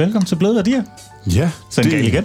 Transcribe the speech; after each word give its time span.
velkommen 0.00 0.26
til 0.26 0.36
Bløde 0.36 0.54
Værdier. 0.54 0.82
Ja, 1.34 1.50
Så 1.70 1.82
det... 1.82 1.92
igen. 1.92 2.24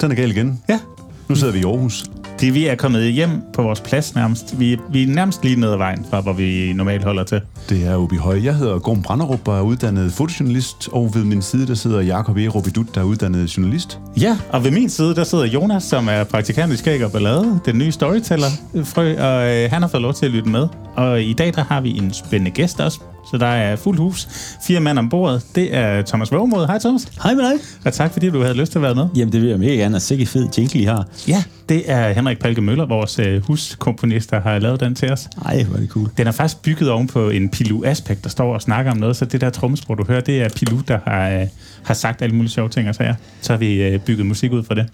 Den 0.00 0.10
er 0.10 0.14
gal 0.14 0.30
igen. 0.30 0.62
Ja. 0.68 0.80
Nu 1.28 1.34
sidder 1.34 1.52
vi 1.52 1.58
i 1.58 1.62
Aarhus. 1.64 2.04
Det, 2.40 2.54
vi 2.54 2.66
er 2.66 2.74
kommet 2.74 3.12
hjem 3.12 3.30
på 3.54 3.62
vores 3.62 3.80
plads 3.80 4.14
nærmest. 4.14 4.60
Vi, 4.60 4.78
vi 4.90 5.02
er 5.02 5.06
nærmest 5.06 5.44
lige 5.44 5.60
ned 5.60 5.70
ad 5.72 5.76
vejen 5.76 6.06
fra, 6.10 6.20
hvor 6.20 6.32
vi 6.32 6.72
normalt 6.72 7.04
holder 7.04 7.24
til. 7.24 7.40
Det 7.68 7.86
er 7.86 7.96
Obi 7.96 8.16
Høj. 8.16 8.40
Jeg 8.44 8.54
hedder 8.54 8.78
Gorm 8.78 9.02
Branderup 9.02 9.48
og 9.48 9.58
er 9.58 9.62
uddannet 9.62 10.12
fotojournalist, 10.12 10.88
og 10.92 11.14
ved 11.14 11.24
min 11.24 11.42
side 11.42 11.66
der 11.66 11.74
sidder 11.74 12.00
Jakob 12.00 12.36
E. 12.36 12.48
Robidut, 12.48 12.94
der 12.94 13.00
er 13.00 13.04
uddannet 13.04 13.56
journalist. 13.56 13.98
Ja, 14.20 14.38
og 14.48 14.64
ved 14.64 14.70
min 14.70 14.90
side, 14.90 15.14
der 15.14 15.24
sidder 15.24 15.44
Jonas, 15.44 15.82
som 15.82 16.08
er 16.08 16.24
praktikant 16.24 16.72
i 16.72 16.76
Skæg 16.76 17.04
og 17.04 17.12
Ballade, 17.12 17.60
den 17.64 17.78
nye 17.78 17.92
storyteller, 17.92 18.48
frø, 18.84 19.16
og 19.18 19.54
øh, 19.54 19.70
han 19.70 19.82
har 19.82 19.88
fået 19.88 20.02
lov 20.02 20.14
til 20.14 20.26
at 20.26 20.32
lytte 20.32 20.48
med. 20.48 20.68
Og 20.94 21.22
i 21.22 21.32
dag, 21.32 21.54
der 21.54 21.64
har 21.64 21.80
vi 21.80 21.98
en 21.98 22.12
spændende 22.12 22.50
gæst 22.50 22.80
også, 22.80 23.00
så 23.30 23.38
der 23.38 23.46
er 23.46 23.76
fuldt 23.76 24.00
hus. 24.00 24.28
Fire 24.66 24.80
mand 24.80 24.98
om 24.98 25.08
bordet. 25.08 25.42
Det 25.54 25.74
er 25.74 26.02
Thomas 26.02 26.32
Vågemod. 26.32 26.66
Hej 26.66 26.78
Thomas. 26.78 27.08
Hej 27.22 27.34
med 27.34 27.44
dig. 27.44 27.60
Og 27.84 27.92
tak 27.92 28.12
fordi 28.12 28.30
du 28.30 28.42
havde 28.42 28.54
lyst 28.54 28.72
til 28.72 28.78
at 28.78 28.82
være 28.82 28.94
med. 28.94 29.08
Jamen, 29.16 29.32
det 29.32 29.42
vil 29.42 29.48
jeg 29.48 29.58
mega 29.58 29.72
gerne, 29.72 29.96
og 29.96 30.02
sikke 30.02 30.26
fed 30.26 30.48
jingle, 30.58 30.80
I 30.80 30.84
har. 30.84 31.06
Ja, 31.28 31.44
det 31.68 31.90
er 31.90 32.12
Henrik 32.12 32.38
Palke 32.38 32.60
Møller, 32.60 32.86
vores 32.86 33.18
øh, 33.18 33.42
huskomponist, 33.42 34.30
der 34.30 34.40
har 34.40 34.58
lavet 34.58 34.80
den 34.80 34.94
til 34.94 35.12
os. 35.12 35.28
Ej, 35.44 35.62
hvor 35.62 35.76
er 35.76 35.80
det 35.80 35.90
cool. 35.90 36.08
Den 36.16 36.26
er 36.26 36.32
faktisk 36.32 36.62
bygget 36.62 36.90
oven 36.90 37.06
på 37.06 37.30
en 37.30 37.48
Pilu 37.48 37.84
Aspect, 37.84 38.24
der 38.24 38.30
står 38.30 38.54
og 38.54 38.62
snakker 38.62 38.90
om 38.90 38.96
noget, 38.96 39.16
så 39.16 39.24
det 39.24 39.40
der 39.40 39.50
trommespor, 39.50 39.94
du 39.94 40.04
hører, 40.04 40.20
det 40.20 40.42
er 40.42 40.48
Pilu, 40.48 40.80
der 40.88 40.98
har, 41.04 41.30
øh, 41.30 41.46
har 41.82 41.94
sagt 41.94 42.22
alle 42.22 42.36
mulige 42.36 42.50
sjove 42.50 42.68
ting 42.68 42.88
og 42.88 42.94
sager. 42.94 43.14
Så 43.40 43.52
har 43.52 43.58
vi 43.58 43.82
øh, 43.82 44.00
bygget 44.00 44.26
musik 44.26 44.52
ud 44.52 44.64
fra 44.64 44.74
det. 44.74 44.86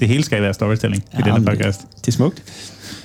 Det 0.00 0.08
hele 0.08 0.24
skal 0.24 0.42
være 0.42 0.54
storytelling 0.54 1.04
ja, 1.14 1.18
i 1.18 1.22
denne 1.22 1.46
podcast. 1.46 1.80
Det, 1.80 2.06
det 2.06 2.08
er 2.08 2.12
smukt. 2.12 2.42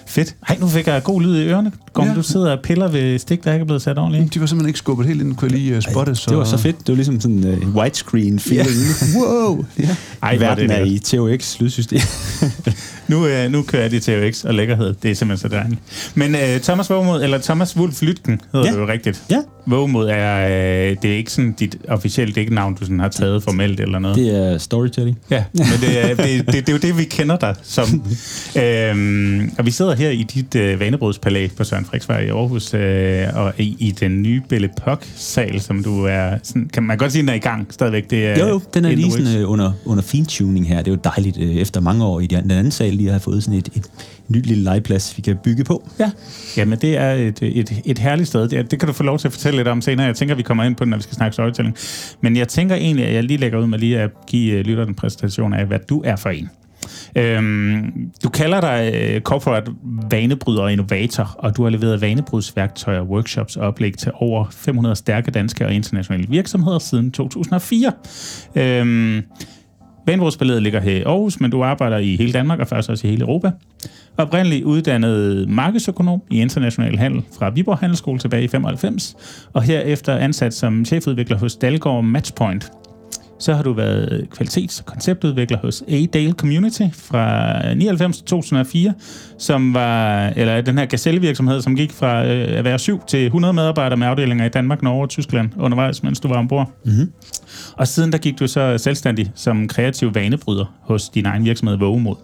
Fedt. 0.09 0.35
Hej, 0.47 0.57
nu 0.59 0.67
fik 0.67 0.88
jeg 0.88 1.03
god 1.03 1.21
lyd 1.21 1.35
i 1.41 1.47
ørerne. 1.47 1.71
Gorm, 1.93 2.07
ja. 2.07 2.13
Du 2.13 2.23
sidder 2.23 2.52
og 2.52 2.59
piller 2.63 2.88
ved 2.88 3.19
stik, 3.19 3.43
der 3.43 3.53
ikke 3.53 3.61
er 3.61 3.65
blevet 3.65 3.81
sat 3.81 3.97
ordentligt. 3.97 4.25
i. 4.25 4.27
De 4.27 4.39
var 4.39 4.45
simpelthen 4.45 4.69
ikke 4.69 4.79
skubbet 4.79 5.07
helt 5.07 5.21
ind, 5.21 5.35
kunne 5.35 5.51
jeg 5.51 5.59
lige 5.59 5.77
uh, 5.77 5.81
spotte. 5.81 6.16
Så... 6.16 6.29
Det 6.29 6.38
var 6.38 6.43
så 6.43 6.57
fedt. 6.57 6.79
Det 6.79 6.88
var 6.88 6.95
ligesom 6.95 7.21
sådan 7.21 7.38
en 7.38 7.67
uh, 7.67 7.75
widescreen 7.75 8.39
feeling. 8.39 8.75
Ja. 9.16 9.19
Wow. 9.19 9.66
Ja. 9.79 9.95
Ej, 10.23 10.38
hvor 10.38 10.45
er 10.45 10.55
det 10.55 10.69
Verden 10.69 10.71
er 10.71 10.85
i 10.85 10.99
THX 11.35 11.59
lydsystem. 11.59 11.99
Nu, 13.09 13.27
øh, 13.27 13.52
nu 13.52 13.61
kører 13.61 13.81
jeg 13.81 13.91
det 13.91 14.02
THX 14.03 14.43
og 14.43 14.53
lækkerhed. 14.53 14.93
Det 15.03 15.11
er 15.11 15.15
simpelthen 15.15 15.49
så 15.52 15.55
dejligt. 15.57 15.81
Men 16.15 16.35
øh, 16.35 16.59
Thomas 16.61 16.89
Vågemod, 16.89 17.23
eller 17.23 17.38
Thomas 17.38 17.77
Wulf 17.77 18.01
Lytken, 18.01 18.41
hedder 18.51 18.66
Ja. 18.67 18.71
det 18.73 18.79
jo 18.79 18.88
rigtigt. 18.88 19.23
ja, 19.31 19.38
Vågemod 19.66 20.07
er, 20.09 20.45
øh, 20.89 20.97
det 21.01 21.11
er 21.11 21.17
ikke 21.17 21.31
sådan 21.31 21.51
dit 21.51 21.77
officielle 21.88 22.33
dæknavn, 22.33 22.75
du 22.75 22.83
sådan 22.85 22.99
har 22.99 23.07
taget 23.07 23.43
formelt 23.43 23.79
eller 23.79 23.99
noget. 23.99 24.16
det 24.17 24.35
er 24.35 24.57
storytelling. 24.57 25.17
Ja, 25.31 25.43
men 25.53 25.66
det 25.81 25.99
er, 26.11 26.16
det, 26.16 26.45
det, 26.45 26.53
det 26.53 26.69
er 26.69 26.73
jo 26.73 26.77
det, 26.79 26.97
vi 26.97 27.03
kender 27.03 27.38
dig 27.38 27.55
som. 27.63 28.03
øhm, 28.63 29.51
og 29.57 29.66
vi 29.66 29.71
sidder 29.71 29.95
her 29.95 30.09
i 30.09 30.23
dit 30.23 30.55
øh, 30.55 30.79
vanebrudspalæ 30.79 31.47
på 31.57 31.63
Søren 31.63 31.85
Friksvej 31.85 32.19
i 32.19 32.29
Aarhus, 32.29 32.73
øh, 32.73 33.25
og 33.33 33.53
i, 33.57 33.75
i 33.79 33.91
den 33.91 34.21
nye 34.21 34.41
Belle 34.49 34.69
Pok-sal, 34.85 35.61
som 35.61 35.83
du 35.83 36.05
er... 36.05 36.29
Sådan, 36.44 36.69
kan 36.73 36.83
man 36.83 36.97
godt 36.97 37.11
sige, 37.11 37.21
den 37.21 37.29
er 37.29 37.33
i 37.33 37.38
gang 37.39 37.67
stadigvæk? 37.69 38.09
Det 38.09 38.25
er 38.27 38.39
Jo, 38.39 38.47
jo, 38.47 38.61
den 38.73 38.85
er 38.85 38.89
lige 38.95 39.11
sådan, 39.11 39.38
øh, 39.38 39.51
under, 39.51 39.71
under 39.85 40.03
fintuning 40.03 40.67
her. 40.67 40.77
Det 40.77 40.88
er 40.88 40.91
jo 40.91 40.99
dejligt 41.03 41.38
øh, 41.39 41.55
efter 41.55 41.81
mange 41.81 42.05
år 42.05 42.19
i 42.19 42.27
den 42.27 42.51
anden 42.51 42.71
sal, 42.71 42.98
lige 43.00 43.09
at 43.09 43.14
have 43.14 43.19
fået 43.19 43.44
sådan 43.44 43.59
et, 43.59 43.69
et 43.75 43.92
nyt 44.28 44.45
lille 44.45 44.64
legeplads, 44.64 45.17
vi 45.17 45.22
kan 45.22 45.38
bygge 45.44 45.64
på. 45.64 45.89
Ja, 46.00 46.11
Jamen, 46.58 46.80
det 46.80 46.97
er 46.97 47.11
et, 47.11 47.41
et, 47.41 47.81
et 47.86 48.00
herligt 48.00 48.28
sted. 48.28 48.50
Det, 48.50 48.72
det 48.72 48.80
kan 48.80 48.88
du 48.88 48.94
få 48.94 49.03
lov 49.03 49.19
til 49.19 49.28
at 49.28 49.31
fortælle 49.31 49.58
lidt 49.58 49.67
om 49.67 49.81
senere. 49.81 50.06
Jeg 50.06 50.16
tænker, 50.16 50.36
vi 50.36 50.44
kommer 50.44 50.64
ind 50.64 50.75
på 50.75 50.83
det, 50.83 50.89
når 50.89 50.97
vi 50.97 51.03
skal 51.03 51.16
snakke 51.16 51.33
storytelling. 51.33 51.75
Men 52.22 52.38
jeg 52.38 52.47
tænker 52.47 52.75
egentlig, 52.75 53.06
at 53.06 53.14
jeg 53.14 53.23
lige 53.23 53.38
lægger 53.38 53.59
ud 53.59 53.67
med 53.67 53.80
lige 53.80 54.00
at 54.00 54.09
give 54.28 54.53
øh, 54.53 54.66
lytteren 54.66 54.89
en 54.89 54.95
præsentation 54.95 55.53
af, 55.53 55.66
hvad 55.66 55.80
du 55.89 56.02
er 56.06 56.16
for 56.16 56.30
en. 56.30 56.50
Øhm, 57.16 58.11
du 58.23 58.30
kalder 58.30 58.61
dig 58.61 58.91
øh, 58.95 59.22
corporate 59.22 59.72
vanebryder 60.11 60.61
og 60.61 60.72
innovator, 60.72 61.36
og 61.39 61.58
du 61.58 61.63
har 61.63 61.69
leveret 61.69 62.02
vanebrudsværktøjer, 62.02 63.02
workshops 63.02 63.58
og 63.58 63.67
oplæg 63.67 63.97
til 63.97 64.12
over 64.16 64.46
500 64.52 64.96
stærke 64.96 65.31
danske 65.31 65.66
og 65.66 65.73
internationale 65.73 66.28
virksomheder 66.29 66.79
siden 66.79 67.12
2004. 67.12 67.91
Øhm, 68.56 69.23
Vanebrugspalæet 70.09 70.64
ligger 70.64 70.80
her 70.80 70.92
i 70.92 71.02
Aarhus, 71.02 71.40
men 71.40 71.52
du 71.52 71.64
arbejder 71.64 71.97
i 71.97 72.16
hele 72.16 72.34
Danmark 72.34 72.59
og 72.59 72.68
faktisk 72.68 72.90
også 72.90 73.08
i 73.08 73.09
hele 73.09 73.22
Europa. 73.22 73.52
Oprindeligt 74.18 74.66
uddannet 74.66 75.50
markedsøkonom 75.50 76.22
i 76.31 76.42
international 76.42 76.97
handel 76.97 77.24
fra 77.40 77.50
Viborg 77.50 77.78
Handelsskole 77.78 78.20
tilbage 78.20 78.44
i 78.44 78.47
95, 78.47 79.16
og 79.53 79.64
herefter 79.64 80.18
ansat 80.18 80.53
som 80.53 80.86
chefudvikler 80.86 81.38
hos 81.38 81.56
Dalgaard 81.56 82.03
Matchpoint. 82.03 82.72
Så 83.39 83.53
har 83.53 83.63
du 83.63 83.73
været 83.73 84.27
kvalitets- 84.35 84.79
og 84.79 84.85
konceptudvikler 84.85 85.57
hos 85.57 85.83
A-Dale 85.88 86.31
Community 86.31 86.81
fra 86.94 87.73
99 87.73 88.17
til 88.17 88.25
2004, 88.25 88.94
som 89.38 89.73
var, 89.73 90.27
eller 90.35 90.61
den 90.61 90.77
her 90.77 90.85
Gazelle-virksomhed, 90.85 91.61
som 91.61 91.75
gik 91.75 91.91
fra 91.91 92.25
øh, 92.25 92.57
at 92.57 92.63
være 92.63 92.79
7 92.79 93.01
til 93.07 93.25
100 93.25 93.53
medarbejdere 93.53 93.97
med 93.97 94.07
afdelinger 94.07 94.45
i 94.45 94.49
Danmark, 94.49 94.81
Norge 94.81 95.01
og 95.01 95.09
Tyskland 95.09 95.49
undervejs, 95.57 96.03
mens 96.03 96.19
du 96.19 96.28
var 96.28 96.38
ombord. 96.38 96.72
Mm-hmm. 96.85 97.11
Og 97.73 97.88
siden 97.88 98.11
der 98.11 98.17
gik 98.17 98.39
du 98.39 98.47
så 98.47 98.78
selvstændig 98.78 99.31
som 99.35 99.67
kreativ 99.67 100.16
vanebryder 100.16 100.66
hos 100.83 101.09
din 101.09 101.25
egen 101.25 101.45
virksomhed 101.45 101.78
Vågemod. 101.78 102.16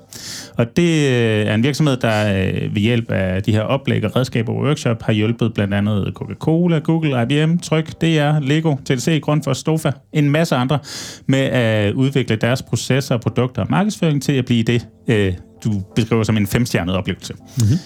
Og 0.57 0.77
det 0.77 1.09
øh, 1.11 1.47
er 1.47 1.53
en 1.53 1.63
virksomhed, 1.63 1.97
der 1.97 2.45
øh, 2.45 2.75
ved 2.75 2.81
hjælp 2.81 3.11
af 3.11 3.43
de 3.43 3.51
her 3.51 3.61
oplæg 3.61 4.05
og 4.05 4.15
redskaber 4.15 4.53
og 4.53 4.63
workshop 4.63 5.03
har 5.03 5.13
hjulpet 5.13 5.53
blandt 5.53 5.73
andet 5.73 6.13
Coca-Cola, 6.13 6.79
Google, 6.79 7.21
IBM, 7.21 7.57
Tryk, 7.57 8.01
DR, 8.01 8.39
Lego, 8.39 8.75
TDC, 8.85 9.21
Grundfos, 9.21 9.57
Stofa, 9.57 9.91
en 10.13 10.29
masse 10.29 10.55
andre 10.55 10.79
med 11.27 11.39
at 11.39 11.93
udvikle 11.93 12.35
deres 12.35 12.61
processer, 12.61 13.17
produkter 13.17 13.61
og 13.61 13.67
markedsføring 13.69 14.23
til 14.23 14.31
at 14.31 14.45
blive 14.45 14.63
det, 14.63 14.88
øh, 15.07 15.33
du 15.63 15.81
beskriver 15.95 16.23
som 16.23 16.38
en 16.38 16.47
femstjernet 16.47 16.95
oplevelse. 16.95 17.33
Mm-hmm. 17.33 17.77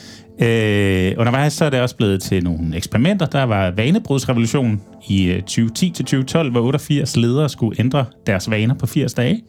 Øh, 0.41 1.13
undervejs 1.17 1.53
så 1.53 1.65
er 1.65 1.69
det 1.69 1.81
også 1.81 1.95
blevet 1.95 2.21
til 2.21 2.43
nogle 2.43 2.77
eksperimenter. 2.77 3.25
Der 3.25 3.43
var 3.43 3.71
vanebrudsrevolutionen 3.71 4.81
i 5.07 5.25
øh, 5.25 5.41
2010 5.41 5.89
til 5.89 6.05
2012, 6.05 6.51
hvor 6.51 6.61
88 6.61 7.17
ledere 7.17 7.49
skulle 7.49 7.79
ændre 7.79 8.05
deres 8.27 8.49
vaner 8.49 8.75
på 8.75 8.87
80 8.87 9.13
dage. 9.13 9.43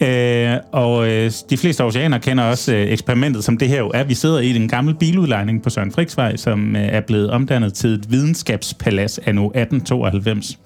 Øh, 0.00 0.56
og 0.72 1.08
øh, 1.08 1.30
de 1.50 1.56
fleste 1.56 1.84
oceaner 1.84 2.18
kender 2.18 2.44
også 2.44 2.74
øh, 2.74 2.88
eksperimentet, 2.88 3.44
som 3.44 3.58
det 3.58 3.68
her 3.68 3.78
jo 3.78 3.90
er. 3.94 4.04
Vi 4.04 4.14
sidder 4.14 4.40
i 4.40 4.52
den 4.52 4.68
gamle 4.68 4.94
biludlejning 4.94 5.62
på 5.62 5.70
Søren 5.70 5.92
Friksvej, 5.92 6.36
som 6.36 6.76
øh, 6.76 6.82
er 6.82 7.00
blevet 7.00 7.30
omdannet 7.30 7.74
til 7.74 7.90
et 7.90 8.10
videnskabspalads 8.10 9.18
af 9.18 9.34
nu 9.34 9.46
1892. 9.46 10.58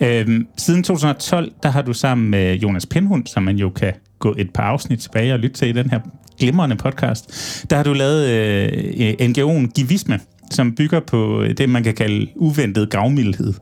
Øhm, 0.00 0.46
siden 0.56 0.82
2012, 0.82 1.52
der 1.62 1.68
har 1.68 1.82
du 1.82 1.92
sammen 1.92 2.30
med 2.30 2.56
Jonas 2.56 2.86
Pindhund, 2.86 3.26
som 3.26 3.42
man 3.42 3.56
jo 3.56 3.70
kan 3.70 3.92
gå 4.18 4.34
et 4.38 4.50
par 4.50 4.62
afsnit 4.62 4.98
tilbage 4.98 5.32
og 5.32 5.38
lytte 5.38 5.56
til 5.56 5.68
i 5.68 5.72
den 5.72 5.90
her 5.90 6.00
glimrende 6.38 6.76
podcast, 6.76 7.30
der 7.70 7.76
har 7.76 7.84
du 7.84 7.92
lavet 7.92 8.28
øh, 8.28 9.12
NGO'en 9.20 9.72
Givisme, 9.72 10.20
som 10.50 10.74
bygger 10.74 11.00
på 11.00 11.42
øh, 11.42 11.50
det, 11.50 11.68
man 11.68 11.84
kan 11.84 11.94
kalde 11.94 12.26
uventet 12.36 12.90
gavmildhed. 12.90 13.54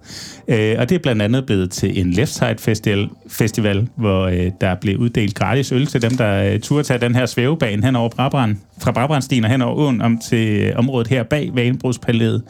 Øh, 0.49 0.77
og 0.79 0.89
det 0.89 0.95
er 0.95 0.99
blandt 0.99 1.23
andet 1.23 1.47
blevet 1.47 1.71
til 1.71 2.01
en 2.01 2.11
Left 2.11 2.33
Side 2.33 2.57
Festival, 2.59 3.09
festival 3.29 3.89
hvor 3.97 4.27
øh, 4.27 4.51
der 4.61 4.75
blev 4.75 4.99
uddelt 4.99 5.35
gratis 5.35 5.73
øl 5.73 5.87
til 5.87 6.03
dem, 6.03 6.17
der 6.17 6.53
øh, 6.53 6.61
turde 6.61 6.83
tage 6.83 7.01
den 7.01 7.15
her 7.15 7.27
svævebane 7.27 7.85
hen 7.85 7.97
over 7.97 8.09
Brabrand, 8.09 8.57
fra 8.83 8.93
Brabrandstien 8.93 9.45
og 9.45 9.51
hen 9.51 9.63
over 9.63 9.75
åen 9.75 10.03
om 10.03 10.19
til 10.29 10.49
øh, 10.49 10.73
området 10.77 11.09
her 11.09 11.23
bag 11.23 11.51
Vanebrugspalæet. 11.55 12.43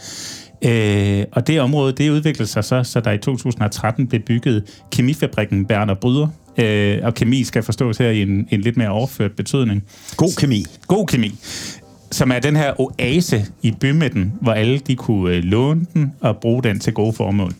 Øh, 0.64 1.24
og 1.32 1.46
det 1.46 1.60
område, 1.60 1.92
det 1.92 2.10
udviklede 2.10 2.48
sig 2.48 2.64
så, 2.64 2.82
så 2.82 3.00
der 3.00 3.12
i 3.12 3.18
2013 3.18 4.06
blev 4.06 4.20
bygget 4.20 4.82
kemifabrikken 4.92 5.66
Berner 5.66 5.94
Bryder. 5.94 6.28
Øh, 6.58 6.98
og 7.02 7.14
kemi 7.14 7.44
skal 7.44 7.62
forstås 7.62 7.98
her 7.98 8.10
i 8.10 8.22
en, 8.22 8.48
en 8.50 8.60
lidt 8.60 8.76
mere 8.76 8.88
overført 8.88 9.32
betydning. 9.32 9.84
God 10.16 10.36
kemi. 10.38 10.64
God 10.86 11.06
kemi. 11.06 11.34
Som 12.10 12.30
er 12.30 12.38
den 12.38 12.56
her 12.56 12.80
oase 12.80 13.46
i 13.62 13.70
bymidten, 13.80 14.32
hvor 14.40 14.52
alle 14.52 14.78
de 14.78 14.96
kunne 14.96 15.36
øh, 15.36 15.44
låne 15.44 15.86
den 15.94 16.12
og 16.20 16.36
bruge 16.36 16.62
den 16.62 16.80
til 16.80 16.92
gode 16.92 17.12
formål. 17.12 17.52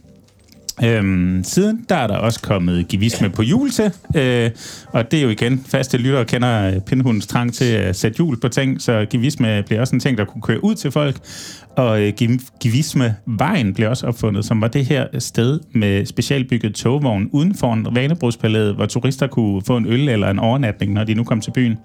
Øhm, 0.85 1.45
siden 1.45 1.85
der 1.89 1.97
er 1.97 2.07
der 2.07 2.17
også 2.17 2.41
kommet 2.41 2.89
givisme 2.89 3.31
på 3.31 3.43
jul 3.43 3.71
til, 3.71 3.93
øh, 4.17 4.51
og 4.87 5.11
det 5.11 5.19
er 5.19 5.23
jo 5.23 5.29
igen, 5.29 5.65
faste 5.69 5.99
lyttere 5.99 6.25
kender 6.25 6.71
øh, 6.71 6.81
Pindhundens 6.81 7.27
trang 7.27 7.55
til 7.55 7.65
at 7.65 7.97
sætte 7.97 8.17
jul 8.19 8.41
på 8.41 8.49
ting, 8.49 8.83
så 8.83 9.07
givisme 9.11 9.63
bliver 9.67 9.81
også 9.81 9.97
en 9.97 10.01
ting, 10.01 10.19
der 10.19 10.25
kunne 10.25 10.43
køre 10.43 10.65
ud 10.65 10.75
til 10.75 10.91
folk, 10.91 11.17
og 11.77 12.03
øh, 12.03 12.13
givisme-vejen 12.61 13.75
blev 13.75 13.91
også 13.91 14.07
opfundet, 14.07 14.45
som 14.45 14.61
var 14.61 14.69
det 14.69 14.85
her 14.85 15.07
sted 15.19 15.61
med 15.75 16.07
specialbygget 16.07 16.75
togvogn 16.75 17.29
uden 17.33 17.55
for 17.55 17.73
en 17.73 17.87
vanebrudspalæet, 17.93 18.75
hvor 18.75 18.87
turister 18.87 19.27
kunne 19.27 19.63
få 19.67 19.77
en 19.77 19.87
øl 19.87 20.09
eller 20.09 20.31
en 20.31 20.39
overnatning, 20.39 20.93
når 20.93 21.05
de 21.05 21.15
nu 21.15 21.25
kom 21.25 21.41
til 21.41 21.51
byen. 21.51 21.79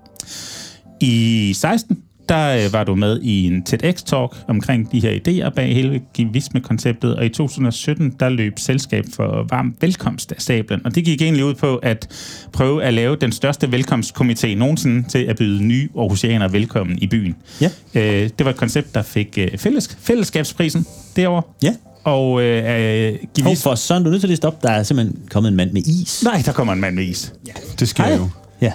I 1.01 1.53
16 1.53 2.03
der 2.29 2.65
øh, 2.65 2.73
var 2.73 2.83
du 2.83 2.95
med 2.95 3.19
i 3.21 3.47
en 3.47 3.63
TEDx-talk 3.69 4.37
omkring 4.47 4.91
de 4.91 4.99
her 4.99 5.11
idéer 5.11 5.49
bag 5.49 5.73
hele 5.75 6.01
givisme-konceptet, 6.13 7.15
og 7.15 7.25
i 7.25 7.29
2017, 7.29 8.15
der 8.19 8.29
løb 8.29 8.59
selskab 8.59 9.05
for 9.15 9.45
varm 9.49 9.75
velkomst 9.81 10.31
af 10.31 10.41
stablen, 10.41 10.81
og 10.85 10.95
det 10.95 11.05
gik 11.05 11.21
egentlig 11.21 11.45
ud 11.45 11.53
på 11.53 11.75
at 11.75 12.07
prøve 12.53 12.83
at 12.83 12.93
lave 12.93 13.15
den 13.15 13.31
største 13.31 13.67
velkomstkomité 13.67 14.47
nogensinde 14.47 15.09
til 15.09 15.19
at 15.19 15.35
byde 15.37 15.63
nye 15.63 15.89
Aarhusianere 15.97 16.51
velkommen 16.53 16.97
i 17.01 17.07
byen. 17.07 17.35
Ja. 17.61 17.69
Øh, 17.95 18.29
det 18.37 18.45
var 18.45 18.51
et 18.51 18.57
koncept, 18.57 18.95
der 18.95 19.01
fik 19.01 19.37
øh, 19.37 19.57
fælles, 19.57 19.97
fællesskabsprisen 20.01 20.85
derovre, 21.15 21.41
Ja. 21.63 21.73
og 22.03 22.41
øh, 22.41 22.57
øh, 22.57 23.11
Hov, 23.13 23.19
givis... 23.35 23.63
for 23.63 23.75
sådan, 23.75 24.01
du 24.03 24.07
er 24.07 24.11
nødt 24.11 24.21
til 24.21 24.31
at 24.31 24.37
stoppe. 24.37 24.67
Der 24.67 24.73
er 24.73 24.83
simpelthen 24.83 25.19
kommet 25.31 25.49
en 25.49 25.55
mand 25.55 25.71
med 25.71 25.81
is. 25.81 26.23
Nej, 26.23 26.41
der 26.45 26.51
kommer 26.51 26.73
en 26.73 26.79
mand 26.81 26.95
med 26.95 27.03
is. 27.03 27.33
Det 27.79 27.87
sker 27.87 28.15
jo. 28.15 28.29
Ja, 28.61 28.71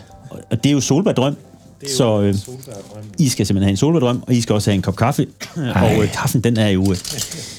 og 0.50 0.64
det 0.64 0.66
er 0.70 0.72
jo 0.74 0.80
Så 1.96 2.20
øh, 2.20 2.34
I 3.18 3.28
skal 3.28 3.46
simpelthen 3.46 3.62
have 3.62 3.70
en 3.70 3.76
solbærdrøm, 3.76 4.22
og 4.26 4.34
I 4.34 4.40
skal 4.40 4.54
også 4.54 4.70
have 4.70 4.74
en 4.74 4.82
kop 4.82 4.96
kaffe. 4.96 5.26
Og 5.56 6.02
øh, 6.02 6.12
kaffen, 6.12 6.40
den 6.40 6.56
er 6.56 6.68
jo 6.68 6.90
øh, 6.90 6.96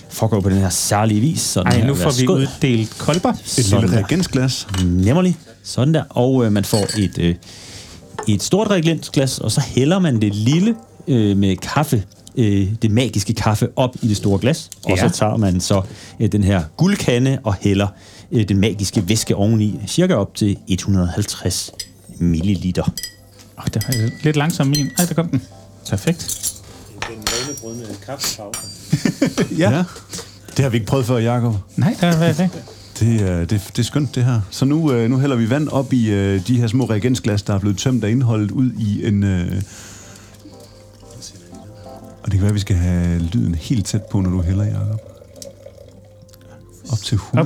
foregår 0.10 0.40
på 0.42 0.50
den 0.50 0.58
her 0.58 0.70
særlige 0.70 1.20
vis. 1.22 1.42
Sådan 1.42 1.72
Ej, 1.74 1.78
her. 1.80 1.88
nu 1.88 1.96
får 1.96 2.02
vi 2.12 2.28
Værsgo. 2.28 2.34
uddelt 2.34 2.98
kolber. 2.98 3.30
Et 3.34 3.38
Sådan 3.46 3.82
lille 3.82 3.98
reagensglas. 3.98 4.68
Nemlig. 4.86 5.38
Sådan 5.64 5.94
der. 5.94 6.04
Og 6.10 6.46
øh, 6.46 6.52
man 6.52 6.64
får 6.66 7.00
et, 7.00 7.18
øh, 7.20 7.36
et 8.28 8.44
stort 8.44 8.70
reagensglas, 8.70 9.40
og 9.40 9.52
så 9.52 9.62
hælder 9.62 10.00
man 10.00 10.22
det 10.22 10.36
lille 10.36 10.76
øh, 11.08 11.38
med 11.38 11.58
kaffe, 11.58 12.04
øh, 12.36 12.68
det 12.82 12.92
magiske 12.92 13.34
kaffe, 13.34 13.68
op 13.76 13.96
i 14.02 14.08
det 14.08 14.18
store 14.18 14.40
glas. 14.40 14.70
Og 14.86 14.92
Ja. 14.98 15.10
så 15.10 15.18
tager 15.18 15.38
man 15.38 15.60
så 15.60 15.82
øh, 16.20 16.32
den 16.32 16.44
her 16.44 16.64
guldkande 16.78 17.40
og 17.44 17.54
hælder 17.62 17.88
øh, 18.32 18.50
den 18.50 18.60
magiske 18.60 19.10
væske 19.10 19.36
oveni, 19.36 19.80
cirka 19.88 20.14
op 20.14 20.36
til 20.36 20.58
150 20.68 21.72
milliliter. 22.20 22.84
Oh, 23.58 23.64
det 23.74 23.84
er 23.88 24.10
lidt 24.24 24.36
langsom 24.36 24.68
min. 24.68 24.90
Ej, 24.98 25.06
der 25.06 25.14
kom 25.14 25.28
den. 25.30 25.42
Perfekt. 25.90 26.40
Ja. 29.58 29.72
ja. 29.72 29.84
Det 30.58 30.64
har 30.64 30.70
vi 30.70 30.78
ikke 30.78 30.88
prøvet 30.88 31.06
før, 31.06 31.18
Jacob. 31.18 31.56
Nej, 31.76 31.98
der 32.02 32.08
er 32.08 32.34
det. 32.34 32.50
Det, 33.00 33.22
er- 33.22 33.40
det, 33.46 33.50
det 33.76 33.80
er 33.80 33.84
skønt, 33.84 34.16
det 34.16 34.24
her. 34.26 34.42
Så 34.52 34.66
nu, 34.66 34.92
øh, 34.92 35.10
nu 35.10 35.18
hælder 35.20 35.36
vi 35.36 35.50
vand 35.50 35.68
op 35.70 35.94
i 35.94 36.10
øh, 36.10 36.48
de 36.48 36.58
her 36.60 36.68
små 36.68 36.86
reagensglas, 36.86 37.42
der 37.44 37.54
er 37.54 37.60
blevet 37.60 37.78
tømt 37.78 38.04
af 38.04 38.10
indholdet 38.10 38.52
ud 38.52 38.72
i 38.80 39.08
en... 39.08 39.24
Øh, 39.24 39.62
og 42.24 42.26
det 42.26 42.32
kan 42.32 42.42
være, 42.42 42.50
at 42.50 42.56
vi 42.56 42.60
skal 42.60 42.76
have 42.76 43.20
lyden 43.20 43.56
helt 43.56 43.86
tæt 43.86 44.02
på, 44.04 44.22
når 44.22 44.30
du 44.30 44.42
hælder, 44.42 44.64
Jacob. 44.66 45.02
Op 46.94 47.02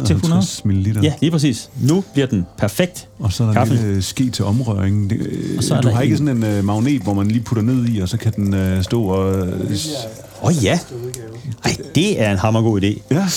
til 0.05 0.15
150 0.15 0.65
ml. 0.65 0.99
Ja, 1.03 1.13
lige 1.21 1.31
præcis. 1.31 1.69
Nu 1.81 2.03
bliver 2.13 2.27
den 2.27 2.45
perfekt. 2.57 3.07
Og 3.19 3.33
så 3.33 3.43
er 3.43 3.47
der 3.47 3.53
Kaffe. 3.53 3.73
en 3.73 3.79
lille 3.79 4.01
ske 4.01 4.29
til 4.29 4.45
omrøring. 4.45 5.09
Det, 5.09 5.17
øh, 5.19 5.57
Og 5.57 5.63
så 5.63 5.75
er 5.75 5.81
du 5.81 5.87
der 5.87 5.95
har 5.95 6.01
ikke 6.01 6.13
en- 6.13 6.27
sådan 6.27 6.43
en 6.43 6.59
uh, 6.59 6.65
magnet, 6.65 7.01
hvor 7.01 7.13
man 7.13 7.27
lige 7.27 7.39
putter 7.43 7.63
ned 7.63 7.85
i, 7.89 7.99
og 7.99 8.09
så 8.09 8.17
kan 8.17 8.33
den 8.35 8.53
uh, 8.77 8.83
stå 8.83 9.03
og... 9.03 9.39
Uh, 9.39 9.47
Åh 9.47 9.57
oh, 10.41 10.63
ja. 10.63 10.79
Ej, 11.65 11.77
det 11.95 12.21
er 12.21 12.31
en 12.31 12.37
hammergod 12.37 12.81
idé. 12.81 13.01
ja, 13.11 13.27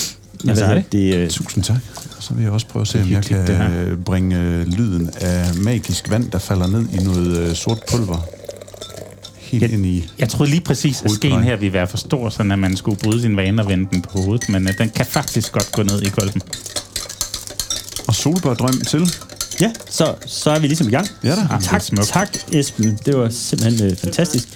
Altså, 0.49 0.65
er 0.65 0.73
det? 0.73 0.91
det, 0.91 1.15
øh, 1.15 1.29
tusind 1.29 1.63
tak. 1.63 1.77
Så 2.19 2.33
vil 2.33 2.43
jeg 2.43 2.51
også 2.51 2.67
prøve 2.67 2.81
at 2.81 2.87
se, 2.87 3.01
om 3.01 3.11
jeg 3.11 3.23
kan 3.23 3.51
øh, 3.51 3.97
bringe 3.97 4.39
øh, 4.39 4.67
lyden 4.67 5.09
af 5.21 5.55
magisk 5.55 6.09
vand, 6.09 6.31
der 6.31 6.37
falder 6.39 6.67
ned 6.67 6.85
i 6.93 7.03
noget 7.03 7.37
øh, 7.37 7.55
sort 7.55 7.79
pulver. 7.91 8.25
Helt 9.51 9.63
Jeg- 9.63 9.71
ind 9.71 9.85
i... 9.85 10.09
Jeg 10.19 10.29
troede 10.29 10.51
lige 10.51 10.61
præcis, 10.61 11.01
at 11.01 11.11
skeen 11.11 11.43
her 11.43 11.55
ville 11.55 11.73
være 11.73 11.87
for 11.87 11.97
stor, 11.97 12.29
så 12.29 12.41
at 12.51 12.59
man 12.59 12.77
skulle 12.77 12.97
bryde 12.99 13.21
sin 13.21 13.37
vane 13.37 13.61
og 13.61 13.69
vende 13.69 13.87
den 13.91 14.01
på 14.01 14.21
hovedet. 14.21 14.49
Men 14.49 14.67
uh, 14.67 14.73
den 14.77 14.89
kan 14.89 15.05
faktisk 15.05 15.51
godt 15.51 15.71
gå 15.71 15.83
ned 15.83 16.01
i 16.01 16.09
kolben. 16.09 16.41
Og 18.07 18.15
solbærdrøm 18.15 18.81
til. 18.81 19.13
ja, 19.61 19.71
så, 19.89 20.15
så 20.25 20.49
er 20.51 20.59
vi 20.59 20.67
ligesom 20.67 20.87
i 20.87 20.91
gang. 20.91 21.07
Ja 21.23 21.35
da. 21.35 21.47
Ah, 21.49 21.61
det 21.61 21.69
Tak, 21.69 22.05
tak 22.07 22.37
Esben. 22.51 22.99
Det 23.05 23.17
var 23.17 23.29
simpelthen 23.29 23.91
øh, 23.91 23.97
fantastisk. 23.97 24.47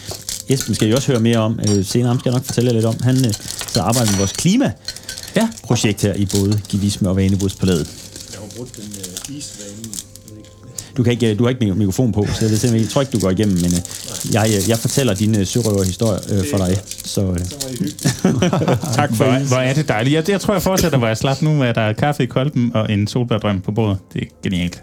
Esben 0.49 0.75
skal 0.75 0.89
I 0.89 0.93
også 0.93 1.11
høre 1.11 1.19
mere 1.21 1.37
om 1.37 1.59
øh, 1.69 1.85
senere. 1.85 2.07
Ham 2.07 2.19
skal 2.19 2.29
jeg 2.29 2.37
nok 2.37 2.45
fortælle 2.45 2.67
jer 2.69 2.73
lidt 2.73 2.85
om. 2.85 2.95
Han 3.03 3.25
øh, 3.25 3.33
så 3.67 3.81
arbejder 3.81 4.11
med 4.11 4.17
vores 4.17 4.31
klimaprojekt 4.33 6.01
her 6.01 6.13
i 6.13 6.25
både 6.25 6.61
Givisme 6.69 7.09
og 7.09 7.15
Vanebrudspalæet. 7.15 7.87
Jeg 8.31 8.39
har 8.39 8.47
brugt 8.57 8.75
den 8.75 8.83
øh, 8.99 9.35
Du, 10.97 11.03
kan 11.03 11.11
ikke, 11.13 11.31
øh, 11.31 11.37
du 11.39 11.43
har 11.43 11.49
ikke 11.49 11.65
mik- 11.65 11.75
mikrofon 11.77 12.11
på, 12.11 12.25
så 12.25 12.37
jeg, 12.41 12.49
ved 12.49 12.57
simpelthen, 12.57 12.81
jeg 12.81 12.89
tror 12.89 13.01
ikke, 13.01 13.11
du 13.11 13.19
går 13.19 13.29
igennem, 13.29 13.55
men 13.55 13.65
øh, 13.73 14.33
jeg, 14.33 14.45
øh, 14.47 14.69
jeg 14.69 14.77
fortæller 14.77 15.13
din 15.13 15.39
øh, 15.39 15.45
sørøverhistorie 15.45 16.19
øh, 16.31 16.43
for 16.51 16.57
dig. 16.57 16.77
Så 17.05 17.21
øh, 17.21 17.37
tak 18.97 19.15
for 19.15 19.23
Hvor, 19.25 19.47
hvor 19.47 19.57
er 19.57 19.73
det 19.73 19.87
dejligt. 19.87 20.13
Jeg, 20.15 20.29
jeg 20.29 20.41
tror, 20.41 20.53
jeg 20.53 20.61
fortsætter, 20.61 20.97
hvor 20.97 21.07
jeg 21.07 21.17
slap 21.17 21.41
nu, 21.41 21.63
at 21.63 21.75
der 21.75 21.81
er 21.81 21.93
kaffe 21.93 22.23
i 22.23 22.25
kolben 22.25 22.71
og 22.73 22.91
en 22.91 23.07
solbærdrøm 23.07 23.61
på 23.61 23.71
bordet. 23.71 23.97
Det 24.13 24.21
er 24.21 24.25
genialt. 24.43 24.81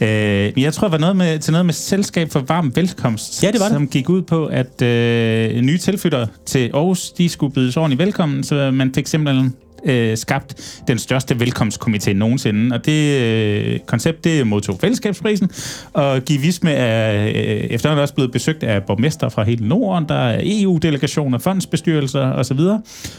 Øh, 0.00 0.62
jeg 0.62 0.72
tror, 0.74 0.86
det 0.88 0.92
var 0.92 0.98
noget 0.98 1.16
med, 1.16 1.38
til 1.38 1.52
noget 1.52 1.66
med 1.66 1.74
Selskab 1.74 2.30
for 2.32 2.40
Varm 2.40 2.72
Velkomst, 2.76 3.42
Ja, 3.42 3.50
det 3.50 3.60
var 3.60 3.66
det. 3.66 3.74
som 3.74 3.88
gik 3.88 4.08
ud 4.08 4.22
på, 4.22 4.46
at 4.46 4.82
øh, 4.82 5.60
nye 5.60 5.78
tilflyttere 5.78 6.26
til 6.46 6.70
Aarhus, 6.74 7.10
de 7.10 7.28
skulle 7.28 7.54
bydes 7.54 7.76
ordentligt 7.76 7.98
velkommen, 8.06 8.44
så 8.44 8.70
man 8.70 8.94
fik 8.94 9.06
simpelthen 9.06 9.54
øh, 9.84 10.16
skabt 10.16 10.82
den 10.88 10.98
største 10.98 11.34
velkomstkomité 11.34 12.12
nogensinde. 12.12 12.74
Og 12.74 12.86
det 12.86 13.20
øh, 13.20 13.78
koncept, 13.86 14.24
det 14.24 14.46
modtog 14.46 14.78
fællesskabsprisen, 14.80 15.50
og 15.92 16.22
Givisme 16.24 16.70
er 16.70 17.26
øh, 17.26 17.34
efterhånden 17.70 18.02
også 18.02 18.14
blevet 18.14 18.32
besøgt 18.32 18.62
af 18.62 18.82
borgmester 18.82 19.28
fra 19.28 19.42
hele 19.42 19.68
Norden, 19.68 20.08
der 20.08 20.14
er 20.14 20.40
EU-delegationer, 20.44 21.38
fondsbestyrelser 21.38 22.32
osv. 22.32 22.60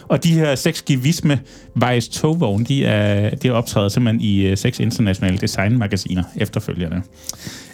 Og 0.08 0.24
de 0.24 0.34
her 0.34 0.56
seks 0.56 0.82
Givisme 0.82 1.40
Vejs 1.76 2.08
togvogne, 2.08 2.66
de 2.66 2.86
er, 2.86 3.36
de 3.36 3.48
er 3.48 3.52
optrædet 3.52 3.92
simpelthen 3.92 4.22
i 4.22 4.48
øh, 4.48 4.58
seks 4.58 4.80
internationale 4.80 5.38
designmagasiner 5.38 6.24
efterfølgende. 6.36 7.02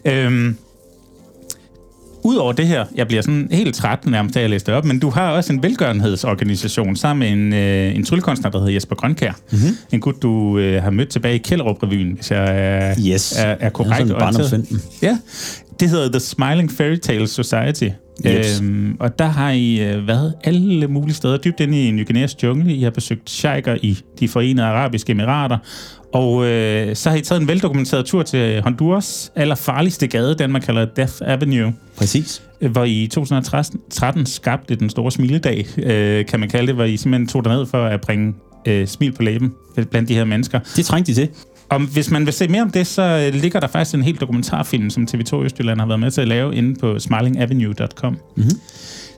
Øhm, 0.05 0.57
Udover 2.27 2.51
det 2.51 2.67
her, 2.67 2.85
jeg 2.95 3.07
bliver 3.07 3.21
sådan 3.21 3.47
helt 3.51 3.75
træt 3.75 4.05
nærmest 4.05 4.37
at 4.37 4.49
læse 4.49 4.65
det 4.65 4.73
op, 4.73 4.85
men 4.85 4.99
du 4.99 5.09
har 5.09 5.31
også 5.31 5.53
en 5.53 5.63
velgørenhedsorganisation 5.63 6.95
sammen 6.95 7.19
med 7.19 7.45
en, 7.45 7.53
øh, 7.53 7.95
en 7.95 8.05
tryllekunstner, 8.05 8.49
der 8.49 8.59
hedder 8.59 8.73
Jesper 8.73 8.95
Grønkær. 8.95 9.31
Mm-hmm. 9.51 9.77
En 9.91 9.99
gut, 9.99 10.15
du 10.21 10.57
øh, 10.57 10.83
har 10.83 10.89
mødt 10.91 11.09
tilbage 11.09 11.35
i 11.35 11.37
Kjellerup-revyen, 11.47 12.15
hvis 12.15 12.31
jeg 12.31 12.59
er, 12.59 12.95
yes. 13.07 13.33
er, 13.37 13.55
er 13.59 13.69
korrekt 13.69 13.89
Jeg 13.89 14.07
sådan 14.07 14.07
en 14.07 14.21
orienteret. 14.21 14.51
barndomsven. 14.51 14.81
Ja, 15.01 15.17
det 15.79 15.89
hedder 15.89 16.09
The 16.11 16.19
Smiling 16.19 16.71
Fairy 16.71 16.95
Tale 16.95 17.27
Society. 17.27 17.89
Yes. 18.25 18.61
Øhm, 18.61 18.97
og 18.99 19.19
der 19.19 19.25
har 19.25 19.51
I 19.51 19.79
øh, 19.89 20.07
været 20.07 20.33
alle 20.43 20.87
mulige 20.87 21.15
steder, 21.15 21.37
dybt 21.37 21.59
inde 21.59 21.87
i 21.87 21.91
Ny 21.91 22.07
Guineas 22.07 22.43
jungle. 22.43 22.73
I 22.73 22.83
har 22.83 22.89
besøgt 22.89 23.29
sheiker 23.29 23.77
i 23.81 23.99
de 24.19 24.27
forenede 24.27 24.67
arabiske 24.67 25.11
emirater. 25.11 25.57
Og 26.13 26.45
øh, 26.45 26.95
så 26.95 27.09
har 27.09 27.17
I 27.17 27.21
taget 27.21 27.41
en 27.41 27.47
veldokumenteret 27.47 28.05
tur 28.05 28.23
til 28.23 28.61
Honduras 28.61 29.31
allerfarligste 29.35 30.07
gade, 30.07 30.35
den 30.35 30.51
man 30.51 30.61
kalder 30.61 30.85
Death 30.85 31.13
Avenue 31.21 31.73
Præcis. 31.97 32.43
øh, 32.61 32.71
hvor 32.71 32.83
I 32.83 33.03
i 33.03 33.07
2013 33.07 34.25
skabte 34.25 34.75
den 34.75 34.89
store 34.89 35.11
smiledag, 35.11 35.67
øh, 35.77 36.25
kan 36.25 36.39
man 36.39 36.49
kalde 36.49 36.67
det, 36.67 36.75
hvor 36.75 36.83
I 36.83 36.97
simpelthen 36.97 37.27
tog 37.27 37.45
derned 37.45 37.65
for 37.65 37.85
at 37.85 38.01
bringe 38.01 38.33
øh, 38.67 38.87
smil 38.87 39.11
på 39.11 39.23
læben 39.23 39.53
blandt 39.91 40.09
de 40.09 40.13
her 40.13 40.25
mennesker. 40.25 40.59
Det 40.75 40.85
trængte 40.85 41.11
de 41.11 41.17
til. 41.17 41.29
Og 41.69 41.79
hvis 41.79 42.11
man 42.11 42.25
vil 42.25 42.33
se 42.33 42.47
mere 42.47 42.61
om 42.61 42.71
det, 42.71 42.87
så 42.87 43.01
øh, 43.01 43.41
ligger 43.41 43.59
der 43.59 43.67
faktisk 43.67 43.95
en 43.95 44.03
helt 44.03 44.21
dokumentarfilm, 44.21 44.89
som 44.89 45.07
TV2 45.11 45.43
Østjylland 45.43 45.79
har 45.79 45.87
været 45.87 45.99
med 45.99 46.11
til 46.11 46.21
at 46.21 46.27
lave 46.27 46.55
inde 46.55 46.79
på 46.79 46.99
smilingavenue.com. 46.99 48.17
Mm-hmm. 48.35 48.59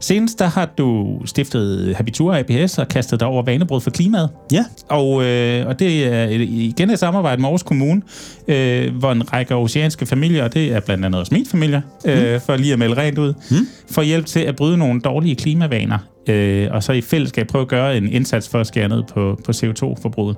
Senest 0.02 0.40
der 0.40 0.46
har 0.46 0.70
du 0.78 1.20
stiftet 1.26 1.96
Habitura 1.96 2.40
APS 2.40 2.78
og 2.78 2.88
kastet 2.88 3.20
dig 3.20 3.28
over 3.28 3.44
vanebrød 3.44 3.82
for 3.82 3.92
klimaet. 3.92 4.30
Ja. 4.52 4.66
Og, 4.90 5.26
øh, 5.26 5.68
og 5.68 5.80
det 5.80 6.08
er 6.14 6.28
igen 6.42 6.90
et 6.90 7.00
samarbejde 7.00 7.42
med 7.42 7.48
Aarhus 7.48 7.64
Kommune, 7.64 8.02
øh, 8.48 8.96
hvor 8.96 9.12
en 9.12 9.34
række 9.34 9.56
oceanske 9.56 10.06
familier, 10.06 10.44
og 10.44 10.54
det 10.54 10.74
er 10.74 10.80
blandt 10.80 11.06
andet 11.06 11.20
også 11.20 11.34
min 11.34 11.46
familie, 11.46 11.84
øh, 12.06 12.42
for 12.42 12.56
lige 12.56 12.74
at 12.74 12.80
melde 12.80 12.98
rent 12.98 13.18
ud, 13.18 13.34
mm. 13.52 13.68
får 13.92 14.02
hjælp 14.02 14.26
til 14.26 14.40
at 14.40 14.56
bryde 14.56 14.78
nogle 14.78 15.02
dårlige 15.02 15.36
klimavaner, 15.36 15.98
øh, 16.30 16.68
og 16.72 16.84
så 16.84 16.92
i 16.94 17.02
fællesskab 17.02 17.48
prøve 17.48 17.62
at 17.62 17.68
gøre 17.68 17.98
en 17.98 18.08
indsats 18.08 18.50
for 18.50 18.60
at 18.60 18.68
skære 18.68 18.90
ned 18.90 19.04
på, 19.14 19.40
på 19.46 19.52
CO2-forbruget. 19.52 20.38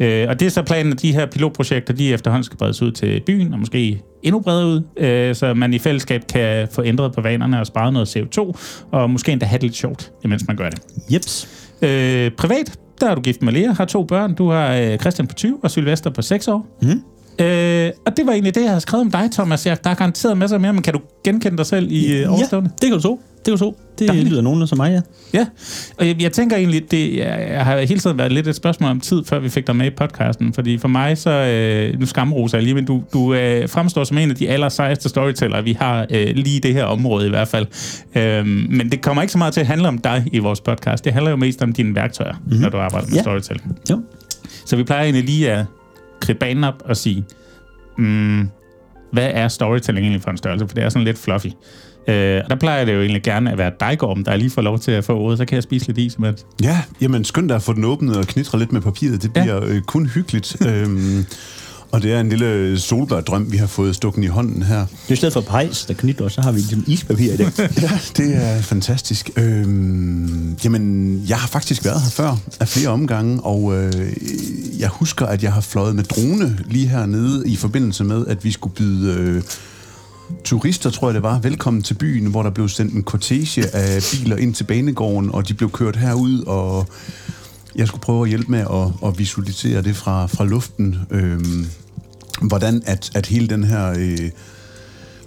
Øh, 0.00 0.26
og 0.28 0.40
det 0.40 0.46
er 0.46 0.50
så 0.50 0.62
planen, 0.62 0.92
at 0.92 1.02
de 1.02 1.12
her 1.12 1.26
pilotprojekter, 1.26 1.94
de 1.94 2.12
efterhånden 2.12 2.44
skal 2.44 2.58
bredes 2.58 2.82
ud 2.82 2.92
til 2.92 3.22
byen, 3.26 3.52
og 3.52 3.58
måske 3.58 4.02
endnu 4.22 4.40
bredere 4.40 4.66
ud, 4.66 4.82
øh, 4.96 5.34
så 5.34 5.54
man 5.54 5.74
i 5.74 5.78
fællesskab 5.78 6.22
kan 6.26 6.68
få 6.72 6.82
ændret 6.84 7.12
på 7.12 7.20
vanerne 7.20 7.60
og 7.60 7.66
spare 7.66 7.92
noget 7.92 8.16
CO2, 8.16 8.52
og 8.90 9.10
måske 9.10 9.32
endda 9.32 9.46
have 9.46 9.58
det 9.58 9.62
lidt 9.62 9.76
sjovt, 9.76 10.12
imens 10.24 10.46
man 10.46 10.56
gør 10.56 10.70
det. 10.70 10.80
Jeps. 11.12 11.48
Øh, 11.82 12.30
privat, 12.30 12.78
der 13.00 13.10
er 13.10 13.14
du 13.14 13.20
gift 13.20 13.42
med 13.42 13.52
Lea, 13.52 13.72
har 13.72 13.84
to 13.84 14.04
børn. 14.04 14.34
Du 14.34 14.50
har 14.50 14.74
øh, 14.74 14.98
Christian 14.98 15.26
på 15.28 15.34
20 15.34 15.58
og 15.62 15.70
Sylvester 15.70 16.10
på 16.10 16.22
6 16.22 16.48
år. 16.48 16.66
Mm. 16.82 17.02
Øh, 17.40 17.90
og 18.06 18.16
det 18.16 18.26
var 18.26 18.32
egentlig 18.32 18.54
det, 18.54 18.60
jeg 18.60 18.68
havde 18.70 18.80
skrevet 18.80 19.04
om 19.04 19.10
dig, 19.10 19.28
Thomas. 19.32 19.66
Jeg, 19.66 19.84
der 19.84 19.90
er 19.90 19.94
garanteret 19.94 20.38
masser 20.38 20.58
mere, 20.58 20.72
men 20.72 20.82
kan 20.82 20.92
du 20.94 21.00
genkende 21.24 21.56
dig 21.58 21.66
selv 21.66 21.90
i 21.92 22.12
øh, 22.12 22.20
Ja, 22.20 22.28
overstående? 22.28 22.70
det 22.80 22.88
kan 22.88 22.92
du 22.92 23.00
tro. 23.02 23.20
Det 23.36 23.44
kan 23.44 23.52
du 23.52 23.58
tro. 23.58 23.76
Det 23.98 24.08
Dejligt. 24.08 24.28
lyder 24.28 24.42
nogenlunde 24.42 24.66
som 24.68 24.78
mig, 24.78 24.90
ja. 24.92 25.00
Ja, 25.38 25.46
og 25.98 26.06
jeg, 26.06 26.22
jeg 26.22 26.32
tænker 26.32 26.56
egentlig, 26.56 26.90
det 26.90 27.16
jeg, 27.16 27.46
jeg 27.50 27.64
har 27.64 27.78
hele 27.78 28.00
tiden 28.00 28.18
været 28.18 28.32
lidt 28.32 28.48
et 28.48 28.56
spørgsmål 28.56 28.90
om 28.90 29.00
tid, 29.00 29.24
før 29.24 29.38
vi 29.38 29.48
fik 29.48 29.66
dig 29.66 29.76
med 29.76 29.86
i 29.86 29.90
podcasten, 29.90 30.52
fordi 30.52 30.78
for 30.78 30.88
mig 30.88 31.18
så, 31.18 31.30
øh, 31.30 32.00
nu 32.00 32.06
skamroser 32.06 32.58
jeg 32.58 32.62
lige, 32.62 32.74
men 32.74 32.84
du, 32.84 33.02
du 33.12 33.34
øh, 33.34 33.68
fremstår 33.68 34.04
som 34.04 34.18
en 34.18 34.30
af 34.30 34.36
de 34.36 34.48
aller 34.48 34.68
sejeste 34.68 35.08
storytellere, 35.08 35.64
vi 35.64 35.72
har 35.80 36.06
øh, 36.10 36.26
lige 36.34 36.56
i 36.56 36.60
det 36.60 36.74
her 36.74 36.84
område 36.84 37.26
i 37.26 37.30
hvert 37.30 37.48
fald. 37.48 37.66
Øhm, 38.14 38.66
men 38.70 38.92
det 38.92 39.00
kommer 39.02 39.22
ikke 39.22 39.32
så 39.32 39.38
meget 39.38 39.54
til 39.54 39.60
at 39.60 39.66
handle 39.66 39.88
om 39.88 39.98
dig 39.98 40.24
i 40.32 40.38
vores 40.38 40.60
podcast, 40.60 41.04
det 41.04 41.12
handler 41.12 41.30
jo 41.30 41.36
mest 41.36 41.62
om 41.62 41.72
dine 41.72 41.94
værktøjer, 41.94 42.34
mm-hmm. 42.44 42.60
når 42.60 42.68
du 42.68 42.76
arbejder 42.76 43.06
med 43.08 43.16
Ja. 43.16 43.22
storytelling. 43.22 43.78
Jo. 43.90 44.00
Så 44.66 44.76
vi 44.76 44.82
plejer 44.84 45.02
egentlig 45.02 45.24
lige 45.24 45.52
at 45.52 45.64
kridte 46.20 46.38
banen 46.40 46.64
op 46.64 46.82
og 46.84 46.96
sige, 46.96 47.24
mm, 47.98 48.48
hvad 49.12 49.30
er 49.34 49.48
storytelling 49.48 50.04
egentlig 50.04 50.22
for 50.22 50.30
en 50.30 50.36
størrelse? 50.36 50.68
For 50.68 50.74
det 50.74 50.84
er 50.84 50.88
sådan 50.88 51.04
lidt 51.04 51.18
fluffy. 51.18 51.46
Øh, 52.08 52.40
og 52.44 52.50
der 52.50 52.56
plejer 52.60 52.84
det 52.84 52.94
jo 52.94 53.00
egentlig 53.00 53.22
gerne 53.22 53.52
at 53.52 53.58
være 53.58 53.72
dig, 53.80 53.98
Gorm, 53.98 54.24
der 54.24 54.36
lige 54.36 54.50
får 54.50 54.62
lov 54.62 54.78
til 54.78 54.90
at 54.92 55.04
få 55.04 55.18
ordet, 55.18 55.38
så 55.38 55.44
kan 55.44 55.54
jeg 55.54 55.62
spise 55.62 55.86
lidt 55.86 55.98
is 55.98 56.14
imens. 56.14 56.46
Ja, 56.62 56.82
jamen 57.00 57.24
skynd 57.24 57.48
dig 57.48 57.56
at 57.56 57.62
få 57.62 57.72
den 57.72 57.84
åbnet 57.84 58.16
og 58.16 58.24
knitre 58.26 58.58
lidt 58.58 58.72
med 58.72 58.80
papiret. 58.80 59.22
Det 59.22 59.30
Ja. 59.36 59.42
bliver 59.42 59.64
øh, 59.64 59.80
kun 59.82 60.06
hyggeligt. 60.06 60.56
øhm, 60.68 61.24
og 61.92 62.02
det 62.02 62.12
er 62.12 62.20
en 62.20 62.28
lille 62.28 62.80
solbærdrøm, 62.80 63.52
vi 63.52 63.56
har 63.56 63.66
fået 63.66 63.96
stukken 63.96 64.24
i 64.24 64.26
hånden 64.26 64.62
her. 64.62 64.78
Det 64.78 65.08
er 65.08 65.12
i 65.12 65.16
stedet 65.16 65.32
for 65.32 65.40
pejs, 65.40 65.84
der 65.84 65.94
knytter, 65.94 66.28
så 66.28 66.40
har 66.40 66.52
vi 66.52 66.58
ligesom 66.58 66.84
ispapir 66.86 67.32
i 67.32 67.36
det. 67.36 67.58
Ja, 67.82 67.90
det 68.16 68.36
er 68.36 68.62
fantastisk. 68.62 69.30
Øhm, 69.36 70.56
jamen, 70.64 71.24
jeg 71.28 71.36
har 71.36 71.48
faktisk 71.48 71.84
været 71.84 72.00
her 72.00 72.10
før 72.10 72.36
af 72.60 72.68
flere 72.68 72.88
omgange, 72.88 73.40
og 73.40 73.76
øh, 73.76 73.92
jeg 74.78 74.88
husker, 74.88 75.26
at 75.26 75.42
jeg 75.42 75.52
har 75.52 75.60
fløjet 75.60 75.96
med 75.96 76.04
drone 76.04 76.58
lige 76.66 76.88
hernede 76.88 77.48
i 77.48 77.56
forbindelse 77.56 78.04
med, 78.04 78.26
at 78.26 78.44
vi 78.44 78.52
skulle 78.52 78.74
byde 78.74 79.14
øh, 79.14 79.42
turister, 80.44 80.90
tror 80.90 81.08
jeg 81.08 81.14
det 81.14 81.22
var, 81.22 81.38
velkommen 81.38 81.82
til 81.82 81.94
byen, 81.94 82.26
hvor 82.26 82.42
der 82.42 82.50
blev 82.50 82.68
sendt 82.68 82.94
en 82.94 83.02
kortege 83.02 83.74
af 83.74 84.02
biler 84.12 84.36
ind 84.36 84.54
til 84.54 84.64
banegården, 84.64 85.30
og 85.34 85.48
de 85.48 85.54
blev 85.54 85.70
kørt 85.70 85.96
herud, 85.96 86.42
og 86.46 86.86
jeg 87.76 87.88
skulle 87.88 88.00
prøve 88.00 88.22
at 88.22 88.28
hjælpe 88.28 88.50
med 88.50 88.60
at, 88.60 89.08
at 89.08 89.18
visualisere 89.18 89.82
det 89.82 89.96
fra, 89.96 90.26
fra 90.26 90.44
luften. 90.44 90.98
Øh, 91.10 91.40
hvordan 92.42 92.82
at, 92.86 93.10
at 93.14 93.26
hele 93.26 93.46
den 93.46 93.64
her... 93.64 93.94
Øh, 93.98 94.30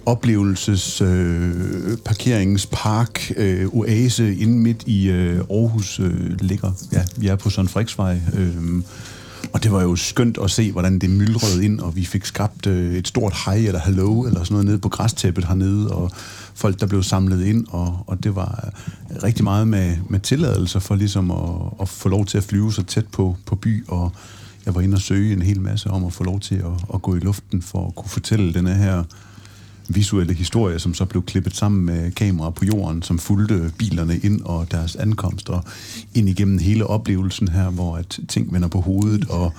oplevelses 0.06 1.00
øh, 1.00 1.96
parkeringspark 2.04 3.32
øh, 3.36 3.68
oase 3.72 4.36
inde 4.36 4.58
midt 4.58 4.82
i 4.86 5.10
øh, 5.10 5.38
Aarhus 5.50 6.00
øh, 6.00 6.40
ligger. 6.40 6.72
Ja, 6.92 7.04
vi 7.16 7.28
er 7.28 7.36
på 7.36 7.50
Søren 7.50 7.68
Friksvej. 7.68 8.20
Øh, 8.34 8.82
og 9.52 9.62
det 9.62 9.72
var 9.72 9.82
jo 9.82 9.96
skønt 9.96 10.38
at 10.42 10.50
se, 10.50 10.72
hvordan 10.72 10.98
det 10.98 11.10
myldrede 11.10 11.64
ind, 11.64 11.80
og 11.80 11.96
vi 11.96 12.04
fik 12.04 12.24
skabt 12.24 12.66
øh, 12.66 12.94
et 12.94 13.08
stort 13.08 13.34
hej 13.44 13.54
eller 13.54 13.80
hello, 13.80 14.22
eller 14.22 14.44
sådan 14.44 14.54
noget 14.54 14.66
nede 14.66 14.78
på 14.78 14.88
græstæppet 14.88 15.44
hernede, 15.44 15.90
og 15.90 16.10
folk, 16.54 16.80
der 16.80 16.86
blev 16.86 17.02
samlet 17.02 17.44
ind, 17.44 17.66
og, 17.70 18.04
og 18.06 18.24
det 18.24 18.36
var 18.36 18.68
øh, 19.10 19.22
rigtig 19.22 19.44
meget 19.44 19.68
med, 19.68 19.96
med 20.08 20.20
tilladelser 20.20 20.80
for 20.80 20.94
ligesom 20.94 21.30
at, 21.30 21.80
at 21.80 21.88
få 21.88 22.08
lov 22.08 22.26
til 22.26 22.38
at 22.38 22.44
flyve 22.44 22.72
så 22.72 22.82
tæt 22.82 23.06
på, 23.06 23.36
på 23.46 23.56
by, 23.56 23.86
og 23.88 24.12
jeg 24.66 24.74
var 24.74 24.80
inde 24.80 24.94
og 24.94 25.00
søge 25.00 25.32
en 25.32 25.42
hel 25.42 25.60
masse 25.60 25.90
om 25.90 26.04
at 26.04 26.12
få 26.12 26.24
lov 26.24 26.40
til 26.40 26.54
at, 26.54 26.94
at 26.94 27.02
gå 27.02 27.16
i 27.16 27.18
luften 27.18 27.62
for 27.62 27.86
at 27.86 27.94
kunne 27.94 28.08
fortælle 28.08 28.54
den 28.54 28.66
her 28.66 29.04
visuelle 29.88 30.34
historie, 30.34 30.78
som 30.78 30.94
så 30.94 31.04
blev 31.04 31.22
klippet 31.22 31.56
sammen 31.56 31.86
med 31.86 32.10
kamera 32.10 32.50
på 32.50 32.64
jorden, 32.64 33.02
som 33.02 33.18
fulgte 33.18 33.72
bilerne 33.78 34.18
ind 34.22 34.40
og 34.44 34.66
deres 34.70 34.96
ankomster 34.96 35.60
ind 36.14 36.28
igennem 36.28 36.58
hele 36.58 36.86
oplevelsen 36.86 37.48
her, 37.48 37.70
hvor 37.70 37.96
at 37.96 38.18
ting 38.28 38.52
vender 38.52 38.68
på 38.68 38.80
hovedet. 38.80 39.24
Og, 39.30 39.52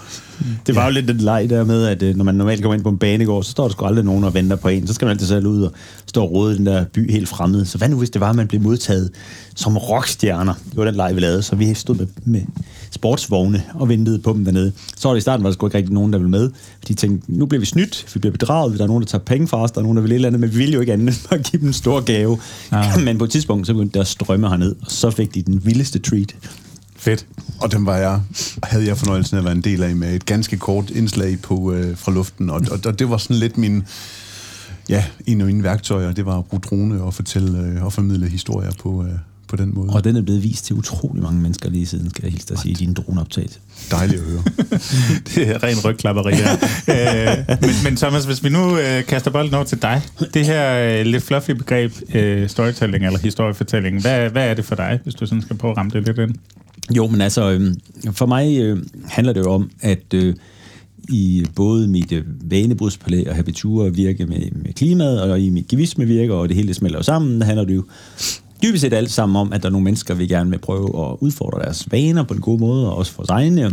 det 0.67 0.75
var 0.75 0.81
ja. 0.81 0.87
jo 0.87 0.93
lidt 0.93 1.07
den 1.07 1.17
leg 1.17 1.49
der 1.49 1.63
med, 1.63 1.85
at 1.85 2.03
øh, 2.03 2.15
når 2.15 2.23
man 2.23 2.35
normalt 2.35 2.61
kommer 2.61 2.73
ind 2.73 2.83
på 2.83 2.89
en 2.89 2.97
banegård, 2.97 3.43
så 3.43 3.51
står 3.51 3.63
der 3.63 3.71
sgu 3.71 3.85
aldrig 3.85 4.05
nogen 4.05 4.23
og 4.23 4.33
venter 4.33 4.55
på 4.55 4.67
en. 4.67 4.87
Så 4.87 4.93
skal 4.93 5.05
man 5.05 5.11
altid 5.11 5.27
selv 5.27 5.47
ud 5.47 5.61
og 5.61 5.71
stå 6.05 6.23
og 6.23 6.31
råde 6.31 6.57
den 6.57 6.65
der 6.65 6.85
by 6.85 7.11
helt 7.11 7.29
fremmed. 7.29 7.65
Så 7.65 7.77
hvad 7.77 7.89
nu, 7.89 7.97
hvis 7.97 8.09
det 8.09 8.21
var, 8.21 8.29
at 8.29 8.35
man 8.35 8.47
blev 8.47 8.61
modtaget 8.61 9.11
som 9.55 9.77
rockstjerner? 9.77 10.53
Det 10.53 10.77
var 10.77 10.85
den 10.85 10.95
leg, 10.95 11.15
vi 11.15 11.19
lavede. 11.19 11.41
Så 11.41 11.55
vi 11.55 11.73
stod 11.73 11.95
med, 11.95 12.07
med 12.23 12.41
sportsvogne 12.91 13.63
og 13.73 13.89
ventede 13.89 14.19
på 14.19 14.33
dem 14.33 14.45
dernede. 14.45 14.71
Så 14.97 15.07
var 15.07 15.13
det 15.13 15.19
i 15.19 15.21
starten, 15.21 15.43
var 15.43 15.49
der 15.49 15.53
sgu 15.53 15.67
ikke 15.67 15.77
rigtig 15.77 15.93
nogen, 15.93 16.13
der 16.13 16.19
ville 16.19 16.31
med. 16.31 16.49
De 16.87 16.93
tænkte, 16.93 17.31
nu 17.31 17.45
bliver 17.45 17.59
vi 17.59 17.65
snydt, 17.65 18.05
vi 18.13 18.19
bliver 18.19 18.31
bedraget, 18.31 18.77
der 18.77 18.83
er 18.83 18.87
nogen, 18.87 19.03
der 19.03 19.07
tager 19.07 19.23
penge 19.23 19.47
fra 19.47 19.61
os, 19.61 19.71
der 19.71 19.79
er 19.79 19.83
nogen, 19.83 19.97
der 19.97 20.01
vil 20.01 20.11
et 20.15 20.17
eller 20.17 20.27
andet, 20.27 20.41
men 20.41 20.51
vi 20.51 20.57
ville 20.57 20.73
jo 20.73 20.79
ikke 20.79 20.93
andet 20.93 21.07
end 21.07 21.33
at 21.39 21.43
give 21.43 21.59
dem 21.59 21.67
en 21.67 21.73
stor 21.73 22.01
gave. 22.01 22.39
Ja. 22.71 22.97
men 23.05 23.17
på 23.17 23.23
et 23.23 23.31
tidspunkt, 23.31 23.67
så 23.67 23.73
begyndte 23.73 23.93
der 23.93 24.01
at 24.01 24.07
strømme 24.07 24.49
herned, 24.49 24.75
og 24.81 24.91
så 24.91 25.11
fik 25.11 25.33
de 25.33 25.41
den 25.41 25.65
vildeste 25.65 25.99
treat. 25.99 26.35
Fedt. 26.95 27.25
Og 27.61 27.71
dem 27.71 27.85
var 27.85 27.97
jeg, 27.97 28.21
havde 28.63 28.87
jeg 28.87 28.97
fornøjelsen 28.97 29.37
af 29.37 29.41
at 29.41 29.45
være 29.45 29.55
en 29.55 29.61
del 29.61 29.83
af 29.83 29.95
med 29.95 30.15
et 30.15 30.25
ganske 30.25 30.57
kort 30.57 30.89
indslag 30.89 31.41
på, 31.41 31.73
øh, 31.73 31.97
fra 31.97 32.11
luften, 32.11 32.49
og, 32.49 32.61
og, 32.71 32.79
og 32.85 32.99
det 32.99 33.09
var 33.09 33.17
sådan 33.17 33.35
lidt 33.35 33.57
min, 33.57 33.83
ja, 34.89 35.05
en 35.25 35.41
af 35.41 35.47
mine 35.47 35.63
værktøjer, 35.63 36.11
det 36.11 36.25
var 36.25 36.37
at 36.37 36.45
bruge 36.45 36.61
drone 36.61 37.01
og 37.01 37.13
fortælle 37.13 37.59
øh, 37.59 37.83
og 37.83 37.93
formidle 37.93 38.27
historier 38.27 38.71
på, 38.79 39.03
øh, 39.03 39.09
på 39.57 39.63
den 39.63 39.71
måde. 39.75 39.89
Og 39.89 40.03
den 40.03 40.15
er 40.15 40.21
blevet 40.21 40.43
vist 40.43 40.65
til 40.65 40.75
utrolig 40.75 41.23
mange 41.23 41.41
mennesker 41.41 41.69
lige 41.69 41.85
siden, 41.85 42.09
skal 42.09 42.23
jeg 42.23 42.31
hilse 42.31 42.47
dig 42.47 42.59
sige, 42.59 42.71
i 42.71 42.75
din 42.75 42.93
droneoptagelse. 42.93 43.59
Dejligt 43.91 44.21
at 44.21 44.27
høre. 44.27 44.43
det 45.35 45.49
er 45.49 45.63
ren 45.63 45.77
rygklapperi 45.85 46.33
her. 46.33 46.51
øh, 46.89 47.57
men, 47.61 47.69
men 47.83 47.95
Thomas, 47.95 48.25
hvis 48.25 48.43
vi 48.43 48.49
nu 48.49 48.77
øh, 48.77 49.03
kaster 49.05 49.31
bolden 49.31 49.53
over 49.53 49.63
til 49.63 49.81
dig. 49.81 50.01
Det 50.33 50.45
her 50.45 50.99
øh, 50.99 51.05
lidt 51.05 51.23
fluffy 51.23 51.51
begreb, 51.51 51.93
øh, 52.13 52.49
storytelling 52.49 53.05
eller 53.05 53.19
historiefortælling, 53.19 54.01
hvad, 54.01 54.29
hvad 54.29 54.49
er 54.49 54.53
det 54.53 54.65
for 54.65 54.75
dig, 54.75 54.99
hvis 55.03 55.15
du 55.15 55.25
sådan 55.25 55.41
skal 55.41 55.57
prøve 55.57 55.71
at 55.71 55.77
ramme 55.77 55.91
det 55.91 56.05
lidt 56.05 56.17
ind? 56.17 56.35
Jo, 56.95 57.07
men 57.07 57.21
altså, 57.21 57.51
øh, 57.51 57.73
for 58.11 58.25
mig 58.25 58.59
øh, 58.59 58.83
handler 59.05 59.33
det 59.33 59.39
jo 59.39 59.51
om, 59.51 59.69
at 59.81 60.13
øh, 60.13 60.35
i 61.09 61.45
både 61.55 61.87
mit 61.87 62.11
øh, 62.11 62.23
vanebrudspalæ 62.51 63.23
og 63.29 63.35
habitur 63.35 63.89
virke 63.89 64.25
med, 64.25 64.51
med 64.51 64.73
klimaet, 64.73 65.21
og 65.21 65.39
i 65.39 65.49
mit 65.49 65.67
gevisme 65.67 66.05
virke, 66.05 66.33
og 66.33 66.49
det 66.49 66.57
hele 66.57 66.73
smelter 66.73 67.01
sammen, 67.01 67.41
handler 67.41 67.65
det 67.65 67.75
jo 67.75 67.83
dybest 68.65 68.81
set 68.81 68.93
alt 68.93 69.11
sammen 69.11 69.35
om, 69.35 69.53
at 69.53 69.61
der 69.61 69.67
er 69.69 69.71
nogle 69.71 69.83
mennesker, 69.83 70.13
vi 70.13 70.27
gerne 70.27 70.49
vil 70.49 70.59
prøve 70.59 71.09
at 71.09 71.17
udfordre 71.19 71.63
deres 71.63 71.91
vaner 71.91 72.23
på 72.23 72.33
en 72.33 72.41
god 72.41 72.59
måde, 72.59 72.89
og 72.89 72.97
også 72.97 73.11
for 73.11 73.25
egne 73.29 73.65
øh, 73.65 73.71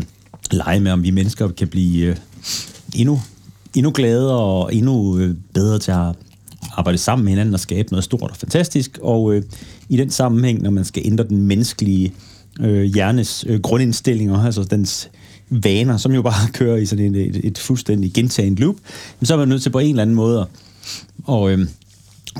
lege 0.50 0.80
med, 0.80 0.92
om 0.92 1.02
vi 1.02 1.10
mennesker 1.10 1.48
kan 1.48 1.68
blive 1.68 2.06
øh, 2.06 2.16
endnu, 2.94 3.20
endnu 3.74 3.92
gladere 3.94 4.38
og 4.38 4.74
endnu 4.74 5.18
øh, 5.18 5.34
bedre 5.54 5.78
til 5.78 5.90
at 5.90 6.14
arbejde 6.72 6.98
sammen 6.98 7.24
med 7.24 7.32
hinanden 7.32 7.54
og 7.54 7.60
skabe 7.60 7.88
noget 7.90 8.04
stort 8.04 8.30
og 8.30 8.36
fantastisk. 8.36 8.98
Og 9.02 9.34
øh, 9.34 9.42
i 9.88 9.96
den 9.96 10.10
sammenhæng, 10.10 10.62
når 10.62 10.70
man 10.70 10.84
skal 10.84 11.02
ændre 11.06 11.24
den 11.24 11.46
menneskelige 11.46 12.12
øh, 12.60 12.82
hjernes 12.82 13.44
øh, 13.48 13.60
grundindstillinger, 13.60 14.44
altså 14.44 14.64
dens 14.64 15.10
vaner, 15.50 15.96
som 15.96 16.12
jo 16.12 16.22
bare 16.22 16.48
kører 16.58 16.76
i 16.76 16.86
sådan 16.86 17.14
et, 17.14 17.26
et, 17.26 17.40
et 17.44 17.58
fuldstændig 17.58 18.12
gentagende 18.12 18.60
loop, 18.60 18.76
så 19.22 19.34
er 19.34 19.38
man 19.38 19.48
nødt 19.48 19.62
til 19.62 19.70
på 19.70 19.78
en 19.78 19.90
eller 19.90 20.02
anden 20.02 20.16
måde 20.16 20.46
at, 21.28 21.50
øh, 21.50 21.66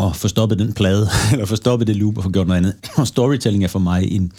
at 0.01 0.17
få 0.17 0.29
stoppet 0.29 0.59
den 0.59 0.73
plade, 0.73 1.09
eller 1.33 1.47
få 1.47 1.57
stoppet 1.57 1.89
det 1.89 1.97
loop 1.97 2.19
og 2.19 2.25
få 2.25 2.31
gjort 2.31 2.47
noget 2.47 2.59
andet. 2.59 2.75
Og 2.97 3.07
storytelling 3.15 3.65
er 3.65 3.69
for 3.69 3.79
mig 3.79 4.13
en, 4.13 4.33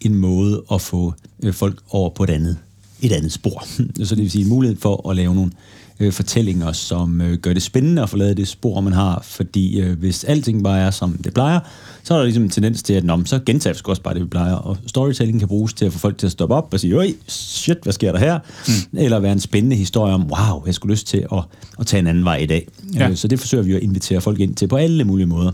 en 0.00 0.14
måde 0.14 0.62
at 0.72 0.80
få 0.80 1.14
øh, 1.42 1.54
folk 1.54 1.80
over 1.90 2.10
på 2.10 2.24
et 2.24 2.30
andet, 2.30 2.56
et 3.00 3.12
andet 3.12 3.32
spor. 3.32 3.64
Så 4.06 4.14
det 4.14 4.22
vil 4.22 4.30
sige 4.30 4.42
en 4.42 4.48
mulighed 4.48 4.76
for 4.80 5.10
at 5.10 5.16
lave 5.16 5.34
nogle 5.34 5.52
øh, 6.00 6.12
fortællinger, 6.12 6.72
som 6.72 7.20
øh, 7.20 7.38
gør 7.38 7.52
det 7.52 7.62
spændende 7.62 8.02
at 8.02 8.10
forlade 8.10 8.34
det 8.34 8.48
spor, 8.48 8.80
man 8.80 8.92
har. 8.92 9.20
Fordi 9.22 9.80
øh, 9.80 9.98
hvis 9.98 10.24
alting 10.24 10.64
bare 10.64 10.80
er, 10.80 10.90
som 10.90 11.12
det 11.24 11.34
plejer, 11.34 11.60
så 12.02 12.14
er 12.14 12.18
der 12.18 12.24
ligesom 12.24 12.42
en 12.42 12.50
tendens 12.50 12.82
til, 12.82 12.94
at 12.94 13.04
Nå, 13.04 13.22
så 13.24 13.40
gentager 13.46 13.74
vi 13.74 13.80
også 13.84 14.02
bare 14.02 14.14
det, 14.14 14.22
vi 14.22 14.26
plejer. 14.26 14.54
Og 14.54 14.76
storytelling 14.86 15.38
kan 15.38 15.48
bruges 15.48 15.72
til 15.74 15.84
at 15.84 15.92
få 15.92 15.98
folk 15.98 16.18
til 16.18 16.26
at 16.26 16.32
stoppe 16.32 16.54
op 16.54 16.68
og 16.72 16.80
sige, 16.80 16.94
øj, 16.94 17.08
shit, 17.28 17.78
hvad 17.82 17.92
sker 17.92 18.12
der 18.12 18.18
her? 18.18 18.38
Mm. 18.68 18.98
Eller 18.98 19.18
være 19.18 19.32
en 19.32 19.40
spændende 19.40 19.76
historie 19.76 20.14
om, 20.14 20.30
wow, 20.30 20.62
jeg 20.66 20.74
skulle 20.74 20.92
lyst 20.92 21.06
til 21.06 21.26
at, 21.32 21.42
at 21.78 21.86
tage 21.86 22.00
en 22.00 22.06
anden 22.06 22.24
vej 22.24 22.36
i 22.36 22.46
dag. 22.46 22.68
Ja. 22.94 23.08
Øh, 23.08 23.16
så 23.16 23.28
det 23.28 23.40
forsøger 23.40 23.64
vi 23.64 23.74
at 23.74 23.82
invitere 23.82 24.20
folk 24.20 24.40
ind 24.40 24.54
til 24.54 24.68
på 24.68 24.76
alle 24.76 25.04
mulige 25.04 25.26
måder. 25.26 25.52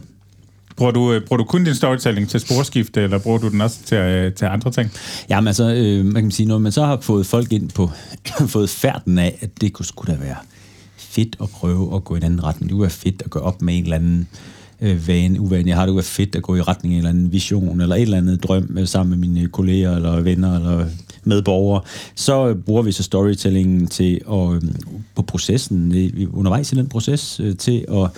Bruger 0.76 0.93
du, 0.93 1.12
øh, 1.12 1.26
bruger 1.26 1.38
du 1.38 1.45
kun 1.45 1.64
din 1.64 1.75
storytelling 1.75 2.28
til 2.28 2.40
sporskifte, 2.40 3.02
eller 3.02 3.19
bruger 3.19 3.38
du 3.38 3.49
den 3.49 3.61
også 3.61 3.76
til, 3.85 3.97
øh, 3.97 4.33
til 4.33 4.45
andre 4.45 4.71
ting? 4.71 4.90
Jamen 5.31 5.49
altså, 5.49 5.75
øh, 5.75 6.04
man 6.04 6.23
kan 6.23 6.31
sige, 6.31 6.47
når 6.47 6.59
man 6.59 6.73
så 6.73 6.85
har 6.85 6.99
fået 7.00 7.26
folk 7.26 7.52
ind 7.52 7.71
på, 7.71 7.90
fået 8.47 8.71
færden 8.71 9.19
af, 9.19 9.38
at 9.40 9.61
det 9.61 9.73
kunne 9.73 9.87
skulle 9.87 10.14
da 10.14 10.19
være 10.21 10.37
fedt 10.97 11.37
at 11.43 11.49
prøve 11.49 11.97
at 11.97 12.04
gå 12.04 12.14
i 12.14 12.19
en 12.19 12.25
anden 12.25 12.45
retning. 12.45 12.69
Det 12.69 12.73
kunne 12.75 12.83
være 12.83 12.90
fedt 12.90 13.23
at 13.25 13.31
gå 13.31 13.38
op 13.38 13.62
med 13.62 13.78
en 13.78 13.83
eller 13.85 13.97
anden 13.97 14.28
øh, 14.81 15.09
vane, 15.09 15.40
uvane, 15.40 15.69
jeg 15.69 15.76
har. 15.76 15.83
Det 15.83 15.90
kunne 15.90 15.97
være 15.97 16.04
fedt 16.04 16.37
at 16.37 16.43
gå 16.43 16.57
i 16.57 16.62
retning 16.62 16.95
af 16.95 16.99
en 16.99 16.99
eller 16.99 17.11
anden 17.11 17.33
vision, 17.33 17.81
eller 17.81 17.97
et 17.97 18.02
eller 18.02 18.16
andet 18.16 18.43
drøm 18.43 18.76
øh, 18.78 18.88
sammen 18.88 19.21
med 19.21 19.28
mine 19.28 19.49
kolleger, 19.49 19.97
eller 19.97 20.21
venner, 20.21 20.57
eller 20.57 20.87
medborgere. 21.25 21.81
Så 22.14 22.49
øh, 22.49 22.57
bruger 22.57 22.83
vi 22.83 22.93
så 22.93 23.02
storytellingen 23.02 23.87
til 23.87 24.21
at, 24.33 24.54
øh, 24.54 24.62
på 25.14 25.23
processen, 25.23 25.93
undervejs 26.33 26.73
i 26.73 26.76
den 26.76 26.88
proces, 26.88 27.40
øh, 27.40 27.57
til 27.57 27.85
at, 27.88 28.11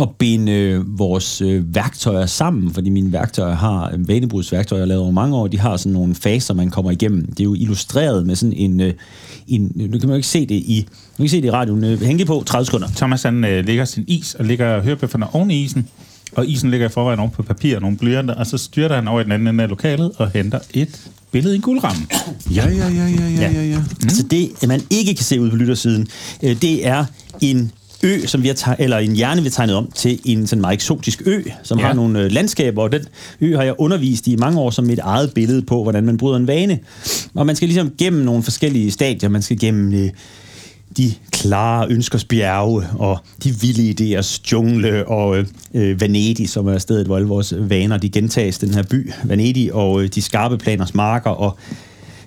at 0.00 0.08
binde 0.18 0.84
vores 0.86 1.42
værktøjer 1.60 2.26
sammen, 2.26 2.74
fordi 2.74 2.90
mine 2.90 3.12
værktøjer 3.12 3.54
har, 3.54 3.94
vanebrudsværktøjer, 3.96 4.80
jeg 4.80 4.88
lavet 4.88 5.02
over 5.02 5.12
mange 5.12 5.36
år, 5.36 5.46
de 5.46 5.58
har 5.58 5.76
sådan 5.76 5.92
nogle 5.92 6.14
faser, 6.14 6.54
man 6.54 6.70
kommer 6.70 6.90
igennem. 6.90 7.26
Det 7.26 7.40
er 7.40 7.44
jo 7.44 7.54
illustreret 7.54 8.26
med 8.26 8.36
sådan 8.36 8.52
en, 8.52 8.80
en 9.48 9.72
nu 9.74 9.98
kan 9.98 10.08
man 10.08 10.08
jo 10.08 10.14
ikke 10.14 10.28
se 10.28 10.46
det 10.46 10.54
i, 10.54 10.86
nu 11.18 11.22
kan 11.22 11.28
se 11.28 11.36
det 11.36 11.48
i 11.48 11.50
radioen. 11.50 11.84
Hæng 11.84 12.26
på 12.26 12.42
30 12.46 12.64
sekunder. 12.64 12.88
Thomas 12.96 13.22
han 13.22 13.44
øh, 13.44 13.66
lægger 13.66 13.84
sin 13.84 14.04
is 14.08 14.34
og 14.34 14.44
ligger 14.44 14.82
hørebøfferne 14.82 15.34
oven 15.34 15.50
i 15.50 15.62
isen, 15.64 15.88
og 16.32 16.46
isen 16.46 16.70
ligger 16.70 16.86
i 16.86 16.90
forvejen 16.90 17.20
oven 17.20 17.30
på 17.30 17.42
papir 17.42 17.76
og 17.76 17.82
nogle 17.82 17.96
blyanter, 17.96 18.34
og 18.34 18.46
så 18.46 18.58
styrter 18.58 18.94
han 18.94 19.08
over 19.08 19.20
i 19.20 19.24
den 19.24 19.32
anden 19.32 19.48
ende 19.48 19.62
af 19.62 19.68
lokalet 19.68 20.12
og 20.16 20.30
henter 20.30 20.58
et 20.74 21.10
billede 21.30 21.54
i 21.54 21.56
en 21.56 21.62
guldramme. 21.62 22.06
Ja, 22.54 22.68
ja, 22.68 22.88
ja, 22.88 22.88
ja, 22.88 23.28
ja, 23.28 23.50
ja. 23.52 23.62
ja. 23.62 23.78
Mm. 23.78 23.84
Altså 24.02 24.22
det, 24.22 24.68
man 24.68 24.82
ikke 24.90 25.14
kan 25.14 25.24
se 25.24 25.40
ud 25.40 25.50
på 25.50 25.56
lyttersiden, 25.56 26.08
øh, 26.42 26.62
det 26.62 26.86
er 26.86 27.04
en 27.40 27.72
ø, 28.02 28.26
som 28.26 28.42
vi 28.42 28.48
har 28.48 28.54
tegnet, 28.54 28.84
eller 28.84 28.98
en 28.98 29.12
hjerne, 29.12 29.42
vi 29.42 29.46
har 29.46 29.50
tegnet 29.50 29.76
om 29.76 29.90
til 29.94 30.20
en 30.24 30.46
sådan 30.46 30.60
meget 30.60 30.74
eksotisk 30.74 31.22
ø, 31.26 31.42
som 31.62 31.78
ja. 31.78 31.86
har 31.86 31.92
nogle 31.92 32.20
øh, 32.20 32.30
landskaber, 32.30 32.82
og 32.82 32.92
den 32.92 33.00
ø 33.40 33.56
har 33.56 33.62
jeg 33.62 33.74
undervist 33.78 34.26
i 34.26 34.36
mange 34.36 34.60
år 34.60 34.70
som 34.70 34.84
mit 34.84 34.98
eget 34.98 35.32
billede 35.34 35.62
på, 35.62 35.82
hvordan 35.82 36.04
man 36.04 36.16
bryder 36.16 36.36
en 36.36 36.46
vane. 36.46 36.78
Og 37.34 37.46
man 37.46 37.56
skal 37.56 37.68
ligesom 37.68 37.92
gennem 37.98 38.22
nogle 38.22 38.42
forskellige 38.42 38.90
stadier. 38.90 39.28
Man 39.28 39.42
skal 39.42 39.58
gennem 39.58 39.94
øh, 39.94 40.10
de 40.96 41.12
klare 41.30 41.86
ønskers 41.90 42.24
bjerge 42.24 42.82
og 42.98 43.18
de 43.44 43.54
vilde 43.60 44.18
idéers 44.18 44.40
jungle 44.52 45.08
og 45.08 45.44
øh, 45.74 46.00
Venedig, 46.00 46.48
som 46.48 46.66
er 46.66 46.78
stedet, 46.78 47.06
hvor 47.06 47.16
alle 47.16 47.28
vores 47.28 47.54
vaner 47.58 47.96
de 47.96 48.08
gentages, 48.08 48.58
den 48.58 48.74
her 48.74 48.82
by, 48.82 49.12
Venedig, 49.24 49.74
og 49.74 50.02
øh, 50.02 50.08
de 50.08 50.22
skarpe 50.22 50.58
planers 50.58 50.94
marker 50.94 51.30
og 51.30 51.58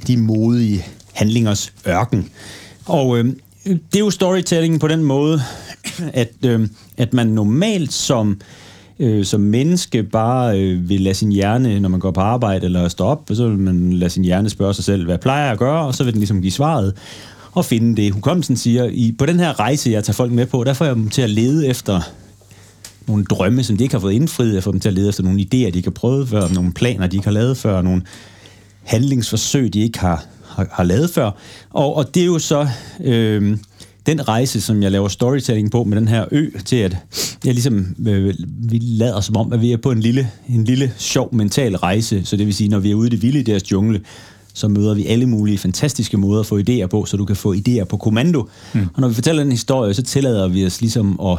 de 0.08 0.18
modige 0.18 0.86
handlingers 1.13 1.74
ørken. 1.88 2.30
Og 2.86 3.18
øh, 3.18 3.34
det 3.63 3.96
er 3.96 4.00
jo 4.00 4.10
storytelling 4.10 4.80
på 4.80 4.88
den 4.88 5.03
måde, 5.03 5.41
at, 6.13 6.32
øh, 6.46 6.68
at 6.98 7.13
man 7.13 7.27
normalt 7.27 7.94
som 7.94 8.41
øh, 9.00 9.25
som 9.25 9.41
menneske 9.41 10.03
bare 10.03 10.60
øh, 10.60 10.89
vil 10.89 11.01
lade 11.01 11.15
sin 11.15 11.32
hjerne, 11.32 11.80
når 11.80 11.89
man 11.89 12.00
går 12.00 12.12
på 12.12 12.22
arbejde 12.22 12.65
eller 12.65 12.88
står 12.88 13.06
op, 13.06 13.30
så 13.34 13.48
vil 13.48 13.58
man 13.58 13.94
lade 13.94 14.10
sin 14.10 14.24
hjerne 14.24 14.50
spørge 14.50 14.74
sig 14.74 14.84
selv, 14.84 15.06
hvad 15.06 15.18
plejer 15.18 15.44
jeg 15.44 15.51
at 15.51 15.60
gøre, 15.60 15.86
og 15.86 15.96
så 15.96 16.03
vil 16.03 16.13
den 16.13 16.20
ligesom 16.20 16.41
give 16.41 16.51
svaret 16.51 16.94
og 17.51 17.65
finde 17.65 18.01
det. 18.01 18.13
Hukommelsen 18.13 18.58
siger, 18.58 18.86
i, 18.91 19.15
på 19.18 19.25
den 19.25 19.39
her 19.39 19.60
rejse, 19.60 19.89
jeg 19.89 20.03
tager 20.03 20.13
folk 20.13 20.32
med 20.32 20.46
på, 20.46 20.63
der 20.63 20.74
får 20.74 20.86
jeg 20.86 20.96
dem 20.96 21.10
til 21.10 21.22
at 21.22 21.30
lede 21.30 21.68
efter 21.68 22.01
nogle 23.08 23.25
drømme, 23.25 23.63
som 23.63 23.77
de 23.77 23.84
ikke 23.84 23.96
har 23.96 24.00
fået 24.00 24.13
indfriet. 24.13 24.53
Jeg 24.53 24.63
får 24.63 24.72
dem 24.72 24.80
til 24.80 24.89
at 24.89 24.96
lede 24.96 25.10
efter 25.10 25.24
nogle 25.24 25.39
idéer, 25.39 25.48
de 25.48 25.77
ikke 25.77 25.84
har 25.84 25.91
prøvet 25.91 26.30
før, 26.30 26.48
nogle 26.48 26.74
planer, 26.74 27.08
de 27.08 27.15
ikke 27.15 27.27
har 27.27 27.34
lavet 27.34 27.58
før, 27.58 27.82
nogle 27.82 28.01
handlingsforsøg, 28.84 29.74
de 29.74 29.80
ikke 29.80 30.00
har, 30.00 30.25
har, 30.62 30.75
har 30.75 30.84
lavet 30.84 31.10
før. 31.10 31.32
Og, 31.70 31.96
og 31.96 32.15
det 32.15 32.22
er 32.22 32.25
jo 32.25 32.39
så 32.39 32.68
øh, 33.03 33.58
den 34.06 34.27
rejse, 34.27 34.62
som 34.62 34.84
jeg 34.84 34.91
laver 34.91 35.08
storytelling 35.08 35.72
på 35.72 35.84
med 35.84 35.98
den 35.98 36.08
her 36.08 36.25
ø, 36.32 36.50
til 36.65 36.75
at 36.75 36.98
jeg 37.46 37.53
ligesom, 37.53 37.96
øh, 38.08 38.34
vi 38.48 38.80
lader 38.82 39.22
som 39.22 39.38
om, 39.38 39.53
at 39.53 39.62
vi 39.62 39.72
er 39.72 39.77
på 39.77 39.91
en 39.91 40.00
lille, 40.00 40.30
en 40.50 40.63
lille 40.63 40.94
sjov 40.98 41.36
mental 41.36 41.75
rejse. 41.75 42.25
Så 42.25 42.38
det 42.38 42.46
vil 42.46 42.56
sige, 42.56 42.70
når 42.70 42.80
vi 42.80 42.91
er 42.91 42.96
ude 42.96 43.08
i 43.08 43.10
det 43.10 43.22
vilde 43.22 43.39
i 43.39 43.44
deres 43.44 43.72
jungle, 43.72 44.01
så 44.53 44.68
møder 44.68 44.94
vi 44.94 45.06
alle 45.06 45.25
mulige 45.25 45.58
fantastiske 45.58 46.18
måder 46.18 46.39
at 46.39 46.46
få 46.46 46.60
idéer 46.60 46.86
på, 46.86 47.06
så 47.06 47.18
du 47.18 47.25
kan 47.25 47.36
få 47.36 47.53
idéer 47.53 47.84
på 47.84 47.98
kommando. 47.98 48.50
Mm. 48.74 48.88
Og 48.94 49.01
når 49.01 49.08
vi 49.08 49.13
fortæller 49.13 49.44
den 49.44 49.51
historie, 49.51 49.94
så 49.94 50.03
tillader 50.03 50.48
vi 50.48 50.65
os 50.65 50.82
ligesom 50.82 51.20
at 51.20 51.38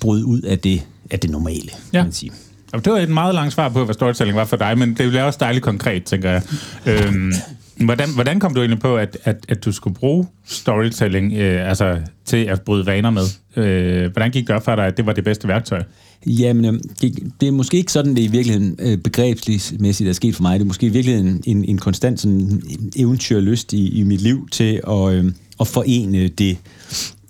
bryde 0.00 0.24
ud 0.24 0.40
af 0.40 0.58
det, 0.58 0.82
af 1.10 1.20
det 1.20 1.30
normale, 1.30 1.70
ja. 1.92 1.98
kan 1.98 2.04
man 2.04 2.12
sige. 2.12 2.32
Og 2.72 2.84
det 2.84 2.92
var 2.92 2.98
et 2.98 3.08
meget 3.08 3.34
langt 3.34 3.52
svar 3.52 3.68
på, 3.68 3.84
hvad 3.84 3.94
storytelling 3.94 4.36
var 4.36 4.44
for 4.44 4.56
dig, 4.56 4.78
men 4.78 4.88
det 4.88 5.08
bliver 5.08 5.22
også 5.22 5.38
dejligt 5.40 5.64
konkret, 5.64 6.04
tænker 6.04 6.30
jeg. 6.30 6.42
Øhm, 6.86 7.32
hvordan, 7.76 8.08
hvordan 8.14 8.40
kom 8.40 8.54
du 8.54 8.60
egentlig 8.60 8.80
på, 8.80 8.96
at, 8.96 9.18
at, 9.24 9.36
at 9.48 9.64
du 9.64 9.72
skulle 9.72 9.94
bruge 9.94 10.26
storytelling 10.44 11.32
øh, 11.32 11.68
altså, 11.68 11.98
til 12.24 12.44
at 12.44 12.62
bryde 12.62 12.86
vaner 12.86 13.10
med? 13.10 13.24
Øh, 13.56 14.12
hvordan 14.12 14.30
gik 14.30 14.46
det 14.46 14.56
op 14.56 14.64
for 14.64 14.76
dig, 14.76 14.86
at 14.86 14.96
det 14.96 15.06
var 15.06 15.12
det 15.12 15.24
bedste 15.24 15.48
værktøj? 15.48 15.82
Jamen, 16.26 16.64
øhm, 16.64 16.80
det, 17.00 17.32
det 17.40 17.46
er 17.48 17.52
måske 17.52 17.76
ikke 17.76 17.92
sådan, 17.92 18.16
det 18.16 18.22
i 18.22 18.26
virkeligheden 18.26 18.76
øh, 18.78 18.98
begrebsmæssigt 18.98 20.08
er 20.08 20.12
sket 20.12 20.34
for 20.34 20.42
mig. 20.42 20.58
Det 20.58 20.64
er 20.64 20.66
måske 20.66 20.86
i 20.86 20.88
virkeligheden 20.88 21.42
en, 21.46 21.64
en 21.64 21.78
konstant 21.78 22.20
sådan, 22.20 22.62
eventyrlyst 22.96 23.72
i, 23.72 23.98
i 23.98 24.02
mit 24.02 24.20
liv 24.20 24.48
til 24.52 24.80
at, 24.88 25.12
øh, 25.12 25.32
at 25.60 25.66
forene 25.66 26.28
det 26.28 26.58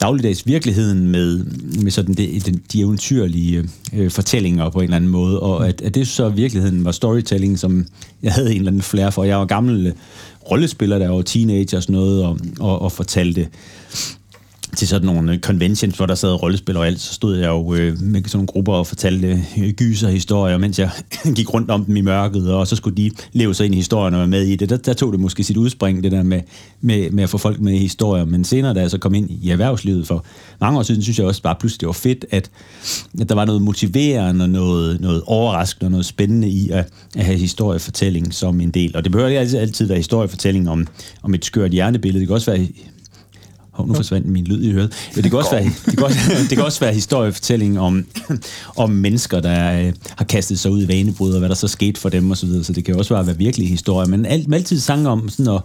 dagligdags 0.01 0.47
virkeligheden 0.47 1.09
med, 1.09 1.45
med 1.83 1.91
sådan 1.91 2.15
det, 2.15 2.47
de, 2.47 2.61
de 2.73 2.81
eventyrlige 2.81 3.69
øh, 3.93 4.11
fortællinger 4.11 4.71
på 4.71 4.79
en 4.79 4.85
eller 4.85 4.97
anden 4.97 5.11
måde, 5.11 5.41
og 5.41 5.69
at, 5.69 5.83
at 5.83 5.95
det 5.95 6.09
så 6.09 6.29
virkeligheden 6.29 6.85
var 6.85 6.93
storytelling, 6.93 7.59
som 7.59 7.87
jeg 8.23 8.33
havde 8.33 8.51
en 8.51 8.57
eller 8.57 8.71
anden 8.71 8.83
flair 8.83 9.11
for. 9.11 9.25
Jeg 9.25 9.39
var 9.39 9.45
gammel 9.45 9.95
rollespillere, 10.51 10.99
rollespiller, 10.99 10.99
der 10.99 11.09
var 11.09 11.23
teenager 11.23 11.77
og 11.77 11.83
sådan 11.83 11.93
noget, 11.93 12.25
og, 12.25 12.39
og, 12.61 12.83
og 12.83 12.93
fortalte 12.93 13.49
til 14.75 14.89
sådan 14.89 15.07
nogle 15.07 15.33
øh, 15.33 15.39
conventions, 15.39 15.97
hvor 15.97 16.07
der 16.07 16.15
sad 16.15 16.43
rollespil 16.43 16.77
og 16.77 16.87
alt, 16.87 17.01
så 17.01 17.15
stod 17.15 17.37
jeg 17.37 17.49
jo 17.49 17.75
øh, 17.75 18.03
med 18.03 18.23
sådan 18.25 18.37
nogle 18.37 18.47
grupper 18.47 18.73
og 18.73 18.87
fortalte 18.87 19.43
øh, 19.59 19.71
gyserhistorier, 19.71 20.59
mens 20.59 20.79
jeg 20.79 20.91
gik 21.37 21.55
rundt 21.55 21.71
om 21.71 21.85
dem 21.85 21.97
i 21.97 22.01
mørket, 22.01 22.55
og 22.55 22.67
så 22.67 22.77
skulle 22.77 22.97
de 22.97 23.11
leve 23.33 23.55
sig 23.55 23.67
ind 23.67 23.75
i 23.75 23.79
historien 23.79 24.15
og 24.15 24.19
være 24.19 24.29
med 24.29 24.43
i 24.43 24.57
det. 24.57 24.71
Der, 24.71 24.77
der 24.77 24.93
tog 24.93 25.13
det 25.13 25.21
måske 25.21 25.45
sit 25.45 25.57
udspring, 25.57 26.03
det 26.03 26.13
der 26.13 26.23
med, 26.23 26.41
med, 26.81 27.11
med 27.11 27.23
at 27.23 27.31
få 27.31 27.39
folk 27.39 27.61
med 27.61 27.73
i 27.73 27.79
historier. 27.79 28.25
Men 28.25 28.45
senere, 28.45 28.75
da 28.75 28.81
jeg 28.81 28.91
så 28.91 28.99
kom 28.99 29.15
ind 29.15 29.31
i 29.31 29.51
erhvervslivet 29.51 30.07
for 30.07 30.25
mange 30.61 30.79
år 30.79 30.83
siden, 30.83 31.03
synes 31.03 31.19
jeg 31.19 31.27
også 31.27 31.43
bare 31.43 31.57
pludselig, 31.61 31.81
det 31.81 31.87
var 31.87 31.93
fedt, 31.93 32.25
at, 32.31 32.51
at 33.21 33.29
der 33.29 33.35
var 33.35 33.45
noget 33.45 33.63
motiverende 33.63 34.45
og 34.45 34.51
noget, 34.51 35.01
noget 35.01 35.23
overraskende 35.27 35.87
og 35.87 35.91
noget 35.91 36.07
spændende 36.07 36.49
i 36.49 36.71
at, 36.71 36.89
at 37.17 37.25
have 37.25 37.39
historiefortælling 37.39 38.35
som 38.35 38.61
en 38.61 38.71
del. 38.71 38.97
Og 38.97 39.05
det 39.05 39.13
behøver 39.13 39.29
ikke 39.29 39.59
altid 39.59 39.87
være 39.87 39.99
historiefortælling 39.99 40.71
om, 40.71 40.87
om 41.23 41.35
et 41.35 41.45
skørt 41.45 41.71
hjernebillede. 41.71 42.21
Det 42.21 42.29
kan 42.29 42.35
også 42.35 42.51
være 42.51 42.67
Hov, 43.75 43.87
nu 43.87 43.95
forsvandt 43.95 44.27
min 44.27 44.45
lyd 44.45 44.63
i 44.63 44.73
høret. 44.73 44.93
Ja, 45.17 45.21
det, 45.21 45.31
kan 45.31 45.39
også 45.39 45.51
være, 45.51 45.65
det, 45.65 45.97
kan 45.97 46.05
også, 46.05 46.19
det 46.49 46.57
kan 46.57 46.65
også 46.65 46.81
være 46.81 46.95
historiefortælling 46.95 47.81
om, 47.81 48.07
om 48.77 48.91
mennesker, 48.91 49.41
der 49.41 49.81
øh, 49.81 49.93
har 50.17 50.25
kastet 50.25 50.59
sig 50.59 50.71
ud 50.71 50.83
i 50.83 50.89
vanebrud, 50.89 51.33
og 51.33 51.39
hvad 51.39 51.49
der 51.49 51.55
så 51.55 51.69
skete 51.69 52.01
for 52.01 52.09
dem 52.09 52.31
osv. 52.31 52.37
Så, 52.37 52.47
videre. 52.47 52.65
så 52.65 52.73
det 52.73 52.85
kan 52.85 52.97
også 52.97 53.15
være, 53.15 53.27
være 53.27 53.39
virkelige 53.39 53.69
historier. 53.69 54.09
Men 54.09 54.27
alt, 54.27 54.55
altid 54.55 54.81
sang 54.81 55.09
om 55.09 55.29
sådan 55.29 55.55
at, 55.55 55.61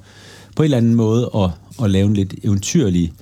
på 0.55 0.63
en 0.63 0.65
eller 0.65 0.77
anden 0.77 0.95
måde 0.95 1.29
at, 1.35 1.49
at 1.83 1.91
lave 1.91 2.07
en 2.07 2.13
lidt 2.13 2.33
eventyrlig, 2.43 3.13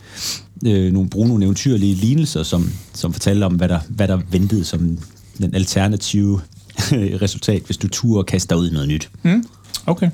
øh, 0.65 0.94
nogle, 0.94 1.10
bruge 1.10 1.27
nogle 1.27 1.44
eventyrlige 1.44 1.96
lignelser, 1.96 2.44
som, 2.44 2.72
som 2.94 3.13
fortæller 3.13 3.46
om, 3.46 3.53
hvad 3.53 3.70
der, 3.70 3.79
hvad 3.89 4.08
der 4.08 4.20
ventede 4.32 4.65
som 4.65 4.98
den 5.38 5.56
alternative 5.56 6.41
øh, 6.96 7.22
resultat, 7.22 7.62
hvis 7.65 7.77
du 7.77 7.88
turer 7.88 8.17
og 8.17 8.25
kaster 8.25 8.56
ud 8.56 8.70
i 8.70 8.74
noget 8.74 8.88
nyt. 8.88 9.10
Mm. 9.24 9.44
Okay. 9.86 10.10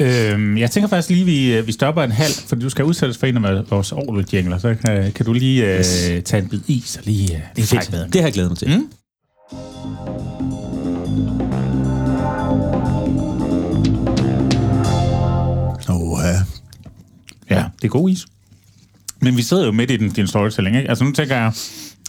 Øhm, 0.00 0.58
jeg 0.58 0.70
tænker 0.70 0.88
faktisk 0.88 1.10
lige, 1.10 1.24
vi, 1.24 1.54
øh, 1.54 1.66
vi 1.66 1.72
stopper 1.72 2.02
en 2.02 2.12
halv, 2.12 2.32
for 2.46 2.56
du 2.56 2.70
skal 2.70 2.84
udsættes 2.84 3.18
for 3.18 3.26
en 3.26 3.44
af 3.44 3.70
vores 3.70 3.92
orgel 3.92 4.60
så 4.60 4.76
kan, 4.84 5.12
kan 5.12 5.26
du 5.26 5.32
lige 5.32 5.78
øh, 5.78 6.22
tage 6.22 6.42
en 6.42 6.48
bid 6.48 6.60
is 6.66 6.96
og 6.96 7.02
lige... 7.04 7.36
Øh, 7.36 7.42
det 7.56 7.62
er 7.62 7.66
fedt. 7.66 8.12
Det 8.12 8.20
har 8.20 8.28
jeg 8.28 8.32
glædet 8.32 8.50
mig 8.50 8.58
til. 8.58 8.68
Mm? 8.68 8.88
Oh, 15.88 16.20
ja. 17.50 17.56
ja, 17.56 17.64
det 17.76 17.84
er 17.84 17.88
god 17.88 18.10
is. 18.10 18.26
Men 19.20 19.36
vi 19.36 19.42
sidder 19.42 19.64
jo 19.66 19.72
midt 19.72 19.90
i 19.90 19.96
din, 19.96 20.10
din 20.10 20.26
storytelling, 20.26 20.76
ikke? 20.76 20.88
Altså 20.88 21.04
nu 21.04 21.12
tænker 21.12 21.36
jeg, 21.36 21.52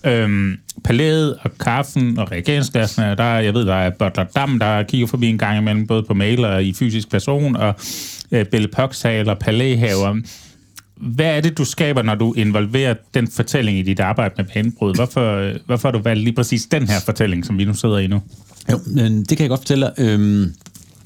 Øhm, 0.06 0.58
palæet 0.84 1.36
og 1.42 1.58
kaffen 1.58 2.20
og 2.20 2.32
reagensglasene, 2.32 3.16
der, 3.16 3.24
jeg 3.24 3.54
ved, 3.54 3.66
der 3.66 3.74
er 3.74 3.90
Butler 3.90 4.24
Dam, 4.24 4.60
der 4.60 4.84
kigger 4.84 5.08
forbi 5.08 5.28
en 5.28 5.38
gang 5.38 5.58
imellem, 5.58 5.88
både 5.88 6.04
på 6.04 6.14
mail 6.14 6.46
og 6.46 6.64
i 6.64 6.74
fysisk 6.74 7.10
person, 7.10 7.56
og 7.56 7.76
øh, 8.32 8.46
Belle 8.46 8.68
Poxhal 8.68 9.30
og 9.30 9.40
palæhaver. 9.40 10.22
Hvad 10.96 11.38
er 11.38 11.42
det, 11.42 11.58
du 11.58 11.66
skaber, 11.66 12.02
når 12.02 12.16
du 12.16 12.34
involverer 12.34 12.94
den 13.14 13.28
fortælling 13.28 13.78
i 13.78 13.82
dit 13.82 14.00
arbejde 14.00 14.34
med 14.38 14.46
banebrud? 14.54 14.96
Hvorfor, 14.96 15.36
øh, 15.36 15.56
hvorfor 15.66 15.88
har 15.88 15.92
du 15.92 16.04
valgt 16.04 16.24
lige 16.24 16.36
præcis 16.36 16.66
den 16.66 16.88
her 16.88 17.00
fortælling, 17.06 17.46
som 17.46 17.58
vi 17.58 17.66
nu 17.66 17.74
sidder 17.74 17.98
i 17.98 18.08
nu? 18.08 18.22
Jo, 18.72 18.80
det 18.98 19.28
kan 19.28 19.40
jeg 19.40 19.50
godt 19.50 19.60
fortælle 19.60 19.92
Øhm 19.98 20.54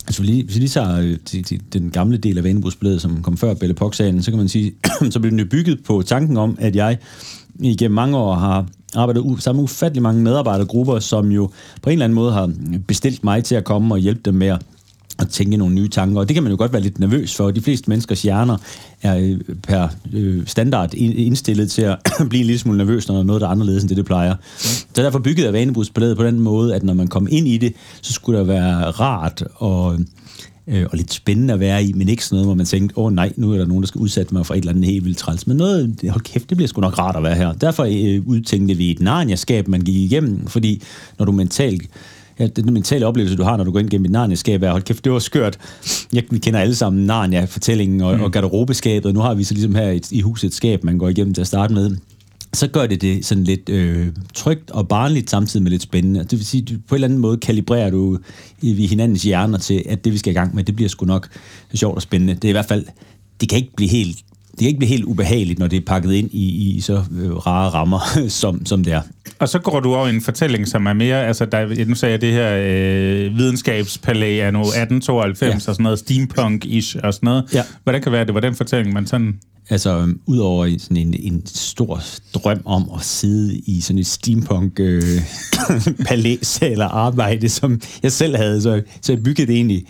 Altså, 0.08 0.22
hvis 0.22 0.56
vi 0.56 0.60
lige 0.60 0.70
tager 0.70 1.00
øh, 1.00 1.18
til, 1.26 1.44
til 1.44 1.62
den 1.74 1.90
gamle 1.90 2.18
del 2.18 2.38
af 2.38 2.44
vanebrugsbladet, 2.44 3.02
som 3.02 3.22
kom 3.22 3.38
før 3.38 3.54
Belle 3.54 3.74
Pox-sagen, 3.74 4.24
så 4.24 4.32
kan 4.32 4.38
man 4.38 4.50
sige, 4.50 4.74
så 5.12 5.20
blev 5.20 5.32
den 5.32 5.40
jo 5.40 5.46
bygget 5.46 5.84
på 5.84 6.02
tanken 6.02 6.38
om, 6.38 6.58
at 6.62 6.76
jeg 6.76 6.98
igennem 7.60 7.96
mange 7.96 8.18
år 8.18 8.36
har 8.36 8.66
arbejdet 8.96 9.24
sammen 9.40 9.60
med 9.60 9.64
ufattelig 9.64 10.04
mange 10.04 10.22
medarbejdergrupper, 10.22 11.00
som 11.00 11.32
jo 11.32 11.50
på 11.82 11.90
en 11.90 11.94
eller 11.94 12.06
anden 12.06 12.16
måde 12.16 12.32
har 12.32 12.52
bestilt 12.88 13.24
mig 13.24 13.44
til 13.44 13.56
at 13.56 13.64
komme 13.64 13.96
og 13.96 14.00
hjælpe 14.00 14.22
dem 14.26 14.34
med 14.34 14.48
at 14.48 14.62
at 15.20 15.30
tænke 15.30 15.58
nogle 15.58 15.76
nye 15.76 15.88
tanker, 15.88 16.20
og 16.20 16.28
det 16.28 16.34
kan 16.34 16.44
man 16.44 16.52
jo 16.52 16.58
godt 16.58 16.74
være 16.74 16.82
lidt 16.82 17.00
nervøs 17.00 17.36
for. 17.36 17.52
De 17.52 17.62
fleste 17.62 17.90
menneskers 17.90 18.22
hjerner 18.22 18.58
er 19.02 19.18
øh, 19.18 19.40
per 19.64 19.88
øh, 20.14 20.48
standard 20.48 20.94
indstillet 20.94 21.72
til 21.72 21.82
at 21.82 21.98
blive 22.30 22.42
en 22.42 22.48
lille 22.48 22.60
smule 22.60 22.78
nervøs, 22.78 23.08
når 23.08 23.16
der 23.16 23.22
er 23.22 23.26
noget, 23.26 23.42
der 23.42 23.48
er 23.48 23.52
anderledes 23.52 23.84
end 23.84 23.90
det, 23.90 23.98
det 23.98 24.06
plejer. 24.06 24.36
Så 24.58 24.86
derfor 24.96 25.20
byggede 25.20 25.46
jeg 25.46 25.54
vanebrudspalæet 25.54 26.18
på 26.18 26.24
den 26.24 26.40
måde, 26.40 26.76
at 26.76 26.84
når 26.84 26.94
man 26.94 27.08
kom 27.08 27.28
ind 27.32 27.48
i 27.48 27.58
det, 27.58 27.74
så 28.02 28.14
skulle 28.14 28.40
det 28.40 28.48
være 28.48 28.92
rart 28.92 29.44
og 29.56 30.00
øh, 30.68 30.86
og 30.92 30.98
lidt 30.98 31.14
spændende 31.14 31.54
at 31.54 31.60
være 31.60 31.84
i, 31.84 31.94
men 31.94 32.10
ikke 32.10 32.26
sådan 32.26 32.36
noget, 32.36 32.48
hvor 32.48 32.56
man 32.56 32.66
tænkte, 32.66 32.98
åh 32.98 33.06
oh, 33.06 33.14
nej, 33.14 33.34
nu 33.36 33.52
er 33.52 33.58
der 33.58 33.66
nogen, 33.66 33.84
der 33.84 33.88
skal 33.88 34.00
udsætte 34.00 34.34
mig 34.34 34.46
for 34.46 34.54
et 34.54 34.58
eller 34.58 34.72
andet 34.72 34.86
helt 34.86 35.06
vildt 35.06 35.18
træls. 35.18 35.48
Men 35.48 35.58
noget, 35.58 35.96
hold 36.10 36.24
kæft, 36.24 36.50
det 36.50 36.58
bliver 36.58 36.68
sgu 36.68 36.82
nok 36.82 37.00
rart 37.00 37.16
at 37.16 37.24
være 37.24 37.36
her. 37.36 37.54
Derfor 37.54 37.84
øh, 37.84 38.28
udtænkte 38.28 38.76
vi 38.76 38.92
et 38.92 39.00
narniaskab, 39.00 39.68
man 39.68 39.82
gik 39.82 39.96
igennem, 39.96 40.48
fordi 40.48 40.82
når 41.20 41.26
du 41.26 41.32
mentalt 41.32 41.90
ja, 42.40 42.48
den 42.48 42.74
mentale 42.74 43.06
oplevelse, 43.06 43.36
du 43.36 43.44
har, 43.44 43.58
når 43.58 43.64
du 43.64 43.72
går 43.72 43.80
ind 43.80 43.90
gennem 43.90 44.06
et 44.06 44.12
narniaskab, 44.12 44.64
er, 44.64 44.72
hold 44.72 44.84
kæft, 44.84 45.04
det 45.04 45.12
var 45.12 45.20
skørt. 45.20 45.58
Jeg, 46.14 46.24
vi 46.30 46.38
kender 46.38 46.60
alle 46.60 46.76
sammen 46.76 47.06
Narnia-fortællingen 47.06 48.02
og, 48.02 48.16
mm. 48.16 48.24
og 48.24 48.32
garderobeskabet, 48.32 49.06
og 49.06 49.14
nu 49.14 49.20
har 49.20 49.34
vi 49.34 49.44
så 49.44 49.54
ligesom 49.54 49.76
her 49.76 49.90
et, 49.90 50.12
i 50.12 50.22
huset 50.22 50.48
et 50.48 50.54
skab, 50.54 50.84
man 50.84 50.98
går 50.98 51.10
igennem 51.10 51.34
til 51.34 51.42
at 51.42 51.48
starte 51.48 51.74
med 51.74 51.98
så 52.58 52.68
gør 52.68 52.88
det 52.88 53.02
det 53.02 53.26
sådan 53.26 53.44
lidt 53.44 53.70
øh, 53.70 54.08
trygt 54.34 54.72
og 54.72 54.88
barnligt, 54.88 55.30
samtidig 55.30 55.64
med 55.64 55.72
lidt 55.72 55.82
spændende. 55.82 56.20
Det 56.20 56.32
vil 56.32 56.46
sige, 56.46 56.62
du, 56.62 56.74
på 56.88 56.96
en 56.96 56.98
eller 56.98 57.08
anden 57.08 57.20
måde 57.20 57.38
kalibrerer 57.38 57.90
du 57.90 58.18
i 58.62 58.88
hinandens 58.88 59.24
hjerner 59.24 59.58
til, 59.58 59.84
at 59.86 60.06
det, 60.06 60.14
vi 60.14 60.18
skal 60.18 60.32
i 60.32 60.34
gang 60.34 60.56
med, 60.56 60.64
det 60.64 60.76
bliver 60.76 60.90
sgu 60.90 61.06
nok 61.06 61.28
sjovt 61.74 61.96
og 61.96 62.02
spændende. 62.02 62.34
Det 62.34 62.46
er 62.46 62.50
i 62.50 62.52
hvert 62.52 62.66
fald, 62.66 62.86
det 63.42 63.50
kan 63.50 63.58
ikke 63.58 63.76
blive 63.76 63.90
helt 63.90 64.18
det 64.56 64.60
kan 64.60 64.68
ikke 64.68 64.80
blive 64.80 64.90
helt 64.90 65.04
ubehageligt, 65.04 65.60
når 65.60 65.68
det 65.68 65.78
er 65.78 65.86
pakket 65.88 66.14
ind 66.14 66.30
i, 66.34 66.76
i 66.76 66.82
så 66.82 67.04
øh, 67.22 67.32
rare 67.32 67.70
rammer, 67.70 68.00
som, 68.42 68.66
som 68.66 68.84
det 68.84 68.94
er. 68.94 69.02
Og 69.40 69.50
så 69.50 69.60
går 69.60 69.80
du 69.80 69.96
over 69.96 70.08
i 70.08 70.16
en 70.16 70.22
fortælling, 70.22 70.68
som 70.68 70.86
er 70.86 70.94
mere, 70.94 71.28
altså 71.28 71.46
der, 71.46 71.86
nu 71.86 71.96
sagde 71.96 72.12
jeg 72.12 72.22
det 72.22 72.34
her 72.34 72.56
øh, 72.56 73.38
videnskabspalæ 73.38 74.52
nu 74.52 74.60
1892 74.60 75.50
ja. 75.50 75.56
og 75.56 75.62
sådan 75.62 75.84
noget, 75.84 76.00
steampunk-ish 76.00 76.98
og 77.04 77.14
sådan 77.14 77.28
noget. 77.28 77.44
Ja. 77.54 77.64
Hvordan 77.84 78.02
kan 78.02 78.12
det 78.12 78.18
være, 78.18 78.26
det 78.26 78.34
var 78.34 78.40
den 78.40 78.56
fortælling, 78.56 78.94
man 78.94 79.08
sådan 79.08 79.40
Altså, 79.70 79.98
um, 79.98 80.20
udover 80.26 80.76
sådan 80.80 80.98
en, 80.98 81.16
en 81.20 81.42
stor 81.46 82.02
drøm 82.34 82.62
om 82.66 82.90
at 82.96 83.02
sidde 83.02 83.58
i 83.58 83.82
sådan 83.82 84.00
et 84.00 84.08
steampunk 84.08 84.80
øh, 84.80 85.04
palæs 86.08 86.60
eller 86.62 86.86
arbejde, 86.86 87.50
som 87.50 87.82
jeg 88.04 88.12
selv 88.12 88.36
havde, 88.36 88.62
så, 88.62 88.82
så 89.02 89.12
jeg 89.12 89.24
byggede 89.24 89.48
det 89.48 89.56
egentlig 89.56 89.86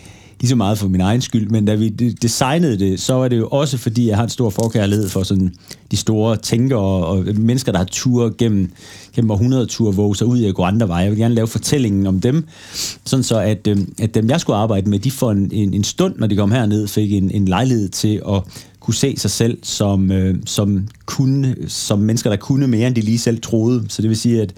lige 0.45 0.49
så 0.49 0.55
meget 0.55 0.77
for 0.77 0.87
min 0.87 1.01
egen 1.01 1.21
skyld, 1.21 1.49
men 1.49 1.65
da 1.65 1.75
vi 1.75 1.89
designede 2.21 2.79
det, 2.79 2.99
så 2.99 3.13
var 3.13 3.27
det 3.27 3.37
jo 3.37 3.47
også 3.47 3.77
fordi, 3.77 4.07
jeg 4.07 4.17
har 4.17 4.23
en 4.23 4.29
stor 4.29 4.49
forkærlighed 4.49 5.09
for 5.09 5.23
sådan 5.23 5.53
de 5.91 5.97
store 5.97 6.37
tænkere 6.37 6.79
og 6.79 7.25
mennesker, 7.35 7.71
der 7.71 7.79
har 7.79 7.85
tur 7.85 8.35
gennem, 8.37 8.71
gennem 9.15 9.31
århundrede 9.31 9.65
tur, 9.65 9.91
våge 9.91 10.15
sig 10.15 10.27
ud 10.27 10.39
i 10.39 10.45
at 10.45 10.55
gå 10.55 10.63
andre 10.63 10.87
veje. 10.87 11.03
Jeg 11.03 11.11
vil 11.11 11.19
gerne 11.19 11.35
lave 11.35 11.47
fortællingen 11.47 12.07
om 12.07 12.19
dem, 12.19 12.45
sådan 13.05 13.23
så 13.23 13.39
at, 13.39 13.67
øhm, 13.67 13.93
at 13.99 14.15
dem, 14.15 14.29
jeg 14.29 14.41
skulle 14.41 14.57
arbejde 14.57 14.89
med, 14.89 14.99
de 14.99 15.11
får 15.11 15.31
en, 15.31 15.49
en, 15.53 15.73
en 15.73 15.83
stund, 15.83 16.15
når 16.17 16.27
de 16.27 16.35
kom 16.35 16.51
herned, 16.51 16.87
fik 16.87 17.13
en, 17.13 17.31
en 17.31 17.45
lejlighed 17.45 17.89
til 17.89 18.21
at 18.29 18.41
kunne 18.79 18.95
se 18.95 19.17
sig 19.17 19.31
selv 19.31 19.57
som, 19.63 20.11
øh, 20.11 20.35
som, 20.45 20.87
kunne, 21.05 21.55
som 21.67 21.99
mennesker, 21.99 22.29
der 22.29 22.37
kunne 22.37 22.67
mere, 22.67 22.87
end 22.87 22.95
de 22.95 23.01
lige 23.01 23.19
selv 23.19 23.41
troede. 23.41 23.83
Så 23.89 24.01
det 24.01 24.09
vil 24.09 24.17
sige, 24.17 24.41
at 24.41 24.53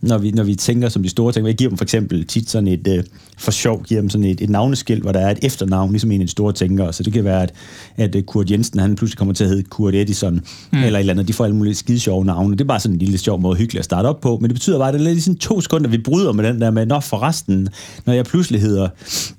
når 0.00 0.18
vi, 0.18 0.30
når 0.30 0.42
vi 0.44 0.54
tænker 0.54 0.88
som 0.88 1.02
de 1.02 1.08
store 1.08 1.32
ting, 1.32 1.46
jeg 1.46 1.54
giver 1.54 1.70
dem 1.70 1.78
for 1.78 1.84
eksempel 1.84 2.26
tit 2.26 2.50
sådan 2.50 2.68
et, 2.68 2.88
øh, 2.88 3.04
for 3.38 3.50
sjov, 3.50 3.82
giver 3.84 4.00
dem 4.00 4.10
sådan 4.10 4.24
et, 4.24 4.40
et 4.40 4.50
navneskilt, 4.50 5.02
hvor 5.02 5.12
der 5.12 5.20
er 5.20 5.30
et 5.30 5.38
efternavn, 5.42 5.90
ligesom 5.90 6.10
en 6.10 6.20
af 6.20 6.26
de 6.26 6.30
store 6.30 6.52
tænkere. 6.52 6.92
Så 6.92 7.02
det 7.02 7.12
kan 7.12 7.24
være, 7.24 7.42
at, 7.42 7.52
at 7.96 8.14
øh, 8.14 8.22
Kurt 8.22 8.50
Jensen, 8.50 8.80
han 8.80 8.96
pludselig 8.96 9.18
kommer 9.18 9.34
til 9.34 9.44
at 9.44 9.50
hedde 9.50 9.62
Kurt 9.62 9.94
Edison, 9.94 10.34
mm. 10.72 10.78
eller 10.78 10.98
et 10.98 11.00
eller 11.00 11.12
andet. 11.12 11.28
De 11.28 11.32
får 11.32 11.44
alle 11.44 11.56
mulige 11.56 11.74
skide 11.74 12.00
sjove 12.00 12.24
navne. 12.24 12.52
Det 12.52 12.60
er 12.60 12.64
bare 12.68 12.80
sådan 12.80 12.94
en 12.94 12.98
lille 12.98 13.18
sjov 13.18 13.40
måde 13.40 13.56
hyggeligt 13.56 13.78
at 13.78 13.84
starte 13.84 14.06
op 14.06 14.20
på. 14.20 14.38
Men 14.40 14.50
det 14.50 14.54
betyder 14.54 14.78
bare, 14.78 14.88
at 14.88 14.94
det 14.94 15.00
er 15.00 15.04
lidt 15.04 15.24
sådan 15.24 15.38
to 15.38 15.60
sekunder, 15.60 15.90
vi 15.90 15.98
bryder 15.98 16.32
med 16.32 16.44
den 16.44 16.60
der 16.60 16.70
med, 16.70 16.86
når 16.86 17.00
forresten, 17.00 17.68
når 18.06 18.12
jeg 18.12 18.24
pludselig 18.24 18.60
hedder 18.60 18.88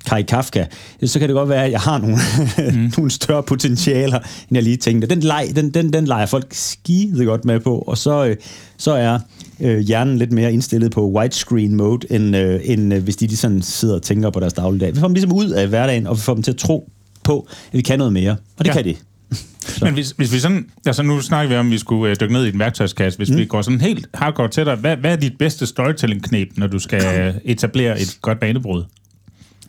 Kai 0.06 0.22
Kafka, 0.22 0.66
så 1.06 1.20
kan 1.20 1.30
det 1.30 1.36
godt 1.36 1.50
være, 1.50 1.66
at 1.66 1.72
jeg 1.72 1.80
har 1.80 1.98
nogle, 1.98 2.18
mm. 2.58 2.92
nogle 2.98 3.12
større 3.12 3.44
potentialer, 3.44 4.20
end 4.20 4.52
jeg 4.52 4.64
lige 4.64 4.78
tænkte. 4.78 5.08
Den, 5.08 5.20
leg, 5.20 5.52
den, 5.56 5.70
den, 5.70 5.94
den 5.94 6.06
leger 6.06 6.26
folk 6.26 6.53
skide 6.56 7.26
godt 7.26 7.46
med 7.46 7.60
på, 7.60 7.78
og 7.78 7.98
så, 7.98 8.26
øh, 8.26 8.36
så 8.78 8.92
er 8.92 9.20
øh, 9.60 9.80
hjernen 9.80 10.18
lidt 10.18 10.32
mere 10.32 10.54
indstillet 10.54 10.92
på 10.92 11.10
widescreen 11.10 11.76
mode, 11.76 12.08
end, 12.10 12.36
øh, 12.36 12.60
end 12.64 12.94
øh, 12.94 13.04
hvis 13.04 13.16
de, 13.16 13.28
de 13.28 13.38
sådan 13.38 13.62
sidder 13.62 13.96
og 13.96 14.02
tænker 14.02 14.30
på 14.30 14.40
deres 14.40 14.54
dagligdag. 14.54 14.96
Vi 14.96 15.00
får 15.00 15.08
dem 15.08 15.14
ligesom 15.14 15.34
ud 15.34 15.50
af 15.50 15.68
hverdagen, 15.68 16.08
og 16.08 16.16
vi 16.16 16.22
får 16.22 16.34
dem 16.34 16.44
til 16.44 16.52
at 16.52 16.58
tro, 16.58 16.90
på, 17.24 17.48
at 17.68 17.78
vi 17.78 17.82
kan 17.82 17.98
noget 17.98 18.14
mere. 18.14 18.32
Og 18.32 18.66
det 18.66 18.68
Ja. 18.68 18.74
kan 18.74 18.84
det. 18.84 18.98
Men 19.82 19.94
hvis, 19.94 20.12
hvis 20.12 20.34
vi 20.34 20.40
sådan... 20.40 20.66
Altså 20.86 21.04
nu 21.04 21.22
snakker 21.22 21.50
vi 21.50 21.56
om, 21.56 21.66
at 21.66 21.72
vi 21.72 21.78
skulle 21.78 22.12
øh, 22.12 22.18
dykke 22.22 22.34
ned 22.34 22.46
i 22.46 22.50
en 22.50 22.60
værktøjskasse. 22.60 23.18
Hvis 23.18 23.30
mm. 23.30 23.38
vi 23.38 23.46
går 23.46 23.62
sådan 23.62 23.82
helt 23.82 24.08
hardcore 24.14 24.48
til 24.48 24.66
dig, 24.66 24.76
hvad, 24.76 24.98
hvad 24.98 25.12
er 25.12 25.16
dit 25.16 25.38
bedste 25.40 25.66
storytelling-knep, 25.66 26.48
når 26.58 26.68
du 26.68 26.80
skal 26.80 27.34
etablere 27.46 28.02
et 28.02 28.18
godt 28.22 28.40
banebrud? 28.40 28.84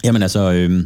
Jamen 0.05 0.23
altså, 0.23 0.53
øh, 0.53 0.83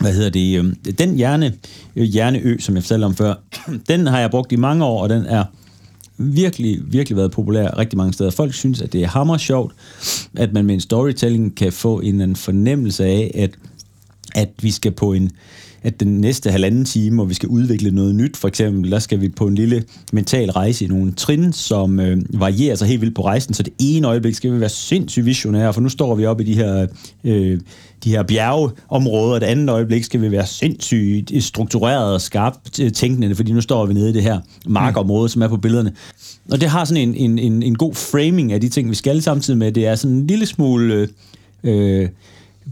hvad 0.00 0.12
hedder 0.12 0.30
det? 0.30 0.58
Øh, 0.58 0.94
den 0.98 1.14
hjerne, 1.14 1.54
øh, 1.96 2.04
hjerneø, 2.04 2.58
som 2.58 2.74
jeg 2.74 2.82
fortalte 2.82 3.04
om 3.04 3.14
før, 3.16 3.34
den 3.88 4.06
har 4.06 4.20
jeg 4.20 4.30
brugt 4.30 4.52
i 4.52 4.56
mange 4.56 4.84
år, 4.84 5.02
og 5.02 5.08
den 5.08 5.26
er 5.26 5.44
virkelig, 6.18 6.92
virkelig 6.92 7.16
været 7.16 7.30
populær 7.30 7.78
rigtig 7.78 7.96
mange 7.96 8.12
steder. 8.12 8.30
Folk 8.30 8.54
synes, 8.54 8.82
at 8.82 8.92
det 8.92 9.02
er 9.02 9.08
hammer 9.08 9.36
sjovt, 9.36 9.74
at 10.36 10.52
man 10.52 10.64
med 10.64 10.74
en 10.74 10.80
storytelling 10.80 11.56
kan 11.56 11.72
få 11.72 12.00
en, 12.00 12.20
en 12.20 12.36
fornemmelse 12.36 13.04
af, 13.04 13.30
at, 13.34 13.50
at 14.34 14.48
vi 14.60 14.70
skal 14.70 14.92
på 14.92 15.12
en 15.12 15.30
at 15.88 16.00
den 16.00 16.20
næste 16.20 16.50
halvanden 16.50 16.84
time, 16.84 17.16
hvor 17.16 17.24
vi 17.24 17.34
skal 17.34 17.48
udvikle 17.48 17.90
noget 17.90 18.14
nyt, 18.14 18.36
for 18.36 18.48
eksempel, 18.48 18.90
der 18.90 18.98
skal 18.98 19.20
vi 19.20 19.28
på 19.28 19.46
en 19.46 19.54
lille 19.54 19.84
mental 20.12 20.50
rejse 20.50 20.84
i 20.84 20.88
nogle 20.88 21.12
trin, 21.12 21.52
som 21.52 22.00
øh, 22.00 22.18
varierer 22.40 22.76
sig 22.76 22.88
helt 22.88 23.00
vildt 23.00 23.14
på 23.14 23.24
rejsen, 23.24 23.54
så 23.54 23.62
det 23.62 23.72
ene 23.78 24.06
øjeblik 24.06 24.34
skal 24.34 24.52
vi 24.52 24.60
være 24.60 24.68
sindssygt 24.68 25.26
visionære, 25.26 25.74
for 25.74 25.80
nu 25.80 25.88
står 25.88 26.14
vi 26.14 26.26
oppe 26.26 26.44
i 26.44 26.46
de 26.46 26.54
her, 26.54 26.86
øh, 27.24 27.60
de 28.04 28.10
her 28.10 28.22
bjergeområder, 28.22 29.34
og 29.34 29.40
det 29.40 29.46
andet 29.46 29.70
øjeblik 29.70 30.04
skal 30.04 30.20
vi 30.20 30.30
være 30.30 30.46
sindssygt 30.46 31.44
struktureret 31.44 32.14
og 32.14 32.20
skarpt 32.20 32.80
øh, 32.80 32.92
tænkende, 32.92 33.34
fordi 33.34 33.52
nu 33.52 33.60
står 33.60 33.86
vi 33.86 33.94
nede 33.94 34.10
i 34.10 34.12
det 34.12 34.22
her 34.22 34.40
markområde, 34.66 35.28
som 35.28 35.42
er 35.42 35.48
på 35.48 35.56
billederne. 35.56 35.92
Og 36.50 36.60
det 36.60 36.68
har 36.68 36.84
sådan 36.84 37.08
en, 37.08 37.14
en, 37.14 37.38
en, 37.38 37.62
en 37.62 37.74
god 37.74 37.94
framing 37.94 38.52
af 38.52 38.60
de 38.60 38.68
ting, 38.68 38.90
vi 38.90 38.94
skal 38.94 39.22
samtidig 39.22 39.58
med. 39.58 39.72
Det 39.72 39.86
er 39.86 39.94
sådan 39.94 40.16
en 40.16 40.26
lille 40.26 40.46
smule... 40.46 40.94
Øh, 40.94 41.08
øh, 41.64 42.08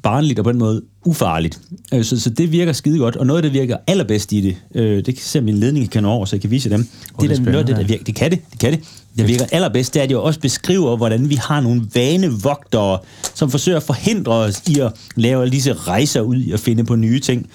barnligt 0.03 0.39
og 0.39 0.45
på 0.45 0.53
den 0.53 0.59
måde 0.59 0.83
ufarligt. 1.05 1.61
Øh, 1.95 2.05
Så, 2.05 2.21
så 2.21 2.31
det 2.31 2.53
virker 2.53 2.73
skide 2.73 2.99
godt, 2.99 3.17
og 3.17 3.27
noget, 3.27 3.45
der 3.45 3.51
virker 3.51 3.77
allerbedst 3.87 4.33
i 4.33 4.41
det, 4.41 4.57
øh, 4.75 4.97
det 4.97 5.05
kan 5.05 5.17
se, 5.17 5.41
min 5.41 5.59
ledning 5.59 5.91
kan 5.91 6.03
nå 6.03 6.09
over, 6.09 6.25
så 6.25 6.37
jeg 6.37 6.41
kan 6.41 6.51
vise 6.51 6.71
jer 6.71 6.77
dem. 6.77 6.87
det 7.21 7.25
er 7.25 7.29
det, 7.29 7.37
der, 7.39 7.45
noget, 7.45 7.59
af 7.59 7.67
det, 7.67 7.77
der 7.77 7.85
virker, 7.85 8.05
det 8.05 8.15
kan 8.15 8.31
det, 8.31 8.41
det 8.51 8.59
kan 8.61 8.73
det. 8.73 8.81
Det 9.17 9.29
virker 9.29 9.45
allerbedst, 9.53 9.95
det 9.95 10.01
er, 10.01 10.05
at 10.05 10.11
jeg 10.11 10.19
også 10.19 10.41
beskriver, 10.41 10.97
hvordan 10.97 11.31
vi 11.31 11.35
har 11.35 11.61
nogle 11.61 11.83
vanevogtere, 11.95 12.99
som 13.35 13.51
forsøger 13.51 13.77
at 13.77 13.83
forhindre 13.83 14.33
os 14.33 14.63
i 14.69 14.81
at 14.81 14.93
lave 15.17 15.51
disse 15.51 15.73
rejser 15.73 16.21
ud 16.21 16.51
at 16.53 16.61
finde 16.61 16.85
på 16.85 16.97
nye 16.97 17.21
ting. 17.21 17.47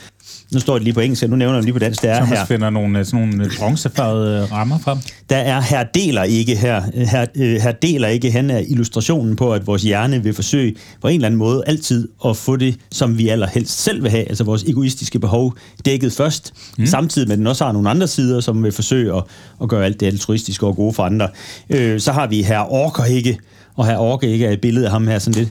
Nu 0.51 0.59
står 0.59 0.73
det 0.73 0.83
lige 0.83 0.93
på 0.93 0.99
engelsk, 0.99 1.27
nu 1.27 1.35
nævner 1.35 1.55
jeg 1.55 1.63
lige 1.63 1.73
på 1.73 1.79
dansk, 1.79 2.01
det 2.01 2.09
er 2.09 2.15
Thomas 2.15 2.39
her. 2.39 2.45
finder 2.45 2.69
nogle, 2.69 2.99
øh, 2.99 3.05
sådan 3.05 3.19
nogle 3.19 3.45
øh, 3.45 3.51
bronzefarvede 3.59 4.43
øh, 4.43 4.51
rammer 4.51 4.79
frem. 4.79 4.97
Der 5.29 5.37
er 5.37 5.61
her 5.61 5.83
deler 5.83 6.23
ikke 6.23 6.55
her. 6.55 6.81
Her, 6.93 7.25
her 7.61 7.71
deler 7.71 8.07
ikke, 8.07 8.31
han 8.31 8.49
er 8.49 8.57
illustrationen 8.67 9.35
på, 9.35 9.53
at 9.53 9.67
vores 9.67 9.81
hjerne 9.81 10.23
vil 10.23 10.33
forsøge 10.33 10.75
på 11.01 11.07
en 11.07 11.15
eller 11.15 11.25
anden 11.25 11.37
måde 11.37 11.63
altid 11.67 12.07
at 12.25 12.37
få 12.37 12.55
det, 12.55 12.75
som 12.91 13.17
vi 13.17 13.29
allerhelst 13.29 13.83
selv 13.83 14.03
vil 14.03 14.11
have, 14.11 14.29
altså 14.29 14.43
vores 14.43 14.63
egoistiske 14.63 15.19
behov 15.19 15.55
dækket 15.85 16.13
først, 16.13 16.53
mm. 16.77 16.85
samtidig 16.85 17.27
med 17.27 17.33
at 17.33 17.39
den 17.39 17.47
også 17.47 17.65
har 17.65 17.71
nogle 17.71 17.89
andre 17.89 18.07
sider, 18.07 18.39
som 18.39 18.63
vil 18.63 18.71
forsøge 18.71 19.17
at, 19.17 19.23
at 19.61 19.69
gøre 19.69 19.85
alt 19.85 19.99
det 19.99 20.05
altruistiske 20.05 20.65
og 20.65 20.75
gode 20.75 20.93
for 20.93 21.03
andre. 21.03 21.27
Øh, 21.69 21.99
så 21.99 22.11
har 22.11 22.27
vi 22.27 22.41
her 22.41 22.73
orker 22.73 23.05
ikke, 23.05 23.37
og 23.75 23.85
her 23.85 23.97
orker 23.97 24.27
ikke 24.27 24.45
er 24.45 24.51
et 24.51 24.61
billede 24.61 24.85
af 24.85 24.91
ham 24.91 25.07
her 25.07 25.19
sådan 25.19 25.39
lidt 25.39 25.49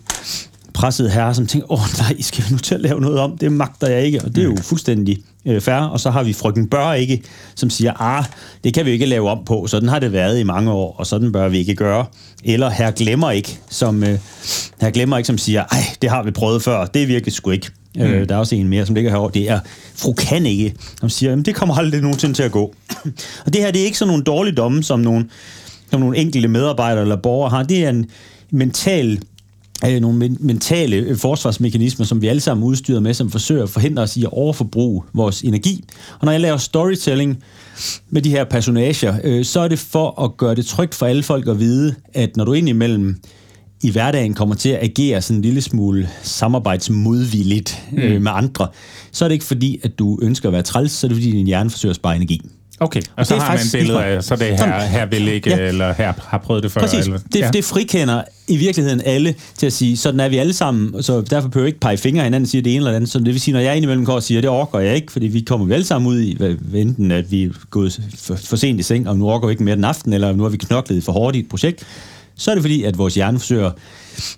presset 0.74 1.10
herre, 1.10 1.34
som 1.34 1.46
tænker, 1.46 1.72
åh 1.72 1.80
nej, 1.98 2.20
skal 2.20 2.44
vi 2.44 2.52
nu 2.52 2.58
til 2.58 2.74
at 2.74 2.80
lave 2.80 3.00
noget 3.00 3.18
om? 3.18 3.38
Det 3.38 3.52
magter 3.52 3.88
jeg 3.88 4.04
ikke, 4.04 4.20
og 4.24 4.36
det 4.36 4.38
er 4.38 4.44
jo 4.44 4.56
fuldstændig 4.62 5.18
øh, 5.46 5.60
fair. 5.60 5.74
Og 5.74 6.00
så 6.00 6.10
har 6.10 6.22
vi 6.22 6.32
frøken 6.32 6.68
Bør 6.68 6.92
ikke, 6.92 7.22
som 7.54 7.70
siger, 7.70 8.00
ah, 8.00 8.24
det 8.64 8.74
kan 8.74 8.86
vi 8.86 8.90
ikke 8.90 9.06
lave 9.06 9.30
om 9.30 9.44
på, 9.46 9.66
sådan 9.66 9.88
har 9.88 9.98
det 9.98 10.12
været 10.12 10.40
i 10.40 10.42
mange 10.42 10.72
år, 10.72 10.96
og 10.98 11.06
sådan 11.06 11.32
bør 11.32 11.48
vi 11.48 11.58
ikke 11.58 11.74
gøre. 11.74 12.06
Eller 12.44 12.70
her 12.70 12.90
glemmer 12.90 13.30
ikke, 13.30 13.58
som, 13.70 14.02
øh, 14.02 14.18
her 14.80 14.90
glemmer 14.90 15.16
ikke, 15.16 15.26
som 15.26 15.38
siger, 15.38 15.64
ej, 15.64 15.84
det 16.02 16.10
har 16.10 16.22
vi 16.22 16.30
prøvet 16.30 16.62
før, 16.62 16.86
det 16.86 17.08
virkelig 17.08 17.32
sgu 17.32 17.50
ikke. 17.50 17.70
Mm. 17.96 18.02
Øh, 18.02 18.28
der 18.28 18.34
er 18.34 18.38
også 18.38 18.54
en 18.54 18.68
mere, 18.68 18.86
som 18.86 18.94
ligger 18.94 19.10
herovre, 19.10 19.30
det 19.34 19.50
er 19.50 19.60
fru 19.94 20.12
kan 20.12 20.46
ikke, 20.46 20.74
som 21.00 21.08
siger, 21.08 21.30
jamen, 21.30 21.44
det 21.44 21.54
kommer 21.54 21.74
aldrig 21.74 22.00
nogensinde 22.00 22.34
til 22.34 22.42
at 22.42 22.52
gå. 22.52 22.74
og 23.46 23.52
det 23.52 23.60
her, 23.60 23.70
det 23.70 23.80
er 23.80 23.84
ikke 23.84 23.98
sådan 23.98 24.08
nogle 24.08 24.24
dårligdomme, 24.24 24.82
som 24.82 25.00
nogle, 25.00 25.26
som 25.90 26.00
nogle 26.00 26.16
enkelte 26.18 26.48
medarbejdere 26.48 27.02
eller 27.02 27.16
borgere 27.16 27.50
har, 27.50 27.62
det 27.62 27.84
er 27.84 27.88
en 27.88 28.06
mental 28.50 29.20
øh, 29.88 30.00
nogle 30.00 30.18
men- 30.18 30.36
mentale 30.40 30.96
øh, 30.96 31.16
forsvarsmekanismer, 31.16 32.06
som 32.06 32.22
vi 32.22 32.26
alle 32.26 32.40
sammen 32.40 32.62
er 32.64 32.66
udstyret 32.68 33.02
med, 33.02 33.14
som 33.14 33.30
forsøger 33.30 33.62
at 33.62 33.70
forhindre 33.70 34.02
os 34.02 34.16
i 34.16 34.22
at 34.24 34.30
overforbruge 34.32 35.02
vores 35.14 35.42
energi. 35.42 35.84
Og 36.18 36.24
når 36.24 36.32
jeg 36.32 36.40
laver 36.40 36.56
storytelling 36.56 37.42
med 38.10 38.22
de 38.22 38.30
her 38.30 38.44
personager, 38.44 39.14
øh, 39.24 39.44
så 39.44 39.60
er 39.60 39.68
det 39.68 39.78
for 39.78 40.22
at 40.24 40.36
gøre 40.36 40.54
det 40.54 40.66
trygt 40.66 40.94
for 40.94 41.06
alle 41.06 41.22
folk 41.22 41.48
at 41.48 41.58
vide, 41.58 41.94
at 42.14 42.36
når 42.36 42.44
du 42.44 42.52
indimellem 42.52 43.16
i 43.82 43.90
hverdagen 43.90 44.34
kommer 44.34 44.54
til 44.54 44.68
at 44.68 44.82
agere 44.82 45.22
sådan 45.22 45.36
en 45.36 45.42
lille 45.42 45.60
smule 45.60 46.08
samarbejdsmodvilligt 46.22 47.78
øh, 47.96 48.16
Mm. 48.16 48.22
med 48.22 48.32
andre, 48.34 48.68
så 49.12 49.24
er 49.24 49.28
det 49.28 49.32
ikke 49.34 49.44
fordi, 49.44 49.80
at 49.82 49.98
du 49.98 50.18
ønsker 50.22 50.48
at 50.48 50.52
være 50.52 50.62
træls, 50.62 50.92
så 50.92 51.06
er 51.06 51.08
det 51.08 51.16
fordi, 51.16 51.30
din 51.30 51.46
hjerne 51.46 51.70
forsøger 51.70 51.90
at 51.90 51.96
spare 51.96 52.16
energi. 52.16 52.40
Okay, 52.82 53.02
og 53.16 53.26
så 53.26 53.34
det 53.34 53.42
har 53.42 53.52
man 53.54 53.60
et 53.60 53.72
billede 53.72 54.04
af, 54.04 54.24
så 54.24 54.36
det 54.36 54.48
er 54.52 54.56
her, 54.56 54.80
her 54.80 55.06
vil 55.06 55.28
ikke, 55.28 55.50
Ja. 55.50 55.58
eller 55.68 55.94
her 55.94 56.12
har 56.18 56.38
prøvet 56.38 56.62
det 56.62 56.72
før. 56.72 56.80
Præcis. 56.80 57.04
Eller, 57.04 57.18
Det, 57.32 57.40
ja. 57.40 57.50
det 57.52 57.64
frikender 57.64 58.22
i 58.48 58.56
virkeligheden 58.56 59.00
alle 59.04 59.34
til 59.56 59.66
at 59.66 59.72
sige, 59.72 59.96
sådan 59.96 60.20
er 60.20 60.28
vi 60.28 60.36
alle 60.36 60.52
sammen, 60.52 61.02
så 61.02 61.20
derfor 61.20 61.48
behøver 61.48 61.64
vi 61.64 61.68
ikke 61.68 61.80
pege 61.80 61.96
fingre 61.96 62.24
hinanden 62.24 62.42
og 62.44 62.48
sige 62.48 62.62
det 62.62 62.70
ene 62.74 62.78
eller 62.78 62.96
andet. 62.96 63.10
Så 63.10 63.18
det 63.18 63.26
vil 63.26 63.40
sige, 63.40 63.52
når 63.52 63.60
jeg 63.60 63.76
indimellem 63.76 64.04
går 64.04 64.12
og 64.14 64.22
siger, 64.22 64.40
det 64.40 64.50
orker 64.50 64.78
jeg 64.78 64.94
ikke, 64.96 65.12
fordi 65.12 65.26
vi 65.26 65.40
kommer 65.40 65.66
vi 65.66 65.72
alle 65.74 65.84
sammen 65.86 66.10
ud 66.10 66.20
i, 66.20 66.38
enten 66.74 67.10
at 67.10 67.30
vi 67.30 67.42
er 67.44 67.50
gået 67.70 68.00
for, 68.18 68.34
for 68.36 68.56
sent 68.56 68.80
i 68.80 68.82
seng, 68.82 69.08
og 69.08 69.18
nu 69.18 69.28
orker 69.30 69.46
vi 69.46 69.52
ikke 69.52 69.64
mere 69.64 69.76
den 69.76 69.84
aften, 69.84 70.12
eller 70.12 70.32
nu 70.32 70.42
har 70.42 70.50
vi 70.50 70.56
knoklet 70.56 71.04
for 71.04 71.12
hårdt 71.12 71.36
i 71.36 71.38
et 71.38 71.48
projekt, 71.48 71.84
så 72.36 72.50
er 72.50 72.54
det 72.54 72.62
fordi, 72.62 72.82
at 72.84 72.98
vores 72.98 73.14
hjerne 73.14 73.38
forsøger 73.38 73.70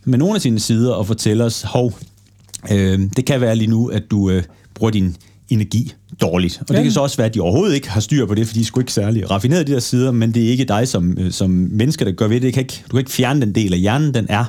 med 0.05 0.19
nogle 0.19 0.35
af 0.35 0.41
sine 0.41 0.61
sider 0.61 0.95
at 0.95 1.07
fortælle 1.07 1.45
os, 1.45 1.63
hov, 1.63 1.93
øh, 2.73 3.01
det 3.17 3.25
kan 3.27 3.41
være 3.41 3.57
lige 3.57 3.71
nu, 3.71 3.87
at 3.87 4.03
du 4.11 4.31
øh, 4.31 4.43
bruger 4.75 4.91
din 4.91 5.17
energi 5.49 5.93
dårligt. 6.21 6.59
Og 6.61 6.69
det 6.69 6.75
Ja. 6.75 6.83
kan 6.83 6.93
så 6.93 7.01
også 7.01 7.17
være, 7.17 7.27
at 7.27 7.35
de 7.35 7.41
overhovedet 7.41 7.75
ikke 7.75 7.91
har 7.91 8.01
styr 8.01 8.27
på 8.27 8.35
det, 8.35 8.47
fordi 8.47 8.59
de 8.59 8.63
er 8.63 8.67
sgu 8.67 8.81
ikke 8.81 8.93
særlig 8.93 9.31
raffineret, 9.31 9.67
de 9.67 9.73
der 9.73 9.81
sider, 9.81 10.11
men 10.11 10.35
det 10.35 10.45
er 10.47 10.49
ikke 10.51 10.65
dig 10.65 10.89
som, 10.89 11.17
øh, 11.21 11.33
som 11.33 11.51
menneske, 11.51 12.05
der 12.05 12.11
gør 12.13 12.27
ved 12.29 12.35
det. 12.37 12.43
det 12.43 12.53
kan 12.55 12.61
ikke, 12.63 12.83
du 12.87 12.91
kan 12.91 12.99
ikke 12.99 13.11
fjerne 13.11 13.41
den 13.41 13.55
del 13.55 13.73
af 13.73 13.79
hjernen, 13.79 14.15
den 14.15 14.27
er 14.29 14.45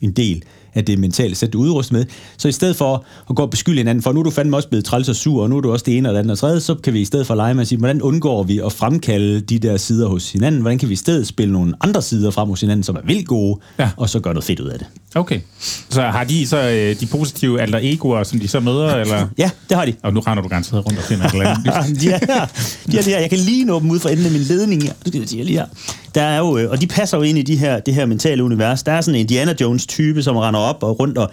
en 0.00 0.10
del 0.12 0.42
af 0.74 0.84
det 0.84 0.98
mentale 0.98 1.34
sæt, 1.34 1.52
du 1.52 1.58
udrustet 1.58 1.92
med. 1.92 2.04
Så 2.36 2.48
i 2.48 2.52
stedet 2.52 2.76
for 2.76 3.04
at 3.30 3.36
gå 3.36 3.42
og 3.42 3.50
beskylde 3.50 3.78
hinanden, 3.78 4.02
for 4.02 4.12
nu 4.12 4.20
er 4.20 4.24
du 4.24 4.30
fandme 4.30 4.56
også 4.56 4.68
blevet 4.68 4.84
træls 4.84 5.08
og 5.08 5.16
sur, 5.16 5.42
og 5.42 5.50
nu 5.50 5.56
er 5.56 5.60
du 5.60 5.72
også 5.72 5.84
det 5.86 5.96
ene 5.96 6.08
og 6.08 6.12
det 6.14 6.18
andet 6.18 6.30
og 6.32 6.38
tredje, 6.38 6.60
så 6.60 6.74
kan 6.74 6.92
vi 6.92 7.00
i 7.00 7.04
stedet 7.04 7.26
for 7.26 7.34
lege 7.34 7.54
med 7.54 7.62
at 7.62 7.68
sige, 7.68 7.78
hvordan 7.78 8.02
undgår 8.02 8.42
vi 8.42 8.58
at 8.66 8.72
fremkalde 8.72 9.40
de 9.40 9.58
der 9.58 9.76
sider 9.76 10.08
hos 10.08 10.32
hinanden? 10.32 10.60
Hvordan 10.60 10.78
kan 10.78 10.88
vi 10.88 10.92
i 10.92 10.96
stedet 10.96 11.26
spille 11.26 11.52
nogle 11.52 11.74
andre 11.80 12.02
sider 12.02 12.30
frem 12.30 12.48
hos 12.48 12.60
hinanden, 12.60 12.84
som 12.84 12.96
er 12.96 13.00
vildt 13.06 13.26
gode, 13.28 13.60
Ja. 13.78 13.90
og 13.96 14.08
så 14.10 14.20
gøre 14.20 14.34
noget 14.34 14.44
fedt 14.44 14.60
ud 14.60 14.68
af 14.68 14.78
det? 14.78 14.86
Okay. 15.14 15.40
Så 15.88 16.02
har 16.02 16.24
de 16.24 16.46
så 16.46 16.68
øh, 16.68 17.00
de 17.00 17.06
positive 17.06 17.60
alter 17.60 17.78
egoer, 17.82 18.22
som 18.22 18.40
de 18.40 18.48
så 18.48 18.60
møder, 18.60 18.94
eller? 18.94 19.26
Ja, 19.38 19.50
det 19.68 19.76
har 19.76 19.84
de. 19.84 19.94
Og 20.02 20.12
nu 20.12 20.20
render 20.20 20.42
du 20.42 20.48
garanteret 20.48 20.86
rundt 20.86 20.98
og 20.98 21.04
finder 21.04 21.24
et 21.26 21.32
eller 21.32 21.48
andet. 21.48 22.00
de 22.00 22.10
er 22.10 22.18
her. 22.26 22.46
De 22.90 22.98
er 22.98 23.02
her. 23.02 23.18
Jeg 23.18 23.30
kan 23.30 23.38
lige 23.38 23.64
nå 23.64 23.80
dem 23.80 23.90
ud 23.90 23.98
fra 23.98 24.10
enden 24.10 24.26
af 24.26 24.32
min 24.32 24.40
ledning 24.40 24.82
her. 24.82 24.92
Jeg 25.14 25.28
sige 25.28 25.44
lige 25.44 25.58
her. 25.58 25.66
Der 26.14 26.22
er 26.22 26.38
jo, 26.38 26.58
øh, 26.58 26.70
og 26.70 26.80
de 26.80 26.86
passer 26.86 27.16
jo 27.16 27.22
ind 27.22 27.38
i 27.38 27.42
de 27.42 27.56
her, 27.56 27.80
det 27.80 27.94
her 27.94 28.06
mentale 28.06 28.44
univers. 28.44 28.82
Der 28.82 28.92
er 28.92 29.00
sådan 29.00 29.14
en 29.14 29.20
Indiana 29.20 29.54
Jones-type, 29.60 30.22
som 30.22 30.36
render 30.36 30.60
op 30.60 30.82
og 30.82 31.00
rundt 31.00 31.18
og, 31.18 31.30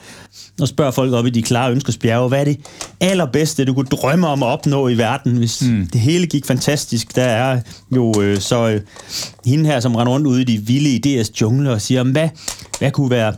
og 0.62 0.68
spørger 0.68 0.92
folk 0.92 1.14
op 1.14 1.26
i 1.26 1.30
de 1.30 1.44
klare 1.44 1.72
ønskesbjerge, 1.72 2.28
hvad 2.28 2.40
er 2.40 2.44
det 2.44 2.58
allerbedste, 3.02 3.66
du 3.66 3.74
kunne 3.74 3.86
drømme 3.86 4.28
om 4.28 4.44
at 4.44 4.48
opnå 4.48 4.88
i 4.88 4.98
verden, 4.98 5.38
hvis 5.38 5.62
mm. 5.62 5.88
det 5.94 6.02
hele 6.02 6.28
gik 6.28 6.46
fantastisk. 6.46 7.16
Der 7.16 7.24
er 7.24 7.62
jo 7.96 8.22
øh, 8.22 8.40
så 8.40 8.70
øh, 8.70 8.82
hende 9.46 9.66
her, 9.70 9.80
som 9.80 9.96
render 9.96 10.14
rundt 10.14 10.28
ude 10.28 10.42
i 10.42 10.44
de 10.44 10.58
vilde 10.58 11.22
idéers 11.22 11.32
jungler 11.42 11.72
og 11.72 11.82
siger, 11.82 12.04
hvad, 12.04 12.30
hvad 12.80 12.92
kunne 12.92 13.10
være 13.10 13.34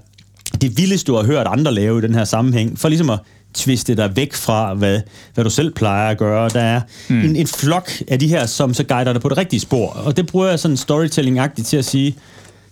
det 0.62 0.78
vildeste, 0.78 1.12
du 1.12 1.16
har 1.16 1.24
hørt 1.24 1.48
andre 1.50 1.74
lave 1.74 2.00
i 2.00 2.02
den 2.02 2.16
her 2.16 2.24
sammenhæng, 2.24 2.80
for 2.80 2.90
ligesom 2.90 3.10
at 3.10 3.20
tviste 3.54 3.96
dig 3.96 4.16
væk 4.16 4.34
fra, 4.34 4.74
hvad, 4.74 5.02
hvad 5.34 5.44
du 5.44 5.50
selv 5.50 5.74
plejer 5.74 6.10
at 6.10 6.18
gøre. 6.18 6.50
Der 6.50 6.62
er 6.62 6.82
mm. 7.10 7.22
en, 7.22 7.36
en 7.36 7.48
flok 7.48 7.92
af 8.08 8.20
de 8.20 8.28
her, 8.28 8.46
som 8.46 8.74
så 8.74 8.84
guider 8.84 9.14
dig 9.14 9.22
på 9.22 9.30
det 9.30 9.38
rigtige 9.38 9.60
spor. 9.60 9.90
Og 9.90 10.18
det 10.18 10.28
bruger 10.28 10.48
jeg 10.48 10.60
sådan 10.60 10.78
storytelling-agtigt 10.78 11.64
til 11.64 11.78
at 11.78 11.86
sige, 11.86 12.16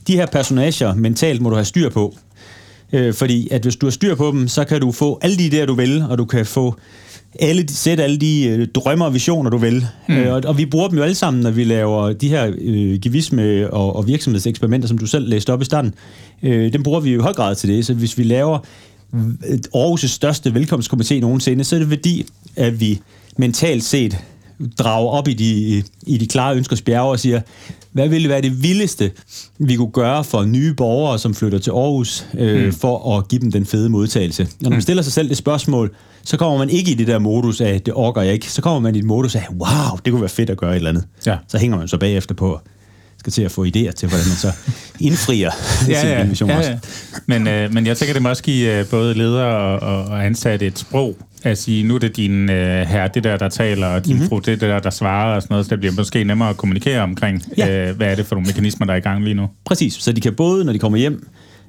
de 0.08 0.16
her 0.16 0.26
personager 0.26 0.94
mentalt 0.94 1.42
må 1.42 1.50
du 1.50 1.56
have 1.56 1.66
styr 1.66 1.90
på. 1.90 2.16
Øh, 2.94 3.14
fordi 3.14 3.48
at 3.52 3.62
hvis 3.62 3.76
du 3.76 3.86
har 3.86 3.92
styr 3.92 4.16
på 4.16 4.32
dem, 4.32 4.48
så 4.48 4.64
kan 4.64 4.82
du 4.82 4.92
få 4.92 5.20
alle 5.22 5.38
de 5.38 5.48
idéer, 5.48 5.66
du 5.66 5.74
vil, 5.74 6.04
og 6.10 6.18
du 6.18 6.26
kan 6.26 6.46
få 6.46 6.76
alle, 7.40 7.66
sætte 7.70 8.04
alle 8.04 8.18
de 8.18 8.48
øh, 8.48 8.68
drømmer 8.68 9.06
og 9.06 9.14
visioner, 9.14 9.50
du 9.50 9.58
vil. 9.58 9.88
Mm. 10.10 10.16
Øh, 10.16 10.34
og, 10.34 10.42
og 10.46 10.58
vi 10.58 10.66
bruger 10.66 10.88
dem 10.88 10.98
jo 10.98 11.04
alle 11.04 11.16
sammen, 11.16 11.44
når 11.44 11.52
vi 11.52 11.64
laver 11.64 12.14
de 12.14 12.30
her 12.30 12.52
øh, 12.58 13.00
givisme- 13.06 13.70
og, 13.70 13.96
og 13.96 14.08
virksomhedseksperimenter, 14.08 14.88
som 14.88 14.98
du 14.98 15.06
selv 15.06 15.30
læste 15.30 15.54
op 15.54 15.62
i 15.62 15.66
starten. 15.66 15.94
Øh, 16.44 16.74
dem 16.74 16.84
bruger 16.84 17.00
vi 17.00 17.14
jo 17.14 17.20
i 17.20 17.22
høj 17.22 17.34
grad 17.34 17.56
til 17.56 17.70
det. 17.70 17.86
Så 17.86 17.94
hvis 17.94 18.18
vi 18.18 18.24
laver 18.24 18.60
Aarhus' 19.76 20.08
største 20.08 20.50
velkomstkomité 20.50 21.20
nogensinde, 21.20 21.64
så 21.64 21.76
er 21.76 21.80
det 21.80 21.90
fordi, 21.90 22.26
at 22.56 22.80
vi 22.80 23.00
mentalt 23.38 23.84
set 23.84 24.18
drager 24.80 25.10
op 25.10 25.28
i 25.28 25.34
de, 25.34 25.84
i 26.08 26.18
de 26.18 26.28
klare 26.28 26.56
ønskers 26.56 26.82
bjerge 26.82 27.12
og 27.12 27.20
siger, 27.20 27.42
hvad 27.92 28.08
ville 28.08 28.30
være 28.30 28.42
det 28.42 28.64
vildeste, 28.64 29.12
vi 29.60 29.76
kunne 29.76 29.92
gøre 29.92 30.24
for 30.24 30.44
nye 30.44 30.74
borgere, 30.74 31.20
som 31.20 31.34
flytter 31.34 31.60
til 31.60 31.72
Aarhus, 31.72 32.26
øh, 32.34 32.66
mm. 32.66 32.74
for 32.74 33.18
at 33.18 33.28
give 33.28 33.42
dem 33.42 33.52
den 33.52 33.66
fede 33.66 33.90
modtagelse. 33.90 34.44
Og 34.44 34.50
når 34.62 34.70
man 34.70 34.82
stiller 34.82 35.04
sig 35.04 35.14
selv 35.14 35.30
det 35.30 35.38
spørgsmål, 35.38 35.96
så 36.24 36.38
kommer 36.38 36.58
man 36.58 36.70
ikke 36.70 36.92
i 36.92 36.94
det 36.94 37.08
der 37.08 37.20
modus 37.20 37.62
af, 37.62 37.82
det 37.82 37.94
orker 37.94 38.22
jeg 38.22 38.34
ikke. 38.34 38.52
Så 38.52 38.62
kommer 38.62 38.80
man 38.80 38.96
i 38.96 39.00
et 39.00 39.06
modus 39.06 39.36
af, 39.36 39.48
wow, 39.50 39.98
det 40.06 40.12
kunne 40.12 40.22
være 40.22 40.30
fedt 40.30 40.50
at 40.50 40.58
gøre 40.58 40.72
et 40.72 40.76
eller 40.76 40.90
andet. 40.90 41.04
Ja. 41.26 41.38
Så 41.48 41.58
hænger 41.58 41.78
man 41.78 41.88
så 41.88 41.98
bagefter 41.98 42.36
på, 42.36 42.60
skal 43.26 43.34
til 43.34 43.42
at 43.42 43.52
få 43.52 43.66
idéer 43.66 43.92
til, 43.92 44.10
hvordan 44.10 44.26
man 44.28 44.38
så 44.38 44.52
indfrier 45.08 45.52
ja, 45.88 46.26
sin 46.34 46.48
ja, 46.48 46.58
også. 46.58 46.70
ja. 46.70 46.78
Men, 47.26 47.48
øh, 47.48 47.74
men 47.74 47.86
jeg 47.88 47.98
tænker, 47.98 48.14
det 48.14 48.22
må 48.22 48.30
også 48.30 48.44
give 48.44 48.80
øh, 48.80 48.86
både 48.88 49.14
ledere 49.14 49.80
og, 49.80 50.06
og, 50.06 50.26
ansatte 50.26 50.68
et 50.68 50.80
sprog, 50.80 51.18
at 51.44 51.58
sige, 51.58 51.84
nu 51.84 51.96
er 51.96 52.00
det 52.00 52.18
din 52.18 52.50
øh, 52.50 52.88
herre, 52.88 53.10
det 53.14 53.24
der, 53.24 53.38
der 53.38 53.50
taler, 53.50 53.88
og 53.88 54.06
din 54.06 54.14
mm-hmm. 54.14 54.30
fru, 54.30 54.38
det 54.38 54.46
det 54.46 54.62
der, 54.62 54.80
der 54.80 54.90
svarer 54.90 55.36
og 55.36 55.42
sådan 55.42 55.54
noget, 55.54 55.66
så 55.66 55.70
det 55.70 55.80
bliver 55.80 55.94
måske 55.94 56.24
nemmere 56.24 56.50
at 56.50 56.58
kommunikere 56.58 57.02
omkring, 57.02 57.44
ja. 57.58 57.90
øh, 57.90 57.96
hvad 57.96 58.08
er 58.12 58.16
det 58.16 58.26
for 58.26 58.36
nogle 58.36 58.48
mekanismer, 58.48 58.86
der 58.86 58.94
er 58.94 58.98
i 58.98 59.02
gang 59.02 59.24
lige 59.24 59.34
nu. 59.34 59.50
Præcis, 59.66 59.94
så 59.94 60.12
de 60.12 60.22
kan 60.22 60.34
både, 60.34 60.66
når 60.66 60.74
de 60.74 60.80
kommer 60.80 60.98
hjem, 60.98 61.28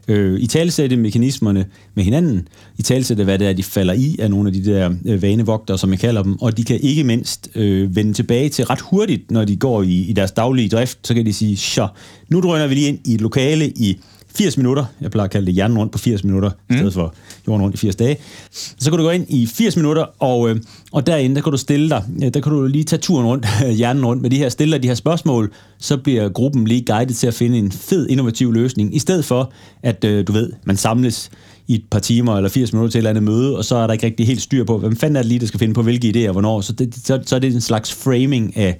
øh, 0.09 0.41
i 0.41 0.47
talsætte 0.47 0.97
mekanismerne 0.97 1.67
med 1.95 2.05
hinanden, 2.05 2.49
i 2.79 2.83
talsætte, 2.83 3.25
hvad 3.25 3.39
det 3.39 3.49
er, 3.49 3.53
de 3.53 3.63
falder 3.63 3.95
i 3.95 4.17
af 4.19 4.31
nogle 4.31 4.49
af 4.49 4.53
de 4.53 4.65
der 4.65 4.91
øh, 5.07 5.23
vanevogtere, 5.23 5.79
som 5.79 5.91
jeg 5.91 5.99
kalder 5.99 6.23
dem, 6.23 6.43
og 6.43 6.57
de 6.57 6.65
kan 6.65 6.81
ikke 6.81 7.05
mindst 7.05 7.49
øh, 7.55 7.97
vende 7.97 8.13
tilbage 8.13 8.49
til 8.49 8.65
ret 8.65 8.81
hurtigt, 8.81 9.31
når 9.31 9.45
de 9.45 9.57
går 9.57 9.83
i, 9.83 10.01
i 10.01 10.13
deres 10.13 10.33
daglige 10.33 10.69
drift, 10.69 10.99
så 11.07 11.15
kan 11.15 11.27
de 11.27 11.33
sige, 11.33 11.57
så 11.57 11.89
nu 12.29 12.41
drøner 12.41 12.67
vi 12.67 12.75
lige 12.75 12.89
ind 12.89 12.99
i 13.05 13.15
et 13.15 13.21
lokale 13.21 13.69
i 13.69 13.99
80 14.37 14.57
minutter. 14.57 14.85
Jeg 15.01 15.11
plejer 15.11 15.25
at 15.25 15.31
kalde 15.31 15.47
det 15.47 15.55
hjernen 15.55 15.79
rundt 15.79 15.93
på 15.93 15.99
80 15.99 16.25
minutter, 16.25 16.51
mm. 16.51 16.75
i 16.75 16.79
stedet 16.79 16.93
for 16.95 17.15
jorden 17.47 17.63
rundt 17.63 17.75
i 17.75 17.79
80 17.79 17.97
dage. 17.97 18.17
Så 18.51 18.91
kan 18.91 18.99
du 18.99 19.05
gå 19.05 19.11
ind 19.11 19.27
i 19.29 19.47
80 19.47 19.77
minutter, 19.77 20.05
og, 20.19 20.51
øh, 20.51 20.57
og 20.93 21.07
derinde, 21.07 21.37
der 21.37 21.43
kan 21.43 21.53
du 21.53 21.59
stille 21.59 21.91
dig, 21.91 22.05
der 22.35 22.41
kan 22.41 22.53
du 22.53 22.67
lige 22.67 22.85
tage 22.85 23.01
turen 23.01 23.27
rundt, 23.27 23.47
hjernen 23.79 24.07
rundt 24.07 24.23
med 24.23 24.31
de 24.31 24.39
her, 24.39 24.49
stiller 24.49 24.79
de 24.79 24.89
her 24.89 24.95
spørgsmål, 24.95 25.53
så 25.79 25.97
bliver 25.97 26.29
gruppen 26.29 26.67
lige 26.67 26.85
guidet 26.85 27.17
til 27.17 27.27
at 27.27 27.35
finde 27.35 27.59
en 27.59 27.73
fed, 27.73 28.07
innovativ 28.09 28.53
løsning, 28.53 28.97
i 28.97 28.99
stedet 28.99 29.25
for, 29.25 29.53
at 29.83 30.05
øh, 30.05 30.27
du 30.27 30.33
ved, 30.33 30.53
man 30.65 30.77
samles 30.77 31.31
i 31.69 31.75
et 31.75 31.85
par 31.91 31.99
timer 31.99 32.37
eller 32.37 32.51
80 32.51 32.73
minutter 32.73 32.91
til 32.91 32.99
et 32.99 33.01
eller 33.01 33.11
andet 33.11 33.23
møde, 33.23 33.57
og 33.57 33.65
så 33.65 33.77
er 33.77 33.87
der 33.87 33.93
ikke 33.93 34.07
rigtig 34.07 34.27
helt 34.27 34.43
styr 34.43 34.65
på, 34.65 34.79
hvem 34.79 34.97
fanden 34.97 35.17
er 35.17 35.21
det 35.21 35.29
lige, 35.29 35.39
der 35.39 35.47
skal 35.47 35.61
finde 35.61 35.75
på 35.75 35.83
hvilke 35.83 36.09
idéer 36.09 36.29
og 36.29 36.33
hvornår. 36.33 36.61
Så, 36.61 36.73
det, 36.73 36.95
så, 37.05 37.21
så 37.27 37.37
er 37.37 37.41
det 37.41 37.55
en 37.55 37.61
slags 37.61 37.95
framing 37.95 38.57
af 38.57 38.79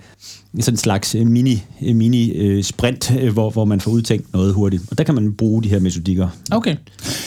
sådan 0.61 0.75
en 0.75 0.77
slags 0.77 1.15
øh, 1.15 1.27
mini, 1.27 1.63
øh, 1.83 1.97
mini 1.97 2.33
øh, 2.33 2.65
sprint, 2.65 3.11
hvor, 3.11 3.51
hvor 3.51 3.65
man 3.65 3.81
får 3.81 3.91
udtænkt 3.91 4.33
noget 4.33 4.55
hurtigt. 4.55 4.83
Og 4.91 4.99
der 4.99 5.05
kan 5.05 5.15
man 5.15 5.33
bruge 5.33 5.63
de 5.63 5.69
her 5.69 5.81
metodikker. 5.81 6.29
Okay. 6.53 6.77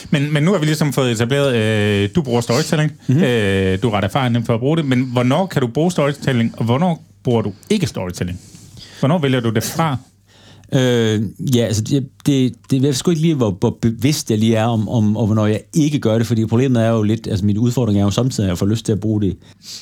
Men, 0.09 0.33
men 0.33 0.43
nu 0.43 0.51
har 0.51 0.59
vi 0.59 0.65
ligesom 0.65 0.93
fået 0.93 1.11
etableret, 1.11 1.55
øh, 1.55 2.09
du 2.15 2.21
bruger 2.21 2.41
storytelling, 2.41 2.91
mm-hmm. 3.07 3.23
øh, 3.23 3.81
du 3.81 3.87
er 3.89 3.93
ret 3.93 4.03
erfaren 4.03 4.45
for 4.45 4.53
at 4.53 4.59
bruge 4.59 4.77
det, 4.77 4.85
men 4.85 5.03
hvornår 5.03 5.45
kan 5.45 5.61
du 5.61 5.67
bruge 5.67 5.91
storytelling, 5.91 6.53
og 6.57 6.65
hvornår 6.65 7.05
bruger 7.23 7.41
du 7.41 7.53
ikke 7.69 7.87
storytelling? 7.87 8.39
Hvornår 8.99 9.17
vælger 9.17 9.39
du 9.39 9.49
det 9.49 9.63
fra? 9.63 9.97
Øh, 10.73 11.21
ja, 11.55 11.65
altså 11.65 11.81
det, 11.81 12.07
det, 12.25 12.53
det 12.71 12.83
jeg 12.83 12.95
sgu 12.95 13.11
ikke 13.11 13.21
lige, 13.21 13.35
hvor, 13.35 13.57
hvor 13.59 13.77
bevidst 13.81 14.31
jeg 14.31 14.39
lige 14.39 14.55
er 14.55 14.65
om, 14.65 14.89
om, 14.89 15.17
om, 15.17 15.25
hvornår 15.25 15.45
jeg 15.45 15.61
ikke 15.73 15.99
gør 15.99 16.17
det, 16.17 16.27
fordi 16.27 16.45
problemet 16.45 16.83
er 16.83 16.89
jo 16.89 17.03
lidt, 17.03 17.27
altså 17.27 17.45
min 17.45 17.57
udfordring 17.57 17.99
er 17.99 18.03
jo 18.03 18.11
samtidig, 18.11 18.47
at 18.47 18.49
jeg 18.49 18.57
får 18.57 18.65
lyst 18.65 18.85
til 18.85 18.91
at 18.91 18.99
bruge 18.99 19.21
det 19.21 19.37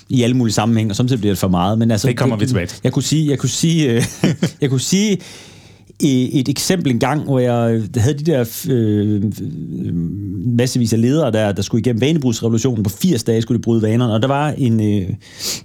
i 0.10 0.23
alle 0.23 0.38
mulige 0.38 0.54
sammenhæng, 0.54 0.89
og 0.89 0.95
samtidig 0.95 1.19
bliver 1.19 1.34
det 1.34 1.39
for 1.39 1.47
meget. 1.47 1.80
Men 1.80 1.91
altså, 1.91 2.08
det 2.08 2.17
kommer 2.17 2.36
det, 2.36 2.41
vi 2.41 2.47
tilbage 2.47 2.67
til. 2.67 2.80
Jeg 2.84 2.93
kunne 2.93 3.04
sige, 3.04 3.30
jeg 3.30 3.39
kunne 3.39 3.50
sige, 3.50 3.91
øh, 3.91 4.04
jeg 4.62 4.69
kunne 4.69 4.80
sige 4.80 5.17
et 6.00 6.50
eksempel 6.50 6.92
en 6.92 7.00
gang, 7.00 7.24
hvor 7.24 7.40
jeg 7.40 7.82
havde 7.98 8.18
de 8.18 8.32
der 8.32 8.46
øh, 8.70 9.24
massevis 10.58 10.94
af 10.94 11.02
ledere, 11.02 11.32
der, 11.32 11.52
der 11.52 11.62
skulle 11.62 11.82
igennem 11.82 12.02
vanebrugsrevolutionen. 12.02 12.84
På 12.84 12.90
80 12.90 13.24
dage 13.24 13.42
skulle 13.42 13.58
de 13.58 13.62
bryde 13.62 13.82
vanerne, 13.82 14.14
og 14.14 14.22
der 14.22 14.28
var 14.28 14.54
en, 14.58 14.80
øh, 14.80 15.10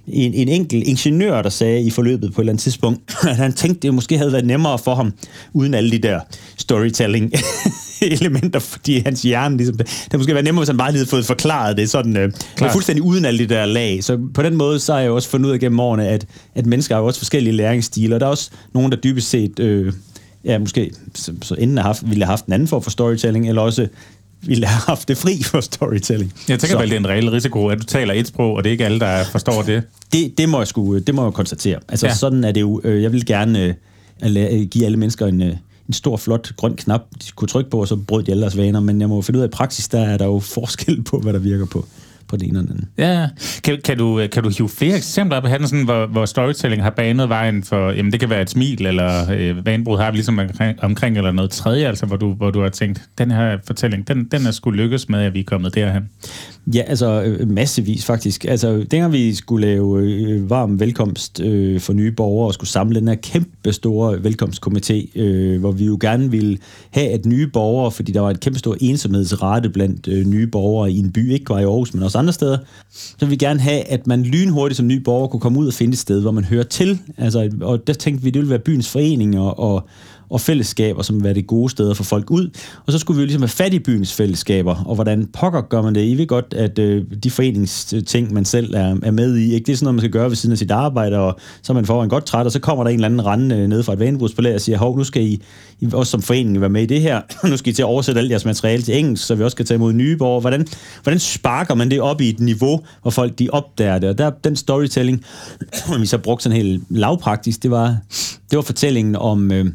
en, 0.07 0.33
en 0.33 0.47
enkelt 0.47 0.87
ingeniør, 0.87 1.41
der 1.41 1.49
sagde 1.49 1.81
i 1.81 1.89
forløbet 1.89 2.33
på 2.33 2.41
et 2.41 2.43
eller 2.43 2.51
andet 2.51 2.63
tidspunkt, 2.63 3.15
at 3.29 3.35
han 3.35 3.53
tænkte, 3.53 3.79
det 3.87 3.93
måske 3.93 4.17
havde 4.17 4.31
været 4.31 4.45
nemmere 4.45 4.79
for 4.79 4.95
ham, 4.95 5.13
uden 5.53 5.73
alle 5.73 5.91
de 5.91 5.97
der 5.97 6.19
storytelling 6.57 7.31
elementer, 8.01 8.59
fordi 8.59 8.99
hans 9.05 9.21
hjerne 9.21 9.57
ligesom, 9.57 9.77
det 9.77 9.87
måske 10.13 10.33
været 10.33 10.45
nemmere, 10.45 10.61
hvis 10.61 10.69
han 10.69 10.77
bare 10.77 10.91
lige 10.91 10.99
havde 10.99 11.09
fået 11.09 11.25
forklaret 11.25 11.77
det 11.77 11.89
sådan, 11.89 12.17
øh, 12.17 12.31
fuldstændig 12.71 13.03
uden 13.03 13.25
alle 13.25 13.39
de 13.39 13.53
der 13.53 13.65
lag. 13.65 14.03
Så 14.03 14.19
på 14.33 14.43
den 14.43 14.55
måde, 14.55 14.79
så 14.79 14.93
har 14.93 14.99
jeg 14.99 15.11
også 15.11 15.29
fundet 15.29 15.47
ud 15.47 15.53
af 15.53 15.59
gennem 15.59 15.79
årene, 15.79 16.07
at, 16.07 16.25
at 16.55 16.65
mennesker 16.65 16.95
har 16.95 17.01
jo 17.01 17.07
også 17.07 17.19
forskellige 17.19 17.53
læringsstiler, 17.53 18.15
og 18.15 18.19
der 18.19 18.25
er 18.25 18.29
også 18.29 18.49
nogen, 18.73 18.91
der 18.91 18.97
dybest 18.97 19.29
set 19.29 19.59
øh, 19.59 19.93
ja, 20.45 20.59
måske 20.59 20.91
så, 21.15 21.33
så 21.41 21.55
enten 21.55 21.77
have 21.77 21.85
haft, 21.85 22.09
ville 22.09 22.25
have 22.25 22.31
haft 22.31 22.45
en 22.45 22.53
anden 22.53 22.67
form 22.67 22.81
for 22.81 22.91
storytelling, 22.91 23.49
eller 23.49 23.61
også 23.61 23.87
ville 24.41 24.65
have 24.65 24.81
haft 24.87 25.07
det 25.07 25.17
fri 25.17 25.43
for 25.43 25.61
storytelling. 25.61 26.33
Jeg 26.49 26.59
tænker 26.59 26.77
vel, 26.77 26.89
det 26.89 26.95
er 26.95 26.99
en 26.99 27.07
reel 27.07 27.29
risiko, 27.29 27.67
at 27.67 27.79
du 27.79 27.83
taler 27.83 28.13
et 28.13 28.27
sprog, 28.27 28.53
og 28.53 28.63
det 28.63 28.69
er 28.69 28.71
ikke 28.71 28.85
alle, 28.85 28.99
der 28.99 29.23
forstår 29.23 29.61
det. 29.61 29.83
Det, 30.13 30.37
det 30.37 30.49
må 30.49 30.57
jeg 30.57 30.67
sgu, 30.67 30.97
det 30.97 31.15
må 31.15 31.23
jeg 31.23 31.33
konstatere. 31.33 31.79
Altså 31.89 32.07
ja. 32.07 32.13
sådan 32.13 32.43
er 32.43 32.51
det 32.51 32.61
jo. 32.61 32.81
Øh, 32.83 33.03
jeg 33.03 33.11
vil 33.11 33.25
gerne 33.25 33.75
uh, 34.25 34.67
give 34.71 34.85
alle 34.85 34.97
mennesker 34.97 35.27
en, 35.27 35.41
en 35.41 35.93
stor, 35.93 36.17
flot 36.17 36.55
grøn 36.55 36.75
knap, 36.75 37.01
de 37.23 37.31
kunne 37.35 37.47
trykke 37.47 37.69
på, 37.69 37.81
og 37.81 37.87
så 37.87 37.95
brød 37.95 38.23
de 38.23 38.31
alle 38.31 38.41
deres 38.41 38.57
vaner. 38.57 38.79
Men 38.79 39.01
jeg 39.01 39.09
må 39.09 39.21
finde 39.21 39.37
ud 39.37 39.41
af, 39.41 39.47
at 39.47 39.53
i 39.53 39.55
praksis, 39.55 39.87
der 39.87 40.01
er 40.01 40.17
der 40.17 40.25
jo 40.25 40.39
forskel 40.39 41.01
på, 41.01 41.19
hvad 41.19 41.33
der 41.33 41.39
virker 41.39 41.65
på 41.65 41.85
på 42.33 42.37
det 42.37 42.47
ene 42.47 42.59
eller 42.59 42.71
andet. 42.71 42.87
Ja, 42.97 43.27
kan, 43.63 43.81
kan, 43.85 43.97
du, 43.97 44.27
kan 44.31 44.43
du 44.43 44.49
hive 44.57 44.69
flere 44.69 44.97
eksempler 44.97 45.37
op 45.37 45.45
af 45.45 45.67
sådan, 45.67 45.85
hvor, 45.85 46.05
hvor 46.05 46.25
storytelling 46.25 46.83
har 46.83 46.89
banet 46.89 47.29
vejen 47.29 47.63
for, 47.63 47.91
jamen 47.91 48.11
det 48.11 48.19
kan 48.19 48.29
være 48.29 48.41
et 48.41 48.49
smil, 48.49 48.85
eller 48.85 49.31
øh, 49.31 49.65
vanebrud 49.65 49.97
har 49.97 50.11
vi 50.11 50.17
ligesom 50.17 50.39
omkring, 50.39 50.83
omkring, 50.83 51.17
eller 51.17 51.31
noget 51.31 51.51
tredje, 51.51 51.87
altså 51.87 52.05
hvor 52.05 52.17
du, 52.17 52.33
hvor 52.33 52.51
du 52.51 52.61
har 52.61 52.69
tænkt, 52.69 53.01
den 53.17 53.31
her 53.31 53.57
fortælling, 53.67 54.07
den, 54.07 54.23
den 54.23 54.45
er 54.45 54.51
skulle 54.51 54.83
lykkes 54.83 55.09
med, 55.09 55.19
at 55.19 55.33
vi 55.33 55.39
er 55.39 55.43
kommet 55.43 55.75
derhen. 55.75 56.03
Ja, 56.67 56.81
altså 56.81 57.23
øh, 57.23 57.49
massevis 57.49 58.05
faktisk. 58.05 58.45
Altså, 58.45 58.85
dengang 58.91 59.13
vi 59.13 59.33
skulle 59.33 59.67
lave 59.67 60.01
øh, 60.01 60.49
varm 60.49 60.79
velkomst 60.79 61.39
øh, 61.39 61.79
for 61.79 61.93
nye 61.93 62.11
borgere 62.11 62.47
og 62.47 62.53
skulle 62.53 62.69
samle 62.69 62.99
den 62.99 63.07
her 63.07 63.15
kæmpe 63.15 63.73
store 63.73 64.13
velkomstkomité, 64.13 65.19
øh, 65.19 65.59
hvor 65.59 65.71
vi 65.71 65.85
jo 65.85 65.97
gerne 66.01 66.31
ville 66.31 66.57
have, 66.91 67.09
at 67.09 67.25
nye 67.25 67.47
borgere, 67.47 67.91
fordi 67.91 68.11
der 68.11 68.19
var 68.19 68.29
et 68.29 68.39
kæmpe 68.39 68.59
stor 68.59 68.77
ensomhedsrate 68.81 69.69
blandt 69.69 70.07
øh, 70.07 70.25
nye 70.25 70.47
borgere 70.47 70.91
i 70.91 70.97
en 70.99 71.11
by, 71.11 71.31
ikke 71.31 71.45
bare 71.45 71.61
i 71.61 71.65
Aarhus, 71.65 71.93
men 71.93 72.03
også 72.03 72.17
andre 72.23 72.33
steder, 72.33 72.57
så 72.91 73.25
vi 73.25 73.35
gerne 73.35 73.59
have, 73.59 73.83
at 73.83 74.07
man 74.07 74.23
lynhurtigt 74.23 74.77
som 74.77 74.87
ny 74.87 74.97
borger 74.97 75.27
kunne 75.27 75.39
komme 75.39 75.59
ud 75.59 75.67
og 75.67 75.73
finde 75.73 75.93
et 75.93 75.99
sted, 75.99 76.21
hvor 76.21 76.31
man 76.31 76.43
hører 76.43 76.63
til. 76.63 76.99
Altså, 77.17 77.51
og 77.61 77.87
der 77.87 77.93
tænkte 77.93 78.23
vi, 78.23 78.29
det 78.29 78.39
ville 78.39 78.49
være 78.49 78.59
byens 78.59 78.89
forening 78.89 79.39
og 79.39 79.59
og 79.59 79.87
og 80.29 80.41
fællesskaber, 80.41 81.01
som 81.01 81.23
være 81.23 81.33
det 81.33 81.47
gode 81.47 81.69
steder 81.69 81.93
for 81.93 82.03
folk 82.03 82.31
ud. 82.31 82.49
Og 82.85 82.91
så 82.91 82.99
skulle 82.99 83.17
vi 83.17 83.21
jo 83.21 83.25
ligesom 83.25 83.41
have 83.41 83.49
fat 83.49 83.73
i 83.73 83.79
byens 83.79 84.13
fællesskaber, 84.13 84.83
og 84.85 84.95
hvordan 84.95 85.29
pokker 85.33 85.61
gør 85.61 85.81
man 85.81 85.95
det? 85.95 86.05
I 86.05 86.17
ved 86.17 86.27
godt, 86.27 86.53
at 86.53 86.79
øh, 86.79 87.03
de 87.23 87.31
foreningsting, 87.31 88.33
man 88.33 88.45
selv 88.45 88.73
er, 88.75 88.95
er 89.03 89.11
med 89.11 89.37
i, 89.37 89.53
ikke? 89.53 89.65
det 89.65 89.71
er 89.71 89.77
sådan 89.77 89.85
noget, 89.85 89.95
man 89.95 90.01
skal 90.01 90.11
gøre 90.11 90.29
ved 90.29 90.35
siden 90.35 90.51
af 90.51 90.57
sit 90.57 90.71
arbejde, 90.71 91.19
og 91.19 91.39
så 91.61 91.73
er 91.73 91.75
man 91.75 91.85
får 91.85 92.03
en 92.03 92.09
godt 92.09 92.25
træt, 92.25 92.45
og 92.45 92.51
så 92.51 92.59
kommer 92.59 92.83
der 92.83 92.91
en 92.91 92.95
eller 92.95 93.07
anden 93.07 93.25
rende 93.25 93.67
ned 93.67 93.83
fra 93.83 93.93
et 93.93 93.99
vanebrugspalæ 93.99 94.55
og 94.55 94.61
siger, 94.61 94.77
hov, 94.77 94.97
nu 94.97 95.03
skal 95.03 95.21
I, 95.23 95.41
I 95.79 95.87
også 95.93 96.11
som 96.11 96.21
forening 96.21 96.61
være 96.61 96.69
med 96.69 96.83
i 96.83 96.85
det 96.85 97.01
her, 97.01 97.21
nu 97.49 97.57
skal 97.57 97.71
I 97.71 97.73
til 97.73 97.81
at 97.81 97.87
oversætte 97.87 98.21
alt 98.21 98.31
jeres 98.31 98.45
materiale 98.45 98.83
til 98.83 98.97
engelsk, 98.97 99.25
så 99.25 99.35
vi 99.35 99.43
også 99.43 99.57
kan 99.57 99.65
tage 99.65 99.75
imod 99.75 99.93
nye 99.93 100.17
borgere. 100.17 100.41
Hvordan, 100.41 100.67
hvordan 101.03 101.19
sparker 101.19 101.75
man 101.75 101.91
det 101.91 102.01
op 102.01 102.21
i 102.21 102.29
et 102.29 102.39
niveau, 102.39 102.81
hvor 103.01 103.11
folk 103.11 103.39
de 103.39 103.49
opdager 103.51 103.99
det? 103.99 104.09
Og 104.09 104.17
der, 104.17 104.29
den 104.43 104.55
storytelling, 104.55 105.23
vi 105.99 106.05
så 106.05 106.17
brugte 106.17 106.43
sådan 106.43 106.57
helt 106.57 106.83
lavpraktisk, 106.89 107.63
det 107.63 107.71
var, 107.71 107.97
det 108.49 108.55
var 108.55 108.61
fortællingen 108.61 109.15
om... 109.15 109.51
Øh, 109.51 109.65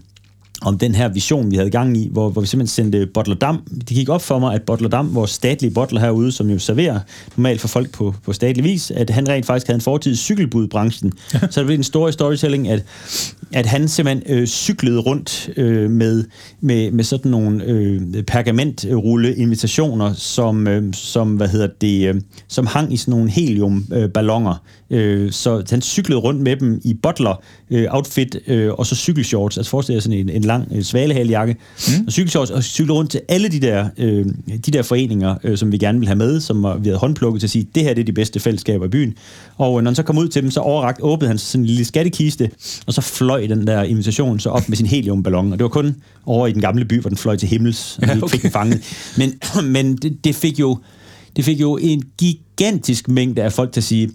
om 0.62 0.78
den 0.78 0.94
her 0.94 1.08
vision, 1.08 1.50
vi 1.50 1.56
havde 1.56 1.70
gang 1.70 1.96
i, 1.96 2.08
hvor, 2.12 2.30
hvor 2.30 2.40
vi 2.40 2.46
simpelthen 2.46 2.74
sendte 2.84 3.06
Bottler 3.14 3.34
Dam. 3.34 3.62
Det 3.78 3.88
gik 3.88 4.08
op 4.08 4.22
for 4.22 4.38
mig, 4.38 4.54
at 4.54 4.62
Bottler 4.62 4.88
Dam, 4.88 5.14
vores 5.14 5.30
statlige 5.30 5.70
bottler 5.70 6.00
herude, 6.00 6.32
som 6.32 6.50
jo 6.50 6.58
serverer 6.58 7.00
normalt 7.36 7.60
for 7.60 7.68
folk 7.68 7.90
på, 7.92 8.14
på 8.24 8.32
statlig 8.32 8.64
vis, 8.64 8.90
at 8.90 9.10
han 9.10 9.28
rent 9.28 9.46
faktisk 9.46 9.66
havde 9.66 9.76
en 9.76 9.80
fortid 9.80 10.12
i 10.12 10.16
cykelbudbranchen. 10.16 11.12
Så 11.50 11.60
det 11.60 11.66
blev 11.66 11.74
en 11.74 11.84
stor 11.84 12.10
storytelling, 12.10 12.68
at, 12.68 12.84
at 13.52 13.66
han 13.66 13.88
simpelthen 13.88 14.38
øh, 14.38 14.46
cyklede 14.46 15.00
rundt 15.00 15.50
øh, 15.56 15.90
med, 15.90 16.24
med, 16.60 16.90
med 16.90 17.04
sådan 17.04 17.30
nogle 17.30 17.64
øh, 17.64 18.22
pergamentrulle 18.22 19.36
invitationer, 19.36 20.14
som, 20.14 20.66
øh, 20.66 20.94
som, 20.94 21.36
hvad 21.36 21.48
hedder 21.48 21.68
det, 21.80 22.08
øh, 22.08 22.20
som 22.48 22.66
hang 22.66 22.92
i 22.92 22.96
sådan 22.96 23.12
nogle 23.12 23.30
heliumballoner. 23.30 24.62
Øh, 24.90 25.32
så 25.32 25.62
han 25.70 25.82
cyklede 25.82 26.20
rundt 26.20 26.40
med 26.40 26.56
dem 26.56 26.80
i 26.84 26.94
bottler 26.94 27.42
øh, 27.70 27.86
outfit, 27.90 28.36
øh, 28.46 28.72
og 28.72 28.86
så 28.86 28.96
cykelshorts. 28.96 29.58
Altså 29.58 29.70
forestil 29.70 29.92
jer 29.92 30.00
sådan 30.00 30.18
en, 30.18 30.28
en 30.28 30.44
lang 30.48 30.68
øh, 30.74 30.82
svalehalejakke, 30.82 31.56
mm. 31.88 32.06
og 32.06 32.12
cykelshorts, 32.12 32.50
og 32.50 32.62
cykle 32.62 32.92
rundt 32.92 33.10
til 33.10 33.20
alle 33.28 33.48
de 33.48 33.60
der, 33.60 33.88
øh, 33.98 34.26
de 34.66 34.70
der 34.70 34.82
foreninger, 34.82 35.34
øh, 35.44 35.58
som 35.58 35.72
vi 35.72 35.78
gerne 35.78 35.98
vil 35.98 36.08
have 36.08 36.16
med, 36.16 36.40
som 36.40 36.62
var, 36.62 36.76
vi 36.76 36.88
havde 36.88 36.98
håndplukket 36.98 37.40
til 37.40 37.46
at 37.46 37.50
sige, 37.50 37.68
det 37.74 37.82
her 37.82 37.94
det 37.94 38.00
er 38.00 38.04
de 38.04 38.12
bedste 38.12 38.40
fællesskaber 38.40 38.86
i 38.86 38.88
byen. 38.88 39.14
Og 39.56 39.78
øh, 39.78 39.84
når 39.84 39.90
han 39.90 39.96
så 39.96 40.02
kom 40.02 40.18
ud 40.18 40.28
til 40.28 40.42
dem, 40.42 40.50
så 40.50 40.60
overragt 40.60 40.98
åbnede 41.02 41.28
han 41.28 41.38
sådan 41.38 41.62
en 41.62 41.66
lille 41.66 41.84
skattekiste, 41.84 42.50
og 42.86 42.94
så 42.94 43.00
fløj 43.00 43.46
den 43.46 43.66
der 43.66 43.82
invitation 43.82 44.40
så 44.40 44.50
op 44.50 44.68
med 44.68 44.76
sin 44.76 44.86
heliumballon, 44.86 45.52
og 45.52 45.58
det 45.58 45.62
var 45.62 45.68
kun 45.68 45.96
over 46.26 46.46
i 46.46 46.52
den 46.52 46.60
gamle 46.60 46.84
by, 46.84 47.00
hvor 47.00 47.08
den 47.08 47.18
fløj 47.18 47.36
til 47.36 47.48
himmels, 47.48 47.98
og 48.02 48.08
ja, 48.08 48.16
okay. 48.16 48.28
fik 48.28 48.42
den 48.42 48.50
fanget. 48.50 48.80
Men, 49.16 49.32
men 49.74 49.96
det, 49.96 50.24
det 50.24 50.34
fik 50.34 50.60
jo 50.60 50.78
det 51.36 51.44
fik 51.44 51.60
jo 51.60 51.76
en 51.76 52.02
gigantisk 52.18 53.08
mængde 53.08 53.42
af 53.42 53.52
folk 53.52 53.72
til 53.72 53.80
at 53.80 53.84
sige, 53.84 54.10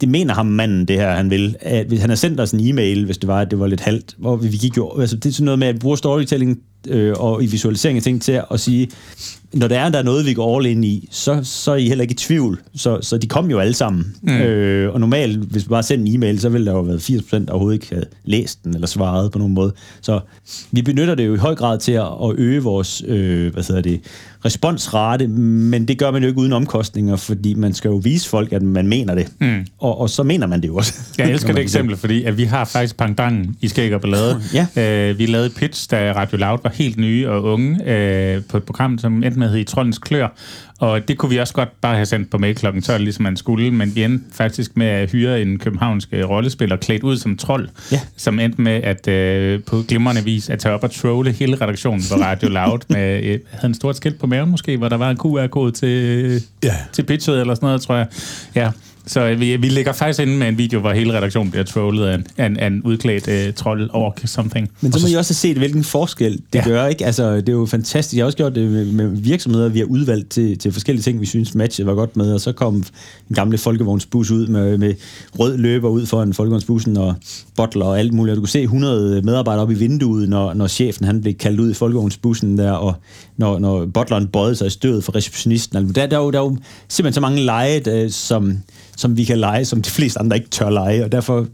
det 0.00 0.08
mener 0.08 0.34
ham 0.34 0.46
manden, 0.46 0.84
det 0.84 0.96
her, 0.96 1.10
han 1.10 1.30
vil. 1.30 1.56
At, 1.60 1.86
hvis 1.86 2.00
han 2.00 2.08
har 2.10 2.16
sendt 2.16 2.40
os 2.40 2.52
en 2.52 2.60
e-mail, 2.60 3.04
hvis 3.04 3.18
det 3.18 3.28
var, 3.28 3.40
at 3.40 3.50
det 3.50 3.58
var 3.58 3.66
lidt 3.66 3.80
halvt, 3.80 4.14
hvor 4.18 4.36
vi 4.36 4.56
gik 4.56 4.76
jo, 4.76 5.00
altså 5.00 5.16
det 5.16 5.26
er 5.26 5.32
sådan 5.32 5.44
noget 5.44 5.58
med, 5.58 5.68
at 5.68 5.78
bruge 5.78 5.98
storytelling 5.98 6.60
øh, 6.88 7.14
og 7.16 7.42
i 7.42 7.46
visualisering 7.46 7.96
af 7.96 8.02
ting 8.02 8.22
til 8.22 8.42
at 8.50 8.60
sige, 8.60 8.88
når 9.52 9.68
der 9.68 9.78
er, 9.78 9.88
der 9.88 9.98
er 9.98 10.02
noget, 10.02 10.26
vi 10.26 10.34
går 10.34 10.56
all 10.56 10.66
ind 10.66 10.84
i, 10.84 11.08
så, 11.10 11.40
så 11.42 11.72
er 11.72 11.76
I 11.76 11.88
heller 11.88 12.02
ikke 12.02 12.12
i 12.12 12.16
tvivl. 12.16 12.60
Så, 12.74 12.98
så 13.02 13.18
de 13.18 13.26
kom 13.26 13.50
jo 13.50 13.58
alle 13.58 13.74
sammen. 13.74 14.14
Mm. 14.22 14.32
Øh, 14.32 14.94
og 14.94 15.00
normalt, 15.00 15.38
hvis 15.38 15.64
vi 15.64 15.68
bare 15.68 15.82
sender 15.82 16.06
en 16.06 16.14
e-mail, 16.14 16.40
så 16.40 16.48
ville 16.48 16.66
der 16.66 16.72
jo 16.72 16.78
have 16.78 16.88
været 16.88 17.10
80% 17.10 17.38
der 17.38 17.50
overhovedet 17.50 17.82
ikke 17.82 17.94
have 17.94 18.04
læst 18.24 18.64
den 18.64 18.74
eller 18.74 18.86
svaret 18.86 19.32
på 19.32 19.38
nogen 19.38 19.54
måde. 19.54 19.72
Så 20.00 20.20
vi 20.70 20.82
benytter 20.82 21.14
det 21.14 21.26
jo 21.26 21.34
i 21.34 21.38
høj 21.38 21.54
grad 21.54 21.78
til 21.78 21.92
at, 21.92 22.06
at 22.24 22.34
øge 22.36 22.62
vores 22.62 23.02
øh, 23.06 23.52
hvad 23.52 23.64
hedder 23.68 23.82
det, 23.82 24.00
responsrate, 24.44 25.28
men 25.28 25.88
det 25.88 25.98
gør 25.98 26.10
man 26.10 26.22
jo 26.22 26.28
ikke 26.28 26.40
uden 26.40 26.52
omkostninger, 26.52 27.16
fordi 27.16 27.54
man 27.54 27.74
skal 27.74 27.88
jo 27.88 27.96
vise 27.96 28.28
folk, 28.28 28.52
at 28.52 28.62
man 28.62 28.86
mener 28.86 29.14
det. 29.14 29.28
Mm. 29.40 29.66
Og, 29.78 30.00
og 30.00 30.10
så 30.10 30.22
mener 30.22 30.46
man 30.46 30.62
det 30.62 30.68
jo 30.68 30.76
også. 30.76 30.94
Jeg 31.18 31.30
elsker 31.32 31.52
det 31.52 31.62
eksempel, 31.62 31.96
fordi 31.96 32.24
at 32.24 32.36
vi 32.36 32.44
har 32.44 32.64
faktisk 32.64 32.96
pangdangen 32.96 33.56
i 33.60 33.68
Skæg 33.68 33.94
og 33.94 34.00
Ballade. 34.00 34.42
ja. 34.54 34.66
øh, 35.10 35.18
vi 35.18 35.26
lavede 35.26 35.50
pitch, 35.50 35.90
da 35.90 36.12
Radio 36.12 36.38
Loud 36.38 36.58
var 36.62 36.70
helt 36.74 36.96
nye 36.96 37.28
og 37.28 37.42
unge, 37.42 37.90
øh, 37.90 38.42
på 38.48 38.56
et 38.56 38.62
program, 38.62 38.98
som 38.98 39.22
enten 39.22 39.39
med 39.40 39.48
hedde 39.48 39.60
I 39.60 39.64
Trollens 39.64 39.98
Klør, 39.98 40.28
og 40.78 41.08
det 41.08 41.18
kunne 41.18 41.30
vi 41.30 41.36
også 41.38 41.54
godt 41.54 41.80
bare 41.80 41.94
have 41.94 42.06
sendt 42.06 42.30
på 42.30 42.38
mail 42.38 42.54
kl. 42.54 42.66
12, 42.82 43.02
ligesom 43.04 43.22
man 43.22 43.36
skulle, 43.36 43.70
men 43.70 43.94
vi 43.94 44.04
endte 44.04 44.24
faktisk 44.32 44.76
med 44.76 44.86
at 44.86 45.10
hyre 45.10 45.42
en 45.42 45.58
københavnsk 45.58 46.08
øh, 46.12 46.28
rollespiller 46.28 46.76
klædt 46.76 47.02
ud 47.02 47.16
som 47.16 47.36
trold, 47.36 47.68
Ja. 47.92 48.00
som 48.16 48.38
endte 48.38 48.60
med 48.62 48.72
at 48.82 49.08
øh, 49.08 49.60
på 49.66 49.82
glimrende 49.88 50.24
vis 50.24 50.50
at 50.50 50.58
tage 50.58 50.74
op 50.74 50.82
og 50.84 50.90
trolle 50.90 51.32
hele 51.32 51.56
redaktionen 51.60 52.02
på 52.12 52.20
Radio 52.20 52.48
Loud 52.48 52.78
med 52.88 53.22
øh, 53.24 53.38
havde 53.50 53.66
en 53.66 53.74
stort 53.74 53.96
skilt 53.96 54.18
på 54.20 54.26
maven 54.26 54.50
måske, 54.50 54.76
hvor 54.76 54.88
der 54.88 54.96
var 54.96 55.10
en 55.10 55.16
QR-kode 55.16 55.72
til, 55.72 56.42
Ja. 56.64 56.74
til 56.92 57.02
pitchet 57.02 57.40
eller 57.40 57.54
sådan 57.54 57.66
noget, 57.66 57.80
tror 57.82 57.94
jeg. 57.96 58.06
Ja, 58.54 58.70
så 59.06 59.20
øh, 59.28 59.40
vi, 59.40 59.56
vi 59.56 59.68
ligger 59.68 59.92
faktisk 59.92 60.20
inde 60.20 60.36
med 60.36 60.48
en 60.48 60.58
video, 60.58 60.80
hvor 60.80 60.92
hele 60.92 61.16
redaktionen 61.16 61.50
bliver 61.50 61.64
trollet 61.64 62.06
af 62.06 62.14
en, 62.14 62.26
af 62.36 62.46
en, 62.46 62.56
af 62.56 62.66
en 62.66 62.82
udklædt 62.82 63.28
øh, 63.28 63.52
trold 63.54 63.90
ork 63.92 64.20
something. 64.24 64.70
Men 64.80 64.92
så 64.92 64.98
må 65.06 65.12
I 65.12 65.14
også 65.14 65.30
have 65.30 65.34
set, 65.36 65.56
hvilken 65.56 65.84
forskel 65.84 66.32
det 66.32 66.58
Ja. 66.58 66.64
gør, 66.64 66.86
ikke? 66.86 67.06
Altså, 67.06 67.36
det 67.36 67.48
er 67.48 67.52
jo 67.52 67.66
fantastisk. 67.66 68.16
Jeg 68.16 68.22
har 68.22 68.26
også 68.26 68.36
gjort 68.36 68.54
det 68.54 68.70
med, 68.70 68.84
med 68.92 69.08
virksomheder, 69.08 69.68
vi 69.68 69.78
har 69.78 69.86
udvalgt 69.86 70.30
til, 70.30 70.58
til 70.58 70.72
forskellige 70.72 71.02
ting, 71.02 71.20
vi 71.20 71.26
synes 71.26 71.54
matchet 71.54 71.86
var 71.86 71.94
godt 71.94 72.16
med, 72.16 72.32
og 72.34 72.40
så 72.40 72.52
kom 72.52 72.74
en 73.30 73.34
gamle 73.34 73.58
folkevognsbus 73.58 74.30
ud 74.30 74.46
med, 74.46 74.78
med 74.78 74.94
rød 75.38 75.56
løber 75.58 75.88
ud 75.88 76.06
foran 76.06 76.32
folkevognsbussen 76.34 76.96
og 76.96 77.14
bottler 77.56 77.84
og 77.84 77.98
alt 77.98 78.12
muligt. 78.12 78.32
Og 78.32 78.36
du 78.36 78.40
kunne 78.40 78.48
se 78.48 78.62
100 78.62 79.22
medarbejdere 79.22 79.62
op 79.62 79.70
i 79.70 79.74
vinduet, 79.74 80.28
når, 80.28 80.54
når 80.54 80.66
chefen 80.66 81.04
han 81.06 81.20
blev 81.20 81.34
kaldt 81.34 81.60
ud 81.60 81.70
i 81.70 81.74
folkevognsbussen 81.74 82.58
der, 82.58 82.72
og 82.72 82.94
når, 83.36 83.58
når 83.58 83.86
bottleren 83.86 84.26
bøjede 84.26 84.56
sig 84.56 84.66
i 84.66 84.70
stødet 84.70 85.04
for 85.04 85.14
receptionisten. 85.16 85.76
Altså, 85.78 85.92
Der, 85.92 86.06
der, 86.06 86.16
er 86.18 86.22
jo, 86.22 86.30
der 86.30 86.38
er 86.38 86.42
jo 86.44 86.56
simpelthen 86.88 87.14
så 87.14 87.20
mange 87.20 87.40
lege, 87.44 87.80
der, 87.80 88.08
som, 88.08 88.58
som 89.00 89.16
vi 89.16 89.24
kan 89.24 89.38
lege, 89.38 89.64
som 89.64 89.82
de 89.82 89.90
fleste 89.90 90.20
andre 90.20 90.36
ikke 90.36 90.48
tør 90.50 90.70
lege, 90.70 91.04
og 91.04 91.12
derfor 91.12 91.46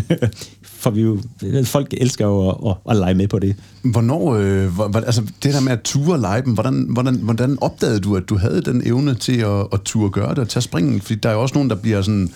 får 0.82 0.90
vi 0.90 1.00
jo... 1.00 1.18
Folk 1.64 1.94
elsker 2.00 2.26
jo 2.26 2.48
at, 2.48 2.56
at, 2.66 2.76
at 2.90 2.96
lege 2.96 3.14
med 3.14 3.28
på 3.28 3.38
det. 3.38 3.56
Hvornår, 3.82 4.34
øh, 4.34 4.66
hvor, 4.66 4.88
hvor, 4.88 5.00
altså 5.00 5.22
det 5.42 5.54
der 5.54 5.60
med 5.60 5.72
at 5.72 5.80
ture 5.84 6.20
lege 6.20 6.42
dem, 6.42 6.52
hvordan, 6.52 6.86
hvordan, 6.90 7.14
hvordan 7.14 7.58
opdagede 7.60 8.00
du, 8.00 8.16
at 8.16 8.28
du 8.28 8.38
havde 8.38 8.60
den 8.60 8.82
evne 8.86 9.14
til 9.14 9.40
at, 9.40 9.66
at 9.72 9.80
ture 9.84 10.10
gøre 10.10 10.30
det 10.30 10.38
og 10.38 10.48
tage 10.48 10.62
springen? 10.62 11.00
Fordi 11.00 11.20
der 11.20 11.28
er 11.28 11.32
jo 11.32 11.42
også 11.42 11.54
nogen, 11.54 11.70
der 11.70 11.76
bliver 11.76 12.02
sådan, 12.02 12.28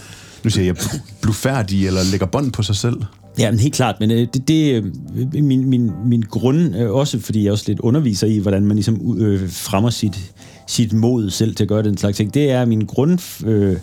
nu 0.45 0.51
siger 0.51 0.65
jeg, 0.65 0.77
blufærdige 1.21 1.87
eller 1.87 2.01
lægger 2.11 2.27
bånd 2.27 2.53
på 2.53 2.63
sig 2.63 2.77
selv. 2.77 2.97
Ja, 3.39 3.51
men 3.51 3.61
helt 3.61 3.75
klart, 3.75 3.97
men 4.01 4.11
øh, 4.11 4.27
det, 4.35 4.49
det 4.49 4.75
øh, 4.75 5.45
min, 5.45 5.69
min, 5.69 5.91
min 6.07 6.25
grund, 6.31 6.77
øh, 6.77 6.91
også 6.91 7.21
fordi 7.21 7.45
jeg 7.45 7.53
også 7.53 7.65
lidt 7.67 7.81
underviser 7.81 8.27
i, 8.27 8.39
hvordan 8.39 8.67
man 8.67 8.77
ligesom 8.77 9.19
øh, 9.19 9.51
fremmer 9.51 9.91
sit, 9.91 10.35
sit 10.67 10.93
mod 10.93 11.31
selv 11.31 11.55
til 11.55 11.65
at 11.65 11.69
gøre 11.69 11.83
den 11.83 11.97
slags 11.97 12.17
ting, 12.17 12.35
det 12.35 12.51
er 12.51 12.65
min 12.65 12.87
grund 12.87 13.47
øh, 13.47 13.77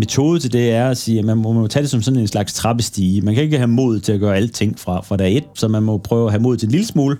metode 0.00 0.40
til 0.40 0.52
det 0.52 0.70
er 0.70 0.88
at 0.88 0.96
sige, 0.96 1.18
at 1.18 1.24
man 1.24 1.36
må, 1.36 1.52
man 1.52 1.60
må 1.60 1.68
tage 1.68 1.82
det 1.82 1.90
som 1.90 2.02
sådan 2.02 2.20
en 2.20 2.26
slags 2.26 2.54
trappestige. 2.54 3.20
Man 3.20 3.34
kan 3.34 3.44
ikke 3.44 3.56
have 3.56 3.68
mod 3.68 4.00
til 4.00 4.12
at 4.12 4.20
gøre 4.20 4.36
alting 4.36 4.78
fra, 4.78 5.00
fra 5.00 5.16
dag 5.16 5.36
et, 5.36 5.44
så 5.54 5.68
man 5.68 5.82
må 5.82 5.98
prøve 5.98 6.26
at 6.26 6.32
have 6.32 6.42
mod 6.42 6.56
til 6.56 6.66
en 6.66 6.72
lille 6.72 6.86
smule, 6.86 7.16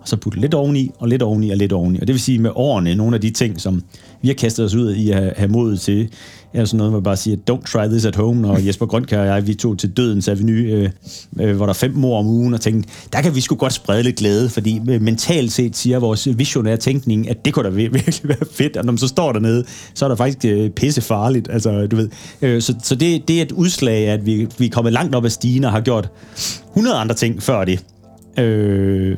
og 0.00 0.08
så 0.08 0.16
putte 0.16 0.40
lidt 0.40 0.54
oveni, 0.54 0.90
og 0.98 1.08
lidt 1.08 1.22
oveni, 1.22 1.50
og 1.50 1.56
lidt 1.56 1.72
oveni. 1.72 2.00
Og 2.00 2.06
det 2.06 2.12
vil 2.12 2.20
sige 2.20 2.38
med 2.38 2.50
årene, 2.54 2.94
nogle 2.94 3.14
af 3.14 3.20
de 3.20 3.30
ting, 3.30 3.60
som 3.60 3.82
vi 4.22 4.28
har 4.28 4.34
kastet 4.34 4.64
os 4.64 4.74
ud 4.74 4.94
i 4.94 5.10
at 5.10 5.16
have, 5.16 5.32
have 5.36 5.48
mod 5.48 5.76
til, 5.76 6.08
er 6.54 6.64
sådan 6.64 6.78
noget, 6.78 6.90
hvor 6.90 6.98
man 6.98 7.04
bare 7.04 7.16
siger, 7.16 7.36
don't 7.50 7.72
try 7.72 7.88
this 7.88 8.04
at 8.04 8.16
home, 8.16 8.50
og 8.50 8.66
Jesper 8.66 8.86
Grønkær 8.86 9.20
og 9.20 9.26
jeg, 9.26 9.46
vi 9.46 9.54
tog 9.54 9.78
til 9.78 9.90
Dødens 9.90 10.28
Avenue, 10.28 10.56
øh, 10.56 10.90
øh, 11.40 11.56
hvor 11.56 11.66
der 11.66 11.70
er 11.70 11.74
fem 11.74 11.92
mor 11.94 12.18
om 12.18 12.26
ugen, 12.26 12.54
og 12.54 12.60
tænkte, 12.60 12.90
der 13.12 13.22
kan 13.22 13.34
vi 13.34 13.40
sgu 13.40 13.54
godt 13.54 13.72
sprede 13.72 14.02
lidt 14.02 14.16
glæde, 14.16 14.48
fordi 14.48 14.80
øh, 14.88 15.02
mentalt 15.02 15.52
set 15.52 15.76
siger 15.76 15.98
vores 15.98 16.28
visionære 16.38 16.76
tænkning, 16.76 17.30
at 17.30 17.44
det 17.44 17.54
kunne 17.54 17.64
da 17.64 17.70
virkelig 17.82 18.14
være 18.24 18.46
fedt, 18.52 18.76
og 18.76 18.84
når 18.84 18.92
man 18.92 18.98
så 18.98 19.08
står 19.08 19.32
dernede, 19.32 19.64
så 19.94 20.04
er 20.04 20.08
der 20.08 20.16
faktisk 20.16 20.44
øh, 20.44 20.70
pisse 20.70 21.00
farligt, 21.00 21.48
altså 21.50 21.86
du 21.86 21.96
ved. 21.96 22.08
Øh, 22.42 22.62
så 22.62 22.74
så 22.82 22.94
det, 22.94 23.28
det 23.28 23.38
er 23.38 23.42
et 23.42 23.52
udslag 23.52 24.08
af, 24.08 24.12
at 24.12 24.26
vi, 24.26 24.48
vi 24.58 24.66
er 24.66 24.70
kommet 24.70 24.92
langt 24.92 25.14
op 25.14 25.24
ad 25.24 25.30
stigen 25.30 25.64
og 25.64 25.72
har 25.72 25.80
gjort 25.80 26.10
100 26.70 26.96
andre 26.96 27.14
ting 27.14 27.42
før 27.42 27.64
det. 27.64 27.84
Øh, 28.38 29.16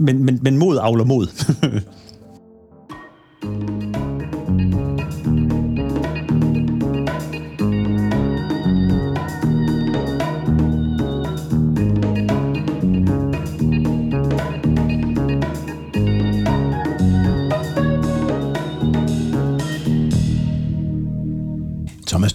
men, 0.00 0.24
men, 0.24 0.38
men 0.42 0.58
mod 0.58 0.78
avler 0.82 1.04
mod. 1.04 1.26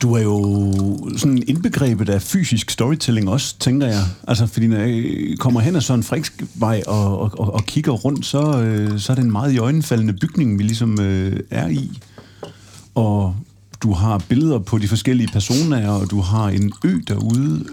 du 0.02 0.14
er 0.14 0.22
jo 0.22 0.74
sådan 1.18 1.44
indbegrebet 1.48 2.10
af 2.10 2.22
fysisk 2.22 2.70
storytelling 2.70 3.30
også, 3.30 3.56
tænker 3.60 3.88
jeg. 3.88 4.04
Altså, 4.28 4.48
fordi 4.48 4.68
når 4.68 4.78
jeg 4.78 5.38
kommer 5.40 5.60
hen 5.60 5.76
ad 5.76 5.82
sådan 5.82 6.00
en 6.00 6.04
frisk 6.04 6.44
vej 6.56 6.82
og, 6.88 7.20
og, 7.20 7.32
og, 7.40 7.54
og 7.54 7.66
kigger 7.66 7.92
rundt, 7.92 8.26
så, 8.26 8.62
øh, 8.62 9.00
så 9.00 9.12
er 9.12 9.16
det 9.16 9.24
en 9.24 9.32
meget 9.32 9.54
i 9.54 9.58
øjenfaldende 9.58 10.14
bygning, 10.14 10.60
vi 10.60 10.64
ligesom 10.64 11.00
øh, 11.02 11.40
er 11.50 11.68
i. 11.68 11.92
Og 12.96 13.36
du 13.84 13.94
har 13.94 14.24
billeder 14.30 14.60
på 14.60 14.78
de 14.78 14.88
forskellige 14.88 15.30
personer, 15.34 15.90
og 15.90 16.12
du 16.12 16.22
har 16.22 16.50
en 16.50 16.72
ø 16.86 17.00
derude. 17.08 17.66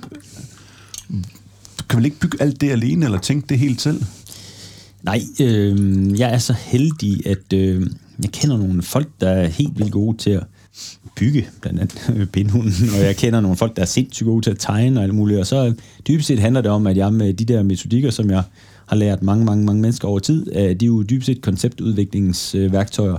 Kan 1.89 1.97
man 1.99 2.05
ikke 2.05 2.19
bygge 2.21 2.43
alt 2.43 2.61
det 2.61 2.71
alene, 2.71 3.05
eller 3.05 3.19
tænke 3.19 3.47
det 3.49 3.59
helt 3.59 3.81
selv? 3.81 4.05
Nej, 5.03 5.23
øh, 5.41 6.21
jeg 6.21 6.35
er 6.35 6.39
så 6.39 6.53
heldig, 6.53 7.27
at 7.27 7.53
øh, 7.53 7.87
jeg 8.23 8.33
kender 8.33 8.57
nogle 8.57 8.83
folk, 8.83 9.09
der 9.21 9.31
er 9.31 9.47
helt 9.47 9.79
vildt 9.79 9.93
gode 9.93 10.17
til 10.17 10.31
at 10.31 10.45
bygge, 11.19 11.49
blandt 11.61 11.81
andet 11.81 12.15
øh, 12.17 12.27
Pindhunden, 12.27 12.73
og 12.95 13.01
jeg 13.01 13.17
kender 13.17 13.41
nogle 13.41 13.57
folk, 13.57 13.77
der 13.77 13.83
er 13.83 13.87
sindssygt 13.87 14.27
gode 14.27 14.45
til 14.45 14.51
at 14.51 14.59
tegne 14.59 15.01
og 15.01 15.05
alt 15.05 15.15
muligt, 15.15 15.41
og 15.41 15.47
så 15.47 15.67
øh, 15.67 15.73
dybest 16.09 16.27
set 16.29 16.39
handler 16.39 16.61
det 16.61 16.71
om, 16.71 16.87
at 16.87 16.97
jeg 16.97 17.13
med 17.13 17.35
de 17.35 17.45
der 17.45 17.63
metodikker, 17.63 18.11
som 18.11 18.31
jeg 18.31 18.43
har 18.87 18.97
lært 18.97 19.23
mange, 19.23 19.45
mange, 19.45 19.65
mange 19.65 19.83
mennesker 19.83 20.09
over 20.09 20.19
tid, 20.19 20.47
øh, 20.57 20.63
de 20.63 20.71
er 20.71 20.87
jo 20.87 21.03
dybest 21.03 21.27
set 21.27 21.43
konceptudviklingsværktøjer. 21.43 23.17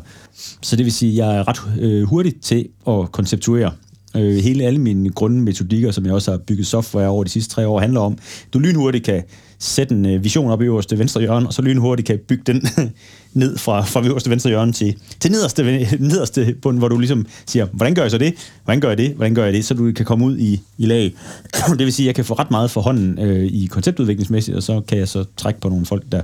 Så 0.61 0.75
det 0.75 0.85
vil 0.85 0.93
sige, 0.93 1.11
at 1.11 1.17
jeg 1.27 1.37
er 1.37 1.47
ret 1.47 1.81
øh, 1.81 2.03
hurtig 2.03 2.35
til 2.41 2.67
at 2.87 3.11
konceptuere. 3.11 3.71
Øh, 4.15 4.35
hele 4.35 4.63
alle 4.63 4.79
mine 4.79 5.09
grundmetodikker, 5.09 5.91
som 5.91 6.05
jeg 6.05 6.13
også 6.13 6.31
har 6.31 6.37
bygget 6.37 6.67
software 6.67 7.07
over 7.07 7.23
de 7.23 7.29
sidste 7.29 7.53
tre 7.53 7.67
år, 7.67 7.79
handler 7.79 7.99
om, 7.99 8.13
at 8.13 8.53
du 8.53 8.59
lynhurtigt 8.59 9.05
kan 9.05 9.23
sætte 9.59 9.95
en 9.95 10.05
øh, 10.05 10.23
vision 10.23 10.51
op 10.51 10.61
i 10.61 10.65
øverste 10.65 10.99
venstre 10.99 11.21
hjørne, 11.21 11.47
og 11.47 11.53
så 11.53 11.61
lynhurtigt 11.61 12.07
kan 12.07 12.19
bygge 12.27 12.43
den 12.45 12.67
ned 13.33 13.57
fra, 13.57 13.81
fra 13.81 14.05
øverste 14.05 14.29
venstre 14.29 14.49
hjørne 14.49 14.73
til, 14.73 14.95
til 15.19 15.31
nederste, 15.31 15.63
nederste 15.99 16.55
bund, 16.61 16.77
hvor 16.77 16.87
du 16.87 16.97
ligesom 16.97 17.25
siger, 17.45 17.65
hvordan 17.65 17.95
gør 17.95 18.01
jeg 18.01 18.11
så 18.11 18.17
det? 18.17 18.33
Hvordan 18.63 18.81
gør 18.81 18.87
jeg 18.87 18.97
det? 18.97 19.13
Hvordan 19.13 19.35
gør 19.35 19.43
jeg 19.43 19.53
det? 19.53 19.65
Så 19.65 19.73
du 19.73 19.91
kan 19.91 20.05
komme 20.05 20.25
ud 20.25 20.37
i, 20.37 20.61
i 20.77 20.85
lag. 20.85 21.13
det 21.69 21.79
vil 21.79 21.93
sige, 21.93 22.05
at 22.05 22.07
jeg 22.07 22.15
kan 22.15 22.25
få 22.25 22.33
ret 22.33 22.51
meget 22.51 22.71
for 22.71 22.81
hånden 22.81 23.19
øh, 23.19 23.45
i 23.45 23.65
konceptudviklingsmæssigt, 23.65 24.57
og 24.57 24.63
så 24.63 24.81
kan 24.81 24.97
jeg 24.97 25.07
så 25.07 25.25
trække 25.37 25.59
på 25.59 25.69
nogle 25.69 25.85
folk, 25.85 26.03
der, 26.11 26.21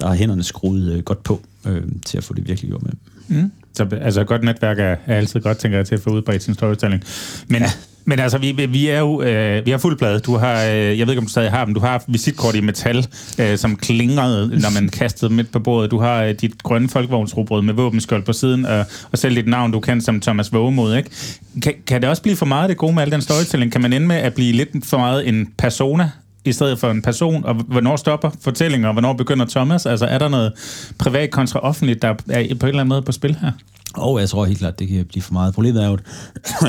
der 0.00 0.06
har 0.06 0.14
hænderne 0.14 0.42
skruet 0.42 0.92
øh, 0.92 1.02
godt 1.02 1.22
på 1.22 1.40
øh, 1.66 1.82
til 2.04 2.18
at 2.18 2.24
få 2.24 2.34
det 2.34 2.48
virkelig 2.48 2.70
gjort 2.70 2.82
med. 2.82 2.92
Mm. 3.28 3.50
Så 3.76 3.86
altså, 4.00 4.20
et 4.20 4.26
godt 4.26 4.44
netværk 4.44 4.78
er, 4.78 4.96
er 5.06 5.16
altid 5.16 5.40
godt, 5.40 5.58
tænker 5.58 5.78
jeg, 5.78 5.86
til 5.86 5.94
at 5.94 6.00
få 6.00 6.10
udbredt 6.10 6.42
sin 6.42 6.54
storytelling. 6.54 7.02
Men, 7.48 7.62
ja. 7.62 7.70
men 8.04 8.18
altså, 8.18 8.38
vi, 8.38 8.52
vi 8.52 8.88
er 8.88 8.98
jo 8.98 9.22
øh, 9.22 9.66
vi 9.66 9.70
har 9.70 9.78
fuld 9.78 9.98
plade. 9.98 10.20
Du 10.20 10.36
har, 10.36 10.64
øh, 10.64 10.98
jeg 10.98 11.06
ved 11.06 11.08
ikke, 11.08 11.18
om 11.18 11.24
du 11.24 11.30
stadig 11.30 11.50
har 11.50 11.64
dem, 11.64 11.74
du 11.74 11.80
har 11.80 12.04
visitkort 12.08 12.54
i 12.54 12.60
metal, 12.60 13.06
øh, 13.38 13.58
som 13.58 13.76
klingede, 13.76 14.60
når 14.60 14.80
man 14.80 14.88
kastede 14.88 15.32
midt 15.32 15.52
på 15.52 15.58
bordet. 15.58 15.90
Du 15.90 15.98
har 15.98 16.22
øh, 16.22 16.34
dit 16.40 16.62
grønne 16.62 16.88
folkevognsrobrød 16.88 17.62
med 17.62 17.74
våbenskjold 17.74 18.22
på 18.22 18.32
siden, 18.32 18.66
og, 18.66 18.84
og 19.12 19.18
selv 19.18 19.36
dit 19.36 19.48
navn, 19.48 19.72
du 19.72 19.80
kendt 19.80 20.04
som 20.04 20.20
Thomas 20.20 20.52
Vågemod, 20.52 20.96
ikke? 20.96 21.10
Kan, 21.62 21.74
kan 21.86 22.02
det 22.02 22.10
også 22.10 22.22
blive 22.22 22.36
for 22.36 22.46
meget 22.46 22.68
det 22.68 22.76
gode 22.76 22.94
med 22.94 23.02
al 23.02 23.10
den 23.10 23.22
storytelling? 23.22 23.72
Kan 23.72 23.80
man 23.80 23.92
ende 23.92 24.06
med 24.06 24.16
at 24.16 24.34
blive 24.34 24.52
lidt 24.52 24.68
for 24.84 24.98
meget 24.98 25.28
en 25.28 25.48
persona, 25.58 26.10
i 26.46 26.52
stedet 26.52 26.78
for 26.78 26.90
en 26.90 27.02
person, 27.02 27.44
og 27.44 27.54
hvornår 27.54 27.96
stopper 27.96 28.30
fortællingen, 28.40 28.86
og 28.86 28.92
hvornår 28.92 29.12
begynder 29.12 29.46
Thomas? 29.46 29.86
Altså, 29.86 30.06
er 30.06 30.18
der 30.18 30.28
noget 30.28 30.52
privat 30.98 31.30
kontra 31.30 31.60
offentligt, 31.60 32.02
der 32.02 32.08
er 32.08 32.14
på 32.24 32.30
en 32.32 32.48
eller 32.48 32.64
anden 32.66 32.88
måde 32.88 33.02
på 33.02 33.12
spil 33.12 33.36
her? 33.40 33.52
Og 33.94 34.20
jeg 34.20 34.28
tror 34.28 34.44
helt 34.44 34.58
klart, 34.58 34.78
det 34.78 34.88
kan 34.88 35.04
blive 35.04 35.22
for 35.22 35.32
meget. 35.32 35.54
Problemet 35.54 35.84
er 35.84 35.88
jo, 35.88 35.98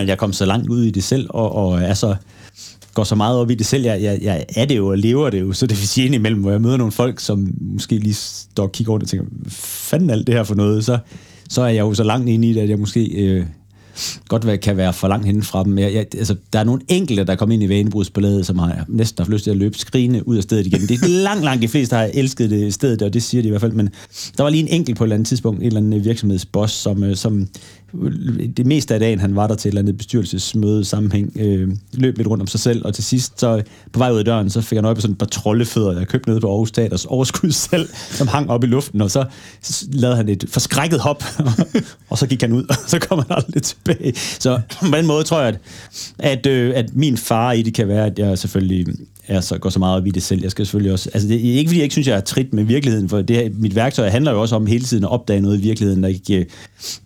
at 0.01 0.07
jeg 0.07 0.17
kom 0.17 0.33
så 0.33 0.45
langt 0.45 0.69
ud 0.69 0.83
i 0.83 0.91
det 0.91 1.03
selv, 1.03 1.27
og, 1.29 1.55
og 1.55 1.81
er 1.81 1.93
så, 1.93 2.15
går 2.93 3.03
så 3.03 3.15
meget 3.15 3.37
op 3.37 3.49
i 3.49 3.55
det 3.55 3.65
selv. 3.65 3.83
Jeg, 3.83 4.01
jeg, 4.01 4.19
jeg 4.21 4.45
er 4.55 4.65
det 4.65 4.77
jo 4.77 4.87
og 4.87 4.97
lever 4.97 5.29
det 5.29 5.41
jo, 5.41 5.53
så 5.53 5.67
det 5.67 5.77
vil 5.77 5.87
sige 5.87 6.05
indimellem, 6.05 6.41
hvor 6.41 6.51
jeg 6.51 6.61
møder 6.61 6.77
nogle 6.77 6.91
folk, 6.91 7.19
som 7.19 7.47
måske 7.61 7.97
lige 7.97 8.13
står 8.13 8.63
og 8.63 8.71
kigger 8.71 8.93
rundt 8.93 9.03
og 9.03 9.09
tænker, 9.09 9.25
hvad 9.29 9.51
fanden 9.51 10.09
alt 10.09 10.27
det 10.27 10.35
her 10.35 10.43
for 10.43 10.55
noget, 10.55 10.85
så, 10.85 10.97
så 11.49 11.61
er 11.61 11.67
jeg 11.67 11.79
jo 11.79 11.93
så 11.93 12.03
langt 12.03 12.29
inde 12.29 12.49
i 12.49 12.53
det, 12.53 12.61
at 12.61 12.69
jeg 12.69 12.79
måske 12.79 13.05
øh, 13.05 13.45
godt 14.29 14.45
være, 14.45 14.57
kan 14.57 14.77
være 14.77 14.93
for 14.93 15.07
langt 15.07 15.25
henne 15.25 15.43
fra 15.43 15.63
dem. 15.63 15.77
Jeg, 15.77 15.93
jeg, 15.93 16.05
altså, 16.17 16.35
der 16.53 16.59
er 16.59 16.63
nogle 16.63 16.81
enkelte, 16.87 17.23
der 17.23 17.35
kommer 17.35 17.53
ind 17.53 17.63
i 17.63 17.69
vanebrudsballadet, 17.69 18.45
som 18.45 18.59
har 18.59 18.85
næsten 18.87 19.21
haft 19.21 19.31
lyst 19.31 19.43
til 19.43 19.51
at 19.51 19.57
løbe 19.57 19.77
skrigende 19.77 20.27
ud 20.27 20.37
af 20.37 20.43
stedet 20.43 20.67
igen. 20.67 20.81
Det 20.81 20.91
er 20.91 21.07
langt, 21.07 21.43
langt 21.43 21.61
de 21.61 21.67
fleste, 21.67 21.95
der 21.95 22.01
har 22.01 22.09
elsket 22.13 22.49
det 22.49 22.73
stedet, 22.73 23.01
og 23.01 23.13
det 23.13 23.23
siger 23.23 23.41
de 23.41 23.47
i 23.47 23.49
hvert 23.49 23.61
fald. 23.61 23.71
Men 23.71 23.89
der 24.37 24.43
var 24.43 24.49
lige 24.49 24.61
en 24.61 24.67
enkelt 24.67 24.97
på 24.97 25.03
et 25.03 25.05
eller 25.05 25.15
andet 25.15 25.27
tidspunkt, 25.27 25.59
en 25.59 25.67
eller 25.67 25.79
anden 25.79 26.05
virksomhedsboss, 26.05 26.73
som, 26.73 27.03
øh, 27.03 27.15
som 27.15 27.47
det 28.57 28.65
meste 28.65 28.93
af 28.93 28.99
dagen, 28.99 29.19
han 29.19 29.35
var 29.35 29.47
der 29.47 29.55
til 29.55 29.69
et 29.69 29.71
eller 29.71 29.81
andet 29.81 29.97
bestyrelsesmøde 29.97 30.85
sammenhæng, 30.85 31.31
øh, 31.39 31.69
løb 31.93 32.17
lidt 32.17 32.27
rundt 32.27 32.41
om 32.41 32.47
sig 32.47 32.59
selv, 32.59 32.85
og 32.85 32.93
til 32.93 33.03
sidst, 33.03 33.39
så 33.39 33.63
på 33.91 33.99
vej 33.99 34.11
ud 34.11 34.19
af 34.19 34.25
døren, 34.25 34.49
så 34.49 34.61
fik 34.61 34.75
han 34.75 34.85
øje 34.85 34.95
på 34.95 35.01
sådan 35.01 35.11
et 35.11 35.17
par 35.17 35.25
troldefødder, 35.25 35.97
jeg 35.97 36.07
købte 36.07 36.29
nede 36.29 36.41
på 36.41 36.49
Aarhus 36.49 36.71
Teaters 36.71 37.05
overskud 37.05 37.51
selv, 37.51 37.89
som 37.93 38.27
hang 38.27 38.49
op 38.49 38.63
i 38.63 38.67
luften, 38.67 39.01
og 39.01 39.11
så 39.11 39.25
lavede 39.91 40.17
han 40.17 40.29
et 40.29 40.45
forskrækket 40.49 40.99
hop, 40.99 41.23
og 42.09 42.17
så 42.17 42.27
gik 42.27 42.41
han 42.41 42.53
ud, 42.53 42.63
og 42.69 42.75
så 42.87 42.99
kom 42.99 43.19
han 43.19 43.27
aldrig 43.29 43.63
tilbage. 43.63 44.13
Så 44.15 44.61
på 44.79 44.95
den 44.95 45.05
måde 45.05 45.23
tror 45.23 45.39
jeg, 45.39 45.47
at, 45.47 45.59
at, 46.19 46.45
øh, 46.45 46.73
at 46.75 46.95
min 46.95 47.17
far 47.17 47.51
i 47.51 47.61
det 47.61 47.73
kan 47.73 47.87
være, 47.87 48.05
at 48.05 48.19
jeg 48.19 48.37
selvfølgelig 48.37 48.87
er 49.27 49.41
så, 49.41 49.57
går 49.57 49.69
så 49.69 49.79
meget 49.79 49.97
op 49.97 50.07
i 50.07 50.11
det 50.11 50.23
selv. 50.23 50.41
Jeg 50.41 50.51
skal 50.51 50.65
selvfølgelig 50.65 50.91
også... 50.91 51.09
Altså, 51.13 51.29
det 51.29 51.35
er 51.35 51.57
ikke, 51.57 51.69
fordi 51.69 51.79
jeg 51.79 51.83
ikke 51.83 51.93
synes, 51.93 52.07
jeg 52.07 52.17
er 52.17 52.21
trit 52.21 52.53
med 52.53 52.63
virkeligheden, 52.63 53.09
for 53.09 53.21
det 53.21 53.35
her, 53.35 53.49
mit 53.53 53.75
værktøj 53.75 54.09
handler 54.09 54.31
jo 54.31 54.41
også 54.41 54.55
om 54.55 54.65
hele 54.65 54.83
tiden 54.83 55.03
at 55.03 55.09
opdage 55.09 55.41
noget 55.41 55.57
i 55.57 55.61
virkeligheden, 55.61 56.03
der 56.03 56.09
ikke, 56.09 56.45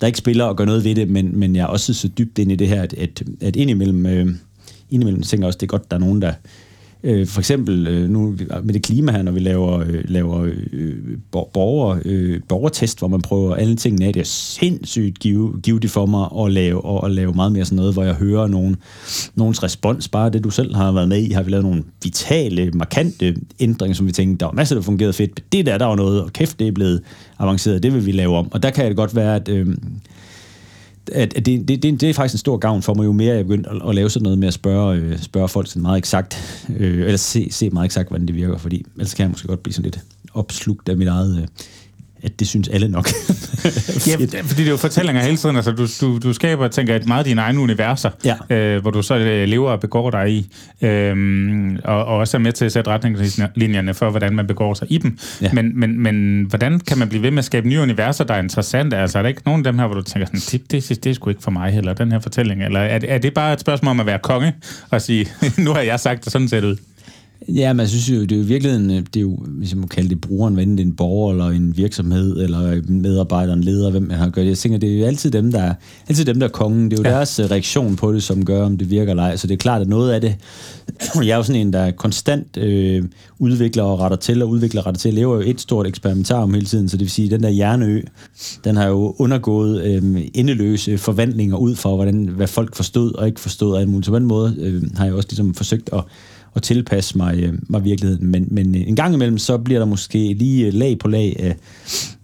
der 0.01 0.07
ikke 0.07 0.17
spiller 0.17 0.45
og 0.45 0.57
gør 0.57 0.65
noget 0.65 0.83
ved 0.83 0.95
det, 0.95 1.09
men, 1.09 1.39
men 1.39 1.55
jeg 1.55 1.61
er 1.61 1.67
også 1.67 1.93
så 1.93 2.07
dybt 2.07 2.39
ind 2.39 2.51
i 2.51 2.55
det 2.55 2.67
her, 2.67 2.81
at, 2.81 2.93
at, 2.93 3.23
at 3.41 3.55
indimellem, 3.55 4.05
øh, 4.05 4.27
indimellem 4.89 5.21
tænker 5.21 5.45
jeg 5.45 5.47
også, 5.47 5.57
det 5.57 5.65
er 5.65 5.77
godt, 5.77 5.91
der 5.91 5.97
er 5.97 6.01
nogen, 6.01 6.21
der, 6.21 6.33
Øh, 7.03 7.27
for 7.27 7.41
eksempel 7.41 7.87
øh, 7.87 8.09
nu 8.09 8.35
med 8.63 8.73
det 8.73 8.83
klima 8.83 9.11
her, 9.11 9.21
når 9.21 9.31
vi 9.31 9.39
laver, 9.39 9.79
øh, 9.79 10.03
laver 10.05 10.49
øh, 10.71 10.95
borger, 11.31 11.99
øh, 12.05 12.39
borgertest, 12.47 12.99
hvor 12.99 13.07
man 13.07 13.21
prøver 13.21 13.55
alle 13.55 13.75
tingene 13.75 14.05
af, 14.05 14.13
det 14.13 14.19
er 14.19 14.25
sindssygt 14.25 15.19
give, 15.19 15.59
give 15.63 15.79
det 15.79 15.89
for 15.89 16.05
mig 16.05 16.45
at 16.45 16.51
lave, 16.51 16.85
og, 16.85 17.05
at 17.05 17.11
lave 17.11 17.33
meget 17.33 17.51
mere 17.51 17.65
sådan 17.65 17.75
noget, 17.75 17.93
hvor 17.93 18.03
jeg 18.03 18.13
hører 18.13 18.47
nogen, 18.47 18.77
nogens 19.35 19.63
respons, 19.63 20.07
bare 20.07 20.29
det 20.29 20.43
du 20.43 20.49
selv 20.49 20.75
har 20.75 20.91
været 20.91 21.09
med 21.09 21.17
i, 21.17 21.31
har 21.31 21.43
vi 21.43 21.51
lavet 21.51 21.65
nogle 21.65 21.83
vitale, 22.03 22.71
markante 22.71 23.35
ændringer, 23.59 23.95
som 23.95 24.07
vi 24.07 24.11
tænkte, 24.11 24.39
der 24.39 24.45
var 24.45 24.53
masser, 24.53 24.75
der 24.75 24.81
fungerede 24.81 25.13
fedt, 25.13 25.43
det 25.51 25.65
der, 25.65 25.77
der 25.77 25.85
var 25.85 25.95
noget, 25.95 26.21
og 26.21 26.33
kæft, 26.33 26.59
det 26.59 26.67
er 26.67 26.71
blevet 26.71 27.01
avanceret, 27.39 27.83
det 27.83 27.93
vil 27.93 28.05
vi 28.05 28.11
lave 28.11 28.37
om. 28.37 28.51
Og 28.51 28.63
der 28.63 28.69
kan 28.69 28.85
det 28.85 28.95
godt 28.95 29.15
være, 29.15 29.35
at 29.35 29.49
øh, 29.49 29.67
at, 31.11 31.33
at 31.33 31.45
det, 31.45 31.67
det, 31.67 31.83
det, 31.83 32.01
det 32.01 32.09
er 32.09 32.13
faktisk 32.13 32.33
en 32.33 32.39
stor 32.39 32.57
gavn 32.57 32.81
for 32.81 32.93
mig, 32.93 33.05
jo 33.05 33.11
mere 33.11 33.35
jeg 33.35 33.45
begyndte 33.45 33.69
at, 33.69 33.89
at 33.89 33.95
lave 33.95 34.09
sådan 34.09 34.23
noget 34.23 34.39
med 34.39 34.47
at 34.47 34.53
spørge, 34.53 34.95
øh, 34.95 35.19
spørge 35.19 35.47
folk 35.47 35.67
sådan 35.67 35.81
meget 35.81 35.97
eksakt, 35.97 36.65
øh, 36.77 36.99
eller 36.99 37.17
se, 37.17 37.47
se 37.51 37.69
meget 37.69 37.85
eksakt, 37.85 38.09
hvordan 38.09 38.27
det 38.27 38.35
virker, 38.35 38.57
fordi 38.57 38.85
ellers 38.95 39.13
kan 39.13 39.23
jeg 39.23 39.29
måske 39.29 39.47
godt 39.47 39.63
blive 39.63 39.73
sådan 39.73 39.83
lidt 39.83 39.99
opslugt 40.33 40.89
af 40.89 40.97
mit 40.97 41.07
eget 41.07 41.37
øh, 41.41 41.47
at 42.23 42.39
det 42.39 42.47
synes 42.47 42.67
alle 42.67 42.87
nok. 42.87 43.07
ja, 44.07 44.15
fordi 44.15 44.61
det 44.61 44.65
er 44.65 44.69
jo 44.69 44.77
fortællinger 44.77 45.21
hele 45.23 45.37
tiden. 45.37 45.55
Altså, 45.55 45.71
du, 45.71 45.87
du, 46.01 46.17
du 46.17 46.33
skaber, 46.33 46.67
tænker 46.67 46.93
jeg, 46.93 47.01
meget 47.07 47.25
dine 47.25 47.41
egne 47.41 47.59
universer, 47.59 48.09
ja. 48.25 48.55
øh, 48.55 48.81
hvor 48.81 48.91
du 48.91 49.01
så 49.01 49.15
øh, 49.15 49.47
lever 49.47 49.71
og 49.71 49.79
begår 49.79 50.11
dig 50.11 50.31
i, 50.31 50.47
øh, 50.81 51.77
og, 51.83 52.05
og 52.05 52.17
også 52.17 52.37
er 52.37 52.41
med 52.41 52.51
til 52.51 52.65
at 52.65 52.71
sætte 52.71 52.91
retningslinjerne 52.91 53.93
for, 53.93 54.09
hvordan 54.09 54.35
man 54.35 54.47
begår 54.47 54.73
sig 54.73 54.87
i 54.89 54.97
dem. 54.97 55.17
Ja. 55.41 55.49
Men, 55.53 55.79
men, 55.79 55.99
men 55.99 56.45
hvordan 56.49 56.79
kan 56.79 56.97
man 56.97 57.09
blive 57.09 57.23
ved 57.23 57.31
med 57.31 57.39
at 57.39 57.45
skabe 57.45 57.67
nye 57.67 57.81
universer, 57.81 58.23
der 58.23 58.33
er 58.33 58.41
interessante? 58.41 58.97
Altså, 58.97 59.17
er 59.17 59.21
der 59.21 59.29
ikke 59.29 59.41
nogen 59.45 59.65
af 59.65 59.71
dem 59.71 59.79
her, 59.79 59.85
hvor 59.85 59.95
du 59.95 60.01
tænker, 60.01 60.25
sådan, 60.25 60.39
det, 60.39 60.71
det, 60.71 60.89
det, 60.89 61.03
det 61.03 61.09
er 61.09 61.13
sgu 61.13 61.29
ikke 61.29 61.43
for 61.43 61.51
mig 61.51 61.71
heller, 61.71 61.93
den 61.93 62.11
her 62.11 62.19
fortælling? 62.19 62.63
Eller 62.63 62.79
er, 62.79 62.99
er 63.07 63.17
det 63.17 63.33
bare 63.33 63.53
et 63.53 63.59
spørgsmål 63.59 63.91
om 63.91 63.99
at 63.99 64.05
være 64.05 64.19
konge 64.19 64.53
og 64.89 65.01
sige, 65.01 65.27
nu 65.57 65.73
har 65.73 65.81
jeg 65.81 65.99
sagt 65.99 66.23
det, 66.23 66.33
sådan 66.33 66.49
ser 66.49 66.61
det 66.61 66.67
ud? 66.67 66.77
Ja, 67.47 67.73
men 67.73 67.79
jeg 67.79 67.89
synes 67.89 68.09
jo, 68.09 68.21
det 68.21 68.31
er 68.31 68.35
jo 68.35 68.43
i 68.43 68.47
virkeligheden, 68.47 68.89
det 68.89 69.15
er 69.15 69.21
jo, 69.21 69.35
hvis 69.35 69.71
jeg 69.71 69.77
må 69.77 69.87
kalde 69.87 70.09
det 70.09 70.21
brugeren, 70.21 70.53
hvad 70.53 70.65
det 70.65 70.79
er 70.79 70.83
en 70.83 70.95
borger 70.95 71.31
eller 71.31 71.45
en 71.45 71.77
virksomhed, 71.77 72.43
eller 72.43 72.71
en 72.71 73.01
medarbejder, 73.01 73.53
en 73.53 73.63
leder, 73.63 73.91
hvem 73.91 74.03
man 74.03 74.17
har 74.17 74.29
gjort. 74.29 74.45
Jeg 74.45 74.57
tænker, 74.57 74.77
det 74.77 74.93
er 74.93 74.99
jo 74.99 75.05
altid 75.05 75.31
dem, 75.31 75.51
der, 75.51 75.73
altid 76.07 76.25
dem, 76.25 76.39
der 76.39 76.47
er 76.47 76.51
kongen. 76.51 76.91
Det 76.91 76.99
er 76.99 77.03
jo 77.03 77.09
ja. 77.09 77.15
deres 77.15 77.39
øh, 77.39 77.51
reaktion 77.51 77.95
på 77.95 78.13
det, 78.13 78.23
som 78.23 78.45
gør, 78.45 78.65
om 78.65 78.77
det 78.77 78.89
virker 78.89 79.11
eller 79.11 79.23
ej. 79.23 79.35
Så 79.35 79.47
det 79.47 79.53
er 79.53 79.57
klart, 79.57 79.81
at 79.81 79.87
noget 79.87 80.11
af 80.11 80.21
det, 80.21 80.35
jeg 81.15 81.29
er 81.29 81.35
jo 81.35 81.43
sådan 81.43 81.61
en, 81.61 81.73
der 81.73 81.91
konstant 81.91 82.57
øh, 82.57 83.03
udvikler 83.39 83.83
og 83.83 83.99
retter 83.99 84.17
til, 84.17 84.41
og 84.41 84.49
udvikler 84.49 84.81
og 84.81 84.87
retter 84.87 84.99
til. 84.99 85.09
Jeg 85.09 85.15
lever 85.15 85.35
jo 85.35 85.41
et 85.45 85.61
stort 85.61 85.87
eksperimentar 85.87 86.45
hele 86.45 86.65
tiden, 86.65 86.89
så 86.89 86.97
det 86.97 87.03
vil 87.03 87.11
sige, 87.11 87.25
at 87.25 87.31
den 87.31 87.43
der 87.43 87.49
hjerneø, 87.49 88.01
den 88.63 88.75
har 88.75 88.87
jo 88.87 89.15
undergået 89.19 89.83
øh, 89.83 90.21
endeløse 90.33 90.97
forvandlinger 90.97 91.57
ud 91.57 91.75
for, 91.75 91.95
hvordan, 91.95 92.25
hvad 92.25 92.47
folk 92.47 92.75
forstod 92.75 93.13
og 93.13 93.27
ikke 93.27 93.39
forstod. 93.39 93.73
Og 93.73 94.03
på 94.03 94.15
den 94.15 94.25
måde 94.25 94.55
øh, 94.59 94.83
har 94.97 95.05
jeg 95.05 95.13
også 95.13 95.27
ligesom 95.29 95.53
forsøgt 95.53 95.89
at 95.93 96.03
at 96.55 96.61
tilpasse 96.61 97.17
mig, 97.17 97.39
øh, 97.39 97.53
mig 97.69 97.83
virkeligheden. 97.83 98.27
Men, 98.27 98.47
men 98.51 98.75
en 98.75 98.95
gang 98.95 99.13
imellem, 99.13 99.37
så 99.37 99.57
bliver 99.57 99.79
der 99.79 99.85
måske 99.85 100.33
lige 100.33 100.67
øh, 100.67 100.73
lag 100.73 100.99
på 100.99 101.07
lag 101.07 101.35
af, 101.39 101.55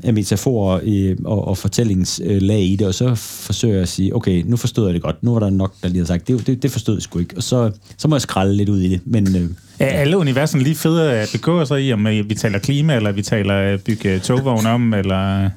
af 0.03 0.13
metaforer 0.13 0.79
øh, 0.83 1.15
og, 1.25 1.47
og 1.47 1.57
fortællingslag 1.57 2.61
i 2.61 2.75
det, 2.75 2.87
og 2.87 2.93
så 2.93 3.15
forsøger 3.15 3.73
jeg 3.73 3.81
at 3.81 3.89
sige, 3.89 4.15
okay, 4.15 4.43
nu 4.45 4.57
forstod 4.57 4.85
jeg 4.85 4.93
det 4.93 5.01
godt. 5.01 5.23
Nu 5.23 5.33
var 5.33 5.39
der 5.39 5.49
nok, 5.49 5.73
der 5.83 5.89
lige 5.89 5.99
har 5.99 6.05
sagt, 6.05 6.27
det, 6.27 6.47
det, 6.47 6.63
det 6.63 6.71
forstod 6.71 6.95
jeg 6.95 7.01
sgu 7.01 7.19
ikke. 7.19 7.37
Og 7.37 7.43
så, 7.43 7.71
så 7.97 8.07
må 8.07 8.15
jeg 8.15 8.21
skralde 8.21 8.55
lidt 8.55 8.69
ud 8.69 8.81
i 8.81 8.89
det. 8.89 9.01
Men, 9.05 9.35
øh, 9.35 9.49
er 9.79 9.85
alle 9.85 10.17
universerne 10.17 10.63
lige 10.63 10.75
fede 10.75 11.11
at 11.11 11.29
begå 11.31 11.65
sig 11.65 11.83
i, 11.83 11.93
om 11.93 12.05
vi 12.05 12.35
taler 12.37 12.59
klima, 12.59 12.95
eller 12.95 13.11
vi 13.11 13.21
taler 13.21 13.77
bygge 13.77 14.19
togvogn 14.19 14.65
om, 14.65 14.93
eller... 14.93 15.49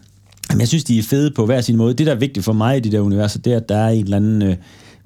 Jeg 0.58 0.68
synes, 0.68 0.84
de 0.84 0.98
er 0.98 1.02
fede 1.02 1.30
på 1.30 1.46
hver 1.46 1.60
sin 1.60 1.76
måde. 1.76 1.94
Det, 1.94 2.06
der 2.06 2.12
er 2.12 2.18
vigtigt 2.18 2.44
for 2.44 2.52
mig 2.52 2.76
i 2.76 2.80
de 2.80 2.92
der 2.92 3.00
universer, 3.00 3.38
det 3.38 3.52
er, 3.52 3.56
at 3.56 3.68
der 3.68 3.76
er 3.76 3.88
en 3.88 4.04
eller 4.04 4.16
anden... 4.16 4.42
Øh, 4.42 4.56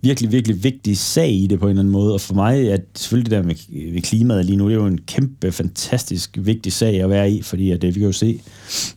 virkelig, 0.04 0.32
virkelig 0.32 0.64
vigtig 0.64 0.98
sag 0.98 1.32
i 1.32 1.46
det 1.46 1.60
på 1.60 1.66
en 1.66 1.70
eller 1.70 1.80
anden 1.80 1.92
måde. 1.92 2.14
Og 2.14 2.20
for 2.20 2.34
mig 2.34 2.68
er 2.68 2.76
selvfølgelig 2.94 3.30
det 3.30 3.36
der 3.36 3.42
med, 3.42 3.92
med 3.92 4.02
klimaet 4.02 4.44
lige 4.44 4.56
nu, 4.56 4.68
det 4.68 4.74
er 4.74 4.78
jo 4.78 4.86
en 4.86 5.00
kæmpe, 5.06 5.52
fantastisk 5.52 6.38
vigtig 6.40 6.72
sag 6.72 7.02
at 7.02 7.10
være 7.10 7.30
i, 7.30 7.42
fordi 7.42 7.70
at, 7.70 7.84
øh, 7.84 7.94
vi 7.94 8.00
kan 8.00 8.06
jo 8.06 8.12
se 8.12 8.40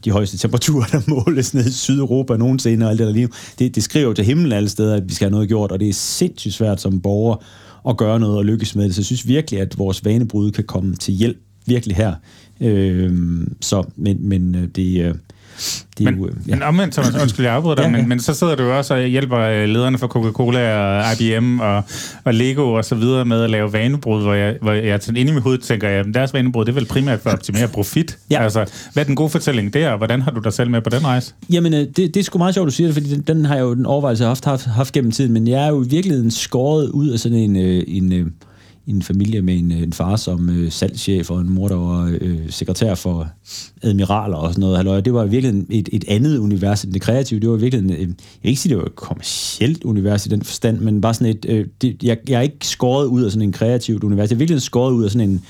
de 0.06 0.12
højeste 0.12 0.38
temperaturer, 0.38 0.86
der 0.86 1.02
måles 1.08 1.54
ned 1.54 1.66
i 1.66 1.72
Sydeuropa 1.72 2.38
nogensinde 2.38 2.86
og 2.86 2.90
alt 2.90 3.00
det 3.00 3.08
der 3.08 3.14
lige 3.14 3.26
nu. 3.26 3.32
Det, 3.60 3.76
det 3.76 3.84
skriver 3.84 4.08
jo 4.08 4.14
til 4.14 4.26
himlen 4.26 4.52
alle 4.52 4.70
steder, 4.70 4.96
at 4.96 5.10
vi 5.10 5.14
skal 5.14 5.26
have 5.26 5.32
noget 5.32 5.48
gjort, 5.48 5.72
og 5.72 5.80
det 5.80 5.90
er 5.90 5.94
sindssygt 5.94 6.54
svært 6.54 6.82
som 6.82 7.02
borger 7.02 7.44
at 7.90 7.98
gøre 7.98 8.20
noget 8.20 8.38
og 8.38 8.46
lykkes 8.46 8.76
med 8.76 8.86
det. 8.86 8.96
Så 8.96 9.02
jeg 9.02 9.06
synes 9.06 9.28
virkelig, 9.28 9.60
at 9.60 9.78
vores 9.78 10.06
vanebrud 10.06 10.52
kan 10.52 10.64
komme 10.64 10.96
til 10.96 11.14
hjælp 11.14 11.38
virkelig 11.66 11.96
her. 11.96 12.14
Øh, 12.62 13.14
så, 13.62 13.84
men, 13.96 14.30
men 14.30 14.56
øh, 14.56 14.68
det, 14.76 15.02
øh, 15.02 15.16
det 15.98 16.06
men, 16.06 16.16
jo, 16.16 16.30
ja. 16.48 16.56
men 16.56 16.64
omvendt, 16.64 16.94
Thomas, 16.94 17.16
undskyld, 17.22 17.46
jeg 17.46 17.56
afbryder 17.56 17.76
dig, 17.76 17.84
ja, 17.84 17.90
ja. 17.90 17.98
Men, 17.98 18.10
men 18.10 18.20
så 18.20 18.34
sidder 18.34 18.56
du 18.56 18.64
også 18.64 18.94
og 18.94 19.02
hjælper 19.02 19.40
øh, 19.40 19.70
lederne 19.70 19.98
for 19.98 20.08
Coca-Cola 20.08 20.78
og 20.78 21.22
IBM 21.22 21.60
og, 21.60 21.84
og 22.24 22.34
Lego 22.34 22.74
og 22.74 22.86
så 22.86 22.96
videre 22.96 23.26
med 23.26 23.44
at 23.44 23.50
lave 23.50 23.74
vanebrud, 23.74 24.22
hvor 24.22 24.34
jeg, 24.34 24.56
hvor 24.62 24.72
jeg 24.72 25.00
inde 25.10 25.22
i 25.22 25.34
mit 25.34 25.44
hoved 25.44 25.58
tænker, 25.58 25.90
at 25.90 26.06
deres 26.14 26.34
vanebrud, 26.34 26.66
det 26.66 26.72
er 26.72 26.76
vel 26.76 26.86
primært 26.86 27.20
for 27.20 27.30
at 27.30 27.34
optimere 27.34 27.68
profit. 27.68 28.18
ja. 28.32 28.44
Altså, 28.44 28.66
hvad 28.94 29.04
er 29.04 29.08
den 29.08 29.16
gode 29.16 29.30
fortælling 29.30 29.74
der, 29.74 29.90
og 29.90 29.98
hvordan 29.98 30.22
har 30.22 30.32
du 30.32 30.40
dig 30.40 30.54
selv 30.54 30.70
med 30.70 30.82
på 30.82 30.90
den 30.90 31.06
rejse? 31.06 31.34
Jamen, 31.52 31.74
øh, 31.74 31.80
det, 31.80 31.96
det 31.96 32.18
er 32.18 32.24
sgu 32.24 32.38
meget 32.38 32.54
sjovt, 32.54 32.66
du 32.66 32.72
siger 32.72 32.88
det, 32.88 32.94
fordi 32.94 33.16
den, 33.16 33.22
den 33.22 33.46
har 33.46 33.56
jeg 33.56 33.62
jo 33.62 33.74
den 33.74 33.86
overvejelse 33.86 34.26
haft, 34.26 34.46
haft, 34.46 34.66
haft 34.66 34.94
gennem 34.94 35.12
tiden, 35.12 35.34
men 35.34 35.48
jeg 35.48 35.66
er 35.66 35.70
jo 35.70 35.84
i 35.84 35.88
virkeligheden 35.88 36.32
skåret 36.32 36.90
ud 36.90 37.10
af 37.10 37.20
sådan 37.20 37.38
en, 37.38 37.56
øh, 37.56 37.84
en, 37.88 38.34
en 38.88 38.98
en 38.98 39.02
familie 39.02 39.42
med 39.42 39.58
en, 39.58 39.72
øh, 39.72 39.82
en 39.82 39.94
far 39.94 40.16
som 40.16 40.50
øh, 40.50 40.72
salgschef 40.72 41.32
og 41.32 41.42
en 41.42 41.50
mor, 41.50 41.68
der 41.68 41.76
var 41.76 42.18
øh, 42.22 42.38
sekretær 42.50 42.96
for 42.96 43.28
admiraler 43.82 44.38
og 44.38 44.50
sådan 44.50 44.62
noget. 44.62 44.78
Halløj. 44.78 45.02
Det 45.02 45.14
var 45.14 45.26
virkelig 45.26 45.66
et, 45.70 45.90
et 45.92 46.06
andet 46.08 46.38
univers 46.38 46.84
end 46.84 46.94
det 46.94 47.02
kreative. 47.02 47.40
Det 47.40 47.50
var 47.50 47.56
virkelig, 47.56 47.84
en, 47.84 47.92
øh, 47.92 48.00
jeg 48.00 48.08
vil 48.42 48.50
ikke 48.50 48.62
sige, 48.62 48.70
det 48.70 48.78
var 48.78 48.86
et 48.86 48.96
kommersielt 48.96 49.84
univers 49.84 50.26
i 50.26 50.30
den 50.30 50.42
forstand, 50.42 50.80
men 50.80 51.02
bare 51.02 51.14
sådan 51.14 51.36
et, 51.36 51.46
øh, 51.50 51.66
det, 51.82 52.04
jeg, 52.04 52.18
jeg 52.30 52.38
er 52.38 52.42
ikke 52.42 52.68
skåret 52.68 53.06
ud 53.06 53.24
af 53.24 53.32
sådan 53.32 53.48
en 53.48 53.52
kreativt 53.52 54.04
univers. 54.04 54.30
Jeg 54.30 54.36
er 54.36 54.40
virkelig 54.40 54.62
skåret 54.62 54.94
ud 54.94 55.04
af 55.04 55.12
sådan 55.12 55.30
en, 55.30 55.42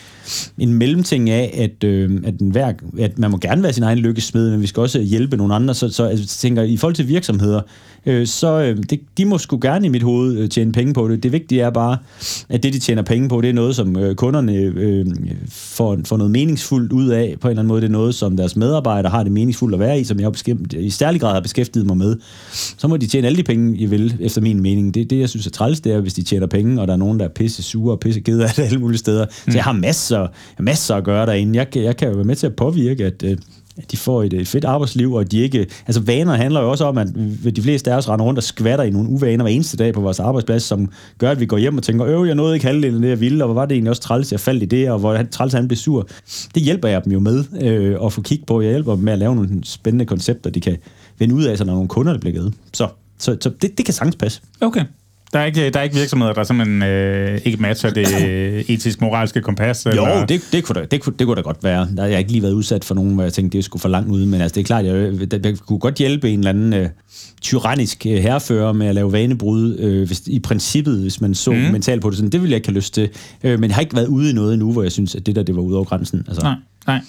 en 0.57 0.73
mellemting 0.73 1.29
af, 1.29 1.51
at, 1.57 1.83
øh, 1.83 2.21
at, 2.25 2.39
den 2.39 2.55
værk, 2.55 2.83
at 2.99 3.19
man 3.19 3.31
må 3.31 3.37
gerne 3.37 3.63
være 3.63 3.73
sin 3.73 3.83
egen 3.83 3.99
lykkesmed, 3.99 4.51
men 4.51 4.61
vi 4.61 4.67
skal 4.67 4.81
også 4.81 4.99
hjælpe 4.99 5.37
nogle 5.37 5.55
andre. 5.55 5.73
Så, 5.73 5.89
så 5.89 6.03
altså, 6.03 6.23
jeg 6.23 6.27
tænker, 6.27 6.63
i 6.63 6.77
forhold 6.77 6.95
til 6.95 7.07
virksomheder, 7.07 7.61
øh, 8.07 8.27
så 8.27 8.59
øh, 8.59 8.77
det, 8.89 8.99
de 9.17 9.25
må 9.25 9.37
sgu 9.37 9.59
gerne 9.61 9.85
i 9.85 9.89
mit 9.89 10.03
hoved 10.03 10.37
øh, 10.37 10.49
tjene 10.49 10.71
penge 10.71 10.93
på 10.93 11.07
det. 11.07 11.23
Det 11.23 11.31
vigtige 11.31 11.61
er 11.61 11.69
bare, 11.69 11.97
at 12.49 12.63
det, 12.63 12.73
de 12.73 12.79
tjener 12.79 13.01
penge 13.01 13.29
på, 13.29 13.41
det 13.41 13.49
er 13.49 13.53
noget, 13.53 13.75
som 13.75 13.97
øh, 13.97 14.15
kunderne 14.15 14.53
øh, 14.53 15.05
får, 15.49 15.97
får 16.05 16.17
noget 16.17 16.31
meningsfuldt 16.31 16.91
ud 16.91 17.07
af 17.07 17.35
på 17.41 17.47
en 17.47 17.51
eller 17.51 17.61
anden 17.61 17.67
måde. 17.67 17.81
Det 17.81 17.87
er 17.87 17.91
noget, 17.91 18.15
som 18.15 18.37
deres 18.37 18.55
medarbejdere 18.55 19.11
har 19.11 19.23
det 19.23 19.31
meningsfuldt 19.31 19.73
at 19.73 19.79
være 19.79 19.99
i, 19.99 20.03
som 20.03 20.19
jeg 20.19 20.31
i 20.73 20.89
særlig 20.89 21.21
grad 21.21 21.33
har 21.33 21.39
beskæftiget 21.39 21.85
mig 21.85 21.97
med. 21.97 22.15
Så 22.51 22.87
må 22.87 22.97
de 22.97 23.07
tjene 23.07 23.27
alle 23.27 23.37
de 23.37 23.43
penge, 23.43 23.77
I 23.77 23.85
vil, 23.85 24.17
efter 24.19 24.41
min 24.41 24.61
mening. 24.61 24.93
Det, 24.93 25.09
det 25.09 25.19
jeg 25.19 25.29
synes 25.29 25.47
er 25.47 25.51
træls, 25.51 25.79
det 25.79 25.91
er, 25.91 25.99
hvis 25.99 26.13
de 26.13 26.23
tjener 26.23 26.47
penge, 26.47 26.81
og 26.81 26.87
der 26.87 26.93
er 26.93 26.97
nogen, 26.97 27.19
der 27.19 27.25
er 27.25 27.29
pisse 27.29 27.63
sure 27.63 27.93
og 27.93 27.99
pisse 27.99 28.19
kede 28.19 28.43
af 28.43 28.49
det 28.49 28.63
alle 28.63 28.79
mulige 28.79 28.97
steder. 28.97 29.25
Mm. 29.25 29.51
Så 29.51 29.57
jeg 29.57 29.63
har 29.63 29.71
masser, 29.71 30.27
masser 30.59 30.95
at 30.95 31.03
gøre 31.03 31.25
derinde. 31.25 31.57
Jeg, 31.57 31.77
jeg 31.77 31.97
kan 31.97 32.07
jo 32.07 32.13
være 32.13 32.23
med 32.23 32.35
til 32.35 32.47
at 32.47 32.55
påvirke, 32.55 33.05
at, 33.05 33.23
øh, 33.23 33.37
at 33.77 33.91
de 33.91 33.97
får 33.97 34.23
et, 34.23 34.33
et 34.33 34.47
fedt 34.47 34.65
arbejdsliv, 34.65 35.13
og 35.13 35.31
de 35.31 35.39
ikke... 35.39 35.67
Altså 35.87 36.01
vaner 36.01 36.33
handler 36.33 36.61
jo 36.61 36.71
også 36.71 36.85
om, 36.85 36.97
at 36.97 37.07
de 37.55 37.61
fleste 37.61 37.91
af 37.91 37.97
os 37.97 38.09
render 38.09 38.25
rundt 38.25 38.37
og 38.37 38.43
skvatter 38.43 38.85
i 38.85 38.89
nogle 38.89 39.09
uvaner 39.09 39.43
hver 39.43 39.51
eneste 39.51 39.77
dag 39.77 39.93
på 39.93 40.01
vores 40.01 40.19
arbejdsplads, 40.19 40.63
som 40.63 40.91
gør, 41.17 41.31
at 41.31 41.39
vi 41.39 41.45
går 41.45 41.57
hjem 41.57 41.77
og 41.77 41.83
tænker, 41.83 42.05
øv, 42.05 42.25
jeg 42.25 42.35
nåede 42.35 42.53
ikke 42.53 42.65
halvdelen 42.65 42.95
af 42.95 43.01
det, 43.01 43.09
jeg 43.09 43.19
ville, 43.19 43.43
og 43.43 43.47
hvor 43.47 43.61
var 43.61 43.65
det 43.65 43.75
egentlig 43.75 43.89
også 43.89 44.01
træls, 44.01 44.31
jeg 44.31 44.39
faldt 44.39 44.63
i 44.63 44.65
det, 44.65 44.91
og 44.91 44.99
hvor 44.99 45.23
træls 45.31 45.53
han 45.53 45.67
blev 45.67 45.77
sur. 45.77 46.07
Det 46.55 46.63
hjælper 46.63 46.87
jeg 46.87 47.03
dem 47.05 47.13
jo 47.13 47.19
med 47.19 47.43
øh, 47.61 47.97
at 48.05 48.13
få 48.13 48.21
kig 48.21 48.43
på. 48.47 48.61
Jeg 48.61 48.69
hjælper 48.69 48.95
dem 48.95 49.03
med 49.03 49.13
at 49.13 49.19
lave 49.19 49.35
nogle 49.35 49.49
spændende 49.63 50.05
koncepter, 50.05 50.49
de 50.49 50.61
kan 50.61 50.77
vende 51.19 51.35
ud 51.35 51.43
af, 51.43 51.57
så 51.57 51.65
når 51.65 51.73
nogle 51.73 51.87
kunder 51.87 52.13
der 52.13 52.19
bliver 52.19 52.33
givet. 52.33 52.53
Så, 52.73 52.87
så, 53.17 53.37
så 53.41 53.49
det, 53.61 53.77
det 53.77 53.85
kan 53.85 53.93
sagtens 53.93 54.15
passe. 54.15 54.41
Okay. 54.61 54.83
Der 55.33 55.39
er 55.39 55.45
ikke, 55.45 55.69
der 55.69 55.79
er 55.79 55.83
ikke 55.83 55.95
virksomheder, 55.95 56.33
der 56.33 56.43
simpelthen 56.43 56.83
øh, 56.83 57.41
ikke 57.45 57.61
matcher 57.61 57.89
det 57.89 58.07
etisk-moralske 58.73 59.41
kompas? 59.41 59.85
Jo, 59.85 59.91
eller? 59.91 60.25
det, 60.25 60.41
det, 60.51 60.63
kunne 60.63 60.81
da, 60.81 60.85
det, 60.85 61.01
kunne, 61.01 61.13
det 61.19 61.27
kunne 61.27 61.35
da 61.35 61.41
godt 61.41 61.63
være. 61.63 61.87
Der, 61.97 62.05
jeg 62.05 62.13
har 62.13 62.19
ikke 62.19 62.31
lige 62.31 62.41
været 62.41 62.53
udsat 62.53 62.83
for 62.85 62.95
nogen, 62.95 63.13
hvor 63.13 63.23
jeg 63.23 63.33
tænkte, 63.33 63.57
det 63.57 63.65
skulle 63.65 63.81
for 63.81 63.89
langt 63.89 64.09
ude, 64.11 64.25
men 64.25 64.41
altså, 64.41 64.55
det 64.55 64.61
er 64.61 64.65
klart, 64.65 64.85
jeg, 64.85 65.13
jeg, 65.31 65.45
jeg 65.45 65.57
kunne 65.57 65.79
godt 65.79 65.95
hjælpe 65.95 66.29
en 66.29 66.39
eller 66.39 66.49
anden 66.49 66.73
øh, 66.73 66.89
tyrannisk 67.41 68.05
øh, 68.05 68.17
herrefører 68.17 68.73
med 68.73 68.87
at 68.87 68.95
lave 68.95 69.11
vanebrud, 69.11 69.77
øh, 69.79 70.07
hvis, 70.07 70.21
i 70.27 70.39
princippet, 70.39 71.01
hvis 71.01 71.21
man 71.21 71.35
så 71.35 71.51
mm. 71.51 71.57
mentalt 71.57 72.01
på 72.01 72.09
det. 72.09 72.17
Sådan, 72.17 72.31
det 72.31 72.41
ville 72.41 72.51
jeg 72.51 72.57
ikke 72.57 72.67
have 72.67 72.75
lyst 72.75 72.93
til. 72.93 73.09
Øh, 73.43 73.59
men 73.59 73.69
jeg 73.69 73.75
har 73.75 73.81
ikke 73.81 73.95
været 73.95 74.07
ude 74.07 74.29
i 74.29 74.33
noget 74.33 74.53
endnu, 74.53 74.71
hvor 74.71 74.83
jeg 74.83 74.91
synes, 74.91 75.15
at 75.15 75.25
det 75.25 75.35
der, 75.35 75.43
det 75.43 75.55
var 75.55 75.61
ude 75.61 75.75
over 75.75 75.85
grænsen. 75.85 76.23
Altså. 76.27 76.41
Nej. 76.41 76.55
Nej. 76.87 77.01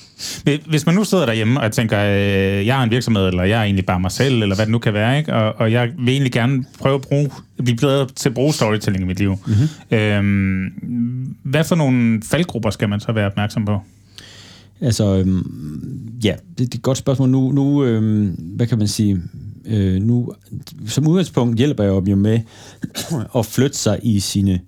Hvis 0.67 0.87
man 0.87 0.95
nu 0.95 1.05
sidder 1.05 1.27
derhjemme 1.27 1.61
og 1.61 1.73
tænker, 1.73 1.99
øh, 2.05 2.67
jeg 2.67 2.79
er 2.79 2.83
en 2.83 2.91
virksomhed, 2.91 3.27
eller 3.27 3.43
jeg 3.43 3.59
er 3.59 3.63
egentlig 3.63 3.87
bare 3.87 4.01
mig 4.01 4.11
selv, 4.13 4.43
eller 4.43 4.57
hvad 4.57 4.67
det 4.67 4.73
nu 4.73 4.79
kan 4.79 4.95
være, 4.95 5.19
ikke? 5.19 5.35
Og, 5.35 5.55
og 5.57 5.73
jeg 5.73 5.91
vil 5.99 6.09
egentlig 6.09 6.33
gerne 6.33 6.65
prøve 6.79 6.95
at 6.95 7.01
bruge, 7.01 7.31
blive 7.65 7.77
bedre 7.77 8.07
til 8.17 8.29
at 8.29 8.35
bruge 8.35 8.55
storytelling 8.55 9.05
i 9.05 9.07
mit 9.07 9.19
liv. 9.19 9.39
Mm-hmm. 9.47 9.97
Øhm, 9.99 11.35
hvad 11.43 11.65
for 11.65 11.75
nogle 11.75 12.23
faldgrupper 12.23 12.71
skal 12.71 12.89
man 12.89 13.01
så 13.01 13.13
være 13.13 13.27
opmærksom 13.27 13.65
på? 13.65 13.81
Altså, 14.81 15.17
øhm, 15.17 16.19
ja, 16.25 16.35
det, 16.49 16.59
det 16.59 16.75
er 16.75 16.79
et 16.79 16.83
godt 16.83 16.99
spørgsmål. 16.99 17.29
Nu, 17.29 17.53
nu 17.53 17.85
øhm, 17.85 18.27
hvad 18.27 18.67
kan 18.67 18.79
man 18.79 18.89
sige, 18.89 19.23
øh, 19.67 20.03
nu, 20.03 20.33
som 20.87 21.09
udgangspunkt 21.09 21.59
hjælper 21.59 21.85
jeg 21.85 22.09
jo 22.09 22.17
med 22.17 22.41
at 23.39 23.47
flytte 23.47 23.77
sig 23.77 23.99
i 24.03 24.21
sine 24.21 24.61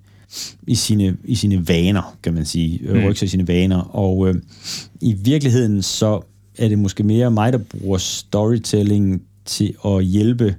i 0.67 0.75
sine, 0.75 1.17
i 1.23 1.35
sine 1.35 1.67
vaner, 1.67 2.17
kan 2.23 2.33
man 2.33 2.45
sige. 2.45 2.79
Mm. 2.83 3.03
Rykke 3.05 3.19
sig 3.19 3.25
i 3.25 3.29
sine 3.29 3.47
vaner. 3.47 3.95
Og 3.95 4.27
øh, 4.27 4.35
i 5.01 5.13
virkeligheden 5.13 5.81
så 5.81 6.21
er 6.57 6.67
det 6.67 6.79
måske 6.79 7.03
mere 7.03 7.31
mig, 7.31 7.53
der 7.53 7.59
bruger 7.59 7.97
storytelling 7.97 9.21
til 9.45 9.73
at 9.85 10.05
hjælpe 10.05 10.55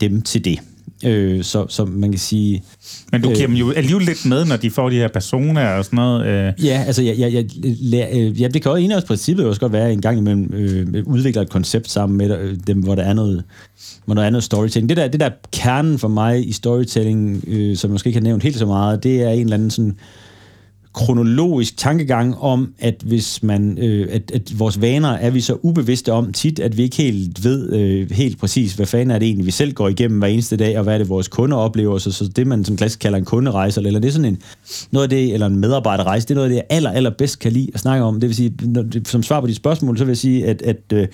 dem 0.00 0.22
til 0.22 0.44
det. 0.44 0.58
Øh, 1.04 1.44
så, 1.44 1.66
så 1.68 1.84
man 1.84 2.10
kan 2.10 2.18
sige... 2.18 2.62
Men 3.12 3.22
du 3.22 3.28
giver 3.28 3.42
øh, 3.42 3.48
dem 3.48 3.56
jo 3.56 3.70
alligevel 3.70 4.06
lidt 4.06 4.26
med, 4.26 4.44
når 4.44 4.56
de 4.56 4.70
får 4.70 4.90
de 4.90 4.96
her 4.96 5.08
personer 5.08 5.66
og 5.66 5.84
sådan 5.84 5.96
noget. 5.96 6.26
Øh. 6.26 6.64
Ja, 6.64 6.84
altså, 6.86 7.02
jeg, 7.02 7.18
jeg, 7.18 7.32
jeg, 7.32 7.44
jeg, 7.92 8.32
ja, 8.38 8.48
det 8.48 8.62
kan 8.62 8.72
jo 8.72 8.76
en 8.76 8.90
af 8.90 9.04
princippet 9.04 9.46
også 9.46 9.60
godt 9.60 9.72
være, 9.72 9.86
at 9.86 9.92
en 9.92 10.00
gang 10.00 10.18
imellem 10.18 10.50
øh, 10.52 11.04
udvikler 11.06 11.42
et 11.42 11.50
koncept 11.50 11.90
sammen 11.90 12.18
med 12.18 12.38
øh, 12.38 12.56
dem, 12.66 12.78
hvor 12.78 12.94
der 12.94 13.02
er 13.02 13.14
noget, 13.14 13.44
hvor 14.04 14.14
der 14.14 14.22
er 14.22 14.30
noget 14.30 14.44
storytelling. 14.44 14.88
Det 14.88 14.96
der, 14.96 15.08
det 15.08 15.20
der 15.20 15.30
kernen 15.52 15.98
for 15.98 16.08
mig 16.08 16.48
i 16.48 16.52
storytelling, 16.52 17.44
øh, 17.46 17.76
som 17.76 17.88
jeg 17.88 17.92
måske 17.92 18.06
ikke 18.06 18.18
har 18.18 18.24
nævnt 18.24 18.42
helt 18.42 18.56
så 18.56 18.66
meget, 18.66 19.02
det 19.02 19.22
er 19.22 19.30
en 19.30 19.40
eller 19.40 19.54
anden 19.54 19.70
sådan 19.70 19.96
kronologisk 20.94 21.76
tankegang 21.76 22.38
om, 22.38 22.72
at 22.78 22.94
hvis 23.06 23.42
man, 23.42 23.78
øh, 23.78 24.08
at, 24.10 24.30
at 24.34 24.58
vores 24.58 24.80
vaner 24.80 25.08
er 25.08 25.30
vi 25.30 25.40
så 25.40 25.56
ubevidste 25.62 26.12
om 26.12 26.32
tit, 26.32 26.58
at 26.58 26.76
vi 26.76 26.82
ikke 26.82 26.96
helt 26.96 27.44
ved 27.44 27.72
øh, 27.72 28.10
helt 28.10 28.38
præcis, 28.38 28.74
hvad 28.74 28.86
fanden 28.86 29.10
er 29.10 29.18
det 29.18 29.26
egentlig, 29.26 29.46
vi 29.46 29.50
selv 29.50 29.72
går 29.72 29.88
igennem 29.88 30.18
hver 30.18 30.28
eneste 30.28 30.56
dag, 30.56 30.78
og 30.78 30.84
hvad 30.84 30.94
er 30.94 30.98
det, 30.98 31.08
vores 31.08 31.28
kunder 31.28 31.56
oplever. 31.56 31.98
Så, 31.98 32.12
så 32.12 32.28
det, 32.28 32.46
man 32.46 32.64
som 32.64 32.76
klassisk 32.76 32.98
kalder 32.98 33.18
en 33.18 33.24
kunderejse, 33.24 33.80
eller 33.86 34.00
det 34.00 34.08
er 34.08 34.12
sådan 34.12 34.24
en, 34.24 34.38
noget 34.90 35.02
af 35.02 35.10
det, 35.10 35.34
eller 35.34 35.46
en 35.46 35.56
medarbejderrejse, 35.56 36.28
det 36.28 36.30
er 36.30 36.34
noget 36.34 36.48
af 36.48 36.50
det, 36.50 36.56
jeg 36.56 36.76
aller, 36.76 36.90
aller 36.90 37.10
bedst 37.10 37.38
kan 37.38 37.52
lide 37.52 37.70
at 37.74 37.80
snakke 37.80 38.04
om. 38.04 38.20
Det 38.20 38.28
vil 38.28 38.36
sige, 38.36 38.54
når, 38.62 38.84
som 39.04 39.22
svar 39.22 39.40
på 39.40 39.46
de 39.46 39.54
spørgsmål, 39.54 39.98
så 39.98 40.04
vil 40.04 40.10
jeg 40.10 40.18
sige, 40.18 40.46
at, 40.46 40.62
at, 40.62 40.76
øh, 40.92 41.08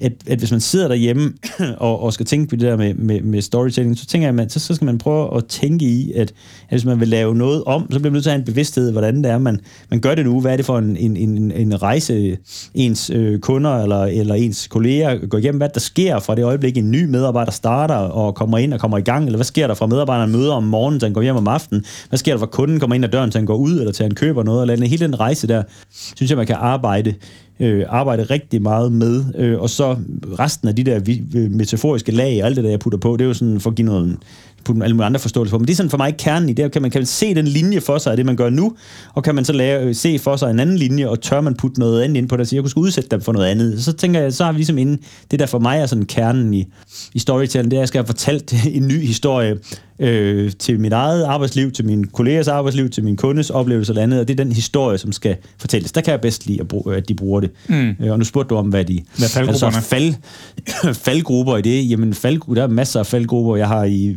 at, 0.00 0.12
at 0.26 0.38
hvis 0.38 0.50
man 0.50 0.60
sidder 0.60 0.88
derhjemme 0.88 1.32
og, 1.78 2.02
og 2.02 2.12
skal 2.12 2.26
tænke 2.26 2.50
på 2.50 2.56
det 2.56 2.64
der 2.64 2.76
med, 2.76 2.94
med, 2.94 3.20
med 3.20 3.42
storytelling, 3.42 3.98
så 3.98 4.06
tænker 4.06 4.32
jeg, 4.32 4.40
at 4.40 4.52
så, 4.52 4.58
så 4.58 4.74
skal 4.74 4.84
man 4.84 4.98
prøve 4.98 5.36
at 5.36 5.46
tænke 5.46 5.84
i, 5.84 6.12
at, 6.12 6.20
at 6.20 6.34
hvis 6.70 6.84
man 6.84 7.00
vil 7.00 7.08
lave 7.08 7.34
noget 7.34 7.64
om, 7.64 7.82
så 7.90 7.98
bliver 7.98 8.02
man 8.02 8.12
nødt 8.12 8.24
til 8.24 8.30
at 8.30 8.34
have 8.34 8.40
en 8.40 8.46
bevidsthed, 8.46 8.92
hvordan 8.92 9.21
det 9.24 9.32
er, 9.32 9.38
man, 9.38 9.60
man 9.90 10.00
gør 10.00 10.14
det 10.14 10.24
nu. 10.24 10.40
Hvad 10.40 10.52
er 10.52 10.56
det 10.56 10.66
for 10.66 10.78
en, 10.78 10.96
en, 10.96 11.16
en, 11.16 11.50
en 11.50 11.82
rejse, 11.82 12.38
ens 12.74 13.10
øh, 13.10 13.38
kunder 13.38 13.82
eller, 13.82 14.04
eller 14.04 14.34
ens 14.34 14.66
kolleger 14.66 15.26
går 15.26 15.38
igennem? 15.38 15.58
Hvad 15.58 15.68
der 15.74 15.80
sker 15.80 16.18
fra 16.18 16.34
det 16.34 16.44
øjeblik, 16.44 16.76
en 16.76 16.90
ny 16.90 17.04
medarbejder 17.04 17.52
starter 17.52 17.94
og 17.94 18.34
kommer 18.34 18.58
ind 18.58 18.74
og 18.74 18.80
kommer 18.80 18.98
i 18.98 19.02
gang? 19.02 19.24
Eller 19.24 19.36
hvad 19.36 19.44
sker 19.44 19.66
der 19.66 19.74
fra 19.74 19.86
medarbejderen 19.86 20.32
møder 20.32 20.52
om 20.52 20.64
morgenen, 20.64 21.00
til 21.00 21.06
han 21.06 21.14
går 21.14 21.22
hjem 21.22 21.36
om 21.36 21.48
aftenen? 21.48 21.84
Hvad 22.08 22.18
sker 22.18 22.32
der 22.32 22.38
fra 22.38 22.46
kunden 22.46 22.80
kommer 22.80 22.94
ind 22.94 23.04
ad 23.04 23.10
døren, 23.10 23.30
til 23.30 23.38
han 23.38 23.46
går 23.46 23.56
ud, 23.56 23.78
eller 23.78 23.92
til 23.92 24.02
han 24.02 24.14
køber 24.14 24.42
noget? 24.42 24.70
Eller 24.70 24.86
hele 24.86 25.06
den 25.06 25.20
rejse 25.20 25.48
der, 25.48 25.62
synes 25.90 26.30
jeg, 26.30 26.36
man 26.36 26.46
kan 26.46 26.56
arbejde 26.56 27.14
øh, 27.62 27.84
arbejde 27.88 28.22
rigtig 28.22 28.62
meget 28.62 28.92
med. 28.92 29.24
Øh, 29.38 29.60
og 29.60 29.70
så 29.70 29.96
resten 30.38 30.68
af 30.68 30.76
de 30.76 30.84
der 30.84 30.98
vi, 30.98 31.22
øh, 31.34 31.50
metaforiske 31.50 32.12
lag 32.12 32.42
og 32.42 32.46
alt 32.46 32.56
det 32.56 32.64
der, 32.64 32.70
jeg 32.70 32.80
putter 32.80 32.98
på, 32.98 33.16
det 33.16 33.24
er 33.24 33.28
jo 33.28 33.34
sådan 33.34 33.60
for 33.60 33.70
at 33.70 33.76
give 33.76 33.86
noget, 33.86 34.16
putte 34.64 34.84
alle 34.84 34.96
mulige 34.96 35.06
andre 35.06 35.20
forståelser 35.20 35.54
på. 35.54 35.58
Men 35.58 35.66
det 35.66 35.72
er 35.72 35.76
sådan 35.76 35.90
for 35.90 35.98
mig 35.98 36.16
kernen 36.16 36.48
i 36.48 36.52
det. 36.52 36.72
Kan 36.72 36.82
man, 36.82 36.90
kan 36.90 36.98
man 36.98 37.06
se 37.06 37.34
den 37.34 37.46
linje 37.46 37.80
for 37.80 37.98
sig 37.98 38.10
af 38.10 38.16
det, 38.16 38.26
man 38.26 38.36
gør 38.36 38.50
nu, 38.50 38.74
og 39.14 39.24
kan 39.24 39.34
man 39.34 39.44
så 39.44 39.52
lave, 39.52 39.82
øh, 39.82 39.94
se 39.94 40.18
for 40.18 40.36
sig 40.36 40.50
en 40.50 40.60
anden 40.60 40.76
linje, 40.76 41.08
og 41.08 41.20
tør 41.20 41.40
man 41.40 41.54
putte 41.54 41.80
noget 41.80 42.02
andet 42.02 42.16
ind 42.16 42.28
på 42.28 42.36
det, 42.36 42.48
så 42.48 42.56
jeg 42.56 42.62
kunne 42.62 42.72
udsætte 42.76 43.10
dem 43.10 43.20
for 43.20 43.32
noget 43.32 43.46
andet. 43.46 43.84
Så 43.84 43.92
tænker 43.92 44.20
jeg, 44.20 44.32
så 44.32 44.44
har 44.44 44.52
vi 44.52 44.58
ligesom 44.58 44.78
inden, 44.78 44.98
det 45.30 45.38
der 45.38 45.46
for 45.46 45.58
mig 45.58 45.78
er 45.78 45.86
sådan 45.86 46.04
kernen 46.04 46.54
i, 46.54 46.66
i 47.14 47.18
storytelling, 47.18 47.70
det 47.70 47.76
er, 47.76 47.80
at 47.80 47.82
jeg 47.82 47.88
skal 47.88 47.98
have 47.98 48.06
fortalt 48.06 48.54
en 48.76 48.88
ny 48.88 49.06
historie 49.06 49.58
øh, 50.02 50.52
til 50.58 50.80
mit 50.80 50.92
eget 50.92 51.24
arbejdsliv, 51.24 51.70
til 51.72 51.84
min 51.84 52.04
kollegers 52.04 52.48
arbejdsliv, 52.48 52.90
til 52.90 53.04
min 53.04 53.16
kundes 53.16 53.50
oplevelse 53.50 53.92
eller 53.92 54.02
andet, 54.02 54.20
og 54.20 54.28
det 54.28 54.40
er 54.40 54.44
den 54.44 54.52
historie, 54.52 54.98
som 54.98 55.12
skal 55.12 55.36
fortælles. 55.58 55.92
Der 55.92 56.00
kan 56.00 56.10
jeg 56.10 56.20
bedst 56.20 56.46
lide, 56.46 56.60
at, 56.60 56.68
bruge, 56.68 56.96
at 56.96 57.08
de 57.08 57.14
bruger 57.14 57.40
det. 57.40 57.50
Mm. 57.68 57.96
Øh, 58.00 58.10
og 58.12 58.18
nu 58.18 58.24
spurgte 58.24 58.48
du 58.48 58.56
om, 58.56 58.68
hvad 58.68 58.84
de... 58.84 59.00
Hvad 59.18 59.28
faldgrupperne? 59.28 59.76
Altså 59.76 59.90
fald, 59.90 60.14
faldgrupper 61.06 61.56
i 61.56 61.62
det. 61.62 61.90
Jamen, 61.90 62.14
fald, 62.14 62.54
der 62.54 62.62
er 62.62 62.66
masser 62.66 63.00
af 63.00 63.06
faldgrupper, 63.06 63.56
jeg 63.56 63.68
har 63.68 63.84
i... 63.84 64.16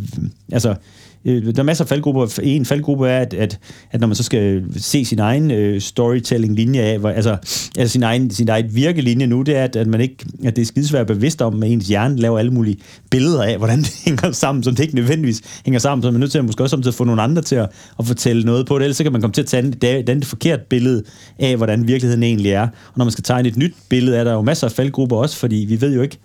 Altså, 0.52 0.76
øh, 1.26 1.56
der 1.56 1.60
er 1.60 1.64
masser 1.64 1.84
af 1.84 1.88
faldgrupper. 1.88 2.40
En 2.44 2.66
faldgruppe 2.66 3.08
er, 3.08 3.20
at, 3.20 3.34
at, 3.34 3.60
at 3.92 4.00
når 4.00 4.08
man 4.08 4.16
så 4.16 4.24
skal 4.24 4.64
se 4.78 5.06
sin 5.06 5.20
egen 5.20 5.52
øh, 5.52 5.82
storytelling-linje 5.82 6.82
af, 6.82 7.00
hvor, 7.00 7.10
altså, 7.10 7.38
altså 7.78 7.92
sin, 7.92 8.04
egen, 8.04 8.32
sin 8.32 8.50
egen 8.50 8.76
virkelinje 8.76 9.28
nu, 9.28 9.42
det 9.42 9.56
er, 9.56 9.64
at, 9.64 9.76
at, 9.76 9.88
man 9.88 10.02
ikke, 10.02 10.26
at 10.44 10.56
det 10.56 10.62
er 10.62 10.66
skidesvært 10.66 11.08
bevidst 11.08 11.42
om, 11.42 11.64
at 11.64 11.72
ens 11.72 11.88
hjerne 11.88 12.16
laver 12.16 12.40
alle 12.40 12.52
mulige 12.52 12.78
billeder 13.12 13.44
af, 13.44 13.58
hvordan 13.58 13.80
det 13.86 14.02
hænger 14.06 14.32
sammen, 14.32 14.64
som 14.64 14.76
det 14.76 14.84
ikke 14.84 14.96
nødvendigvis 14.96 15.42
hænger 15.66 15.80
sammen, 15.80 16.04
så 16.04 16.08
man 16.08 16.16
er 16.16 16.20
nødt 16.20 16.32
til 16.32 16.38
at 16.38 16.46
måske 16.46 16.64
også 16.64 16.74
samtidig 16.74 16.96
få 16.96 17.04
nogle 17.04 17.22
andre 17.22 17.42
til 17.42 17.56
at, 17.56 17.70
at 18.00 18.08
fortælle 18.08 18.44
noget 18.44 18.68
på 18.68 18.80
det, 18.80 18.84
ellers 18.84 18.98
så 18.98 19.04
kan 19.04 19.12
man 19.12 19.22
komme 19.22 19.34
til 19.34 19.42
at 19.42 19.48
tage 19.48 19.72
det, 19.72 20.10
et 20.10 20.26
forkert 20.26 20.60
billede 20.62 21.04
af, 21.40 21.58
hvordan 21.58 21.88
virkeligheden 21.88 22.24
egentlig 22.24 22.52
er. 22.52 22.62
Og 22.62 22.94
når 22.96 23.06
man 23.06 23.12
skal 23.12 23.24
tegne 23.24 23.50
et 23.50 23.58
nyt 23.58 23.74
billede, 23.90 24.18
er 24.18 24.24
der 24.24 24.34
jo 24.34 24.42
masser 24.42 24.68
af 24.68 24.72
faldgrupper 24.72 25.18
også, 25.18 25.38
fordi 25.38 25.56
vi 25.56 25.82
ved 25.82 25.96
jo 25.96 26.02
ikke, 26.02 26.18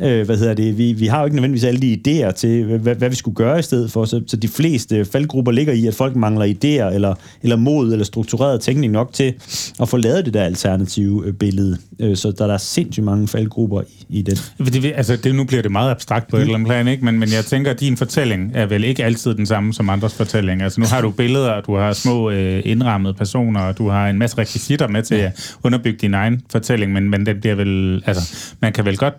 øh, 0.00 0.26
hvad 0.26 0.36
hedder 0.36 0.54
det, 0.54 0.78
vi, 0.78 0.92
vi 0.92 1.06
har 1.06 1.18
jo 1.18 1.24
ikke 1.24 1.36
nødvendigvis 1.36 1.64
alle 1.64 1.80
de 1.80 1.98
idéer 2.06 2.30
til, 2.30 2.64
hvad, 2.64 2.94
hvad 2.94 3.08
vi 3.08 3.14
skulle 3.14 3.34
gøre 3.34 3.58
i 3.58 3.62
stedet 3.62 3.90
for, 3.90 4.04
så, 4.04 4.20
så 4.26 4.36
de 4.42 4.48
fleste 4.48 5.04
faldgrupper 5.04 5.52
ligger 5.52 5.72
i, 5.72 5.86
at 5.86 5.94
folk 5.94 6.16
mangler 6.16 6.46
idéer, 6.46 6.94
eller, 6.94 7.14
eller 7.42 7.56
mod, 7.56 7.92
eller 7.92 8.04
struktureret 8.04 8.60
tænkning 8.60 8.92
nok 8.92 9.12
til 9.12 9.34
at 9.80 9.88
få 9.88 9.96
lavet 9.96 10.24
det 10.24 10.34
der 10.34 10.42
alternative 10.42 11.22
øh, 11.26 11.32
billede. 11.32 11.78
Øh, 12.00 12.16
så 12.16 12.30
der 12.30 12.52
er 12.52 12.58
sindssygt 12.58 13.04
mange 13.04 13.28
faldgrupper 13.28 13.80
i, 13.80 14.06
i 14.08 14.22
den. 14.22 14.36
Det, 14.58 14.92
altså, 14.96 15.16
det, 15.16 15.34
nu 15.34 15.44
bliver 15.44 15.62
det 15.62 15.72
meget 15.72 15.90
abstrakt 15.90 16.28
på 16.28 16.36
mm. 16.36 16.40
et 16.40 16.42
eller 16.42 16.54
andet 16.54 16.68
plan, 16.68 16.88
ikke? 16.88 17.04
Men, 17.04 17.18
men 17.18 17.32
jeg 17.32 17.44
tænker, 17.44 17.70
at 17.70 17.80
din 17.80 17.96
fortælling 17.96 18.50
er 18.54 18.66
vel 18.66 18.84
ikke 18.84 19.04
altid 19.04 19.34
den 19.34 19.46
samme 19.46 19.74
som 19.74 19.88
andres 19.88 20.14
fortælling. 20.14 20.62
Altså, 20.62 20.80
nu 20.80 20.86
har 20.86 21.00
du 21.00 21.10
billeder, 21.10 21.60
du 21.60 21.76
har 21.76 21.92
små 21.92 22.30
øh, 22.30 22.62
indrammede 22.64 23.14
personer, 23.14 23.60
og 23.60 23.78
du 23.78 23.88
har 23.88 24.08
en 24.08 24.18
masse 24.18 24.38
rekvisitter 24.38 24.88
med 24.88 25.02
til 25.02 25.14
at 25.14 25.54
underbygge 25.62 25.98
din 25.98 26.14
egen 26.14 26.42
fortælling, 26.50 26.92
men, 26.92 27.10
men 27.10 27.26
den 27.26 27.40
bliver 27.40 27.54
vel... 27.54 28.02
Altså, 28.06 28.36
man 28.60 28.72
kan 28.72 28.84
vel 28.84 28.96
godt 28.96 29.14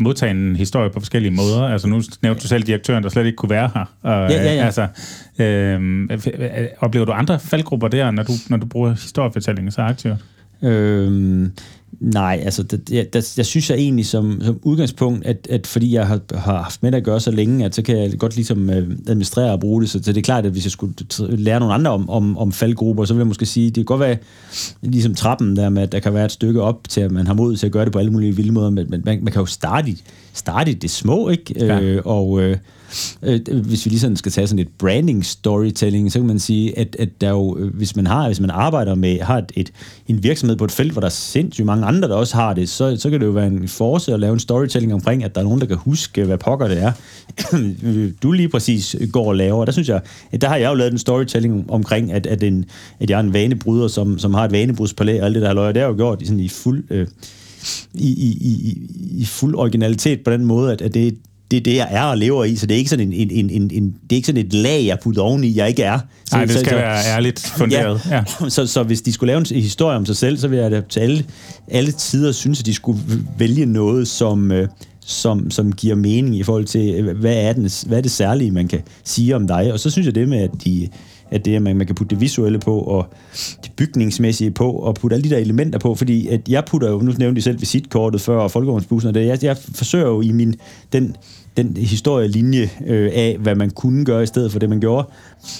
modtage 0.00 0.30
en 0.30 0.56
historie 0.56 0.90
på 0.90 1.00
forskellige 1.00 1.32
måder. 1.32 1.62
Altså 1.62 1.88
nu 1.88 2.02
nævnte 2.22 2.42
du 2.42 2.46
selv 2.46 2.62
direktøren, 2.62 3.02
der 3.02 3.08
slet 3.08 3.26
ikke 3.26 3.36
kunne 3.36 3.50
være 3.50 3.70
her. 3.74 3.84
Og, 4.02 4.30
ja, 4.30 4.42
ja, 4.42 4.54
ja. 4.54 4.64
Altså, 4.64 4.88
øh, 5.38 6.10
oplever 6.80 7.06
du 7.06 7.12
andre 7.12 7.40
faldgrupper 7.40 7.88
der, 7.88 8.10
når 8.10 8.22
du, 8.22 8.32
når 8.48 8.56
du 8.56 8.66
bruger 8.66 8.90
historiefortællingen 8.90 9.70
så 9.72 9.82
aktivt? 9.82 10.14
Øhm, 10.62 11.52
nej, 12.00 12.40
altså, 12.44 12.62
det, 12.62 12.90
jeg, 12.90 13.12
der, 13.12 13.32
jeg 13.36 13.46
synes 13.46 13.70
jeg 13.70 13.78
egentlig 13.78 14.06
som, 14.06 14.40
som 14.42 14.58
udgangspunkt, 14.62 15.26
at, 15.26 15.46
at 15.50 15.66
fordi 15.66 15.94
jeg 15.94 16.06
har, 16.06 16.20
har 16.34 16.62
haft 16.62 16.82
med 16.82 16.92
det 16.92 16.98
at 16.98 17.04
gøre 17.04 17.20
så 17.20 17.30
længe, 17.30 17.64
at 17.64 17.74
så 17.74 17.82
kan 17.82 17.98
jeg 17.98 18.18
godt 18.18 18.36
ligesom 18.36 18.70
øh, 18.70 18.90
administrere 19.06 19.52
og 19.52 19.60
bruge 19.60 19.82
det, 19.82 19.90
så, 19.90 20.00
så 20.02 20.12
det 20.12 20.18
er 20.18 20.22
klart, 20.22 20.46
at 20.46 20.52
hvis 20.52 20.64
jeg 20.64 20.72
skulle 20.72 20.94
lære 21.28 21.60
nogle 21.60 21.74
andre 21.74 21.90
om, 21.90 22.10
om, 22.10 22.38
om 22.38 22.52
faldgrupper, 22.52 23.04
så 23.04 23.14
vil 23.14 23.20
jeg 23.20 23.26
måske 23.26 23.46
sige, 23.46 23.66
det 23.66 23.74
kan 23.74 23.84
godt 23.84 24.00
være 24.00 24.16
ligesom 24.82 25.14
trappen 25.14 25.56
der 25.56 25.68
med, 25.68 25.82
at 25.82 25.92
der 25.92 26.00
kan 26.00 26.14
være 26.14 26.24
et 26.24 26.32
stykke 26.32 26.62
op 26.62 26.88
til, 26.88 27.00
at 27.00 27.10
man 27.10 27.26
har 27.26 27.34
mod 27.34 27.56
til 27.56 27.66
at 27.66 27.72
gøre 27.72 27.84
det 27.84 27.92
på 27.92 27.98
alle 27.98 28.12
mulige 28.12 28.36
vilde 28.36 28.52
måder, 28.52 28.70
men 28.70 28.86
man, 28.90 29.02
man, 29.04 29.18
man 29.22 29.32
kan 29.32 29.40
jo 29.40 29.46
starte 29.46 29.90
i, 29.90 30.02
starte 30.32 30.70
i 30.70 30.74
det 30.74 30.90
små, 30.90 31.28
ikke? 31.28 31.54
Ja. 31.66 31.80
Øh, 31.80 32.02
og 32.04 32.42
øh, 32.42 32.56
øh, 33.22 33.40
hvis 33.64 33.84
vi 33.84 33.90
lige 33.90 34.00
sådan 34.00 34.16
skal 34.16 34.32
tage 34.32 34.46
sådan 34.46 34.58
et 34.58 34.68
branding 34.78 35.24
storytelling, 35.24 36.12
så 36.12 36.18
kan 36.18 36.26
man 36.26 36.38
sige, 36.38 36.78
at, 36.78 36.96
at 36.98 37.08
der 37.20 37.30
jo, 37.30 37.58
øh, 37.58 37.74
hvis 37.74 37.96
man 37.96 38.06
har, 38.06 38.26
hvis 38.26 38.40
man 38.40 38.50
arbejder 38.50 38.94
med, 38.94 39.20
har 39.20 39.38
et, 39.38 39.52
et, 39.56 39.72
en 40.08 40.22
virksomhed 40.22 40.56
på 40.56 40.64
et 40.64 40.72
felt, 40.72 40.92
hvor 40.92 41.00
der 41.00 41.06
er 41.06 41.10
sindssygt 41.10 41.66
mange 41.66 41.86
andre, 41.86 42.08
der 42.08 42.14
også 42.14 42.34
har 42.34 42.54
det, 42.54 42.68
så, 42.68 42.96
så 42.96 43.10
kan 43.10 43.20
det 43.20 43.26
jo 43.26 43.30
være 43.30 43.46
en 43.46 43.68
force 43.68 44.14
at 44.14 44.20
lave 44.20 44.32
en 44.32 44.40
storytelling 44.40 44.94
omkring, 44.94 45.24
at 45.24 45.34
der 45.34 45.40
er 45.40 45.44
nogen, 45.44 45.60
der 45.60 45.66
kan 45.66 45.76
huske, 45.76 46.24
hvad 46.24 46.38
pokker 46.38 46.68
det 46.68 46.82
er, 46.82 46.92
du 48.22 48.32
lige 48.32 48.48
præcis 48.48 48.96
går 49.12 49.28
og 49.28 49.36
laver. 49.36 49.64
Der 49.64 49.72
synes 49.72 49.88
jeg, 49.88 50.00
at 50.32 50.40
der 50.40 50.48
har 50.48 50.56
jeg 50.56 50.70
jo 50.70 50.74
lavet 50.74 50.92
en 50.92 50.98
storytelling 50.98 51.70
omkring, 51.70 52.12
at, 52.12 52.26
at, 52.26 52.42
en, 52.42 52.64
at 53.00 53.10
jeg 53.10 53.16
er 53.16 53.20
en 53.20 53.32
vanebryder, 53.32 53.88
som, 53.88 54.18
som 54.18 54.34
har 54.34 54.44
et 54.44 54.52
vanebrudspalæ 54.52 55.20
og 55.20 55.26
alt 55.26 55.34
det 55.34 55.42
der 55.42 55.52
løg. 55.52 55.74
Det 55.74 55.82
har 55.82 55.88
jeg 55.88 55.92
jo 55.92 55.96
gjort 55.96 56.22
i, 56.22 56.26
sådan 56.26 56.40
i 56.40 56.48
fuld... 56.48 56.84
Øh, 56.90 57.06
i, 57.94 58.08
i, 58.08 58.28
i, 58.40 58.78
i 59.20 59.24
fuld 59.24 59.54
originalitet 59.54 60.24
på 60.24 60.30
den 60.30 60.44
måde, 60.44 60.72
at, 60.72 60.82
at 60.82 60.94
det, 60.94 61.18
det 61.54 61.60
er 61.60 61.72
det, 61.72 61.76
jeg 61.76 61.88
er 61.90 62.02
og 62.02 62.18
lever 62.18 62.44
i, 62.44 62.56
så 62.56 62.66
det 62.66 62.74
er 62.74 62.78
ikke 62.78 62.90
sådan, 62.90 63.12
en, 63.12 63.30
en, 63.30 63.50
en, 63.50 63.70
en, 63.72 63.94
det 64.02 64.12
er 64.12 64.16
ikke 64.16 64.26
sådan 64.26 64.46
et 64.46 64.54
lag, 64.54 64.86
jeg 64.86 64.98
putter 65.02 65.22
oveni, 65.22 65.56
jeg 65.56 65.68
ikke 65.68 65.82
er. 65.82 65.98
Så, 66.24 66.36
Nej, 66.36 66.44
det 66.44 66.54
skal 66.54 66.68
så, 66.68 66.74
være 66.74 66.98
ærligt 67.16 67.52
funderet. 67.58 68.00
Ja, 68.10 68.16
ja. 68.40 68.48
Så, 68.48 68.66
så 68.66 68.82
hvis 68.82 69.02
de 69.02 69.12
skulle 69.12 69.28
lave 69.28 69.38
en 69.38 69.62
historie 69.62 69.96
om 69.96 70.06
sig 70.06 70.16
selv, 70.16 70.38
så 70.38 70.48
vil 70.48 70.58
jeg 70.58 70.70
da 70.70 70.80
til 70.88 71.00
alle, 71.00 71.24
alle 71.68 71.92
tider 71.92 72.32
synes, 72.32 72.60
at 72.60 72.66
de 72.66 72.74
skulle 72.74 73.00
vælge 73.38 73.66
noget, 73.66 74.08
som, 74.08 74.52
øh, 74.52 74.68
som, 75.00 75.50
som 75.50 75.72
giver 75.72 75.94
mening 75.94 76.36
i 76.36 76.42
forhold 76.42 76.64
til, 76.64 76.94
øh, 76.94 77.18
hvad 77.18 77.36
er, 77.36 77.52
den, 77.52 77.70
hvad 77.86 77.98
er 77.98 78.02
det 78.02 78.10
særlige, 78.10 78.50
man 78.50 78.68
kan 78.68 78.80
sige 79.04 79.36
om 79.36 79.46
dig. 79.46 79.72
Og 79.72 79.80
så 79.80 79.90
synes 79.90 80.06
jeg 80.06 80.14
det 80.14 80.28
med, 80.28 80.38
at 80.38 80.50
de 80.64 80.88
at 81.30 81.44
det, 81.44 81.56
at 81.56 81.62
man, 81.62 81.76
man 81.76 81.86
kan 81.86 81.96
putte 81.96 82.14
det 82.14 82.20
visuelle 82.20 82.58
på, 82.58 82.78
og 82.78 83.06
det 83.62 83.72
bygningsmæssige 83.76 84.50
på, 84.50 84.72
og 84.72 84.94
putte 84.94 85.14
alle 85.14 85.24
de 85.24 85.34
der 85.34 85.40
elementer 85.40 85.78
på, 85.78 85.94
fordi 85.94 86.28
at 86.28 86.48
jeg 86.48 86.64
putter 86.64 86.90
jo, 86.90 86.98
nu 86.98 87.12
nævnte 87.18 87.38
I 87.38 87.42
selv 87.42 87.60
visitkortet 87.60 88.20
før, 88.20 88.38
og 88.38 88.50
folkevognsbussen 88.50 89.08
og 89.08 89.14
det, 89.14 89.26
jeg, 89.26 89.44
jeg 89.44 89.56
forsøger 89.74 90.06
jo 90.06 90.20
i 90.20 90.32
min, 90.32 90.54
den 90.92 91.16
den 91.56 91.76
historielinje 91.76 92.70
øh, 92.86 93.10
af, 93.14 93.36
hvad 93.40 93.54
man 93.54 93.70
kunne 93.70 94.04
gøre 94.04 94.22
i 94.22 94.26
stedet 94.26 94.52
for 94.52 94.58
det, 94.58 94.68
man 94.68 94.80
gjorde. 94.80 95.08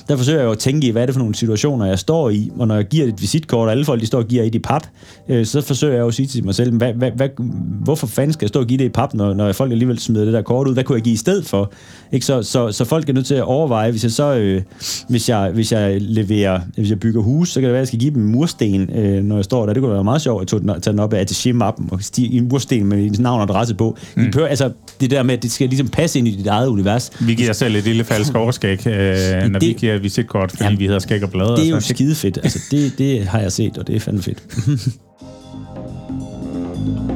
Der 0.08 0.16
forsøger 0.16 0.38
jeg 0.38 0.46
jo 0.46 0.52
at 0.52 0.58
tænke 0.58 0.86
i, 0.86 0.90
hvad 0.90 1.02
er 1.02 1.06
det 1.06 1.14
for 1.14 1.20
nogle 1.20 1.34
situationer, 1.34 1.86
jeg 1.86 1.98
står 1.98 2.30
i, 2.30 2.50
og 2.58 2.68
når 2.68 2.74
jeg 2.74 2.84
giver 2.84 3.06
et 3.06 3.22
visitkort, 3.22 3.66
og 3.66 3.70
alle 3.70 3.84
folk 3.84 4.00
de 4.00 4.06
står 4.06 4.18
og 4.18 4.26
giver 4.26 4.42
et 4.42 4.54
i 4.54 4.58
pap, 4.58 4.86
øh, 5.28 5.46
så 5.46 5.60
forsøger 5.60 5.94
jeg 5.94 6.00
jo 6.00 6.08
at 6.08 6.14
sige 6.14 6.26
til 6.26 6.44
mig 6.44 6.54
selv, 6.54 6.76
hvad, 6.76 6.92
hvad, 6.92 7.10
hvad, 7.10 7.28
hvorfor 7.84 8.06
fanden 8.06 8.32
skal 8.32 8.44
jeg 8.44 8.48
stå 8.48 8.60
og 8.60 8.66
give 8.66 8.78
det 8.78 8.84
i 8.84 8.88
pap, 8.88 9.14
når, 9.14 9.34
når 9.34 9.52
folk 9.52 9.72
alligevel 9.72 9.98
smider 9.98 10.24
det 10.24 10.34
der 10.34 10.42
kort 10.42 10.68
ud? 10.68 10.72
Hvad 10.74 10.84
kunne 10.84 10.96
jeg 10.96 11.02
give 11.02 11.14
i 11.14 11.16
stedet 11.16 11.46
for? 11.46 11.72
Ikke? 12.12 12.26
Så, 12.26 12.42
så, 12.42 12.72
så 12.72 12.84
folk 12.84 13.08
er 13.08 13.12
nødt 13.12 13.26
til 13.26 13.34
at 13.34 13.42
overveje, 13.42 13.90
hvis 13.90 14.02
jeg 14.02 14.12
så, 14.12 14.34
øh, 14.34 14.62
hvis 15.08 15.28
jeg 15.28 15.50
hvis 15.50 15.72
jeg 15.72 16.00
leverer, 16.00 16.60
hvis 16.76 16.90
jeg 16.90 17.00
bygger 17.00 17.22
hus, 17.22 17.48
så 17.48 17.60
kan 17.60 17.64
det 17.64 17.72
være, 17.72 17.78
at 17.78 17.80
jeg 17.80 17.88
skal 17.88 17.98
give 17.98 18.14
dem 18.14 18.22
mursten, 18.22 18.90
øh, 18.96 19.22
når 19.22 19.36
jeg 19.36 19.44
står 19.44 19.66
der. 19.66 19.72
Det 19.72 19.82
kunne 19.82 19.92
være 19.92 20.04
meget 20.04 20.22
sjovt 20.22 20.42
at 20.42 20.48
tage 20.48 20.60
den, 20.60 20.80
tage 20.80 20.92
den 20.92 21.00
op 21.00 21.12
af 21.12 21.24
attaché-mappen 21.24 21.88
og 21.90 22.02
stige 22.02 22.28
i 22.28 22.36
en 22.36 22.48
mursten 22.48 22.86
med 22.86 23.10
navn 23.10 23.40
og 23.40 23.42
adresse 23.42 23.74
på. 23.74 23.96
Mm. 24.16 24.30
Behøver, 24.30 24.48
altså, 24.48 24.70
det 25.00 25.10
der 25.10 25.22
med, 25.22 25.34
at 25.34 25.42
det 25.42 25.50
skal 25.50 25.68
ligesom 25.68 25.83
passe 25.88 26.18
ind 26.18 26.28
i 26.28 26.30
dit 26.30 26.46
eget 26.46 26.68
univers. 26.68 27.10
Vi 27.20 27.34
giver 27.34 27.52
selv 27.52 27.76
et 27.76 27.84
lille 27.84 28.04
falsk 28.04 28.34
overskæg, 28.42 28.86
øh, 28.86 28.92
når 28.92 29.58
det, 29.58 29.68
vi 29.68 29.72
giver 29.72 29.98
visitkort, 29.98 30.50
fordi 30.50 30.64
jamen, 30.64 30.78
vi 30.78 30.84
hedder 30.84 30.98
skæg 30.98 31.22
og 31.24 31.30
blade. 31.30 31.56
Det 31.56 31.66
er 31.66 31.70
jo 31.70 31.80
skide 31.80 32.14
fedt. 32.14 32.38
Altså, 32.42 32.58
det, 32.70 32.98
det 32.98 33.26
har 33.26 33.40
jeg 33.40 33.52
set, 33.52 33.78
og 33.78 33.86
det 33.86 33.96
er 33.96 34.00
fandme 34.00 34.22
fedt. 34.22 34.44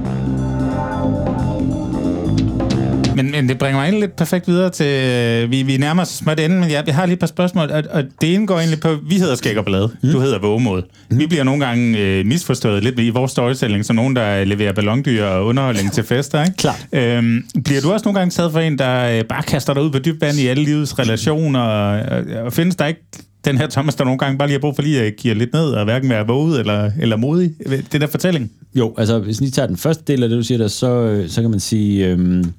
Men, 3.22 3.30
men 3.30 3.48
det 3.48 3.58
bringer 3.58 3.78
mig 3.78 3.84
egentlig 3.84 4.00
lidt 4.00 4.16
perfekt 4.16 4.48
videre 4.48 4.70
til... 4.70 4.86
Øh, 4.86 5.50
vi, 5.50 5.62
vi 5.62 5.76
nærmer 5.76 6.02
os 6.02 6.08
småt 6.08 6.40
enden, 6.40 6.60
men 6.60 6.70
jeg, 6.70 6.84
jeg 6.86 6.94
har 6.94 7.06
lige 7.06 7.12
et 7.12 7.18
par 7.18 7.26
spørgsmål, 7.26 7.70
og, 7.70 7.82
og 7.90 8.04
det 8.20 8.34
ene 8.34 8.46
går 8.46 8.58
egentlig 8.58 8.80
på... 8.80 8.96
Vi 9.08 9.14
hedder 9.14 9.34
Skæg 9.34 9.58
og 9.58 9.64
Blade. 9.64 9.90
Mm. 10.02 10.10
Du 10.10 10.20
hedder 10.20 10.38
Vågemod. 10.38 10.82
Mm. 11.10 11.18
Vi 11.18 11.26
bliver 11.26 11.44
nogle 11.44 11.66
gange 11.66 11.98
øh, 11.98 12.26
misforstået 12.26 12.82
lidt 12.82 12.98
i 12.98 13.10
vores 13.10 13.30
storytelling, 13.30 13.84
som 13.84 13.96
nogen, 13.96 14.16
der 14.16 14.44
leverer 14.44 14.72
ballondyr 14.72 15.24
og 15.24 15.46
underholdning 15.46 15.92
til 15.92 16.04
fester, 16.04 16.44
ikke? 16.44 16.56
Klart. 16.64 16.86
Øhm, 16.92 17.44
bliver 17.64 17.80
du 17.80 17.92
også 17.92 18.04
nogle 18.04 18.18
gange 18.18 18.30
taget 18.30 18.52
for 18.52 18.60
en, 18.60 18.78
der 18.78 19.18
øh, 19.18 19.24
bare 19.24 19.42
kaster 19.42 19.74
dig 19.74 19.82
ud 19.82 19.90
på 19.90 19.98
dybt 19.98 20.20
vand 20.20 20.38
i 20.38 20.46
alle 20.46 20.64
livets 20.64 20.98
relationer, 20.98 21.60
og, 21.60 22.18
og, 22.18 22.42
og 22.44 22.52
findes 22.52 22.76
der 22.76 22.86
ikke 22.86 23.00
den 23.44 23.58
her 23.58 23.66
Thomas, 23.66 23.94
der 23.94 24.04
nogle 24.04 24.18
gange 24.18 24.38
bare 24.38 24.48
lige 24.48 24.54
har 24.54 24.60
brug 24.60 24.74
for 24.74 24.82
lige 24.82 25.02
at 25.02 25.16
give 25.16 25.34
lidt 25.34 25.52
ned, 25.52 25.70
og 25.70 25.84
hverken 25.84 26.10
være 26.10 26.26
våget 26.26 26.60
eller, 26.60 26.90
eller 27.00 27.16
modig? 27.16 27.52
Det 27.92 28.00
der 28.00 28.06
fortælling? 28.06 28.50
Jo, 28.74 28.94
altså 28.98 29.18
hvis 29.18 29.40
vi 29.40 29.50
tager 29.50 29.66
den 29.66 29.76
første 29.76 30.04
del 30.06 30.22
af 30.22 30.28
det, 30.28 30.38
du 30.38 30.42
siger 30.42 30.58
der, 30.58 30.68
så, 30.68 30.90
øh, 30.90 31.28
så 31.28 31.40
kan 31.40 31.50
man 31.50 31.60
sige... 31.60 32.06
Øhm 32.06 32.52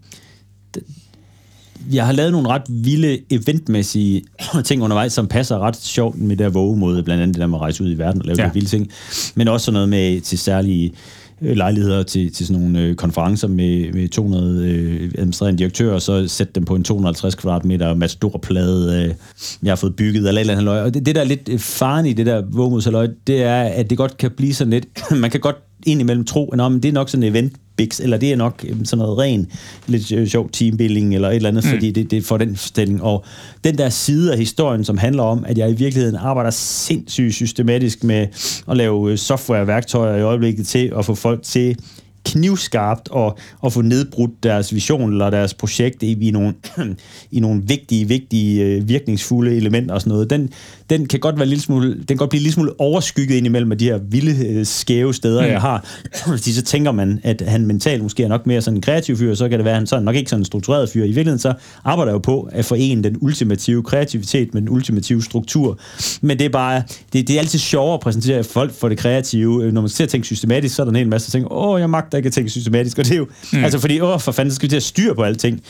jeg 1.92 2.06
har 2.06 2.14
lavet 2.14 2.32
nogle 2.32 2.50
ret 2.50 2.62
vilde 2.70 3.20
eventmæssige 3.30 4.24
ting 4.66 4.84
undervejs, 4.84 5.14
som 5.14 5.28
passer 5.28 5.60
ret 5.60 5.76
sjovt 5.76 6.18
med 6.18 6.38
der 6.38 6.50
vågemåde, 6.50 7.04
blandt 7.04 7.24
andet 7.24 7.36
det 7.36 7.42
der 7.42 7.48
med 7.48 7.58
at 7.58 7.62
rejse 7.62 7.84
ud 7.84 7.92
i 7.92 7.98
verden 7.98 8.22
og 8.22 8.28
lave 8.28 8.42
ja. 8.42 8.52
vilde 8.54 8.70
ting, 8.70 8.90
men 9.36 9.48
også 9.48 9.66
sådan 9.66 9.74
noget 9.74 9.90
med 9.90 10.22
til 10.22 10.40
særlige 10.40 10.94
øh, 11.42 11.58
lejligheder 11.58 12.04
til, 12.04 12.34
til 12.34 12.48
sådan 12.48 12.62
nogle 12.62 12.80
øh, 12.80 12.96
konferencer 12.96 13.48
med, 13.48 13.94
med 13.94 14.08
200 14.10 14.68
øh, 14.68 15.12
administrerende 15.18 15.58
direktører, 15.58 15.94
og 15.94 16.02
så 16.02 16.28
sætte 16.28 16.54
dem 16.54 16.66
på 16.66 16.76
en 16.76 16.84
250 16.84 17.36
kvadratmeter 17.36 17.94
matadorplade, 17.94 19.04
øh, 19.04 19.16
jeg 19.64 19.72
har 19.72 19.76
fået 19.76 19.96
bygget, 19.96 20.28
eller 20.28 20.32
et 20.32 20.40
eller 20.40 20.58
andet 20.58 20.84
Og 20.84 20.94
det, 20.94 21.06
det, 21.06 21.16
der 21.16 21.22
er 21.22 21.26
lidt 21.26 21.50
øh, 21.50 21.60
faren 21.60 22.06
i 22.06 22.14
det 22.14 22.26
der 22.26 22.44
vågemådsaløj, 22.52 23.08
det 23.28 23.44
er, 23.44 23.62
at 23.62 23.90
det 23.90 23.98
godt 23.98 24.18
kan 24.18 24.32
blive 24.32 24.54
sådan 24.54 24.72
lidt, 24.72 24.86
man 25.22 25.30
kan 25.32 25.40
godt 25.40 25.69
indimellem 25.86 26.26
tro, 26.26 26.50
at 26.50 26.60
det 26.60 26.86
er 26.86 26.94
nok 26.94 27.10
sådan 27.10 27.24
en 27.24 27.30
event 27.30 27.54
eller 28.02 28.18
det 28.18 28.32
er 28.32 28.36
nok 28.36 28.66
øhm, 28.70 28.86
sådan 28.86 29.04
noget 29.04 29.18
ren, 29.18 29.48
lidt 29.88 30.12
øh, 30.12 30.28
sjov 30.28 30.50
teambuilding, 30.52 31.16
eller 31.16 31.30
et 31.30 31.36
eller 31.36 31.50
andet, 31.50 31.64
mm. 31.64 31.70
fordi 31.70 31.92
det, 31.92 32.12
det 32.12 32.26
får 32.26 32.38
den 32.38 32.56
stilling. 32.56 33.04
Og 33.04 33.26
den 33.64 33.78
der 33.78 33.90
side 33.90 34.32
af 34.32 34.38
historien, 34.38 34.84
som 34.84 34.98
handler 34.98 35.24
om, 35.24 35.46
at 35.48 35.58
jeg 35.58 35.70
i 35.70 35.74
virkeligheden 35.74 36.16
arbejder 36.16 36.52
sindssygt 36.52 37.34
systematisk 37.34 38.04
med 38.04 38.28
at 38.68 38.78
lave 38.78 39.12
øh, 39.12 39.18
software-værktøjer 39.18 40.18
i 40.18 40.22
øjeblikket 40.22 40.68
til 40.68 40.94
at 40.98 41.06
få 41.06 41.16
folk 41.16 41.44
til 41.44 41.78
knivskarpt 42.26 43.10
og, 43.10 43.38
og 43.60 43.74
få 43.74 43.82
nedbrudt 43.82 44.44
deres 44.44 44.74
vision 44.74 45.12
eller 45.12 45.30
deres 45.30 45.54
projekt 45.54 46.04
i, 46.04 46.28
i, 46.28 46.32
nogle, 46.32 46.54
i 47.32 47.40
nogle 47.40 47.62
vigtige, 47.68 48.08
vigtige, 48.08 48.64
øh, 48.64 48.90
virkningsfulde 48.90 49.56
elementer 49.56 49.94
og 49.94 50.02
sådan 50.02 50.12
noget. 50.12 50.30
Den, 50.30 50.50
den 50.90 51.06
kan 51.06 51.20
godt 51.20 51.40
være 51.40 51.48
lille 51.48 51.62
smule, 51.62 51.94
den 51.94 52.06
kan 52.08 52.18
godt 52.18 52.30
blive 52.30 52.44
lidt 52.44 52.54
smule 52.54 52.80
overskygget 52.80 53.36
ind 53.36 53.46
imellem 53.46 53.72
af 53.72 53.78
de 53.78 53.86
her 53.86 53.98
vilde, 53.98 54.48
øh, 54.48 54.66
skæve 54.66 55.14
steder, 55.14 55.42
mm. 55.42 55.52
jeg 55.52 55.62
har. 55.62 55.86
Fordi 56.28 56.54
så 56.54 56.62
tænker 56.62 56.92
man, 56.92 57.20
at 57.24 57.44
han 57.48 57.66
mentalt 57.66 58.04
måske 58.04 58.24
er 58.24 58.28
nok 58.28 58.48
mere 58.48 58.62
sådan 58.62 58.78
en 58.78 58.82
kreativ 58.82 59.18
fyr, 59.18 59.36
så 59.36 59.50
kan 59.50 59.60
det 59.60 59.66
være, 59.66 59.74
at 59.74 59.78
han 59.78 59.88
sådan 59.88 60.06
nok 60.06 60.16
ikke 60.16 60.30
sådan 60.30 60.42
en 60.42 60.46
struktureret 60.46 60.90
fyr. 60.90 61.04
I 61.04 61.06
virkeligheden 61.06 61.40
så 61.40 61.54
arbejder 61.84 62.12
jeg 62.12 62.14
jo 62.14 62.20
på 62.20 62.50
at 62.52 62.66
forene 62.66 63.04
den 63.04 63.18
ultimative 63.22 63.84
kreativitet 63.84 64.54
med 64.54 64.62
den 64.62 64.70
ultimative 64.70 65.24
struktur. 65.24 65.80
Men 66.22 66.40
det 66.40 66.46
er 66.46 66.50
bare, 66.50 66.84
det, 67.14 67.28
det 67.28 67.36
er 67.36 67.40
altid 67.40 67.60
sjovere 67.60 67.94
at 67.94 68.00
præsentere 68.00 68.44
folk 68.44 68.74
for 68.74 68.90
det 68.90 68.98
kreative. 68.98 69.72
Når 69.72 69.82
man 69.82 69.90
ser 69.90 70.06
ting 70.06 70.26
systematisk, 70.26 70.76
så 70.76 70.82
er 70.82 70.84
der 70.84 70.90
en 70.90 70.96
hel 70.96 71.08
masse, 71.08 71.32
tænker, 71.32 71.52
åh, 71.52 71.80
jeg 71.80 71.90
magter 71.90 72.18
ikke 72.20 72.30
tænke 72.30 72.50
systematisk. 72.50 73.00
Og 73.00 73.06
det 73.06 73.14
er 73.14 73.18
jo, 73.18 73.28
mm. 73.54 73.64
altså 73.64 73.80
fordi, 73.80 74.02
åh, 74.02 74.20
for 74.20 74.32
fanden, 74.32 74.52
så 74.52 74.56
skal 74.56 74.66
vi 74.66 74.70
til 74.70 74.78
at 74.78 74.84
styre 74.84 75.16
på 75.16 75.24
alting. 75.24 75.62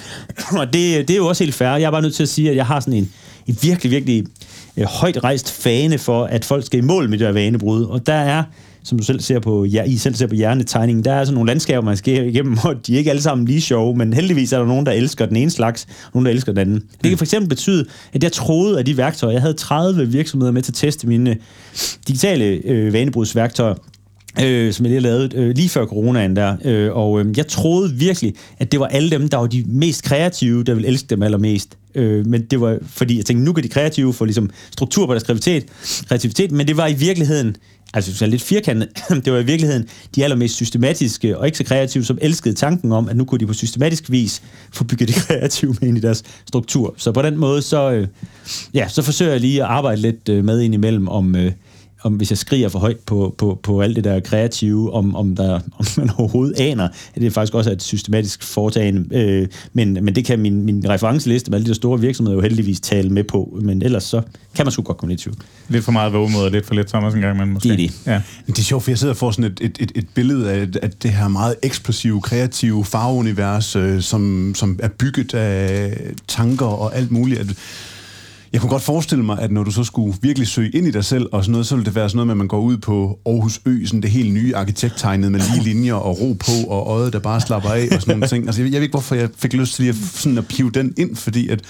Og 0.52 0.66
det, 0.74 1.08
det 1.08 1.10
er 1.10 1.18
jo 1.18 1.28
også 1.28 1.44
helt 1.44 1.56
fair. 1.56 1.68
Jeg 1.68 1.84
er 1.84 1.92
bare 1.92 2.02
nødt 2.02 2.16
til 2.16 2.24
at 2.24 2.30
sige, 2.30 2.50
at 2.50 2.56
jeg 2.56 2.66
har 2.66 2.80
sådan 2.80 2.94
en, 2.94 3.10
en 3.48 3.58
virkelig, 3.62 3.92
virkelig 3.92 4.26
øh, 4.78 4.86
højt 4.86 5.24
rejst 5.24 5.52
fane 5.52 5.98
for, 5.98 6.24
at 6.24 6.46
folk 6.46 6.66
skal 6.66 6.80
i 6.80 6.82
mål 6.82 7.10
med 7.10 7.18
det 7.18 7.28
her 7.28 7.34
vanebrud. 7.34 7.84
Og 7.84 8.08
der 8.08 8.14
er, 8.14 8.44
som 8.84 8.98
du 8.98 9.04
selv 9.04 9.20
ser 9.20 9.40
på, 9.40 9.66
ja, 9.66 9.84
I 9.84 9.98
selv 9.98 10.16
ser 10.16 10.28
på 10.28 10.36
hjernetegningen, 10.36 11.06
der 11.06 11.14
er 11.14 11.20
altså 11.20 11.34
nogle 11.34 11.48
landskaber, 11.48 11.82
man 11.82 11.98
skal 11.98 12.28
igennem, 12.28 12.58
og 12.64 12.88
de 12.88 12.94
er 12.94 12.98
ikke 12.98 13.10
alle 13.10 13.22
sammen 13.22 13.48
lige 13.48 13.62
sjove, 13.62 13.96
men 13.96 14.14
heldigvis 14.14 14.54
er 14.54 14.58
der 14.58 14.66
nogen, 14.66 14.86
der 14.86 14.92
elsker 14.92 15.26
den 15.26 15.36
ene 15.36 15.52
slags, 15.52 15.88
og 16.06 16.12
nogen, 16.14 16.26
der 16.26 16.32
elsker 16.32 16.52
den 16.52 16.60
anden. 16.60 16.84
Det 17.04 17.10
kan 17.10 17.18
for 17.18 17.26
eksempel 17.26 17.50
betyde, 17.50 17.86
at 18.14 18.24
jeg 18.24 18.32
troede, 18.32 18.80
at 18.80 18.86
de 18.86 18.98
værktøjer, 18.98 19.34
jeg 19.34 19.42
havde 19.42 19.54
30 19.54 20.08
virksomheder 20.08 20.52
med 20.52 20.62
til 20.62 20.72
at 20.72 20.76
teste 20.76 21.08
mine 21.08 21.38
digitale 22.08 22.46
øh, 22.46 22.94
vanebrudsværktøjer, 22.94 23.76
øh, 24.44 24.74
som 24.74 24.86
jeg 24.86 24.92
lige 24.92 25.02
lavede 25.02 25.30
øh, 25.36 25.56
lige 25.56 25.70
før 25.70 25.86
coronaen 25.86 26.36
der. 26.36 26.56
Øh, 26.66 26.92
og 26.94 27.20
øh, 27.20 27.38
jeg 27.38 27.48
troede 27.48 27.94
virkelig, 27.94 28.34
at 28.58 28.72
det 28.72 28.80
var 28.80 28.88
alle 28.88 29.10
dem, 29.10 29.30
der 29.30 29.38
var 29.38 29.48
de 29.48 29.64
mest 29.68 30.04
kreative, 30.04 30.64
der 30.64 30.74
ville 30.74 30.88
elske 30.88 31.08
dem 31.08 31.24
allermest. 31.24 31.78
Øh, 31.96 32.28
men 32.28 32.46
det 32.46 32.62
var, 32.62 32.78
fordi 32.88 33.18
jeg 33.18 33.26
tænkte, 33.26 33.46
nu 33.46 33.54
kan 33.54 33.64
de 33.64 33.70
kreative 33.70 34.14
få 34.14 34.26
ligesom 34.26 34.50
struktur 34.72 35.06
på 35.06 35.14
deres 35.14 35.24
kreativitet, 35.24 35.66
kreativitet 36.08 36.52
men 36.52 36.68
det 36.68 36.78
var 36.78 36.88
i 36.88 36.94
virkeligheden, 36.94 37.56
altså 37.94 38.16
så 38.16 38.26
lidt 38.26 38.42
firkantet, 38.42 38.90
det 39.26 39.34
var 39.34 39.40
i 39.40 39.46
virkeligheden 39.46 39.88
de 40.16 40.24
allermest 40.24 40.56
systematiske 40.56 41.38
og 41.38 41.46
ikke 41.46 41.58
så 41.58 41.64
kreative, 41.64 42.06
som 42.06 42.18
elskede 42.22 42.56
tanken 42.56 42.92
om, 42.92 43.10
at 43.10 43.18
nu 43.18 43.26
kunne 43.26 43.40
de 43.40 43.48
på 43.48 43.54
systematisk 43.54 44.12
vis 44.12 44.42
få 44.74 44.84
bygget 44.84 45.08
det 45.10 45.16
kreative 45.28 45.76
med 45.82 45.90
ind 45.90 45.98
i 45.98 46.02
deres 46.02 46.24
struktur. 46.48 46.94
Så 46.98 47.12
på 47.12 47.22
den 47.22 47.38
måde, 47.38 47.62
så, 47.62 47.92
øh, 47.92 48.08
ja, 48.74 48.88
så 48.88 49.02
forsøger 49.02 49.32
jeg 49.32 49.42
lige 49.42 49.64
at 49.64 49.70
arbejde 49.70 50.02
lidt 50.02 50.30
øh, 50.30 50.46
med 50.46 50.62
ind 50.62 50.74
imellem 50.74 51.08
om... 51.08 51.36
Øh, 51.36 51.52
om 52.04 52.14
hvis 52.14 52.30
jeg 52.30 52.38
skriger 52.38 52.70
for 52.70 52.80
højt 52.80 53.00
på, 53.06 53.36
på, 53.38 53.60
på 53.64 53.82
alt 53.82 53.96
det 53.96 54.04
der 54.04 54.20
kreative, 54.20 54.94
om, 54.94 55.16
om, 55.16 55.36
der, 55.36 55.60
om 55.80 55.86
man 55.98 56.10
overhovedet 56.18 56.60
aner, 56.60 56.88
at 57.16 57.22
det 57.22 57.34
faktisk 57.34 57.54
også 57.54 57.70
er 57.70 57.74
et 57.74 57.84
systematisk 57.84 58.44
foretagende. 58.44 59.18
Øh, 59.18 59.48
men, 59.74 59.94
men 59.94 60.16
det 60.16 60.26
kan 60.26 60.40
min, 60.40 60.66
min 60.66 60.90
referenceliste 60.90 61.52
med 61.52 61.58
alle 61.58 61.66
de 61.66 61.70
der 61.70 61.76
store 61.76 62.00
virksomheder 62.00 62.36
jo 62.36 62.42
heldigvis 62.42 62.80
tale 62.80 63.10
med 63.10 63.24
på. 63.24 63.60
Men 63.62 63.82
ellers 63.82 64.04
så 64.04 64.22
kan 64.56 64.66
man 64.66 64.72
sgu 64.72 64.82
godt 64.82 64.98
komme 64.98 65.12
lidt 65.12 65.22
i 65.22 65.24
tvivl. 65.24 65.38
Lidt 65.70 65.84
for 65.86 65.92
meget 65.92 66.14
vågemåde 66.14 66.46
og 66.46 66.52
lidt 66.52 66.66
for 66.66 66.74
lidt 66.74 66.88
Thomas 66.88 67.14
en 67.14 67.22
gang, 67.22 67.38
men 67.38 67.50
måske. 67.50 67.70
Det 67.70 67.74
er 67.74 67.78
det. 67.78 67.94
Ja. 68.06 68.22
Det 68.48 68.60
er 68.60 68.64
sjovt, 68.64 68.84
for 68.84 68.92
jeg 68.92 68.98
sidder 68.98 69.14
og 69.14 69.18
får 69.18 69.32
sådan 69.32 69.52
et, 69.52 69.60
et, 69.62 69.78
et, 69.80 69.92
et 69.96 70.08
billede 70.14 70.52
af, 70.52 70.68
af 70.82 70.92
det 70.92 71.12
her 71.12 71.28
meget 71.28 71.56
eksplosive, 71.64 72.22
kreative 72.22 72.86
farveunivers, 72.86 73.76
øh, 73.76 74.02
som, 74.02 74.54
som 74.56 74.80
er 74.84 74.88
bygget 74.88 75.34
af 75.34 75.98
tanker 76.28 76.66
og 76.66 76.96
alt 76.96 77.12
muligt. 77.12 77.40
At, 77.40 77.48
jeg 78.54 78.62
kunne 78.62 78.70
godt 78.70 78.82
forestille 78.82 79.24
mig, 79.24 79.40
at 79.40 79.52
når 79.52 79.64
du 79.64 79.72
så 79.72 79.84
skulle 79.84 80.18
virkelig 80.22 80.48
søge 80.48 80.70
ind 80.70 80.88
i 80.88 80.92
dig 80.92 81.06
selv 81.06 81.26
og 81.32 81.44
sådan 81.44 81.52
noget, 81.52 81.68
så 81.68 81.76
ville 81.76 81.86
det 81.86 81.96
være 81.96 82.10
sådan 82.10 82.18
noget 82.18 82.28
med, 82.28 82.34
at 82.34 82.38
man 82.38 82.48
går 82.48 82.60
ud 82.60 82.78
på 82.78 83.20
Aarhus 83.26 83.62
Ø, 83.66 83.86
sådan 83.86 84.02
det 84.02 84.10
helt 84.10 84.34
nye 84.34 84.56
arkitekttegnet 84.56 85.32
med 85.32 85.40
lige 85.54 85.64
linjer 85.64 85.94
og 85.94 86.22
ro 86.22 86.34
på 86.34 86.70
og 86.70 86.88
øjet, 86.88 87.14
der 87.14 87.20
bare 87.20 87.42
slapper 87.42 87.70
af 87.70 87.88
og 87.92 88.02
sådan 88.02 88.16
nogle 88.16 88.28
ting. 88.28 88.46
Altså, 88.46 88.62
jeg, 88.62 88.72
jeg 88.72 88.80
ved 88.80 88.84
ikke, 88.84 88.94
hvorfor 88.94 89.16
jeg 89.16 89.30
fik 89.38 89.54
lyst 89.54 89.76
til 89.76 89.88
at, 89.88 89.96
sådan 89.96 90.38
at 90.38 90.48
pive 90.48 90.72
den 90.72 90.94
ind, 90.98 91.16
fordi 91.16 91.50
at 91.50 91.62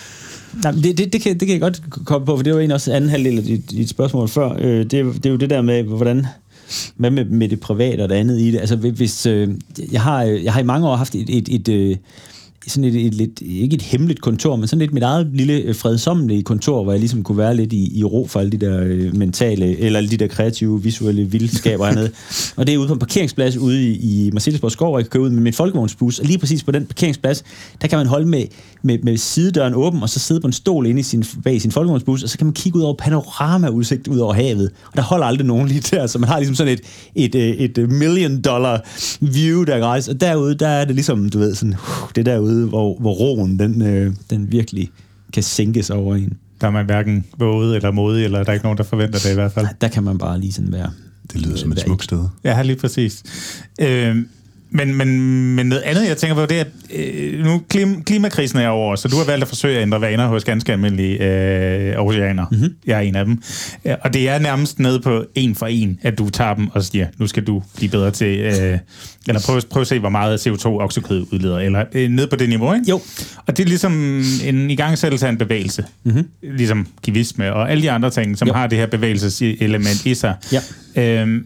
Nej, 0.64 0.72
det, 0.72 0.98
det, 0.98 1.14
det, 1.14 1.22
kan, 1.22 1.40
det 1.40 1.48
kan 1.48 1.50
jeg 1.50 1.62
godt 1.62 1.82
komme 2.06 2.26
på, 2.26 2.36
for 2.36 2.44
det 2.44 2.54
var 2.54 2.60
en 2.60 2.72
også 2.72 2.94
anden 2.94 3.10
halvdel 3.10 3.38
af 3.38 3.44
dit, 3.44 3.72
dit 3.72 3.90
spørgsmål 3.90 4.28
før. 4.28 4.56
Øh, 4.60 4.80
det, 4.80 4.92
det 4.92 5.26
er 5.26 5.30
jo 5.30 5.36
det 5.36 5.50
der 5.50 5.62
med, 5.62 5.84
hvordan 5.84 6.26
hvad 6.96 7.12
med, 7.12 7.26
med 7.26 7.50
det 7.50 7.60
private 7.60 8.02
og 8.02 8.10
det 8.10 8.16
andet 8.16 8.40
i 8.40 8.52
det? 8.52 8.60
Altså, 8.60 8.76
hvis, 8.76 9.26
øh, 9.26 9.50
jeg, 9.92 10.02
har, 10.02 10.24
øh, 10.24 10.44
jeg 10.44 10.54
har 10.54 10.60
i 10.60 10.64
mange 10.64 10.88
år 10.88 10.96
haft 10.96 11.16
et, 11.16 11.30
et, 11.30 11.50
et, 11.50 11.68
et 11.68 12.00
sådan 12.68 12.84
et, 12.84 13.06
et, 13.06 13.14
lidt, 13.14 13.42
ikke 13.42 13.76
et 13.76 13.82
hemmeligt 13.82 14.22
kontor, 14.22 14.56
men 14.56 14.68
sådan 14.68 14.80
lidt 14.80 14.94
mit 14.94 15.04
eget 15.04 15.28
lille 15.34 15.54
øh, 15.54 15.76
fredsommelige 15.76 16.44
kontor, 16.44 16.84
hvor 16.84 16.92
jeg 16.92 17.00
ligesom 17.00 17.24
kunne 17.24 17.38
være 17.38 17.56
lidt 17.56 17.74
i, 17.74 18.00
i 18.00 18.04
ro 18.04 18.28
for 18.30 18.40
alle 18.40 18.52
de 18.52 18.58
der 18.58 18.80
øh, 18.84 19.16
mentale, 19.16 19.80
eller 19.80 19.98
alle 19.98 20.10
de 20.10 20.18
der 20.18 20.28
kreative, 20.28 20.84
visuelle 20.84 21.24
vildskaber 21.24 21.86
hernede. 21.86 22.12
og 22.58 22.68
det 22.68 22.74
er 22.74 22.78
ude 22.78 22.88
på 22.88 22.94
en 22.94 23.00
parkeringsplads 23.00 23.58
ude 23.58 23.90
i, 23.90 24.28
i 24.28 24.32
Marcellesborg 24.32 24.72
Skov, 24.72 24.90
hvor 24.90 25.00
jeg 25.00 25.06
kan 25.06 25.10
køre 25.10 25.24
ud 25.24 25.30
med 25.30 25.42
min 25.42 25.54
folkevognsbus, 25.54 26.20
og 26.20 26.26
lige 26.26 26.38
præcis 26.38 26.64
på 26.64 26.72
den 26.72 26.86
parkeringsplads, 26.86 27.44
der 27.82 27.88
kan 27.88 27.98
man 27.98 28.08
holde 28.08 28.26
med, 28.26 28.46
med, 28.82 29.00
med 29.04 29.18
sidedøren 29.18 29.74
åben, 29.74 30.04
og 30.04 30.10
så 30.10 30.20
sidde 30.20 30.42
på 30.42 30.48
en 30.48 30.54
stol 30.54 30.86
inde 30.86 31.00
i 31.00 31.04
sin, 31.04 31.26
bag 31.44 31.62
sin 31.62 31.72
folkevognsbus, 31.72 32.24
og 32.24 32.30
så 32.30 32.38
kan 32.38 32.48
man 32.48 32.54
kigge 32.54 32.80
ud 32.80 32.84
over 32.84 32.96
panoramaudsigt 32.96 34.08
ud 34.08 34.18
over 34.18 34.34
havet. 34.34 34.72
Og 34.92 34.98
der 34.98 35.02
holder 35.02 35.26
aldrig 35.26 35.48
nogen 35.48 35.68
lige 35.68 35.82
der, 35.96 36.08
så 36.08 36.20
man 36.20 36.30
har 36.30 36.40
ligesom 36.40 36.56
sådan 36.56 36.74
et, 36.74 36.82
et, 37.16 37.64
et, 37.64 37.78
et 37.78 37.90
million 37.90 38.42
dollar 38.42 38.82
view, 39.20 39.64
der 39.64 39.76
er 39.76 40.10
Og 40.10 40.22
derude, 40.22 40.56
der 40.56 40.68
er 40.68 40.86
det 40.86 40.96
ligesom, 40.96 41.30
du 41.30 41.40
ved, 41.40 41.56
sådan, 41.56 41.74
uh, 41.74 42.10
det 42.16 42.26
derude 42.26 42.49
side, 42.50 42.68
hvor, 42.68 42.98
hvor 43.00 43.14
roen 43.14 43.60
den, 43.60 43.82
øh, 43.82 44.14
den 44.30 44.52
virkelig 44.52 44.90
kan 45.34 45.44
sænkes 45.44 45.90
over 45.90 46.16
en. 46.16 46.38
Der 46.62 46.68
er 46.68 46.72
man 46.72 46.86
hverken 46.86 47.26
våget 47.38 47.76
eller 47.76 47.92
modig, 47.92 48.26
eller 48.26 48.44
der 48.44 48.50
er 48.50 48.54
ikke 48.54 48.66
nogen, 48.66 48.78
der 48.78 48.84
forventer 48.84 49.20
det 49.20 49.32
i 49.32 49.34
hvert 49.34 49.52
fald. 49.52 49.68
Der 49.82 49.88
kan 49.88 50.04
man 50.04 50.18
bare 50.18 50.40
lige 50.40 50.52
sådan 50.52 50.72
være. 50.72 50.92
Det 51.34 51.42
lyder 51.42 51.58
som 51.58 51.72
et 51.72 51.80
smukt 51.80 52.04
sted. 52.04 52.24
Ja, 52.44 52.62
lige 52.62 52.76
præcis. 52.76 53.24
Øh, 53.82 54.18
Men, 54.72 54.96
men, 54.96 55.20
men 55.56 55.66
noget 55.66 55.82
andet, 55.82 56.08
jeg 56.08 56.18
tænker 56.18 56.36
på, 56.36 56.46
det 56.46 56.58
er, 56.58 56.62
at 56.62 56.68
øh, 56.94 57.46
nu 57.46 57.62
klim, 57.70 58.04
klimakrisen 58.04 58.60
er 58.60 58.68
over, 58.68 58.96
så 58.96 59.08
du 59.08 59.18
har 59.18 59.26
valgt 59.26 59.42
at 59.42 59.48
forsøge 59.48 59.78
at 59.78 59.82
ændre 59.82 60.02
vaner 60.02 60.28
hos 60.28 60.44
ganske 60.44 60.72
almindelige 60.72 61.24
øh, 61.24 61.96
oceaner. 61.98 62.46
Mm-hmm. 62.52 62.76
Jeg 62.86 62.98
er 62.98 63.02
en 63.02 63.16
af 63.16 63.26
dem. 63.26 63.42
Ja, 63.86 63.96
og 64.02 64.14
det 64.14 64.30
er 64.30 64.40
nærmest 64.40 64.80
nede 64.80 65.00
på 65.00 65.26
en 65.36 65.56
for 65.56 65.66
en, 65.66 66.00
at 66.02 66.18
du 66.18 66.30
tager 66.30 66.54
dem 66.54 66.68
og 66.68 66.84
siger, 66.84 67.08
nu 67.18 67.28
skal 67.28 67.44
du 67.44 67.64
blive 67.76 67.92
bedre 67.92 68.12
til, 68.12 68.40
øh, 68.40 68.78
eller 69.28 69.42
prøv, 69.46 69.62
prøv 69.70 69.82
at 69.82 69.88
se, 69.88 70.00
hvor 70.00 70.10
meget 70.10 70.48
CO2 70.48 70.66
oksekød 70.66 71.26
udleder, 71.32 71.60
eller 71.60 71.84
øh, 71.94 72.10
ned 72.10 72.28
på 72.28 72.36
det 72.36 72.50
niveau, 72.50 72.74
ikke? 72.74 72.86
Jo. 72.90 73.02
Og 73.46 73.58
det 73.58 73.64
er 73.64 73.68
ligesom 73.68 74.24
en 74.44 74.72
igangsættelse 74.72 75.26
af 75.26 75.30
en 75.30 75.38
bevægelse. 75.38 75.84
Mm-hmm. 76.04 76.28
Ligesom 76.44 76.88
kivisme 77.04 77.54
og 77.54 77.72
alle 77.72 77.84
de 77.84 77.92
andre 77.92 78.10
ting, 78.10 78.38
som 78.38 78.48
jo. 78.48 78.54
har 78.54 78.68
det 78.68 78.78
her 78.78 78.86
bevægelseselement 78.88 80.06
i 80.06 80.14
sig. 80.14 80.36
Ja. 80.52 80.62
Øhm, 80.96 81.46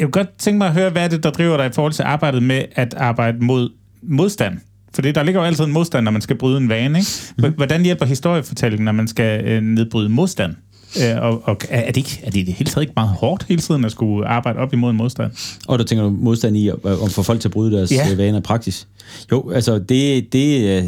jeg 0.00 0.06
vil 0.06 0.12
godt 0.12 0.38
tænke 0.38 0.58
mig 0.58 0.66
at 0.68 0.74
høre, 0.74 0.90
hvad 0.90 1.04
er 1.04 1.08
det, 1.08 1.22
der 1.22 1.30
driver 1.30 1.56
dig 1.56 1.66
i 1.66 1.72
forhold 1.72 1.92
til 1.92 2.02
arbejdet 2.02 2.42
med 2.42 2.62
at 2.74 2.94
arbejde 2.94 3.38
mod 3.44 3.70
modstand? 4.02 4.58
Fordi 4.94 5.12
der 5.12 5.22
ligger 5.22 5.40
jo 5.40 5.46
altid 5.46 5.64
en 5.64 5.72
modstand, 5.72 6.04
når 6.04 6.10
man 6.10 6.22
skal 6.22 6.36
bryde 6.36 6.56
en 6.58 6.68
vane. 6.68 6.98
Ikke? 6.98 7.10
Mhm. 7.38 7.52
Hvordan 7.56 7.82
hjælper 7.84 8.06
historiefortællingen, 8.06 8.84
når 8.84 8.92
man 8.92 9.08
skal 9.08 9.44
øh, 9.44 9.62
nedbryde 9.62 10.08
modstand? 10.08 10.54
Øh, 11.02 11.22
og, 11.22 11.42
og 11.44 11.56
er, 11.68 11.86
det 11.86 11.96
ikke, 11.96 12.20
er 12.22 12.30
det 12.30 12.40
i 12.40 12.42
det 12.42 12.54
hele 12.54 12.70
taget 12.70 12.82
ikke 12.82 12.92
meget 12.96 13.10
hårdt 13.10 13.44
hele 13.48 13.60
tiden 13.60 13.84
at 13.84 13.92
skulle 13.92 14.28
arbejde 14.28 14.58
op 14.58 14.72
imod 14.72 14.90
en 14.90 14.96
modstand? 14.96 15.32
Og 15.68 15.78
der 15.78 15.84
tænker 15.84 16.04
du 16.04 16.10
modstand 16.10 16.56
i 16.56 16.68
at 16.68 16.76
få 17.10 17.22
folk 17.22 17.40
til 17.40 17.48
at 17.48 17.52
bryde 17.52 17.76
deres 17.76 17.92
Ja. 17.92 18.08
ja. 18.08 18.14
vaner 18.14 18.38
i 18.38 18.42
praksis? 18.42 18.88
Jo, 19.32 19.50
altså 19.50 19.78
det, 19.78 20.32
det, 20.32 20.78
øh, 20.78 20.84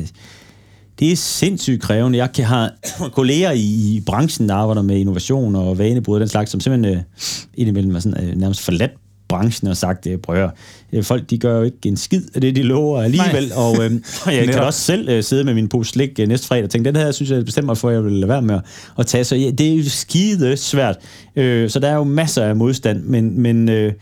det 0.98 1.12
er 1.12 1.16
sindssygt 1.16 1.82
krævende. 1.82 2.18
Jeg 2.18 2.32
kan 2.32 2.44
have 2.44 2.70
kolleger 3.18 3.52
i, 3.52 3.96
i 3.96 4.02
branchen, 4.06 4.48
der 4.48 4.54
arbejder 4.54 4.82
med 4.82 4.96
innovation 4.96 5.56
og 5.56 5.78
vanebrud 5.78 6.14
og 6.14 6.20
den 6.20 6.28
slags, 6.28 6.50
som 6.50 6.60
simpelthen 6.60 6.96
øh, 6.96 7.02
indimellem 7.54 7.96
er 7.96 8.00
sådan, 8.00 8.28
øh, 8.28 8.36
nærmest 8.36 8.60
forladt 8.60 8.92
branchen 9.32 9.68
og 9.68 9.76
sagt, 9.76 10.06
øh, 10.06 10.18
prøv 10.18 10.36
at 10.36 10.40
høre, 10.40 10.50
øh, 10.92 11.04
folk 11.04 11.30
de 11.30 11.38
gør 11.38 11.56
jo 11.56 11.62
ikke 11.62 11.78
en 11.84 11.96
skid 11.96 12.22
af 12.34 12.40
det, 12.40 12.56
de 12.56 12.62
lover 12.62 13.02
alligevel. 13.02 13.48
Nej. 13.48 13.56
Og 13.56 13.76
øh, 13.84 13.92
jeg 14.26 14.48
kan 14.48 14.60
også 14.60 14.80
selv 14.80 15.08
øh, 15.08 15.22
sidde 15.22 15.44
med 15.44 15.54
min 15.54 15.68
pose 15.68 15.90
slik 15.90 16.10
øh, 16.20 16.28
næste 16.28 16.46
fredag 16.46 16.64
og 16.64 16.70
tænke, 16.70 16.86
den 16.86 16.96
her 16.96 17.12
synes 17.12 17.30
jeg 17.30 17.44
bestemt 17.44 17.66
mig 17.66 17.78
for, 17.78 17.88
at 17.88 17.94
jeg 17.94 18.04
vil 18.04 18.12
lade 18.12 18.28
være 18.28 18.42
med 18.42 18.54
at, 18.54 18.62
at 18.98 19.06
tage. 19.06 19.24
Så 19.24 19.36
ja, 19.36 19.50
det 19.50 19.72
er 19.72 19.76
jo 19.76 19.84
skide 19.88 20.56
svært. 20.56 20.96
Øh, 21.36 21.70
så 21.70 21.78
der 21.78 21.88
er 21.88 21.94
jo 21.94 22.04
masser 22.04 22.44
af 22.44 22.56
modstand, 22.56 23.02
men, 23.02 23.40
men, 23.40 23.68
øh, 23.68 23.92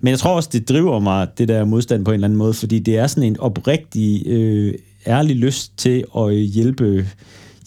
men 0.00 0.10
jeg 0.10 0.18
tror 0.18 0.36
også, 0.36 0.48
det 0.52 0.68
driver 0.68 0.98
mig, 0.98 1.28
det 1.38 1.48
der 1.48 1.64
modstand 1.64 2.04
på 2.04 2.10
en 2.10 2.14
eller 2.14 2.26
anden 2.26 2.38
måde, 2.38 2.54
fordi 2.54 2.78
det 2.78 2.98
er 2.98 3.06
sådan 3.06 3.22
en 3.22 3.40
oprigtig, 3.40 4.26
øh, 4.26 4.74
ærlig 5.06 5.36
lyst 5.36 5.78
til 5.78 6.04
at 6.16 6.34
hjælpe 6.34 7.06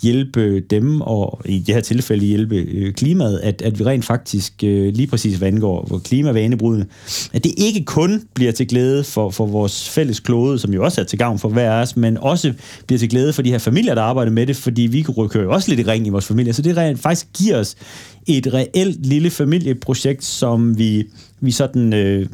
hjælpe 0.06 0.60
dem, 0.60 1.01
og 1.01 1.41
i 1.45 1.60
det 1.60 1.76
her 1.76 1.82
tilfælde 1.82 2.26
hjælpe 2.26 2.56
øh, 2.56 2.93
klimaet, 2.93 3.39
at, 3.43 3.62
at 3.62 3.80
vi 3.80 3.84
rent 3.84 4.06
faktisk, 4.06 4.64
øh, 4.64 4.93
lige 4.93 5.08
præcis 5.08 5.38
hvad 5.38 5.47
angår 5.47 5.86
hvor 5.88 5.97
at 7.34 7.43
det 7.43 7.53
ikke 7.58 7.84
kun 7.86 8.24
bliver 8.34 8.51
til 8.51 8.68
glæde 8.68 9.03
for, 9.03 9.30
for 9.30 9.45
vores 9.45 9.89
fælles 9.89 10.20
klode, 10.20 10.60
som 10.60 10.74
jo 10.74 10.84
også 10.84 11.01
er 11.01 11.06
til 11.06 11.20
gavn 11.20 11.39
for 11.39 11.49
hver 11.49 11.72
af 11.72 11.82
os, 11.82 11.97
men 11.97 12.18
også 12.18 12.53
bliver 12.88 12.99
til 12.99 13.10
glæde 13.10 13.34
for 13.34 13.41
de 13.41 13.51
her 13.51 13.58
familier, 13.58 13.95
der 13.95 14.01
arbejder 14.01 14.32
med 14.32 14.47
det, 14.47 14.56
fordi 14.56 14.82
vi 14.82 15.01
kører 15.01 15.43
jo 15.43 15.51
også 15.51 15.70
lidt 15.70 15.80
i 15.80 15.91
ring 15.91 16.08
i 16.08 16.10
vores 16.10 16.26
familie, 16.26 16.53
så 16.53 16.62
det 16.62 16.78
rent 16.78 16.99
faktisk 16.99 17.28
giver 17.38 17.60
os 17.60 17.76
et 18.28 18.53
reelt 18.53 19.06
lille 19.06 19.30
familieprojekt, 19.30 20.24
som 20.24 20.78
vi, 20.78 21.08
vi 21.39 21.51
sådan... 21.51 21.93
Øh, 21.93 22.26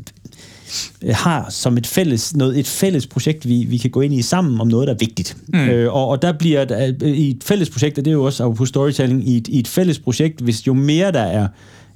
har 1.10 1.50
som 1.50 1.78
et 1.78 1.88
fælles, 1.88 2.36
noget, 2.36 2.60
et 2.60 2.68
fælles 2.68 3.08
projekt, 3.08 3.48
vi, 3.48 3.66
vi 3.70 3.78
kan 3.78 3.90
gå 3.90 4.02
ind 4.02 4.14
i 4.14 4.22
sammen 4.22 4.62
om 4.62 4.68
noget, 4.68 4.88
der 4.88 4.94
er 4.94 4.98
vigtigt. 4.98 5.38
Mm. 5.48 5.60
Øh, 5.60 5.94
og, 5.94 6.08
og 6.08 6.22
der 6.22 6.32
bliver 6.32 6.92
i 7.06 7.30
et 7.30 7.44
fælles 7.44 7.70
projekt, 7.70 7.98
og 7.98 8.06
det 8.06 8.12
er 8.12 8.16
jo 8.16 8.24
også 8.24 8.52
på 8.52 8.66
storytelling, 8.66 9.30
i 9.30 9.38
et, 9.38 9.48
i 9.48 9.60
et 9.60 9.68
fælles 9.68 10.00
projekt, 10.00 10.42
hvis 10.42 10.68
jo 10.68 10.74
mere 10.74 11.12
der 11.12 11.22
er, 11.22 11.48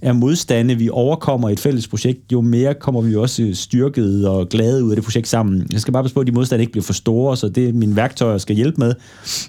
er 0.02 0.14
modstande, 0.14 0.76
vi 0.76 0.90
overkommer 0.90 1.50
i 1.50 1.54
et 1.54 1.60
fælles 1.60 1.88
projekt, 1.88 2.32
jo 2.32 2.42
mere 2.42 2.74
kommer 2.74 3.02
vi 3.02 3.16
også 3.16 3.50
styrket 3.54 4.28
og 4.28 4.50
glade 4.50 4.84
ud 4.84 4.90
af 4.90 4.96
det 4.96 5.04
projekt 5.04 5.28
sammen. 5.28 5.68
Jeg 5.72 5.82
skal 5.82 5.94
bare 5.94 6.04
passe 6.04 6.14
på, 6.14 6.20
at 6.20 6.28
de 6.28 6.32
modstande 6.32 6.62
ikke 6.62 6.72
bliver 6.72 6.84
for 6.84 6.94
store, 6.94 7.38
så 7.38 7.50
det 7.50 7.76
mine 7.76 7.96
værktøjer 7.96 8.38
skal 8.38 8.56
hjælpe 8.56 8.78
med, 8.78 8.94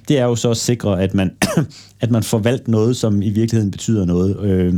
det 0.09 0.19
er 0.19 0.25
jo 0.25 0.37
så 0.37 0.51
at 0.51 0.57
sikre, 0.57 1.03
at 1.03 1.15
man, 1.15 1.31
at 2.01 2.11
man 2.11 2.23
får 2.23 2.39
valgt 2.39 2.69
noget, 2.69 2.97
som 2.97 3.23
i 3.23 3.31
virkeligheden 3.31 3.71
betyder 3.71 4.05
noget. 4.05 4.41
Øh, 4.41 4.75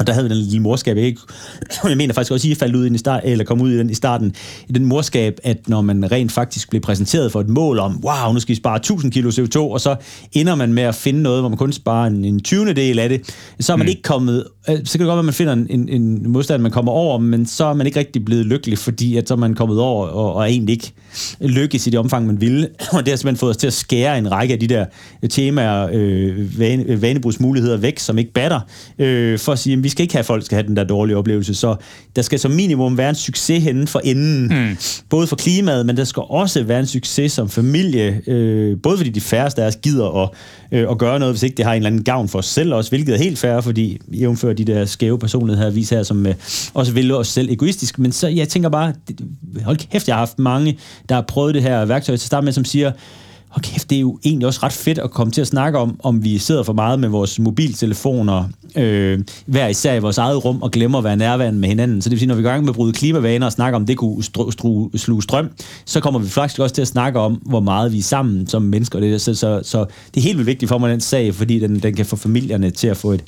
og 0.00 0.06
der 0.06 0.12
havde 0.12 0.28
vi 0.28 0.34
den 0.34 0.42
lille 0.42 0.60
morskab, 0.60 0.96
jeg, 0.96 1.04
ikke, 1.04 1.20
jeg 1.88 1.96
mener 1.96 2.14
faktisk 2.14 2.32
også, 2.32 2.48
at 2.48 2.52
I 2.52 2.54
faldt 2.54 2.76
ud 2.76 2.82
i 2.82 2.86
den 2.86 2.94
i 2.94 2.98
start, 2.98 3.20
eller 3.24 3.44
kom 3.44 3.60
ud 3.60 3.70
i 3.70 3.78
den 3.78 3.90
i 3.90 3.94
starten, 3.94 4.34
i 4.68 4.72
den 4.72 4.84
morskab, 4.84 5.38
at 5.42 5.68
når 5.68 5.80
man 5.80 6.12
rent 6.12 6.32
faktisk 6.32 6.70
blev 6.70 6.82
præsenteret 6.82 7.32
for 7.32 7.40
et 7.40 7.48
mål 7.48 7.78
om, 7.78 8.04
wow, 8.04 8.32
nu 8.32 8.40
skal 8.40 8.52
vi 8.52 8.56
spare 8.56 8.76
1000 8.76 9.12
kilo 9.12 9.30
CO2, 9.30 9.58
og 9.58 9.80
så 9.80 9.96
ender 10.32 10.54
man 10.54 10.72
med 10.72 10.82
at 10.82 10.94
finde 10.94 11.22
noget, 11.22 11.42
hvor 11.42 11.48
man 11.48 11.58
kun 11.58 11.72
sparer 11.72 12.06
en, 12.06 12.24
en 12.24 12.40
20. 12.40 12.74
del 12.74 12.98
af 12.98 13.08
det, 13.08 13.20
så 13.60 13.72
er 13.72 13.76
man 13.76 13.84
mm. 13.84 13.88
ikke 13.88 14.02
kommet, 14.02 14.44
øh, 14.68 14.78
så 14.84 14.92
kan 14.92 15.00
det 15.00 15.06
godt 15.06 15.06
være, 15.06 15.18
at 15.18 15.24
man 15.24 15.34
finder 15.34 15.52
en, 15.52 15.66
en, 15.70 15.88
en 15.88 16.30
modstand, 16.30 16.62
man 16.62 16.72
kommer 16.72 16.92
over, 16.92 17.18
men 17.18 17.46
så 17.46 17.64
er 17.64 17.74
man 17.74 17.86
ikke 17.86 17.98
rigtig 17.98 18.24
blevet 18.24 18.46
lykkelig, 18.46 18.78
fordi 18.78 19.16
at 19.16 19.28
så 19.28 19.34
er 19.34 19.38
man 19.38 19.54
kommet 19.54 19.78
over 19.78 20.06
og, 20.06 20.34
og 20.34 20.50
egentlig 20.50 20.72
ikke 20.72 20.92
lykkes 21.40 21.86
i 21.86 21.90
det 21.90 21.98
omfang, 21.98 22.26
man 22.26 22.40
ville. 22.40 22.68
Og 22.92 23.06
det 23.06 23.08
har 23.08 23.16
simpelthen 23.16 23.36
fået 23.36 23.50
os 23.50 23.56
til 23.56 23.66
at 23.66 23.72
skære 23.72 24.18
en 24.18 24.32
række 24.32 24.54
af 24.54 24.60
de 24.60 24.66
der 24.66 24.84
temaer, 25.30 25.88
øh, 25.92 26.58
vane, 26.58 27.02
vanebrugsmuligheder 27.02 27.76
væk, 27.76 27.98
som 27.98 28.18
ikke 28.18 28.32
batter, 28.32 28.60
øh, 28.98 29.38
for 29.38 29.52
at 29.52 29.58
sige, 29.58 29.76
at 29.76 29.82
vi 29.82 29.88
skal 29.90 30.02
ikke 30.02 30.14
have, 30.14 30.20
at 30.20 30.26
folk 30.26 30.44
skal 30.44 30.56
have 30.56 30.66
den 30.66 30.76
der 30.76 30.84
dårlige 30.84 31.16
oplevelse. 31.16 31.54
Så 31.54 31.76
der 32.16 32.22
skal 32.22 32.38
som 32.38 32.50
minimum 32.50 32.98
være 32.98 33.08
en 33.08 33.14
succes 33.14 33.64
henne 33.64 33.86
for 33.86 34.00
enden, 34.04 34.42
mm. 34.42 34.76
både 35.08 35.26
for 35.26 35.36
klimaet, 35.36 35.86
men 35.86 35.96
der 35.96 36.04
skal 36.04 36.22
også 36.28 36.62
være 36.62 36.80
en 36.80 36.86
succes 36.86 37.32
som 37.32 37.48
familie, 37.48 38.20
øh, 38.26 38.76
både 38.82 38.96
fordi 38.96 39.10
de 39.10 39.20
færreste 39.20 39.62
af 39.62 39.66
os 39.66 39.76
gider 39.76 40.22
at, 40.22 40.30
øh, 40.72 40.90
at 40.90 40.98
gøre 40.98 41.18
noget, 41.18 41.34
hvis 41.34 41.42
ikke 41.42 41.56
det 41.56 41.64
har 41.64 41.72
en 41.72 41.76
eller 41.76 41.90
anden 41.90 42.04
gavn 42.04 42.28
for 42.28 42.38
os 42.38 42.46
selv 42.46 42.74
også, 42.74 42.90
hvilket 42.90 43.14
er 43.14 43.18
helt 43.18 43.38
fair, 43.38 43.60
fordi 43.60 43.98
jævnfører 44.12 44.54
de 44.54 44.64
der 44.64 44.84
skæve 44.84 45.18
personligheder 45.18 45.70
vis 45.70 45.90
her, 45.90 46.02
som 46.02 46.26
øh, 46.26 46.34
også 46.74 46.92
vil 46.92 47.14
os 47.14 47.28
selv 47.28 47.50
egoistisk, 47.50 47.98
men 47.98 48.12
så 48.12 48.28
jeg 48.28 48.48
tænker 48.48 48.68
bare, 48.68 48.92
hold 49.64 49.76
kæft, 49.76 50.08
jeg 50.08 50.14
har 50.14 50.20
haft 50.20 50.38
mange, 50.38 50.78
der 51.08 51.14
har 51.14 51.22
prøvet 51.22 51.54
det 51.54 51.62
her 51.62 51.84
værktøj 51.84 52.16
til 52.16 52.24
at 52.24 52.26
starte 52.26 52.44
med, 52.44 52.52
som 52.52 52.64
siger, 52.64 52.92
og 53.50 53.62
kæft, 53.62 53.90
det 53.90 53.96
er 53.96 54.00
jo 54.00 54.18
egentlig 54.24 54.46
også 54.46 54.60
ret 54.62 54.72
fedt 54.72 54.98
at 54.98 55.10
komme 55.10 55.30
til 55.30 55.40
at 55.40 55.46
snakke 55.46 55.78
om, 55.78 56.00
om 56.02 56.24
vi 56.24 56.38
sidder 56.38 56.62
for 56.62 56.72
meget 56.72 57.00
med 57.00 57.08
vores 57.08 57.38
mobiltelefoner, 57.38 58.44
øh, 58.76 59.20
hver 59.46 59.68
især 59.68 59.94
i 59.94 59.98
vores 59.98 60.18
eget 60.18 60.44
rum, 60.44 60.62
og 60.62 60.70
glemmer 60.70 60.98
at 60.98 61.04
være 61.04 61.16
nærværende 61.16 61.60
med 61.60 61.68
hinanden. 61.68 62.02
Så 62.02 62.08
det 62.08 62.10
vil 62.10 62.18
sige, 62.18 62.28
når 62.28 62.34
vi 62.34 62.42
går 62.42 62.48
i 62.48 62.52
gang 62.52 62.64
med 62.64 62.70
at 62.70 62.76
bryde 62.76 62.92
klimavaner 62.92 63.46
og 63.46 63.52
snakke 63.52 63.76
om, 63.76 63.86
det 63.86 63.96
kunne 63.96 64.24
stru, 64.24 64.50
stru, 64.50 64.90
sluge 64.96 65.22
strøm, 65.22 65.50
så 65.84 66.00
kommer 66.00 66.20
vi 66.20 66.28
faktisk 66.28 66.60
også 66.60 66.74
til 66.74 66.82
at 66.82 66.88
snakke 66.88 67.18
om, 67.20 67.34
hvor 67.34 67.60
meget 67.60 67.92
vi 67.92 67.98
er 67.98 68.02
sammen 68.02 68.46
som 68.46 68.62
mennesker. 68.62 69.00
Det, 69.00 69.20
så, 69.20 69.34
så, 69.34 69.60
så 69.62 69.84
det 70.14 70.20
er 70.20 70.24
helt 70.24 70.38
vildt 70.38 70.46
vigtigt 70.46 70.68
for 70.68 70.78
mig, 70.78 70.90
den 70.90 71.00
sag, 71.00 71.34
fordi 71.34 71.58
den, 71.58 71.78
den 71.78 71.94
kan 71.94 72.06
få 72.06 72.16
familierne 72.16 72.70
til 72.70 72.86
at 72.88 72.96
få 72.96 73.12
et, 73.12 73.24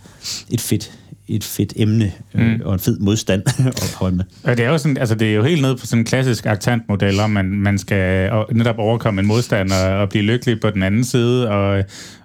et 0.50 0.60
fedt 0.60 0.92
et 1.36 1.44
fedt 1.44 1.72
emne 1.76 2.12
øh, 2.34 2.46
mm. 2.46 2.60
og 2.64 2.74
en 2.74 2.80
fed 2.80 2.98
modstand 2.98 3.42
at 3.66 3.94
holde 3.98 4.16
med. 4.16 4.24
Og 4.44 4.56
det 4.56 4.64
er 4.64 4.68
jo 4.68 4.78
sådan, 4.78 4.96
altså 4.96 5.14
det 5.14 5.30
er 5.30 5.34
jo 5.34 5.42
helt 5.42 5.62
nede 5.62 5.76
på 5.76 5.86
sådan 5.86 6.00
en 6.00 6.04
klassisk 6.04 6.46
aktantmodel, 6.46 7.20
om 7.20 7.30
man, 7.30 7.44
man 7.44 7.78
skal 7.78 8.30
netop 8.52 8.78
overkomme 8.78 9.20
en 9.20 9.26
modstand 9.26 9.72
og, 9.72 9.98
og 9.98 10.08
blive 10.08 10.24
lykkelig 10.24 10.60
på 10.60 10.70
den 10.70 10.82
anden 10.82 11.04
side, 11.04 11.50
og 11.50 11.84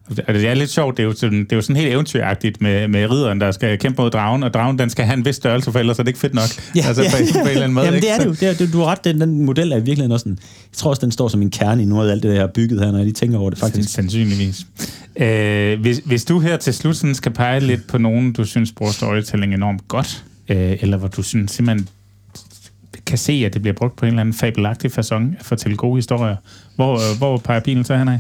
og 0.10 0.34
det 0.34 0.48
er 0.48 0.54
lidt 0.54 0.70
sjovt, 0.70 0.98
det 0.98 1.04
er 1.04 1.08
jo 1.08 1.14
sådan, 1.14 1.40
det 1.40 1.52
er 1.52 1.56
jo 1.56 1.62
sådan 1.62 1.76
helt 1.76 1.92
eventyragtigt 1.92 2.62
med, 2.62 2.88
med 2.88 3.12
ridderen, 3.12 3.42
der 3.42 3.52
skal 3.52 3.80
kæmpe 3.80 4.02
mod 4.02 4.12
dragen, 4.12 4.44
og 4.44 4.54
dragen 4.54 4.80
den 4.80 4.90
skal 4.90 5.06
have 5.06 5.18
en 5.18 5.26
vis 5.26 5.36
størrelse, 5.36 5.72
for 5.72 5.80
ellers 5.80 6.00
er 6.00 6.04
det 6.04 6.08
ikke 6.08 6.20
fedt 6.20 6.34
nok. 6.34 6.44
Ja, 6.76 6.88
altså 6.88 7.04
ja, 7.04 7.10
på, 7.10 7.18
på 7.34 7.40
en 7.40 7.48
eller 7.48 7.64
anden 7.64 7.74
måde. 7.74 7.86
Jamen 7.86 7.96
ikke? 7.96 8.08
det 8.08 8.14
er 8.14 8.18
det 8.18 8.26
jo. 8.26 8.32
Det 8.32 8.62
er, 8.62 8.72
du 8.72 8.78
har 8.78 8.86
ret, 8.86 9.04
den, 9.04 9.22
den 9.22 9.46
model 9.46 9.72
er 9.72 9.80
virkelig 9.80 10.12
også 10.12 10.30
en, 10.30 10.40
jeg 10.42 10.78
tror 10.78 10.90
også, 10.90 11.02
den 11.02 11.12
står 11.12 11.28
som 11.28 11.42
en 11.42 11.52
kerne 11.52 11.82
i 11.82 11.86
noget 11.86 12.08
af 12.08 12.12
alt 12.12 12.24
det, 12.24 12.36
der 12.36 12.44
er 12.44 12.48
bygget 12.48 12.80
her, 12.80 12.92
når 12.92 12.98
jeg 12.98 13.06
lige 13.06 13.14
tænker 13.14 13.38
over 13.38 13.50
det 13.50 13.60
faktisk. 13.60 13.90
Sandsynligvis. 13.90 14.66
Øh, 15.16 15.80
hvis, 15.80 16.02
hvis 16.06 16.26
du 16.26 16.40
her 16.40 16.58
til 16.58 16.74
slut 16.74 16.96
sådan 16.96 17.16
skal 17.16 17.32
pege 17.32 17.60
lidt 17.60 17.88
på 17.88 17.98
nogen, 17.98 18.34
du 18.34 18.46
synes 18.46 18.72
bruger 18.72 18.92
storytelling 18.92 19.54
enormt 19.54 19.88
godt, 19.88 20.24
øh, 20.50 20.78
eller 20.82 20.98
hvor 20.98 21.08
du 21.08 21.22
synes 21.22 21.52
simpelthen 21.52 21.88
kan 23.06 23.18
se, 23.18 23.44
at 23.46 23.54
det 23.54 23.62
bliver 23.62 23.76
brugt 23.76 23.96
på 23.96 24.06
en 24.06 24.10
eller 24.10 24.22
anden 24.22 24.34
fabelagtig 24.34 24.92
façon 25.00 25.40
at 25.40 25.46
fortælle 25.46 25.78
gode 25.78 25.96
historier, 25.96 26.36
hvor, 26.76 27.18
hvor 27.18 27.38
peger 27.38 27.60
bilen 27.60 27.84
så 27.84 27.98
henad? 27.98 28.20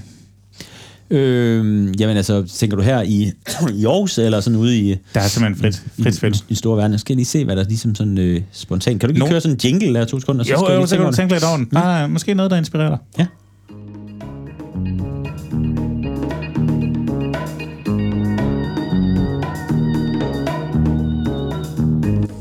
Øh, 1.09 2.01
jamen 2.01 2.17
altså, 2.17 2.43
tænker 2.53 2.77
du 2.77 2.83
her 2.83 3.01
i, 3.01 3.31
i 3.79 3.85
Aarhus, 3.85 4.17
eller 4.17 4.39
sådan 4.39 4.59
ude 4.59 4.77
i... 4.77 4.95
Der 5.13 5.19
er 5.21 5.27
simpelthen 5.27 5.61
frit, 5.73 5.83
frit 6.03 6.13
i, 6.13 6.17
spil. 6.17 6.35
i, 6.35 6.37
i 6.49 6.55
store 6.55 6.77
verden. 6.77 6.91
Jeg 6.91 6.99
skal 6.99 7.15
lige 7.15 7.25
se, 7.25 7.45
hvad 7.45 7.55
der 7.55 7.63
ligesom 7.63 7.95
sådan 7.95 8.17
øh, 8.17 8.41
spontant... 8.51 8.99
Kan 8.99 9.09
du 9.09 9.11
ikke 9.11 9.19
No. 9.25 9.29
køre 9.29 9.41
sådan 9.41 9.55
en 9.55 9.59
jingle 9.63 9.99
der 9.99 10.05
to 10.05 10.19
sekunder? 10.19 10.45
Jo, 10.49 10.57
skal 10.57 10.65
jeg 10.67 10.73
jo, 10.73 10.77
lige 10.79 10.87
så 10.87 10.95
kan 10.97 11.05
du 11.05 11.11
tænke 11.11 11.33
lidt 11.33 11.43
over 11.43 11.57
den. 11.57 11.65
Bare, 11.65 12.09
måske 12.09 12.33
noget, 12.33 12.51
der 12.51 12.57
inspirerer 12.57 12.89
dig. 12.89 12.97
Ja. 13.19 13.25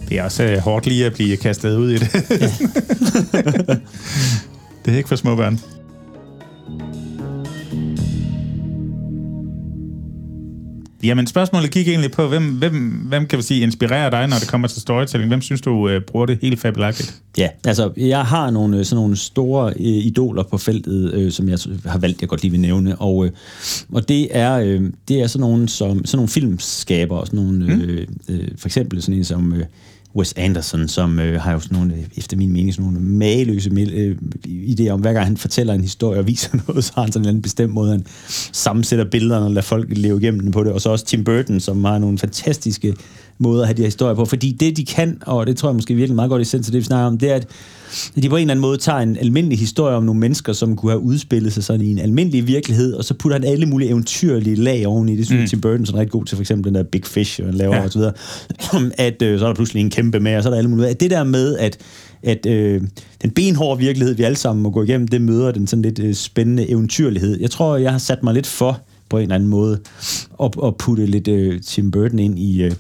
Det 0.09 0.19
er 0.19 0.23
også 0.25 0.43
øh, 0.45 0.59
hårdt 0.59 0.87
lige 0.87 1.07
at 1.07 1.12
blive 1.12 1.37
kastet 1.37 1.77
ud 1.77 1.91
i 1.91 1.99
det. 1.99 2.12
det 4.85 4.93
er 4.93 4.97
ikke 4.97 5.09
for 5.09 5.17
små 5.17 5.37
børn. 5.37 5.61
Jamen, 11.07 11.27
spørgsmålet 11.27 11.71
gik 11.71 11.89
egentlig 11.89 12.11
på, 12.11 12.29
hvem, 12.29 12.53
hvem, 12.53 12.75
hvem 13.09 13.27
kan 13.27 13.39
vi 13.39 13.43
sige 13.43 13.61
inspirerer 13.61 14.11
dig, 14.11 14.27
når 14.27 14.37
det 14.37 14.49
kommer 14.49 14.69
til 14.69 14.81
storytelling? 14.81 15.31
Hvem 15.31 15.41
synes 15.41 15.61
du 15.61 15.89
øh, 15.89 16.01
bruger 16.01 16.27
det 16.27 16.39
helt 16.43 16.61
fabelagtigt? 16.61 17.23
Ja, 17.39 17.49
altså 17.65 17.93
jeg 17.97 18.23
har 18.25 18.51
nogle 18.51 18.79
øh, 18.79 18.85
sådan 18.85 18.97
nogle 19.03 19.17
store 19.17 19.73
øh, 19.77 19.85
idoler 19.87 20.43
på 20.43 20.59
feltet, 20.59 21.15
øh, 21.15 21.33
som 21.33 21.49
jeg 21.49 21.59
har 21.87 21.99
valgt, 21.99 22.21
jeg 22.21 22.29
godt 22.29 22.43
lige 22.43 22.51
vil 22.51 22.61
nævne, 22.61 22.97
og, 22.97 23.27
øh, 23.27 23.33
og 23.93 24.09
det 24.09 24.29
er 24.31 24.55
øh, 24.55 24.83
det 25.09 25.21
er 25.21 25.27
sådan 25.27 25.41
nogle 25.41 25.69
som 25.69 26.05
sådan 26.05 26.17
nogle 26.17 26.29
filmskabere, 26.29 27.27
sådan 27.27 27.41
nogle, 27.41 27.73
øh, 27.73 28.07
øh, 28.29 28.49
for 28.59 28.69
eksempel 28.69 29.03
sådan 29.03 29.19
en 29.19 29.25
som 29.25 29.53
øh, 29.53 29.65
Wes 30.17 30.35
Anderson, 30.37 30.89
som 30.89 31.19
øh, 31.19 31.41
har 31.41 31.53
jo 31.53 31.61
sådan 31.61 31.79
nogle, 31.79 31.95
efter 32.17 32.37
min 32.37 32.53
mening, 32.53 32.75
sådan 32.75 32.93
nogle 32.93 33.01
mageløse 33.01 33.71
øh, 33.71 34.17
idéer 34.47 34.89
om, 34.89 35.01
hver 35.01 35.12
gang 35.12 35.27
han 35.27 35.37
fortæller 35.37 35.75
en 35.75 35.81
historie 35.81 36.19
og 36.19 36.27
viser 36.27 36.59
noget, 36.69 36.85
så 36.85 36.93
har 36.95 37.03
han 37.03 37.12
sådan 37.12 37.21
en 37.21 37.25
eller 37.25 37.31
anden 37.31 37.43
bestemt 37.43 37.73
måde, 37.73 37.91
han 37.91 38.07
sammensætter 38.53 39.05
billederne 39.05 39.45
og 39.47 39.51
lader 39.51 39.62
folk 39.62 39.87
leve 39.89 40.21
igennem 40.21 40.41
den 40.41 40.51
på 40.51 40.64
det. 40.64 40.73
Og 40.73 40.81
så 40.81 40.91
også 40.91 41.05
Tim 41.05 41.25
Burton, 41.25 41.61
som 41.61 41.85
har 41.85 41.99
nogle 41.99 42.19
fantastiske 42.19 42.95
måder 43.39 43.62
at 43.62 43.68
have 43.68 43.76
de 43.76 43.82
her 43.82 43.87
historier 43.87 44.14
på. 44.14 44.24
Fordi 44.24 44.53
det, 44.53 44.76
de 44.76 44.84
kan, 44.84 45.18
og 45.26 45.47
det 45.47 45.57
tror 45.57 45.68
jeg 45.68 45.74
måske 45.74 45.95
virkelig 45.95 46.16
meget 46.16 46.30
godt 46.30 46.43
i 46.43 46.45
sens 46.45 46.66
til 46.66 46.72
det, 46.72 46.78
vi 46.78 46.84
snakker 46.84 47.07
om, 47.07 47.18
det 47.18 47.30
er, 47.30 47.34
at 47.34 47.49
de 48.22 48.28
på 48.28 48.37
en 48.37 48.41
eller 48.41 48.53
anden 48.53 48.61
måde 48.61 48.78
tager 48.78 48.99
en 48.99 49.16
almindelig 49.16 49.59
historie 49.59 49.97
om 49.97 50.03
nogle 50.03 50.20
mennesker, 50.20 50.53
som 50.53 50.76
kunne 50.76 50.93
have 50.93 51.03
udspillet 51.03 51.53
sig 51.53 51.64
sådan 51.64 51.87
i 51.87 51.91
en 51.91 51.99
almindelig 51.99 52.47
virkelighed, 52.47 52.93
og 52.93 53.05
så 53.05 53.14
putter 53.14 53.39
han 53.39 53.49
alle 53.49 53.66
mulige 53.66 53.89
eventyrlige 53.89 54.57
lag 54.57 54.87
oveni. 54.87 55.16
Det 55.16 55.26
synes 55.26 55.41
mm. 55.41 55.47
Tim 55.47 55.61
Burton 55.61 55.87
sådan 55.87 56.01
rigtig 56.01 56.12
god 56.12 56.24
til, 56.24 56.37
for 56.37 56.43
eksempel 56.43 56.64
den 56.64 56.74
der 56.74 56.82
Big 56.82 57.05
Fish, 57.05 57.45
han 57.45 57.55
laver 57.55 57.76
ja. 57.76 57.84
og 57.84 57.93
så 57.93 57.99
videre. 57.99 58.12
At 59.07 59.22
øh, 59.22 59.39
så 59.39 59.45
er 59.45 59.49
der 59.49 59.55
pludselig 59.55 59.80
en 59.80 59.91
kæmpe 59.91 60.20
med, 60.20 60.37
og 60.37 60.43
så 60.43 60.49
er 60.49 60.51
der 60.51 60.59
alle 60.59 60.70
mulige. 60.70 60.89
At 60.89 61.01
det 61.01 61.11
der 61.11 61.24
med, 61.24 61.57
at 61.57 61.78
at 62.22 62.47
øh, 62.47 62.82
den 63.22 63.30
benhårde 63.30 63.78
virkelighed, 63.78 64.14
vi 64.14 64.22
alle 64.22 64.37
sammen 64.37 64.62
må 64.62 64.70
gå 64.70 64.82
igennem, 64.82 65.09
det 65.09 65.20
møder 65.20 65.51
den 65.51 65.66
sådan 65.66 65.82
lidt 65.82 65.99
øh, 65.99 66.14
spændende 66.14 66.70
eventyrlighed. 66.70 67.41
Jeg 67.41 67.51
tror, 67.51 67.76
jeg 67.76 67.93
har 67.93 67.99
sat 67.99 68.22
mig 68.22 68.34
lidt 68.34 68.47
for, 68.47 68.80
på 69.09 69.16
en 69.16 69.22
eller 69.22 69.34
anden 69.34 69.49
måde, 69.49 69.78
at, 70.43 70.55
at 70.64 70.76
putte 70.76 71.07
lidt 71.07 71.28
øh, 71.28 71.61
Tim 71.61 71.91
Burton 71.91 72.18
ind 72.18 72.39
i, 72.39 72.62
øh, 72.62 72.72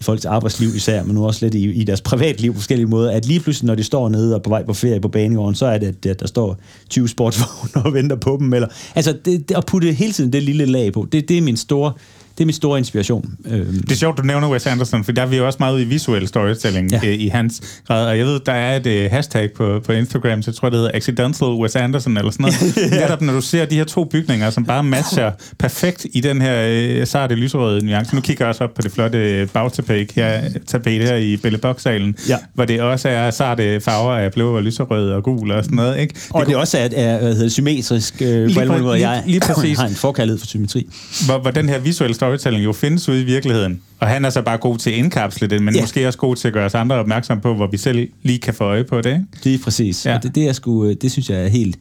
folks 0.00 0.24
arbejdsliv 0.24 0.68
især, 0.76 1.04
men 1.04 1.14
nu 1.14 1.26
også 1.26 1.46
lidt 1.46 1.54
i, 1.54 1.72
i 1.72 1.84
deres 1.84 2.00
privatliv 2.00 2.52
på 2.52 2.58
forskellige 2.58 2.86
måder, 2.86 3.10
at 3.10 3.26
lige 3.26 3.40
pludselig, 3.40 3.66
når 3.66 3.74
de 3.74 3.84
står 3.84 4.08
nede 4.08 4.34
og 4.34 4.42
på 4.42 4.50
vej 4.50 4.64
på 4.64 4.74
ferie 4.74 5.00
på 5.00 5.08
banegården, 5.08 5.54
så 5.54 5.66
er 5.66 5.78
det, 5.78 6.06
at 6.06 6.20
der 6.20 6.26
står 6.26 6.58
20 6.90 7.08
sportsvogne 7.08 7.70
og 7.86 7.94
venter 7.94 8.16
på 8.16 8.36
dem. 8.40 8.52
Eller, 8.52 8.68
altså, 8.94 9.12
det, 9.24 9.48
det, 9.48 9.56
at 9.56 9.66
putte 9.66 9.92
hele 9.92 10.12
tiden 10.12 10.32
det 10.32 10.42
lille 10.42 10.66
lag 10.66 10.92
på, 10.92 11.08
det, 11.12 11.28
det 11.28 11.38
er 11.38 11.42
min 11.42 11.56
store 11.56 11.92
det 12.38 12.44
er 12.44 12.46
min 12.46 12.54
store 12.54 12.78
inspiration. 12.78 13.34
Øhm. 13.46 13.82
Det 13.82 13.92
er 13.92 13.96
sjovt, 13.96 14.18
du 14.18 14.22
nævner 14.22 14.50
Wes 14.50 14.66
Anderson, 14.66 15.04
for 15.04 15.12
der 15.12 15.22
er 15.22 15.26
vi 15.26 15.36
jo 15.36 15.46
også 15.46 15.56
meget 15.60 15.74
ude 15.74 15.82
i 15.82 15.84
visuel 15.84 16.28
storytelling 16.28 16.90
ja. 16.90 17.00
Øh, 17.04 17.20
i 17.20 17.28
hans 17.28 17.80
grad. 17.86 18.06
Og 18.06 18.18
jeg 18.18 18.26
ved, 18.26 18.40
der 18.46 18.52
er 18.52 18.76
et 18.76 18.86
uh, 18.86 19.10
hashtag 19.12 19.52
på, 19.52 19.80
på 19.86 19.92
Instagram, 19.92 20.42
så 20.42 20.50
jeg 20.50 20.56
tror, 20.56 20.68
det 20.68 20.78
hedder 20.78 20.90
Accidental 20.94 21.48
Wes 21.48 21.76
Anderson, 21.76 22.16
eller 22.16 22.30
sådan 22.30 22.42
noget. 22.42 22.76
ja. 22.92 23.00
Netop 23.00 23.20
når 23.20 23.32
du 23.32 23.40
ser 23.40 23.64
de 23.64 23.76
her 23.76 23.84
to 23.84 24.04
bygninger, 24.04 24.50
som 24.50 24.64
bare 24.64 24.84
matcher 24.84 25.32
perfekt 25.58 26.06
i 26.12 26.20
den 26.20 26.42
her 26.42 27.00
uh, 27.00 27.06
sarte 27.06 27.34
lyserøde 27.34 27.86
nuance. 27.86 28.14
Nu 28.14 28.20
kigger 28.20 28.44
jeg 28.44 28.48
også 28.48 28.64
op 28.64 28.74
på 28.74 28.82
det 28.82 28.92
flotte 28.92 29.48
bagtapet 29.52 30.12
her, 30.12 30.42
tapet 30.66 31.02
her 31.02 31.16
i 31.16 31.36
Belle 31.36 31.58
salen 31.78 32.16
ja. 32.28 32.36
hvor 32.54 32.64
det 32.64 32.80
også 32.80 33.08
er 33.08 33.30
sarte 33.30 33.80
farver 33.80 34.12
af 34.12 34.32
blå 34.32 34.56
og 34.56 34.62
lyserød 34.62 35.10
og 35.10 35.22
gul 35.22 35.50
og 35.50 35.64
sådan 35.64 35.76
noget. 35.76 35.98
Ikke? 35.98 36.14
Og 36.30 36.40
det, 36.40 36.48
det 36.48 36.56
også 36.56 36.78
er, 36.78 36.88
er 36.96 37.18
hvad 37.18 37.34
hedder, 37.34 37.48
symmetrisk 37.48 38.22
øh, 38.22 38.44
lige, 38.44 38.54
på 38.54 38.60
alle 38.60 38.82
måder. 38.82 38.94
Jeg 38.94 39.22
lige, 39.26 39.38
lige 39.38 39.40
præcis. 39.54 39.78
har 39.78 39.86
en 39.86 39.94
forkærlighed 39.94 40.38
for 40.38 40.46
symmetri. 40.46 40.86
Hvor, 41.26 41.38
hvor 41.38 41.50
den 41.50 41.68
her 41.68 41.78
visuelle 41.78 42.14
storytelling 42.24 42.64
jo 42.64 42.72
findes 42.72 43.08
ude 43.08 43.20
i 43.20 43.24
virkeligheden. 43.24 43.80
Og 44.00 44.08
han 44.08 44.24
er 44.24 44.30
så 44.30 44.42
bare 44.42 44.58
god 44.58 44.78
til 44.78 44.90
at 44.90 44.96
indkapsle 44.96 45.46
det, 45.46 45.62
men 45.62 45.74
ja. 45.74 45.80
måske 45.80 46.06
også 46.06 46.18
god 46.18 46.36
til 46.36 46.48
at 46.48 46.54
gøre 46.54 46.66
os 46.66 46.74
andre 46.74 46.96
opmærksom 46.96 47.40
på, 47.40 47.54
hvor 47.54 47.66
vi 47.66 47.76
selv 47.76 48.08
lige 48.22 48.38
kan 48.38 48.54
få 48.54 48.64
øje 48.64 48.84
på 48.84 49.00
det. 49.00 49.10
Ikke? 49.10 49.24
Det 49.44 49.54
er 49.54 49.58
præcis. 49.64 50.06
Ja. 50.06 50.16
Og 50.16 50.22
det, 50.22 50.34
det, 50.34 50.48
er 50.48 50.52
sgu, 50.52 50.92
det 50.92 51.12
synes 51.12 51.30
jeg 51.30 51.44
er 51.44 51.48
helt, 51.48 51.78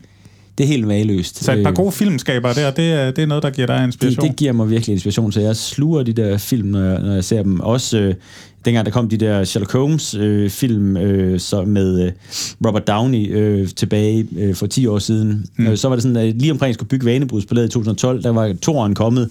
det 0.57 0.63
er 0.63 0.67
helt 0.67 0.87
maløst. 0.87 1.43
Så 1.43 1.51
et 1.51 1.63
par 1.63 1.69
øh, 1.69 1.75
gode 1.75 1.91
filmskaber 1.91 2.53
der, 2.53 2.71
det 2.71 2.91
er, 2.93 3.11
det 3.11 3.21
er 3.21 3.25
noget, 3.25 3.43
der 3.43 3.49
giver 3.49 3.67
dig 3.67 3.83
inspiration? 3.83 4.21
Det, 4.23 4.31
det 4.31 4.37
giver 4.37 4.51
mig 4.51 4.69
virkelig 4.69 4.93
inspiration, 4.93 5.31
så 5.31 5.41
jeg 5.41 5.55
sluger 5.55 6.03
de 6.03 6.13
der 6.13 6.37
film, 6.37 6.67
når 6.67 6.83
jeg, 6.83 7.01
når 7.01 7.13
jeg 7.13 7.23
ser 7.23 7.43
dem. 7.43 7.59
Også 7.59 7.99
øh, 7.99 8.15
dengang 8.65 8.85
der 8.85 8.91
kom 8.91 9.09
de 9.09 9.17
der 9.17 9.43
Sherlock 9.43 9.71
Holmes-film 9.73 10.97
øh, 10.97 11.33
øh, 11.33 11.39
så 11.39 11.63
med 11.63 12.05
øh, 12.05 12.11
Robert 12.65 12.87
Downey 12.87 13.35
øh, 13.35 13.67
tilbage 13.67 14.27
øh, 14.37 14.55
for 14.55 14.67
10 14.67 14.87
år 14.87 14.99
siden, 14.99 15.45
mm. 15.57 15.67
øh, 15.67 15.77
så 15.77 15.87
var 15.87 15.95
det 15.95 16.03
sådan, 16.03 16.17
at 16.17 16.35
lige 16.35 16.51
omkring 16.51 16.67
jeg 16.67 16.73
skulle 16.73 16.89
bygge 16.89 17.05
Vanebrudspalæet 17.05 17.65
i 17.65 17.69
2012, 17.69 18.23
der 18.23 18.29
var 18.29 18.53
toren 18.61 18.95
kommet. 18.95 19.29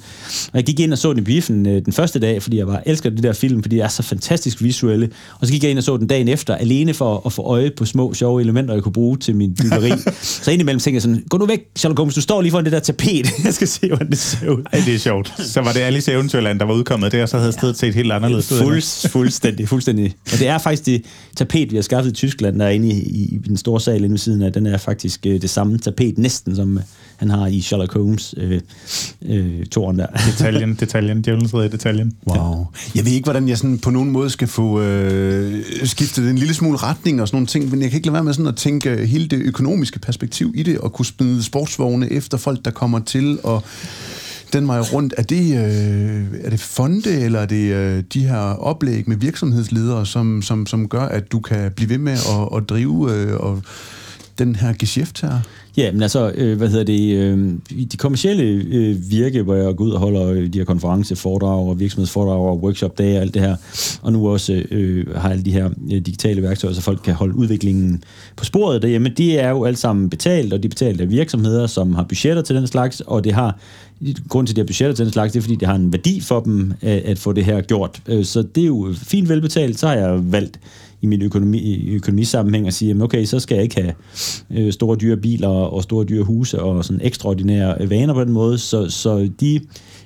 Og 0.53 0.55
jeg 0.55 0.65
gik 0.65 0.81
ind 0.81 0.93
og 0.93 0.99
så 0.99 1.13
den 1.13 1.19
i 1.19 1.23
biffen 1.23 1.67
øh, 1.67 1.85
den 1.85 1.93
første 1.93 2.19
dag, 2.19 2.43
fordi 2.43 2.59
jeg 2.59 2.67
var 2.67 2.83
elsker 2.87 3.11
de 3.11 3.23
der 3.23 3.33
film, 3.33 3.63
fordi 3.63 3.77
de 3.77 3.81
er 3.81 3.89
så 3.89 4.03
fantastisk 4.03 4.63
visuelle. 4.63 5.11
Og 5.41 5.47
så 5.47 5.53
gik 5.53 5.63
jeg 5.63 5.71
ind 5.71 5.79
og 5.79 5.85
så 5.85 5.97
den 5.97 6.07
dagen 6.07 6.29
efter, 6.29 6.55
alene 6.55 6.95
for 6.95 7.23
at 7.27 7.33
få 7.33 7.43
øje 7.43 7.71
på 7.77 7.85
små, 7.85 8.15
sjove 8.15 8.41
elementer, 8.41 8.75
jeg 8.75 8.83
kunne 8.83 8.93
bruge 8.93 9.17
til 9.17 9.37
min 9.37 9.55
byggeri. 9.55 9.93
så 10.45 10.51
indimellem 10.51 10.81
tænkte 10.81 10.95
jeg 10.95 11.03
sådan, 11.03 11.25
gå 11.29 11.39
nu 11.39 11.47
væk, 11.47 11.61
Sherlock 11.77 11.99
Holmes, 11.99 12.15
du 12.15 12.21
står 12.21 12.43
lige 12.43 12.51
foran 12.51 12.65
det 12.65 12.73
der 12.73 12.81
tapet. 12.81 13.31
jeg 13.45 13.55
skal 13.55 13.69
se, 13.69 13.89
hvordan 13.89 14.11
det 14.11 14.19
ser 14.19 14.49
ud. 14.49 14.63
Ej, 14.73 14.83
det 14.87 14.95
er 14.95 14.99
sjovt. 14.99 15.33
Så 15.39 15.61
var 15.61 15.73
det 15.73 15.81
Alice 15.81 16.13
Eventyrland, 16.13 16.59
der 16.59 16.65
var 16.65 16.75
udkommet 16.75 17.13
der, 17.13 17.23
og 17.23 17.29
så 17.29 17.39
havde 17.39 17.53
stedet 17.53 17.79
set 17.79 17.95
helt 17.95 18.13
anderledes 18.13 18.53
ud. 18.53 18.59
Fuldstændig, 19.23 19.69
fuldstændig. 19.69 20.15
Og 20.33 20.39
det 20.39 20.49
er 20.49 20.59
faktisk 20.59 20.87
det 20.87 21.05
tapet, 21.37 21.71
vi 21.71 21.77
har 21.77 21.83
skaffet 21.83 22.11
i 22.11 22.15
Tyskland, 22.15 22.59
der 22.59 22.65
er 22.65 22.71
inde 22.71 22.89
i, 22.89 23.01
i, 23.01 23.41
den 23.47 23.57
store 23.57 23.81
sal 23.81 23.97
inde 23.97 24.11
ved 24.11 24.19
siden 24.19 24.43
af. 24.43 24.53
Den 24.53 24.67
er 24.67 24.79
faktisk 24.79 25.27
øh, 25.27 25.43
det 25.43 25.51
samme 25.51 25.79
tapet, 25.79 26.19
næsten 26.19 26.57
som 26.57 26.77
øh, 26.77 26.83
han 27.23 27.31
har 27.31 27.47
i 27.47 27.61
Sherlock 27.61 27.93
Holmes 27.93 28.35
øh, 28.37 28.61
øh, 29.23 29.67
toren 29.67 29.99
der. 29.99 30.07
Detaljen, 30.07 30.75
detaljen, 30.75 31.23
djævelens 31.23 31.53
i 31.53 31.69
detaljen. 31.69 32.13
Wow. 32.27 32.67
Jeg 32.95 33.05
ved 33.05 33.13
ikke, 33.13 33.25
hvordan 33.25 33.49
jeg 33.49 33.59
sådan 33.59 33.79
på 33.79 33.91
nogen 33.91 34.11
måde 34.11 34.31
skal 34.31 34.49
få 34.49 34.81
øh, 34.81 35.65
skiftet 35.85 36.31
en 36.31 36.39
lille 36.39 36.55
smule 36.55 36.77
retning 36.77 37.21
og 37.21 37.29
sådan 37.29 37.37
nogle 37.37 37.47
ting, 37.47 37.71
men 37.71 37.83
jeg 37.83 37.91
kan 37.91 37.99
ikke 37.99 38.07
lade 38.07 38.15
være 38.15 38.25
med 38.25 38.33
sådan 38.33 38.47
at 38.47 38.57
tænke 38.57 39.07
hele 39.07 39.27
det 39.27 39.39
økonomiske 39.39 39.99
perspektiv 39.99 40.53
i 40.55 40.63
det, 40.63 40.79
og 40.79 40.93
kunne 40.93 41.07
smide 41.07 41.43
sportsvogne 41.43 42.13
efter 42.13 42.39
folk, 42.39 42.65
der 42.65 42.71
kommer 42.71 42.99
til, 42.99 43.39
og 43.43 43.63
den 44.53 44.69
vej 44.69 44.81
rundt. 44.81 45.15
Er 45.17 45.23
det, 45.23 45.57
øh, 45.57 46.41
er 46.45 46.51
det 46.51 46.61
fonde, 46.61 47.21
eller 47.21 47.41
er 47.41 47.47
det 47.47 47.73
øh, 47.75 48.03
de 48.13 48.27
her 48.27 48.39
oplæg 48.39 49.09
med 49.09 49.17
virksomhedsledere, 49.17 50.07
som, 50.07 50.43
som, 50.43 50.67
som 50.67 50.89
gør, 50.89 51.03
at 51.03 51.33
du 51.33 51.41
kan 51.41 51.73
blive 51.73 51.91
ved 51.91 51.99
med 51.99 52.13
at, 52.13 52.57
at 52.57 52.69
drive 52.69 53.13
øh, 53.15 53.41
og 53.41 53.63
den 54.39 54.57
her 54.57 54.73
geschæft 54.73 55.21
her? 55.21 55.41
Ja, 55.77 55.93
men 55.93 56.03
altså, 56.03 56.33
øh, 56.35 56.59
hvad 56.59 56.69
hedder 56.69 56.85
det, 56.85 57.15
øh, 57.17 57.55
de 57.93 57.97
kommercielle 57.97 58.43
øh, 58.45 59.11
virke, 59.11 59.43
hvor 59.43 59.55
jeg 59.55 59.77
går 59.77 59.85
ud 59.85 59.91
og 59.91 60.01
holder 60.01 60.27
øh, 60.29 60.53
de 60.53 60.59
her 60.59 60.65
konferenceforedrag 60.65 61.69
og 61.69 61.81
virksomhedsforedrag 61.81 62.41
og 62.41 62.63
workshop-dage 62.63 63.17
og 63.17 63.23
alt 63.23 63.35
det 63.35 63.43
her, 63.43 63.57
og 64.03 64.13
nu 64.13 64.29
også 64.29 64.63
øh, 64.71 65.15
har 65.17 65.31
alle 65.31 65.45
de 65.45 65.53
her 65.53 65.71
øh, 65.93 66.01
digitale 66.01 66.43
værktøjer, 66.43 66.75
så 66.75 66.81
folk 66.81 67.01
kan 67.05 67.15
holde 67.15 67.35
udviklingen 67.35 68.05
på 68.37 68.45
sporet 68.45 68.83
derhjemme, 68.83 69.09
de 69.09 69.39
er 69.39 69.51
jo 69.51 69.65
alt 69.65 69.79
sammen 69.79 70.11
betalt, 70.11 70.53
og 70.53 70.63
de 70.63 70.67
er 70.67 70.71
betalt 70.71 71.01
af 71.01 71.11
virksomheder, 71.11 71.67
som 71.67 71.95
har 71.95 72.05
budgetter 72.05 72.43
til 72.43 72.57
den 72.57 72.67
slags, 72.67 73.01
og 73.01 73.25
det 73.25 73.33
har 73.33 73.59
grund 74.29 74.47
til, 74.47 74.53
at 74.53 74.57
de 74.57 74.61
har 74.61 74.67
budgetter 74.67 74.95
til 74.95 75.05
den 75.05 75.13
slags, 75.13 75.33
det 75.33 75.39
er, 75.39 75.43
fordi 75.43 75.57
det 75.57 75.69
har 75.69 75.75
en 75.75 75.93
værdi 75.93 76.21
for 76.21 76.41
dem 76.41 76.73
at, 76.81 76.99
at 76.99 77.19
få 77.19 77.33
det 77.33 77.45
her 77.45 77.61
gjort. 77.61 78.03
Øh, 78.07 78.25
så 78.25 78.43
det 78.43 78.63
er 78.63 78.67
jo 78.67 78.95
fint 78.97 79.29
velbetalt, 79.29 79.79
så 79.79 79.87
har 79.87 79.95
jeg 79.95 80.33
valgt 80.33 80.59
i 81.03 81.07
min 81.07 81.23
økonomi, 81.23 81.89
økonomisammenhæng 81.91 82.67
at 82.67 82.75
sige, 82.75 83.03
okay, 83.03 83.25
så 83.25 83.41
skal 83.41 83.55
jeg 83.55 83.63
ikke 83.63 83.81
have 83.81 83.95
øh, 84.51 84.73
store 84.73 84.97
dyre 84.97 85.17
biler 85.17 85.49
og 85.49 85.83
store 85.83 86.05
dyre 86.05 86.25
huse 86.25 86.63
og 86.63 86.85
sådan 86.85 87.01
ekstraordinære 87.05 87.75
øh, 87.81 87.91
vaner 87.91 88.15
på 88.15 88.25
den 88.25 88.33
måde. 88.33 88.59
Så, 88.59 88.89
så 88.89 89.29
de, 89.41 89.61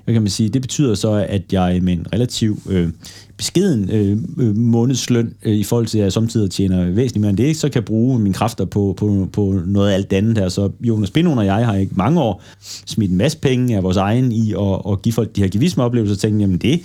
hvad 0.05 0.15
kan 0.15 0.23
man 0.23 0.31
sige, 0.31 0.49
det 0.49 0.63
betyder 0.63 0.95
så, 0.95 1.27
at 1.29 1.53
jeg 1.53 1.79
med 1.83 1.93
en 1.93 2.07
relativ 2.13 2.59
øh, 2.69 2.89
beskeden 3.37 3.91
øh, 3.91 4.19
øh 4.39 4.57
månedsløn 4.57 5.35
øh, 5.45 5.55
i 5.55 5.65
forhold 5.65 5.87
til, 5.87 5.99
at 5.99 6.05
jeg 6.05 6.13
samtidig 6.13 6.51
tjener 6.51 6.85
væsentligt 6.85 7.21
mere 7.21 7.31
end 7.31 7.39
det, 7.39 7.57
så 7.57 7.69
kan 7.69 7.75
jeg 7.75 7.85
bruge 7.85 8.19
mine 8.19 8.35
kræfter 8.35 8.65
på, 8.65 8.95
på, 8.97 9.29
på 9.33 9.61
noget 9.67 9.91
af 9.91 9.95
alt 9.95 10.13
andet 10.13 10.39
her. 10.39 10.49
Så 10.49 10.71
Jonas 10.81 11.11
Bindon 11.11 11.39
og 11.39 11.47
jeg 11.47 11.67
har 11.67 11.75
ikke 11.75 11.93
mange 11.97 12.21
år 12.21 12.43
smidt 12.87 13.11
en 13.11 13.17
masse 13.17 13.39
penge 13.39 13.77
af 13.77 13.83
vores 13.83 13.97
egen 13.97 14.33
i 14.33 14.53
at, 14.53 14.93
at 14.93 15.03
give 15.03 15.13
folk 15.13 15.37
de 15.37 15.41
her 15.41 15.49
givismeoplevelser, 15.49 16.15
og 16.15 16.19
tænkt, 16.19 16.41
jamen 16.41 16.59
det, 16.59 16.81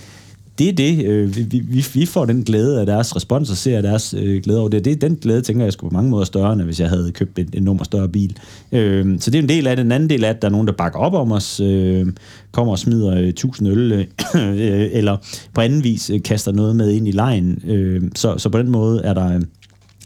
det 0.61 0.69
er 0.69 0.73
det. 0.73 1.05
Øh, 1.05 1.35
vi, 1.35 1.59
vi, 1.59 1.85
vi 1.93 2.05
får 2.05 2.25
den 2.25 2.43
glæde 2.43 2.79
af 2.79 2.85
deres 2.85 3.15
respons 3.15 3.49
og 3.49 3.57
ser 3.57 3.81
deres 3.81 4.15
øh, 4.17 4.41
glæde 4.43 4.59
over 4.59 4.69
det. 4.69 4.85
det. 4.85 5.01
Den 5.01 5.15
glæde, 5.15 5.41
tænker 5.41 5.63
jeg, 5.63 5.73
skulle 5.73 5.91
på 5.91 5.93
mange 5.93 6.09
måder 6.09 6.25
større, 6.25 6.53
end 6.53 6.61
hvis 6.61 6.79
jeg 6.79 6.89
havde 6.89 7.11
købt 7.11 7.39
en, 7.39 7.49
en 7.53 7.63
nummer 7.63 7.83
større 7.83 8.09
bil. 8.09 8.37
Øh, 8.71 9.19
så 9.19 9.31
det 9.31 9.37
er 9.37 9.43
en 9.43 9.49
del 9.49 9.67
af 9.67 9.75
det. 9.75 9.85
En 9.85 9.91
anden 9.91 10.09
del 10.09 10.23
af, 10.23 10.29
at 10.29 10.41
der 10.41 10.47
er 10.47 10.51
nogen, 10.51 10.67
der 10.67 10.73
bakker 10.73 10.99
op 10.99 11.13
om 11.13 11.31
os, 11.31 11.59
øh, 11.59 12.07
kommer 12.51 12.71
og 12.71 12.79
smider 12.79 13.17
øh, 13.17 13.27
1000 13.27 13.69
øl, 13.69 13.91
øh, 13.91 14.05
eller 14.99 15.17
på 15.53 15.61
anden 15.61 15.83
vis 15.83 16.09
øh, 16.09 16.23
kaster 16.23 16.51
noget 16.51 16.75
med 16.75 16.91
ind 16.91 17.07
i 17.07 17.11
lejen. 17.11 17.61
Øh, 17.67 18.01
så, 18.15 18.37
så 18.37 18.49
på 18.49 18.57
den 18.57 18.69
måde 18.69 19.01
er 19.03 19.13
der 19.13 19.35
øh, 19.35 19.41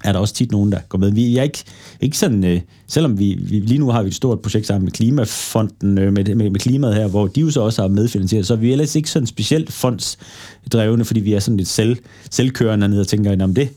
er 0.06 0.12
der 0.12 0.20
også 0.20 0.34
tit 0.34 0.52
nogen, 0.52 0.72
der 0.72 0.80
går 0.90 0.98
med. 0.98 1.12
Vi 1.12 1.38
er 1.38 1.44
ikke, 1.44 1.64
ikke 2.02 2.18
sådan, 2.18 2.44
øh, 2.44 2.62
selvom 2.88 3.20
vi, 3.20 3.38
vi 3.42 3.60
lige 3.60 3.80
nu 3.80 3.90
har 3.90 4.04
vi 4.04 4.08
et 4.08 4.16
stort 4.16 4.40
projekt 4.40 4.68
sammen 4.68 4.86
med 4.86 4.92
Klimafonden, 4.92 5.98
øh, 5.98 6.14
med, 6.14 6.36
med, 6.36 6.50
med 6.50 6.60
klimaet 6.60 6.96
her, 6.96 7.08
hvor 7.08 7.28
de 7.28 7.42
jo 7.42 7.52
så 7.52 7.62
også 7.62 7.82
har 7.82 7.90
medfinansieret, 7.90 8.48
så 8.48 8.54
er 8.54 8.58
vi 8.58 8.72
ellers 8.72 8.96
ikke 8.96 9.10
sådan 9.10 9.28
specielt 9.28 9.72
fondsdrevne, 9.72 11.06
fordi 11.06 11.20
vi 11.20 11.34
er 11.34 11.40
sådan 11.40 11.58
lidt 11.58 11.70
selv, 11.70 11.98
selvkørende 12.32 12.88
ned 12.88 13.00
og 13.00 13.08
tænker, 13.08 13.44
om 13.44 13.54
det, 13.56 13.70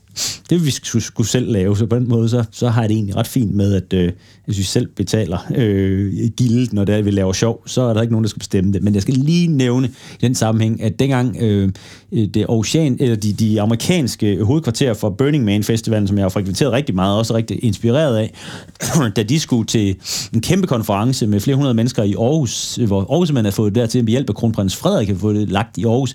det 0.51 0.59
vil 0.59 0.67
vi 0.67 0.71
skulle, 0.71 1.03
skulle 1.03 1.29
selv 1.29 1.53
lave, 1.53 1.77
så 1.77 1.87
på 1.87 1.97
den 1.97 2.09
måde, 2.09 2.29
så, 2.29 2.45
så 2.51 2.69
har 2.69 2.83
jeg 2.83 2.89
det 2.89 2.95
egentlig 2.95 3.17
ret 3.17 3.27
fint 3.27 3.55
med, 3.55 3.75
at 3.75 3.93
øh, 3.93 4.13
hvis 4.49 4.59
vi 4.59 4.63
selv 4.63 4.89
betaler 4.97 5.39
øh, 5.55 6.13
gildet, 6.37 6.73
når 6.73 6.85
det 6.85 6.95
er, 6.95 7.03
vi 7.03 7.11
laver 7.11 7.33
sjov, 7.33 7.63
så 7.67 7.83
er 7.83 7.95
der 7.95 8.03
ikke 8.03 8.13
nogen, 8.13 8.25
der 8.25 8.29
skal 8.29 8.39
bestemme 8.39 8.73
det. 8.73 8.83
Men 8.83 8.95
jeg 8.95 9.03
skal 9.03 9.15
lige 9.15 9.47
nævne 9.47 9.87
i 9.89 10.21
den 10.21 10.35
sammenhæng, 10.35 10.83
at 10.83 10.99
dengang 10.99 11.37
øh, 11.41 11.69
det 12.13 12.45
ocean, 12.49 12.97
eller 13.01 13.17
de, 13.17 13.33
de 13.33 13.61
amerikanske 13.61 14.45
hovedkvarterer 14.45 14.95
for 14.95 15.11
Burning 15.11 15.45
Man 15.45 15.65
Festivalen, 15.65 16.09
som 16.09 16.17
jeg 16.19 16.25
har 16.25 16.29
frekventeret 16.29 16.73
rigtig 16.73 16.95
meget, 16.95 17.13
og 17.13 17.19
også 17.19 17.35
rigtig 17.35 17.65
inspireret 17.65 18.17
af, 18.17 18.35
da 19.17 19.23
de 19.23 19.41
skulle 19.41 19.67
til 19.67 19.97
en 20.35 20.41
kæmpe 20.41 20.67
konference 20.67 21.27
med 21.27 21.41
flere 21.41 21.57
hundrede 21.57 21.75
mennesker 21.75 22.03
i 22.03 22.15
Aarhus, 22.15 22.79
hvor 22.87 23.01
Aarhus 23.11 23.33
man 23.33 23.45
har 23.45 23.53
fået 23.53 23.75
det 23.75 23.81
der 23.81 23.87
til 23.87 24.05
med 24.05 24.11
hjælp 24.11 24.29
af 24.29 24.35
kronprins 24.35 24.77
Frederik, 24.77 25.09
har 25.09 25.15
fået 25.15 25.37
det 25.37 25.51
lagt 25.51 25.79
i 25.79 25.85
Aarhus. 25.85 26.15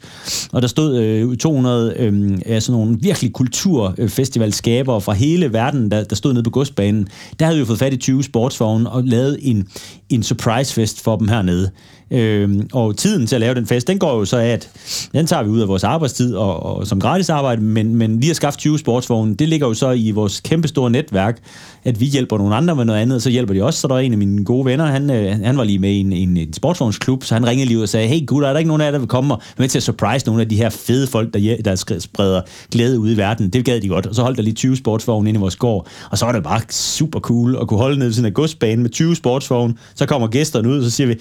Og 0.52 0.62
der 0.62 0.68
stod 0.68 0.98
øh, 0.98 1.38
200 1.38 1.94
øh, 1.98 2.38
af 2.46 2.64
sådan 2.64 2.80
nogle 2.80 2.98
virkelig 3.02 3.34
kulturfestivalskabere 3.34 5.02
fra 5.02 5.14
hele 5.14 5.54
verden, 5.54 5.92
der, 5.92 6.04
der 6.04 6.16
stod 6.16 6.34
nede 6.34 6.44
på 6.44 6.50
godsbanen. 6.50 7.08
Der 7.40 7.46
havde 7.46 7.60
vi 7.60 7.66
fået 7.66 7.80
fat 7.80 7.94
i 7.94 7.98
20 7.98 8.23
sportsvogne 8.24 8.90
og 8.90 9.04
lavet 9.04 9.40
en, 9.42 9.68
en 10.10 10.24
surprise 10.24 10.74
fest 10.74 11.04
for 11.04 11.16
dem 11.16 11.28
hernede. 11.28 11.72
Øh, 12.14 12.50
og 12.74 12.98
tiden 12.98 13.28
til 13.28 13.36
at 13.36 13.40
lave 13.40 13.56
den 13.56 13.68
fest, 13.68 13.88
den 13.88 14.00
går 14.00 14.18
jo 14.18 14.26
så 14.26 14.38
af, 14.38 14.48
at 14.48 14.70
den 15.14 15.28
tager 15.28 15.44
vi 15.44 15.50
ud 15.50 15.60
af 15.60 15.68
vores 15.68 15.84
arbejdstid 15.84 16.36
og, 16.36 16.64
og 16.64 16.88
som 16.88 17.00
gratis 17.00 17.30
arbejde, 17.30 17.62
men, 17.62 17.96
men 17.96 18.20
lige 18.20 18.30
at 18.30 18.36
skaffe 18.36 18.60
20 18.60 18.80
sportsvogne, 18.80 19.36
det 19.36 19.50
ligger 19.50 19.68
jo 19.68 19.74
så 19.74 19.92
i 19.92 20.12
vores 20.12 20.40
kæmpestore 20.40 20.90
netværk, 20.90 21.40
at 21.84 22.00
vi 22.00 22.06
hjælper 22.06 22.38
nogle 22.38 22.56
andre 22.56 22.76
med 22.76 22.86
noget 22.86 23.00
andet, 23.00 23.16
og 23.16 23.22
så 23.22 23.30
hjælper 23.30 23.54
de 23.54 23.64
også. 23.64 23.80
Så 23.80 23.88
der 23.88 23.96
er 23.96 24.00
en 24.00 24.12
af 24.12 24.18
mine 24.18 24.46
gode 24.46 24.66
venner, 24.66 24.86
han, 24.86 25.10
øh, 25.10 25.40
han 25.44 25.58
var 25.58 25.64
lige 25.64 25.80
med 25.80 25.90
i 25.90 26.00
en, 26.00 26.14
en, 26.14 26.38
en 26.38 26.54
sportsvognsklub, 26.54 27.24
så 27.24 27.34
han 27.34 27.48
ringede 27.48 27.68
lige 27.68 27.78
ud 27.78 27.84
og 27.84 27.90
sagde, 27.90 28.08
hey 28.08 28.26
gutter, 28.26 28.48
er 28.48 28.54
der 28.54 28.58
ikke 28.58 28.68
nogen 28.68 28.82
af 28.82 28.86
jer, 28.86 28.92
der 28.92 29.00
vil 29.00 29.08
komme 29.08 29.34
og 29.34 29.42
med 29.58 29.68
til 29.68 29.80
at 29.80 29.84
surprise 29.84 30.26
nogle 30.26 30.42
af 30.42 30.50
de 30.50 30.56
her 30.56 30.70
fede 30.70 31.08
folk, 31.08 31.34
der, 31.34 31.58
der 31.66 32.00
spreder 32.00 32.42
glæde 32.72 33.00
ud 33.00 33.12
i 33.12 33.18
verden? 33.18 33.50
Det 33.50 33.66
gad 33.66 33.82
de 33.82 33.88
godt. 33.88 34.06
Og 34.06 34.16
så 34.16 34.22
holdt 34.22 34.38
der 34.38 34.44
lige 34.44 34.54
20 34.54 34.76
sportsvogne 34.76 35.30
ind 35.30 35.38
i 35.38 35.40
vores 35.40 35.56
gård, 35.56 35.88
og 36.12 36.18
så 36.18 36.26
var 36.26 36.32
det 36.32 36.44
bare 36.44 36.62
super 36.70 37.20
cool 37.20 37.58
at 37.62 37.68
kunne 37.68 37.78
holde 37.78 38.00
ned 38.00 38.10
i 38.10 38.14
sådan 38.14 38.32
godsbane 38.32 38.82
med 38.82 38.90
20 38.90 39.16
sportsvogne. 39.16 39.74
Så 39.96 40.06
kommer 40.06 40.28
gæsterne 40.28 40.70
ud, 40.70 40.78
og 40.78 40.84
så 40.84 40.90
siger 40.90 41.08
vi, 41.08 41.16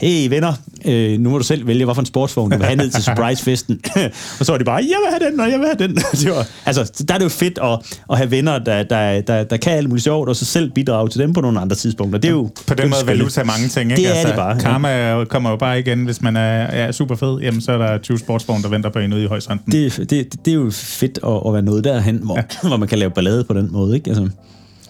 hey 0.00 0.28
venner, 0.28 0.52
øh, 0.84 1.20
nu 1.20 1.30
må 1.30 1.38
du 1.38 1.44
selv 1.44 1.66
vælge, 1.66 1.98
en 1.98 2.06
sportsvogn 2.06 2.50
du 2.50 2.56
vil 2.56 2.66
have 2.66 2.76
ned 2.76 2.90
til 2.90 3.02
surprise-festen. 3.10 3.80
og 4.40 4.46
så 4.46 4.52
var 4.52 4.58
de 4.58 4.64
bare, 4.64 4.74
jeg 4.74 4.96
vil 5.04 5.18
have 5.18 5.30
den, 5.30 5.40
og 5.40 5.50
jeg 5.50 5.58
vil 5.58 5.66
have 5.66 5.88
den. 5.88 5.96
det 6.22 6.30
var, 6.30 6.46
altså, 6.66 7.04
der 7.08 7.14
er 7.14 7.18
det 7.18 7.24
jo 7.24 7.28
fedt 7.28 7.58
at, 7.62 7.98
at 8.10 8.16
have 8.18 8.30
venner, 8.30 8.58
der, 8.58 8.82
der, 8.82 9.20
der, 9.20 9.44
der 9.44 9.56
kan 9.56 9.72
alt 9.72 9.88
muligt 9.88 10.04
sjovt, 10.04 10.28
og 10.28 10.36
så 10.36 10.44
selv 10.44 10.70
bidrage 10.70 11.08
til 11.08 11.20
dem 11.20 11.32
på 11.32 11.40
nogle 11.40 11.60
andre 11.60 11.76
tidspunkter. 11.76 12.18
Det 12.18 12.28
er 12.28 12.32
jo 12.32 12.50
på 12.66 12.74
den 12.74 12.90
måde 12.90 13.06
valuta 13.06 13.44
mange 13.44 13.68
ting, 13.68 13.90
ikke? 13.90 14.02
Det 14.02 14.10
er 14.10 14.12
altså, 14.12 14.28
det 14.28 14.36
bare. 14.36 14.58
Karma 14.60 15.18
ja. 15.18 15.24
kommer 15.24 15.50
jo 15.50 15.56
bare 15.56 15.78
igen, 15.78 16.04
hvis 16.04 16.22
man 16.22 16.36
er, 16.36 16.62
er 16.62 16.92
super 16.92 17.16
fed, 17.16 17.38
jamen 17.40 17.60
så 17.60 17.72
er 17.72 17.78
der 17.78 17.98
20 17.98 18.18
sportsvogne, 18.18 18.62
der 18.62 18.68
venter 18.68 18.90
på 18.90 18.98
en 18.98 19.12
ude 19.12 19.22
i 19.22 19.26
horisonten. 19.26 19.72
Det, 19.72 20.10
det, 20.10 20.44
det 20.44 20.50
er 20.50 20.54
jo 20.54 20.70
fedt 20.72 21.18
at, 21.26 21.42
at 21.46 21.52
være 21.52 21.62
noget 21.62 21.84
derhen, 21.84 22.20
hvor, 22.22 22.36
ja. 22.36 22.68
hvor 22.68 22.76
man 22.76 22.88
kan 22.88 22.98
lave 22.98 23.10
ballade 23.10 23.44
på 23.44 23.54
den 23.54 23.68
måde, 23.72 23.94
ikke? 23.96 24.10
Altså. 24.10 24.28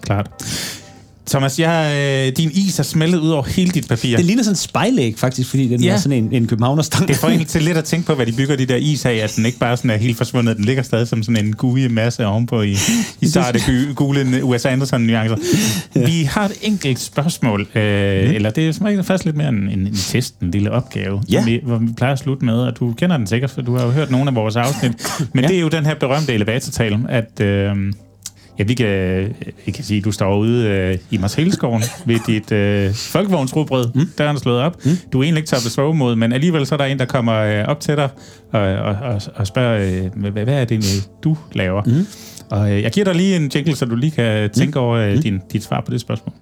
Klart. 0.01 0.29
Thomas, 1.27 1.59
jeg, 1.59 1.93
øh, 2.27 2.37
din 2.37 2.51
is 2.53 2.79
er 2.79 2.83
smeltet 2.83 3.19
ud 3.19 3.29
over 3.29 3.43
hele 3.43 3.71
dit 3.71 3.87
papir. 3.87 4.17
Det 4.17 4.25
ligner 4.25 4.43
sådan 4.43 4.53
en 4.53 4.57
spejlæg, 4.57 5.13
faktisk, 5.17 5.49
fordi 5.49 5.67
den 5.67 5.83
ja. 5.83 5.93
er 5.93 5.97
sådan 5.97 6.23
en, 6.23 6.29
en 6.31 6.47
københavnerstang. 6.47 7.07
Det 7.07 7.15
får 7.15 7.27
egentlig 7.27 7.47
til 7.47 7.63
lidt 7.63 7.77
at 7.77 7.83
tænke 7.83 8.07
på, 8.07 8.13
hvad 8.13 8.25
de 8.25 8.31
bygger 8.31 8.55
de 8.55 8.65
der 8.65 8.75
is 8.75 9.05
af, 9.05 9.13
at 9.13 9.33
den 9.35 9.45
ikke 9.45 9.57
bare 9.57 9.77
sådan 9.77 9.91
er 9.91 9.97
helt 9.97 10.17
forsvundet. 10.17 10.57
Den 10.57 10.65
ligger 10.65 10.83
stadig 10.83 11.07
som 11.07 11.23
sådan 11.23 11.45
en 11.45 11.53
guige 11.53 11.89
masse 11.89 12.25
ovenpå 12.25 12.61
i, 12.61 12.75
i 13.21 13.27
sarte 13.27 13.59
gule 13.95 14.43
USA 14.43 14.69
Anderson-nuancer. 14.69 15.37
Ja. 15.95 16.05
Vi 16.05 16.23
har 16.23 16.45
et 16.45 16.53
enkelt 16.61 16.99
spørgsmål, 16.99 17.61
øh, 17.61 18.27
mm. 18.29 18.35
eller 18.35 18.49
det 18.49 18.67
er 18.67 18.71
som 18.71 18.87
faktisk 19.03 19.25
lidt 19.25 19.37
mere 19.37 19.49
en, 19.49 19.69
en, 19.69 19.79
en 19.79 19.95
test, 19.95 20.39
en 20.39 20.51
lille 20.51 20.71
opgave, 20.71 21.23
ja. 21.31 21.43
vi, 21.43 21.59
hvor 21.63 21.77
vi 21.77 21.87
plejer 21.97 22.13
at 22.13 22.19
slutte 22.19 22.45
med, 22.45 22.53
og 22.53 22.79
du 22.79 22.93
kender 22.93 23.17
den 23.17 23.27
sikkert, 23.27 23.49
for 23.49 23.61
du 23.61 23.75
har 23.75 23.85
jo 23.85 23.91
hørt 23.91 24.11
nogle 24.11 24.29
af 24.29 24.35
vores 24.35 24.55
afsnit. 24.55 24.91
Men 25.33 25.43
ja. 25.43 25.47
det 25.47 25.57
er 25.57 25.61
jo 25.61 25.67
den 25.67 25.85
her 25.85 25.95
berømte 25.95 26.33
elevatortale, 26.33 26.99
at... 27.09 27.39
Øh, 27.41 27.75
Ja, 28.59 28.63
vi 28.63 28.73
kan, 28.73 28.87
vi 29.65 29.71
kan 29.71 29.83
sige, 29.83 29.97
at 29.97 30.05
du 30.05 30.11
står 30.11 30.37
ude 30.37 30.67
øh, 30.67 30.97
i 31.11 31.17
Marshælskoven 31.17 31.83
ved 32.05 32.19
dit 32.27 32.51
øh, 32.51 32.93
folkevognsrugbrød. 32.93 33.85
Mm. 33.95 34.09
Der 34.17 34.23
er 34.23 34.27
han 34.27 34.39
slået 34.39 34.59
op. 34.59 34.85
Mm. 34.85 34.91
Du 35.13 35.19
er 35.19 35.23
egentlig 35.23 35.39
ikke 35.39 35.49
taget 35.49 35.79
at 35.79 35.95
mod, 35.95 36.15
men 36.15 36.33
alligevel 36.33 36.65
så 36.65 36.75
er 36.75 36.77
der 36.77 36.85
en, 36.85 36.99
der 36.99 37.05
kommer 37.05 37.33
øh, 37.33 37.65
op 37.67 37.79
til 37.79 37.95
dig 37.95 38.09
og, 38.51 38.61
og, 38.61 38.95
og, 38.95 39.21
og 39.35 39.47
spørger, 39.47 40.05
øh, 40.05 40.31
hvad, 40.31 40.43
hvad 40.43 40.53
er 40.53 40.65
det 40.65 40.71
egentlig, 40.71 41.03
du 41.23 41.37
laver? 41.53 41.83
Mm. 41.85 42.07
Og 42.49 42.71
øh, 42.71 42.83
jeg 42.83 42.91
giver 42.91 43.03
dig 43.03 43.15
lige 43.15 43.35
en 43.35 43.51
jingle, 43.55 43.75
så 43.75 43.85
du 43.85 43.95
lige 43.95 44.11
kan 44.11 44.49
tænke 44.49 44.79
mm. 44.79 44.85
over 44.85 44.97
øh, 44.97 45.15
mm. 45.15 45.21
din, 45.21 45.41
dit 45.53 45.63
svar 45.63 45.81
på 45.81 45.91
det 45.91 46.01
spørgsmål. 46.01 46.33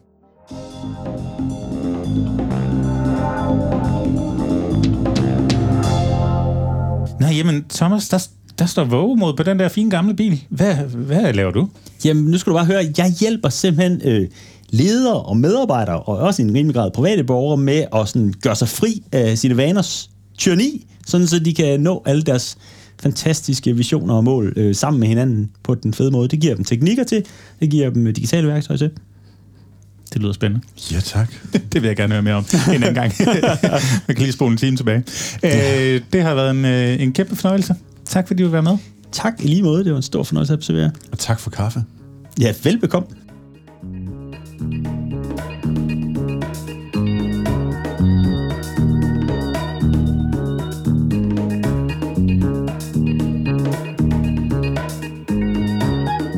Nå, 7.19 7.27
jamen, 7.27 7.65
Thomas, 7.69 8.09
der, 8.09 8.27
der 8.59 8.65
står 8.65 8.83
vågemod 8.83 9.33
på 9.37 9.43
den 9.43 9.59
der 9.59 9.69
fine 9.69 9.91
gamle 9.91 10.13
bil. 10.13 10.43
Hvad, 10.49 10.75
hvad 10.75 11.33
laver 11.33 11.51
du? 11.51 11.69
Jamen, 12.05 12.23
nu 12.23 12.37
skal 12.37 12.51
du 12.51 12.55
bare 12.55 12.65
høre, 12.65 12.93
jeg 12.97 13.13
hjælper 13.19 13.49
simpelthen 13.49 14.01
øh, 14.03 14.27
ledere 14.69 15.21
og 15.21 15.37
medarbejdere, 15.37 15.99
og 15.99 16.17
også 16.17 16.41
i 16.41 16.45
en 16.45 16.53
rimelig 16.53 16.75
grad 16.75 16.91
private 16.91 17.23
borgere, 17.23 17.57
med 17.57 17.85
at 17.95 18.07
sådan, 18.07 18.33
gøre 18.41 18.55
sig 18.55 18.67
fri 18.67 19.03
af 19.11 19.37
sine 19.37 19.57
vaners 19.57 20.09
tyranni, 20.37 20.87
sådan 21.07 21.27
så 21.27 21.39
de 21.39 21.53
kan 21.53 21.79
nå 21.79 22.03
alle 22.05 22.21
deres 22.21 22.57
fantastiske 23.01 23.75
visioner 23.75 24.13
og 24.13 24.23
mål 24.23 24.53
øh, 24.55 24.75
sammen 24.75 24.99
med 24.99 25.07
hinanden 25.07 25.51
på 25.63 25.75
den 25.75 25.93
fede 25.93 26.11
måde. 26.11 26.27
Det 26.27 26.39
giver 26.39 26.55
dem 26.55 26.63
teknikker 26.63 27.03
til, 27.03 27.23
det 27.59 27.69
giver 27.69 27.89
dem 27.89 28.07
øh, 28.07 28.15
digitale 28.15 28.47
værktøjer 28.47 28.77
til. 28.77 28.91
Det 30.13 30.21
lyder 30.21 30.33
spændende. 30.33 30.65
Ja, 30.91 30.99
tak. 30.99 31.33
det 31.73 31.81
vil 31.81 31.87
jeg 31.87 31.95
gerne 31.95 32.13
høre 32.13 32.21
mere 32.21 32.35
om 32.35 32.45
en 32.67 32.83
anden 32.83 32.93
gang. 32.93 33.13
Man 34.07 34.15
kan 34.15 34.17
lige 34.17 34.31
spole 34.31 34.51
en 34.51 34.57
time 34.57 34.77
tilbage. 34.77 35.03
Øh, 35.43 36.01
det 36.13 36.21
har 36.21 36.35
været 36.35 36.51
en, 36.51 36.65
øh, 36.65 37.01
en 37.01 37.13
kæmpe 37.13 37.35
fornøjelse. 37.35 37.75
Tak 38.05 38.27
fordi 38.27 38.43
du 38.43 38.47
vil 38.47 38.53
være 38.53 38.63
med. 38.63 38.77
Tak 39.11 39.33
i 39.39 39.47
lige 39.47 39.63
måde. 39.63 39.83
Det 39.83 39.91
var 39.91 39.97
en 39.97 40.03
stor 40.03 40.23
fornøjelse 40.23 40.53
at 40.53 40.57
observere. 40.57 40.91
Og 41.11 41.19
tak 41.19 41.39
for 41.39 41.49
kaffe. 41.49 41.83
Ja, 42.39 42.53
velbekomme. 42.63 43.07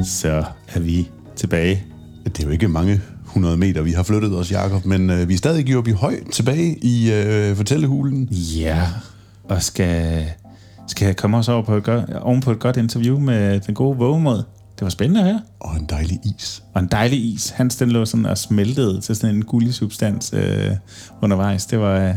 Så 0.05 0.43
er 0.67 0.79
vi 0.79 1.09
tilbage. 1.35 1.83
Det 2.25 2.39
er 2.39 2.43
jo 2.43 2.49
ikke 2.49 2.67
mange 2.67 3.01
100 3.25 3.57
meter, 3.57 3.81
vi 3.81 3.91
har 3.91 4.03
flyttet 4.03 4.37
os, 4.37 4.51
Jakob, 4.51 4.85
men 4.85 5.09
øh, 5.09 5.29
vi 5.29 5.33
er 5.33 5.37
stadig 5.37 5.87
i 5.87 5.91
høj 5.91 6.15
tilbage 6.31 6.77
i 6.81 7.11
øh, 7.13 7.55
fortællehulen. 7.55 8.25
Ja, 8.31 8.87
og 9.43 9.63
skal 9.63 10.25
skal 10.87 11.05
jeg 11.05 11.15
komme 11.15 11.37
også 11.37 11.51
over 11.51 11.63
på 11.63 11.75
et 11.75 11.83
godt, 11.83 12.09
oven 12.09 12.41
på 12.41 12.51
et 12.51 12.59
godt 12.59 12.77
interview 12.77 13.19
med 13.19 13.59
den 13.59 13.73
gode 13.73 13.97
vågemod. 13.97 14.43
Det 14.77 14.83
var 14.83 14.89
spændende 14.89 15.23
høre. 15.23 15.41
Og 15.59 15.75
en 15.75 15.85
dejlig 15.85 16.19
is. 16.25 16.63
Og 16.73 16.81
en 16.81 16.87
dejlig 16.87 17.33
is. 17.33 17.49
Hans 17.49 17.75
den 17.75 17.91
lå 17.91 18.05
sådan 18.05 18.25
og 18.25 18.37
smeltede 18.37 19.01
til 19.01 19.15
sådan 19.15 19.35
en 19.35 19.45
gullig 19.45 19.73
substans 19.73 20.33
øh, 20.33 20.71
undervejs. 21.21 21.65
Det 21.65 21.79
var, 21.79 21.99
øh, 21.99 22.13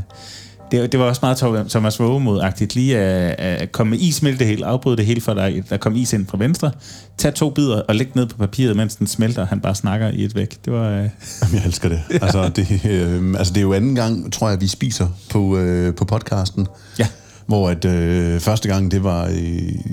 det, 0.70 0.92
det 0.92 1.00
var 1.00 1.06
også 1.06 1.20
meget 1.22 1.68
Thomas 1.70 2.00
Vågemod-agtigt. 2.00 2.74
Lige 2.74 2.98
at, 2.98 3.60
at 3.62 3.72
komme 3.72 3.90
med 3.90 3.98
is, 3.98 4.14
smelte 4.14 4.38
det 4.38 4.46
hele, 4.46 4.66
afbryde 4.66 4.96
det 4.96 5.06
hele 5.06 5.20
for 5.20 5.34
dig. 5.34 5.64
Der 5.70 5.76
kom 5.76 5.96
is 5.96 6.12
ind 6.12 6.26
fra 6.26 6.38
venstre. 6.38 6.70
Tag 7.18 7.34
to 7.34 7.50
bidder 7.50 7.82
og 7.82 7.94
læg 7.94 8.16
ned 8.16 8.26
på 8.26 8.36
papiret, 8.36 8.76
mens 8.76 8.96
den 8.96 9.06
smelter. 9.06 9.46
Han 9.46 9.60
bare 9.60 9.74
snakker 9.74 10.08
i 10.08 10.24
et 10.24 10.34
væk. 10.34 10.64
Det 10.64 10.72
var... 10.72 10.88
Øh... 10.90 11.08
Jamen, 11.42 11.54
jeg 11.54 11.62
elsker 11.66 11.88
det. 11.88 12.02
Altså, 12.22 12.48
det, 12.48 12.80
øh, 12.90 13.34
altså, 13.38 13.52
det 13.52 13.60
er 13.60 13.62
jo 13.62 13.72
anden 13.72 13.94
gang, 13.94 14.32
tror 14.32 14.48
jeg, 14.48 14.60
vi 14.60 14.66
spiser 14.66 15.08
på, 15.30 15.56
øh, 15.58 15.94
på 15.94 16.04
podcasten. 16.04 16.66
Ja 16.98 17.06
hvor 17.46 17.68
at 17.68 17.84
øh, 17.84 18.40
første 18.40 18.68
gang 18.68 18.90
det 18.90 19.04
var 19.04 19.24
øh, 19.24 19.32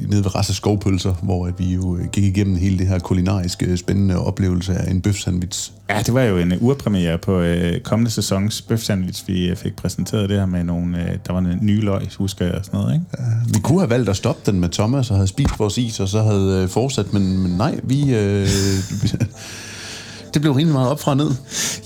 nede 0.08 0.24
ved 0.24 0.36
Rasse 0.36 0.54
Skovpølser, 0.54 1.14
hvor 1.24 1.48
at 1.48 1.54
vi 1.58 1.74
jo 1.74 2.00
gik 2.12 2.24
igennem 2.24 2.56
hele 2.56 2.78
det 2.78 2.88
her 2.88 3.00
kulinariske 3.00 3.78
spændende 3.78 4.26
oplevelse 4.26 4.74
af 4.74 4.91
en 4.91 5.02
bøf 5.02 5.16
sandwich. 5.16 5.72
Ja, 5.89 6.02
det 6.06 6.14
var 6.14 6.22
jo 6.22 6.38
en 6.38 6.54
urpremiere 6.62 7.18
på 7.18 7.39
øh, 7.39 7.82
kommende 7.82 8.12
sæsons 8.12 8.62
bøf 8.62 8.80
sandwich, 8.80 9.28
vi 9.28 9.48
øh, 9.48 9.56
fik 9.56 9.76
præsenteret 9.76 10.30
det 10.30 10.38
her 10.38 10.45
med 10.45 10.64
nogle, 10.64 11.04
øh, 11.04 11.18
der 11.28 11.34
var 11.34 11.39
en 11.39 11.60
nye 11.62 11.82
løg, 11.82 12.08
husker 12.18 12.45
jeg 12.45 12.56
og 12.56 12.66
sådan 12.66 12.80
noget, 12.80 12.93
ikke? 12.93 13.06
Ja, 13.20 13.24
vi 13.54 13.60
kunne 13.60 13.80
have 13.80 13.89
valgt 13.89 14.10
at 14.10 14.16
stoppe 14.16 14.52
den 14.52 14.60
med 14.60 14.70
Thomas 14.70 15.10
og 15.10 15.16
havde 15.16 15.28
spist 15.28 15.60
vores 15.60 15.78
is, 15.78 16.00
og 16.00 16.08
så 16.08 16.22
havde 16.22 16.64
øh, 16.64 16.70
fortsat, 16.70 17.14
men, 17.14 17.38
men 17.38 17.52
nej, 17.52 17.80
vi... 17.84 18.16
Øh, 18.16 18.48
det 20.34 20.41
blev 20.41 20.54
rimelig 20.54 20.74
meget 20.74 20.89
op 20.89 21.00
fra 21.00 21.16
ned. 21.16 21.32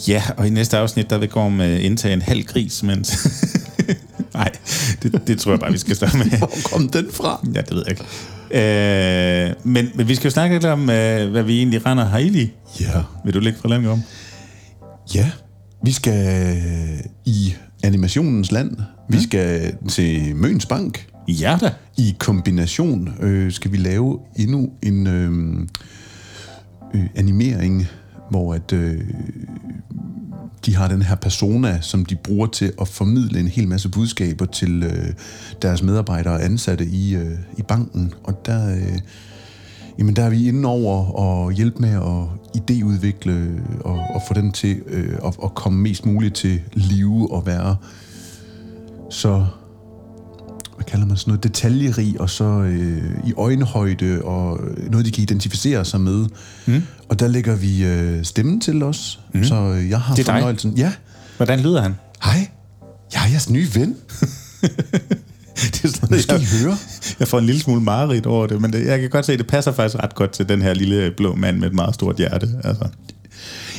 Ja, 0.07 0.23
og 0.37 0.47
i 0.47 0.49
næste 0.49 0.77
afsnit, 0.77 1.09
der 1.09 1.17
vil 1.17 1.29
gå 1.29 1.49
med 1.49 1.79
indtage 1.79 2.13
en 2.13 2.21
halv 2.21 2.43
gris, 2.43 2.83
mens 2.83 3.27
Nej, 4.41 4.51
det, 5.03 5.27
det 5.27 5.39
tror 5.39 5.51
jeg 5.51 5.59
bare, 5.59 5.71
vi 5.71 5.77
skal 5.77 5.95
stoppe 5.95 6.17
med. 6.17 6.37
Hvor 6.37 6.51
kom 6.71 6.89
den 6.89 7.07
fra? 7.11 7.47
Ja, 7.55 7.61
det 7.61 7.71
ved 7.71 7.83
jeg 7.87 7.91
ikke. 7.91 8.03
Øh, 8.53 9.53
men, 9.63 9.89
men 9.95 10.07
vi 10.07 10.15
skal 10.15 10.27
jo 10.27 10.31
snakke 10.31 10.55
lidt 10.55 10.65
om, 10.65 10.89
øh, 10.89 11.31
hvad 11.31 11.43
vi 11.43 11.57
egentlig 11.57 11.85
render 11.85 12.09
her 12.09 12.17
i. 12.17 12.51
Ja. 12.79 13.01
Vil 13.25 13.33
du 13.33 13.39
lægge 13.39 13.59
fra 13.59 13.69
landet 13.69 13.91
om? 13.91 14.01
Ja, 15.15 15.31
vi 15.83 15.91
skal 15.91 16.57
i 17.25 17.53
animationens 17.83 18.51
land. 18.51 18.77
Vi 19.09 19.17
mm. 19.17 19.23
skal 19.23 19.75
til 19.89 20.35
Møns 20.35 20.65
Bank. 20.65 21.07
Ja 21.27 21.57
da. 21.61 21.73
I 21.97 22.15
kombination 22.19 23.13
øh, 23.21 23.51
skal 23.51 23.71
vi 23.71 23.77
lave 23.77 24.19
endnu 24.35 24.69
en 24.83 25.07
øh, 25.07 25.67
øh, 26.95 27.05
animering, 27.15 27.87
hvor 28.29 28.53
at 28.53 28.73
øh, 28.73 29.01
de 30.65 30.75
har 30.75 30.87
den 30.87 31.01
her 31.01 31.15
persona, 31.15 31.81
som 31.81 32.05
de 32.05 32.15
bruger 32.15 32.47
til 32.47 32.73
at 32.81 32.87
formidle 32.87 33.39
en 33.39 33.47
hel 33.47 33.67
masse 33.67 33.89
budskaber 33.89 34.45
til 34.45 34.83
øh, 34.83 35.13
deres 35.61 35.83
medarbejdere 35.83 36.33
og 36.33 36.43
ansatte 36.43 36.85
i, 36.85 37.15
øh, 37.15 37.37
i 37.57 37.61
banken. 37.61 38.13
Og 38.23 38.45
der, 38.45 38.75
øh, 38.75 38.99
jamen 39.99 40.15
der 40.15 40.23
er 40.23 40.29
vi 40.29 40.47
inde 40.47 40.69
over 40.69 41.05
og 41.05 41.51
hjælpe 41.51 41.79
med 41.79 41.93
at 41.93 42.41
idéudvikle 42.61 43.31
øh, 43.31 43.59
og, 43.79 43.99
og 44.15 44.21
få 44.27 44.33
den 44.33 44.51
til 44.51 44.81
øh, 44.87 45.17
at, 45.25 45.37
at 45.43 45.55
komme 45.55 45.81
mest 45.81 46.05
muligt 46.05 46.35
til 46.35 46.61
live 46.73 47.31
og 47.31 47.45
være 47.45 47.75
så 49.09 49.45
hvad 50.81 50.91
kalder 50.91 51.05
man 51.05 51.17
sådan 51.17 51.31
noget, 51.31 51.43
detaljerig 51.43 52.21
og 52.21 52.29
så 52.29 52.43
øh, 52.43 53.27
i 53.27 53.33
øjenhøjde 53.37 54.21
og 54.23 54.59
noget, 54.91 55.05
de 55.05 55.11
kan 55.11 55.21
identificere 55.21 55.85
sig 55.85 56.01
med. 56.01 56.25
Mm. 56.65 56.83
Og 57.09 57.19
der 57.19 57.27
lægger 57.27 57.55
vi 57.55 57.85
øh, 57.85 58.23
stemmen 58.23 58.61
til 58.61 58.83
os, 58.83 59.19
mm. 59.33 59.43
så 59.43 59.55
øh, 59.55 59.89
jeg 59.89 59.99
har 59.99 60.15
det 60.15 60.27
er 60.27 60.33
fornøjelsen. 60.33 60.71
Dig. 60.71 60.79
Ja. 60.79 60.91
Hvordan 61.37 61.59
lyder 61.59 61.81
han? 61.81 61.95
Hej, 62.23 62.49
jeg 63.13 63.25
er 63.25 63.29
jeres 63.29 63.49
nye 63.49 63.67
ven. 63.73 63.89
det 65.55 65.83
er 65.83 65.87
sådan, 65.87 66.09
det 66.09 66.23
skal 66.23 66.33
jeg, 66.33 66.41
I 66.41 66.63
høre. 66.63 66.77
Jeg 67.19 67.27
får 67.27 67.39
en 67.39 67.45
lille 67.45 67.61
smule 67.61 67.81
mareridt 67.81 68.25
over 68.25 68.47
det, 68.47 68.61
men 68.61 68.73
det, 68.73 68.85
jeg 68.85 68.99
kan 68.99 69.09
godt 69.09 69.25
se, 69.25 69.33
at 69.33 69.39
det 69.39 69.47
passer 69.47 69.71
faktisk 69.71 70.03
ret 70.03 70.15
godt 70.15 70.31
til 70.31 70.49
den 70.49 70.61
her 70.61 70.73
lille 70.73 71.11
blå 71.17 71.35
mand 71.35 71.57
med 71.57 71.67
et 71.67 71.73
meget 71.73 71.95
stort 71.95 72.15
hjerte. 72.17 72.49
Altså. 72.63 72.87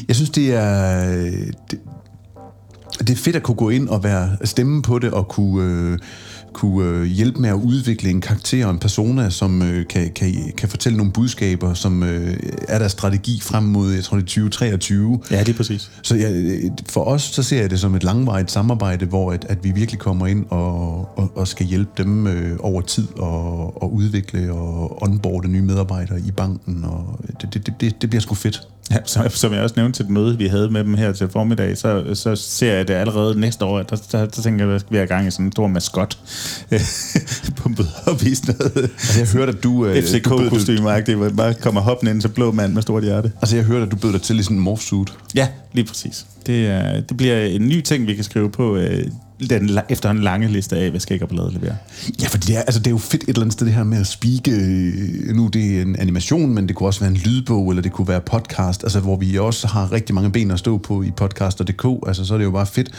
Jeg 0.08 0.16
synes, 0.16 0.30
det 0.30 0.54
er... 0.54 1.06
Det, 1.70 1.78
det 2.98 3.10
er 3.10 3.16
fedt 3.16 3.36
at 3.36 3.42
kunne 3.42 3.54
gå 3.54 3.70
ind 3.70 3.88
og 3.88 4.04
være 4.04 4.36
stemme 4.44 4.82
på 4.82 4.98
det, 4.98 5.10
og 5.10 5.28
kunne, 5.28 5.64
øh, 5.64 5.98
kunne 6.52 6.88
øh, 6.88 7.04
hjælpe 7.04 7.40
med 7.40 7.48
at 7.48 7.54
udvikle 7.54 8.10
en 8.10 8.20
karakter 8.20 8.66
og 8.66 8.70
en 8.70 8.78
persona, 8.78 9.30
som 9.30 9.62
øh, 9.62 9.86
kan, 9.86 10.10
kan, 10.14 10.52
kan 10.56 10.68
fortælle 10.68 10.96
nogle 10.96 11.12
budskaber, 11.12 11.74
som 11.74 12.02
øh, 12.02 12.36
er 12.68 12.78
der 12.78 12.88
strategi 12.88 13.40
frem 13.42 13.64
mod, 13.64 13.92
jeg 13.92 14.04
tror 14.04 14.16
det 14.16 14.22
er 14.22 14.26
2023. 14.26 15.20
Ja, 15.30 15.40
det 15.40 15.48
er 15.48 15.56
præcis. 15.56 15.90
Så 16.02 16.16
jeg, 16.16 16.60
for 16.88 17.04
os, 17.04 17.22
så 17.22 17.42
ser 17.42 17.60
jeg 17.60 17.70
det 17.70 17.80
som 17.80 17.94
et 17.94 18.04
langvarigt 18.04 18.50
samarbejde, 18.50 19.06
hvor 19.06 19.32
at, 19.32 19.46
at 19.48 19.64
vi 19.64 19.70
virkelig 19.70 19.98
kommer 19.98 20.26
ind 20.26 20.46
og, 20.50 20.98
og, 21.18 21.32
og 21.34 21.48
skal 21.48 21.66
hjælpe 21.66 21.90
dem 21.96 22.26
øh, 22.26 22.56
over 22.60 22.80
tid 22.80 23.08
og, 23.18 23.82
og 23.82 23.94
udvikle 23.94 24.52
og 24.52 25.02
onboarde 25.02 25.48
nye 25.48 25.62
medarbejdere 25.62 26.20
i 26.20 26.30
banken, 26.30 26.84
og 26.84 27.20
det, 27.42 27.54
det, 27.54 27.74
det, 27.80 28.02
det 28.02 28.10
bliver 28.10 28.20
sgu 28.20 28.34
fedt. 28.34 28.68
Ja, 28.90 28.96
som, 29.04 29.28
som 29.28 29.52
jeg 29.52 29.62
også 29.62 29.74
nævnte 29.76 29.98
til 29.98 30.04
et 30.04 30.10
møde, 30.10 30.38
vi 30.38 30.46
havde 30.46 30.70
med 30.70 30.84
dem 30.84 30.94
her 30.94 31.12
til 31.12 31.28
formiddag, 31.28 31.78
så, 31.78 32.14
så 32.14 32.36
ser 32.36 32.74
jeg 32.74 32.88
det 32.88 32.94
allerede 32.94 33.40
næste 33.40 33.64
år, 33.64 33.82
der, 33.82 33.96
der, 34.12 34.18
der 34.18 34.42
tænker 34.42 34.66
jeg, 34.66 34.74
at 34.74 34.84
vi 34.90 34.96
er 34.96 35.06
gang 35.06 35.26
i 35.26 35.30
sådan 35.30 35.46
en 35.46 35.52
stor 35.52 35.66
maskot 35.66 36.18
på 37.56 37.68
mødeopvisning. 37.68 38.58
Altså, 38.76 39.18
jeg 39.18 39.28
hørte, 39.28 39.52
at 39.52 39.62
du... 39.62 39.86
øh, 39.86 40.02
fck 40.04 40.24
du 40.24 40.38
bød- 40.38 40.50
kostyme 40.50 40.80
hvor 41.16 41.28
bare 41.36 41.54
kommer 41.54 41.80
hoppende 41.80 42.12
ind 42.12 42.20
til 42.20 42.28
blå 42.28 42.52
mand 42.52 42.72
med 42.72 42.82
stort 42.82 43.02
hjerte. 43.04 43.32
Altså, 43.42 43.56
jeg 43.56 43.64
hørte, 43.64 43.84
at 43.86 43.90
du 43.92 43.96
bød 43.96 44.12
dig 44.12 44.22
til 44.22 44.38
i 44.38 44.42
sådan 44.42 44.56
en 44.56 44.62
morphsuit. 44.62 45.08
Ja, 45.34 45.48
lige 45.72 45.84
præcis. 45.84 46.26
Det, 46.46 46.66
er, 46.66 47.00
det 47.00 47.16
bliver 47.16 47.44
en 47.44 47.68
ny 47.68 47.80
ting, 47.80 48.06
vi 48.06 48.14
kan 48.14 48.24
skrive 48.24 48.50
på 48.50 48.76
øh, 48.76 49.04
den 49.50 49.78
efter 49.88 50.10
en 50.10 50.18
lange 50.18 50.48
liste 50.48 50.76
af, 50.76 50.90
hvad 50.90 51.00
Skæg 51.00 51.22
og 51.22 51.28
Ballade 51.28 51.52
leverer. 51.52 51.74
Ja, 52.22 52.26
for 52.26 52.38
det 52.38 52.56
er, 52.56 52.60
altså, 52.60 52.78
det 52.78 52.86
er 52.86 52.90
jo 52.90 52.98
fedt 52.98 53.22
et 53.22 53.28
eller 53.28 53.40
andet 53.40 53.52
sted, 53.52 53.66
det 53.66 53.74
her 53.74 53.84
med 53.84 53.98
at 54.00 54.06
speake. 54.06 54.50
øh, 54.50 55.34
Nu 55.36 55.48
det 55.48 55.78
er 55.78 55.82
en 55.82 55.96
animation, 55.96 56.54
men 56.54 56.68
det 56.68 56.76
kunne 56.76 56.88
også 56.88 57.00
være 57.00 57.10
en 57.10 57.16
lydbog, 57.16 57.70
eller 57.70 57.82
det 57.82 57.92
kunne 57.92 58.08
være 58.08 58.20
podcast, 58.20 58.82
altså, 58.82 59.00
hvor 59.00 59.16
vi 59.16 59.38
også 59.38 59.66
har 59.66 59.92
rigtig 59.92 60.14
mange 60.14 60.30
ben 60.32 60.50
at 60.50 60.58
stå 60.58 60.78
på 60.78 61.02
i 61.02 61.10
podcaster.dk. 61.10 61.84
Altså, 62.06 62.24
så 62.24 62.34
er 62.34 62.38
det 62.38 62.44
jo 62.44 62.50
bare 62.50 62.66
fedt, 62.66 62.90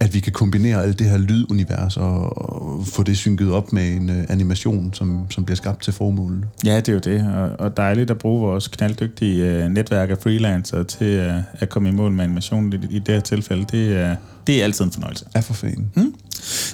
at 0.00 0.14
vi 0.14 0.20
kan 0.20 0.32
kombinere 0.32 0.82
alt 0.82 0.98
det 0.98 1.10
her 1.10 1.18
lydunivers 1.18 1.96
og, 1.96 2.38
og 2.38 2.86
få 2.86 3.02
det 3.02 3.16
synket 3.16 3.52
op 3.52 3.72
med 3.72 3.88
en 3.88 4.10
uh, 4.10 4.16
animation, 4.28 4.94
som, 4.94 5.30
som 5.30 5.44
bliver 5.44 5.56
skabt 5.56 5.82
til 5.82 5.92
formålet. 5.92 6.44
Ja, 6.64 6.76
det 6.76 6.88
er 6.88 6.92
jo 6.92 6.98
det, 6.98 7.34
og, 7.34 7.50
og 7.58 7.76
dejligt 7.76 8.10
at 8.10 8.18
bruge 8.18 8.40
vores 8.40 8.68
knalddygtige 8.68 9.44
øh, 9.44 9.68
netværk 9.68 10.10
af 10.10 10.18
freelancer 10.18 10.82
til 10.82 11.06
øh, 11.06 11.34
at 11.52 11.68
komme 11.68 11.88
i 11.88 11.92
mål 11.92 12.12
med 12.12 12.24
animation 12.24 12.72
i, 12.72 12.76
i 12.90 12.98
det 12.98 13.14
her 13.14 13.20
tilfælde. 13.20 13.64
Det 13.72 13.96
er, 13.96 14.16
det 14.46 14.60
er 14.60 14.64
altid 14.64 14.84
en 14.84 14.92
fornøjelse. 14.92 15.24
Er 15.34 15.40
for 15.40 15.54
fanden. 15.54 15.90
Mm. 15.94 16.14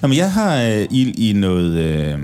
Jamen, 0.03 0.17
jeg 0.17 0.33
har 0.33 0.63
øh, 0.63 0.87
i, 0.91 1.31
i 1.31 1.33
noget, 1.33 1.73
øh, 1.73 2.19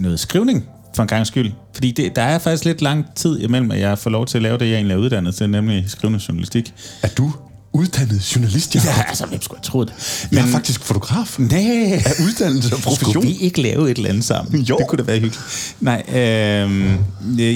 noget 0.00 0.20
skrivning 0.20 0.64
for 0.96 1.02
en 1.02 1.08
gang 1.08 1.26
skyld. 1.26 1.52
Fordi 1.74 1.90
det, 1.90 2.16
der 2.16 2.22
er 2.22 2.38
faktisk 2.38 2.64
lidt 2.64 2.82
lang 2.82 3.14
tid 3.14 3.40
imellem, 3.40 3.70
at 3.70 3.80
jeg 3.80 3.98
får 3.98 4.10
lov 4.10 4.26
til 4.26 4.38
at 4.38 4.42
lave 4.42 4.58
det, 4.58 4.66
jeg 4.66 4.74
egentlig 4.74 4.94
er 4.94 4.98
uddannet 4.98 5.34
til, 5.34 5.50
nemlig 5.50 5.84
skrivende 5.86 6.20
journalistik. 6.28 6.74
Er 7.02 7.08
du 7.08 7.32
uddannet 7.72 8.36
journalist, 8.36 8.74
Jacob? 8.74 8.88
Ja, 8.88 9.02
altså, 9.08 9.26
hvem 9.26 9.42
skulle 9.42 9.58
have 9.58 9.64
troet 9.64 9.88
det? 9.88 10.28
Jeg 10.32 10.40
er 10.40 10.46
faktisk 10.46 10.84
fotograf. 10.84 11.38
Nej. 11.38 12.02
Af 12.06 12.12
uddannelse 12.26 12.74
og 12.74 12.80
profession. 12.80 13.12
Skulle 13.12 13.28
vi 13.28 13.36
ikke 13.40 13.62
lave 13.62 13.90
et 13.90 13.96
eller 13.96 14.10
andet 14.10 14.24
sammen? 14.24 14.62
Jo. 14.62 14.76
Det 14.78 14.86
kunne 14.88 14.96
da 14.96 15.02
være 15.02 15.18
hyggeligt. 15.18 15.74
Nej, 15.80 16.02
øh, 16.08 16.16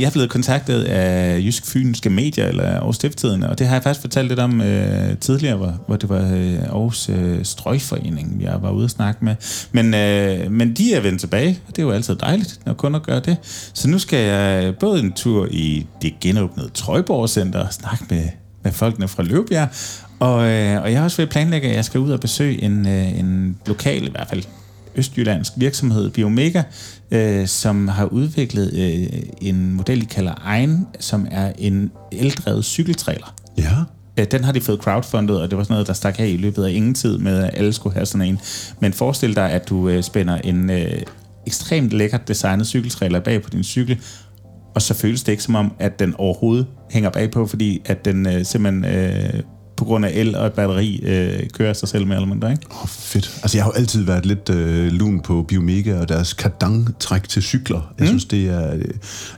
jeg 0.01 0.07
er 0.07 0.11
blevet 0.11 0.31
kontaktet 0.31 0.83
af 0.83 1.39
Jysk 1.39 1.67
Fynske 1.67 2.11
Medier, 2.11 2.47
eller 2.47 2.65
Aarhus 2.65 2.97
Stifttiden, 2.97 3.43
og 3.43 3.59
det 3.59 3.67
har 3.67 3.75
jeg 3.75 3.83
faktisk 3.83 4.01
fortalt 4.01 4.29
lidt 4.29 4.41
om 4.41 4.61
øh, 4.61 5.19
tidligere, 5.19 5.57
hvor, 5.57 5.75
hvor 5.87 5.97
det 5.97 6.09
var 6.09 6.31
øh, 6.35 6.55
Aarhus 6.55 7.09
øh, 7.09 7.45
Strøgforening, 7.45 8.43
jeg 8.43 8.63
var 8.63 8.71
ude 8.71 8.85
at 8.85 8.91
snakke 8.91 9.25
med. 9.25 9.37
Men, 9.73 9.95
øh, 9.95 10.53
men 10.53 10.73
de 10.73 10.95
er 10.95 11.01
vendt 11.01 11.21
tilbage, 11.21 11.59
og 11.69 11.77
det 11.77 11.83
er 11.83 11.87
jo 11.87 11.93
altid 11.93 12.15
dejligt, 12.17 12.61
når 12.67 12.73
kunder 12.75 13.01
gør 13.01 13.21
det. 13.21 13.37
Så 13.75 13.89
nu 13.89 13.99
skal 13.99 14.19
jeg 14.19 14.75
både 14.81 15.01
en 15.01 15.13
tur 15.13 15.49
i 15.51 15.87
det 16.03 16.15
genåbnede 16.21 16.69
Trøjborg 16.75 17.29
Center 17.29 17.67
og 17.67 17.73
snakke 17.73 18.05
med, 18.11 18.29
med 18.65 18.73
folkene 18.73 19.09
fra 19.09 19.23
Løbjerg, 19.23 19.69
og, 20.19 20.45
øh, 20.51 20.83
og 20.83 20.91
jeg 20.91 20.99
har 20.99 21.05
også 21.05 21.17
ved 21.17 21.25
at 21.25 21.31
planlægge, 21.31 21.69
at 21.69 21.77
jeg 21.77 21.85
skal 21.85 22.01
ud 22.01 22.11
og 22.11 22.21
besøge 22.21 22.63
en, 22.63 22.87
øh, 22.89 23.19
en 23.19 23.57
lokal, 23.67 24.07
i 24.07 24.11
hvert 24.11 24.29
fald 24.29 24.43
østjyllandsk 24.97 25.53
virksomhed, 25.57 26.11
Biomega, 26.11 26.63
øh, 27.11 27.47
som 27.47 27.89
har 27.89 28.05
udviklet 28.05 28.75
øh, 28.75 29.23
en 29.41 29.75
model, 29.75 30.01
de 30.01 30.07
kalder 30.07 30.35
Egen, 30.45 30.87
som 31.01 31.27
er 31.31 31.53
en 31.59 31.91
eldrevet 32.13 32.65
cykeltrailer. 32.65 33.35
Ja. 33.59 33.71
Øh, 34.19 34.27
Den 34.31 34.45
har 34.45 34.53
de 34.53 34.61
fået 34.61 34.81
crowdfundet, 34.81 35.41
og 35.41 35.51
det 35.51 35.59
var 35.59 35.65
sådan 35.65 35.75
noget, 35.75 35.87
der 35.87 35.93
stak 35.93 36.21
af 36.21 36.27
i 36.27 36.37
løbet 36.37 36.65
af 36.65 36.71
ingen 36.71 36.95
tid 36.95 37.19
med, 37.19 37.39
at 37.39 37.51
alle 37.55 37.73
skulle 37.73 37.95
have 37.95 38.07
sådan 38.07 38.27
en. 38.29 38.39
Men 38.81 38.93
forestil 38.93 39.37
dig, 39.37 39.51
at 39.51 39.69
du 39.69 39.89
øh, 39.89 40.03
spænder 40.03 40.37
en 40.37 40.71
øh, 40.71 41.03
ekstremt 41.47 41.91
lækkert 41.91 42.29
designet 42.29 42.67
cykeltrailer 42.67 43.21
bag 43.21 43.43
på 43.43 43.51
din 43.51 43.65
cykel, 43.65 43.99
og 44.75 44.83
så 44.83 44.95
føles 44.95 45.23
det 45.23 45.33
ikke 45.33 45.45
som 45.45 45.55
om, 45.55 45.73
at 45.79 45.99
den 45.99 46.15
overhovedet 46.19 46.67
hænger 46.91 47.11
bagpå, 47.11 47.47
fordi 47.47 47.83
at 47.87 48.05
den 48.05 48.27
øh, 48.27 48.45
simpelthen 48.45 48.85
øh, 48.85 49.43
på 49.77 49.85
grund 49.85 50.05
af 50.05 50.11
el 50.15 50.37
og 50.37 50.47
et 50.47 50.53
batteri 50.53 51.01
øh, 51.03 51.41
kører 51.53 51.73
sig 51.73 51.89
selv 51.89 52.07
mere 52.07 52.17
eller 52.17 52.29
mindre, 52.29 52.51
ikke? 52.51 52.63
Åh, 52.71 52.83
oh, 52.83 52.89
fedt. 52.89 53.39
Altså, 53.43 53.59
jeg 53.59 53.65
har 53.65 53.71
jo 53.71 53.79
altid 53.81 54.03
været 54.03 54.27
lidt 54.27 54.51
øh, 54.51 54.93
lun 54.93 55.21
på 55.21 55.43
Biomega 55.49 56.01
og 56.01 56.09
deres 56.09 56.33
kadang-træk 56.33 57.29
til 57.29 57.43
cykler. 57.43 57.93
Jeg 57.99 58.05
mm. 58.05 58.07
synes, 58.07 58.25
det 58.25 58.49
er... 58.49 58.75
Øh, 58.75 58.85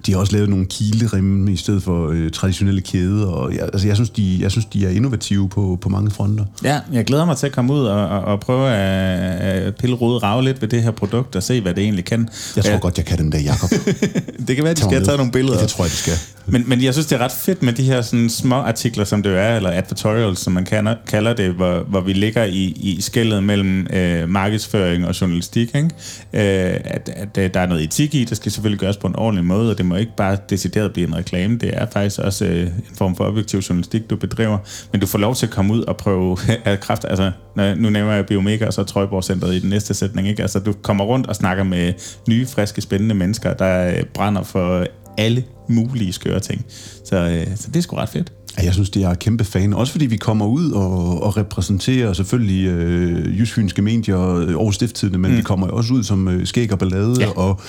de 0.07 0.13
har 0.13 0.19
også 0.19 0.33
lavet 0.33 0.49
nogle 0.49 0.67
kileremme 0.67 1.53
i 1.53 1.57
stedet 1.57 1.83
for 1.83 2.11
øh, 2.11 2.31
traditionelle 2.31 2.81
kæder. 2.81 3.27
Og 3.27 3.55
jeg, 3.55 3.63
altså, 3.63 3.87
jeg, 3.87 3.97
synes, 3.97 4.11
de, 4.11 4.39
jeg 4.41 4.51
synes, 4.51 4.65
de 4.65 4.87
er 4.87 4.91
innovative 4.91 5.49
på, 5.49 5.79
på 5.81 5.89
mange 5.89 6.11
fronter. 6.11 6.45
Ja, 6.65 6.81
jeg 6.93 7.05
glæder 7.05 7.25
mig 7.25 7.37
til 7.37 7.47
at 7.47 7.53
komme 7.53 7.73
ud 7.73 7.81
og, 7.81 8.09
og, 8.09 8.21
og 8.21 8.41
prøve 8.41 8.71
at, 8.71 9.41
at 9.41 9.77
pille 9.77 9.97
rode 9.97 10.19
rave 10.19 10.45
lidt 10.45 10.63
ved 10.63 10.69
det 10.69 10.83
her 10.83 10.91
produkt 10.91 11.37
og 11.37 11.43
se, 11.43 11.61
hvad 11.61 11.75
det 11.75 11.85
egentlig 11.85 12.05
kan. 12.05 12.29
Jeg 12.57 12.65
tror 12.65 12.73
Ja, 12.73 12.79
godt, 12.79 12.99
jeg 12.99 13.05
kan 13.05 13.19
dem 13.19 13.31
der, 13.31 13.39
Jacob. 13.39 13.71
Det 14.49 14.57
kan 14.57 14.65
være, 14.65 14.71
at 14.71 14.77
de 14.77 14.83
skal 14.83 14.93
have 14.93 15.05
taget 15.05 15.19
nogle 15.19 15.33
billeder. 15.33 15.57
Ja, 15.57 15.63
det 15.63 15.71
tror 15.71 15.85
jeg, 15.85 15.91
de 15.91 15.97
skal. 15.97 16.15
Men, 16.47 16.65
men 16.67 16.83
jeg 16.83 16.95
synes, 16.95 17.07
det 17.07 17.17
er 17.17 17.25
ret 17.25 17.33
fedt 17.33 17.63
med 17.63 17.73
de 17.73 17.83
her 17.83 18.03
sådan, 18.03 18.31
små 18.31 18.55
artikler, 18.55 19.05
som 19.05 19.23
det 19.23 19.31
jo 19.31 19.37
er, 19.37 19.57
eller 19.57 19.71
advertorials, 20.27 20.41
som 20.41 20.53
man 20.53 20.65
kalder, 20.65 20.95
kalder 21.07 21.35
det, 21.35 21.51
hvor, 21.51 21.79
hvor 21.79 22.01
vi 22.01 22.13
ligger 22.13 22.45
i, 22.45 22.65
i 22.77 23.01
skældet 23.01 23.45
mellem 23.45 23.87
øh, 23.93 24.29
markedsføring 24.29 25.07
og 25.07 25.21
journalistik. 25.21 25.75
Ikke? 25.75 25.91
Øh, 26.33 26.81
at, 26.85 27.09
at 27.17 27.39
øh, 27.39 27.55
der 27.55 27.61
er 27.61 27.67
noget 27.67 27.85
etik 27.85 28.15
i, 28.15 28.25
der 28.25 28.35
skal 28.35 28.53
selvfølgelig 28.53 28.81
gøres 28.81 28.97
på 28.97 29.07
en 29.07 29.17
ordentlig 29.17 29.45
måde, 29.45 29.71
og 29.71 29.79
det 29.79 29.87
må 29.87 29.97
ikke 29.97 30.13
bare 30.17 30.37
decideret 30.51 30.93
blive 30.93 31.09
en 31.09 31.17
reklame. 31.17 31.59
Det 31.59 31.71
er 31.73 31.87
faktisk 31.93 32.21
også 32.21 32.45
øh, 32.45 32.61
en 32.63 32.97
form 32.97 33.17
for 33.17 33.25
objektiv 33.25 33.61
journalistik, 33.61 34.11
du 34.11 34.17
bedriver. 34.17 34.59
Men 34.93 35.01
du 35.01 35.07
får 35.07 35.19
lov 35.19 35.35
til 35.35 35.47
at 35.47 35.53
komme 35.53 35.75
ud 35.75 35.81
og 35.83 35.97
prøve 35.97 36.37
at 36.65 36.81
kraft. 36.81 37.05
Altså, 37.05 37.33
nu 37.57 37.91
nævner 37.91 38.13
jeg 38.13 38.27
Biomega 38.27 38.67
og 38.67 38.73
så 38.73 38.85
Trøjborg 38.85 39.25
Centeret 39.25 39.55
i 39.55 39.61
den 39.61 39.71
næste 39.71 39.95
sætning. 39.95 40.29
Ikke? 40.29 40.43
Altså, 40.43 40.59
du 40.59 40.73
kommer 40.73 41.05
rundt 41.05 41.27
og 41.27 41.37
snakker 41.37 41.65
med 41.65 41.93
nye, 42.29 42.47
friske, 42.47 42.81
spændende 42.81 43.15
mennesker, 43.15 43.55
der 43.55 43.89
øh, 43.89 44.05
brænder 44.15 44.43
for 44.43 44.87
alle 45.19 45.45
mulige 45.69 46.13
skøre 46.13 46.41
ting. 46.41 46.65
Så, 47.05 47.17
øh, 47.17 47.57
så 47.57 47.69
det 47.69 47.77
er 47.77 47.81
sgu 47.81 47.97
ret 47.97 48.09
fedt. 48.09 48.33
Ja, 48.59 48.65
Jeg 48.65 48.73
synes, 48.75 48.91
det 48.91 49.03
er 49.03 49.15
kæmpe 49.15 49.45
fan. 49.45 49.75
Også 49.75 49.93
fordi 49.93 50.07
vi 50.07 50.17
kommer 50.17 50.47
ud 50.47 50.71
og, 50.71 51.23
og 51.23 51.37
repræsenterer 51.37 52.13
selvfølgelig 52.13 52.67
øh, 52.67 53.41
jysfynske 53.41 53.83
medier 53.83 54.17
og 54.17 54.43
Aarhus 54.43 54.75
Stifttidene, 54.75 55.19
men 55.19 55.31
mm. 55.31 55.37
vi 55.37 55.43
kommer 55.43 55.67
også 55.67 55.95
ud 55.95 56.03
som 56.05 56.29
øh, 56.29 56.47
skæg 56.47 56.73
og 56.73 56.79
ballade 56.79 57.15
Ja. 57.21 57.29
og 57.29 57.61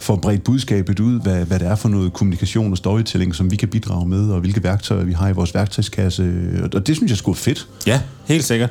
får 0.00 0.16
bredt 0.16 0.44
budskabet 0.44 1.00
ud, 1.00 1.20
hvad, 1.20 1.44
hvad 1.44 1.58
det 1.58 1.68
er 1.68 1.74
for 1.74 1.88
noget 1.88 2.12
kommunikation 2.12 2.70
og 2.70 2.76
storytelling, 2.76 3.34
som 3.34 3.50
vi 3.50 3.56
kan 3.56 3.68
bidrage 3.68 4.08
med, 4.08 4.28
og 4.30 4.40
hvilke 4.40 4.62
værktøjer 4.62 5.04
vi 5.04 5.12
har 5.12 5.28
i 5.28 5.32
vores 5.32 5.54
værktøjskasse. 5.54 6.32
Og 6.74 6.86
det 6.86 6.96
synes 6.96 7.10
jeg 7.10 7.18
er 7.30 7.34
fedt. 7.34 7.66
Ja, 7.86 8.00
helt 8.26 8.44
sikkert. 8.44 8.70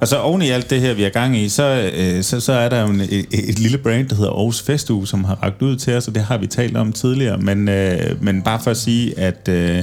Og 0.00 0.08
så 0.08 0.16
oven 0.18 0.42
i 0.42 0.48
alt 0.50 0.70
det 0.70 0.80
her, 0.80 0.94
vi 0.94 1.02
er 1.04 1.08
gang 1.08 1.36
i, 1.38 1.48
så, 1.48 1.90
øh, 1.98 2.22
så, 2.22 2.40
så 2.40 2.52
er 2.52 2.68
der 2.68 2.80
jo 2.82 2.88
en, 2.88 3.00
et, 3.00 3.26
et 3.32 3.58
lille 3.58 3.78
brand, 3.78 4.08
der 4.08 4.14
hedder 4.16 4.30
Aarhus 4.30 4.62
Festuge, 4.62 5.06
som 5.06 5.24
har 5.24 5.34
ragt 5.42 5.62
ud 5.62 5.76
til 5.76 5.94
os, 5.94 6.08
og 6.08 6.14
det 6.14 6.22
har 6.22 6.38
vi 6.38 6.46
talt 6.46 6.76
om 6.76 6.92
tidligere. 6.92 7.38
Men, 7.38 7.68
øh, 7.68 7.98
men 8.20 8.42
bare 8.42 8.60
for 8.64 8.70
at 8.70 8.76
sige, 8.76 9.18
at 9.18 9.48
øh, 9.48 9.82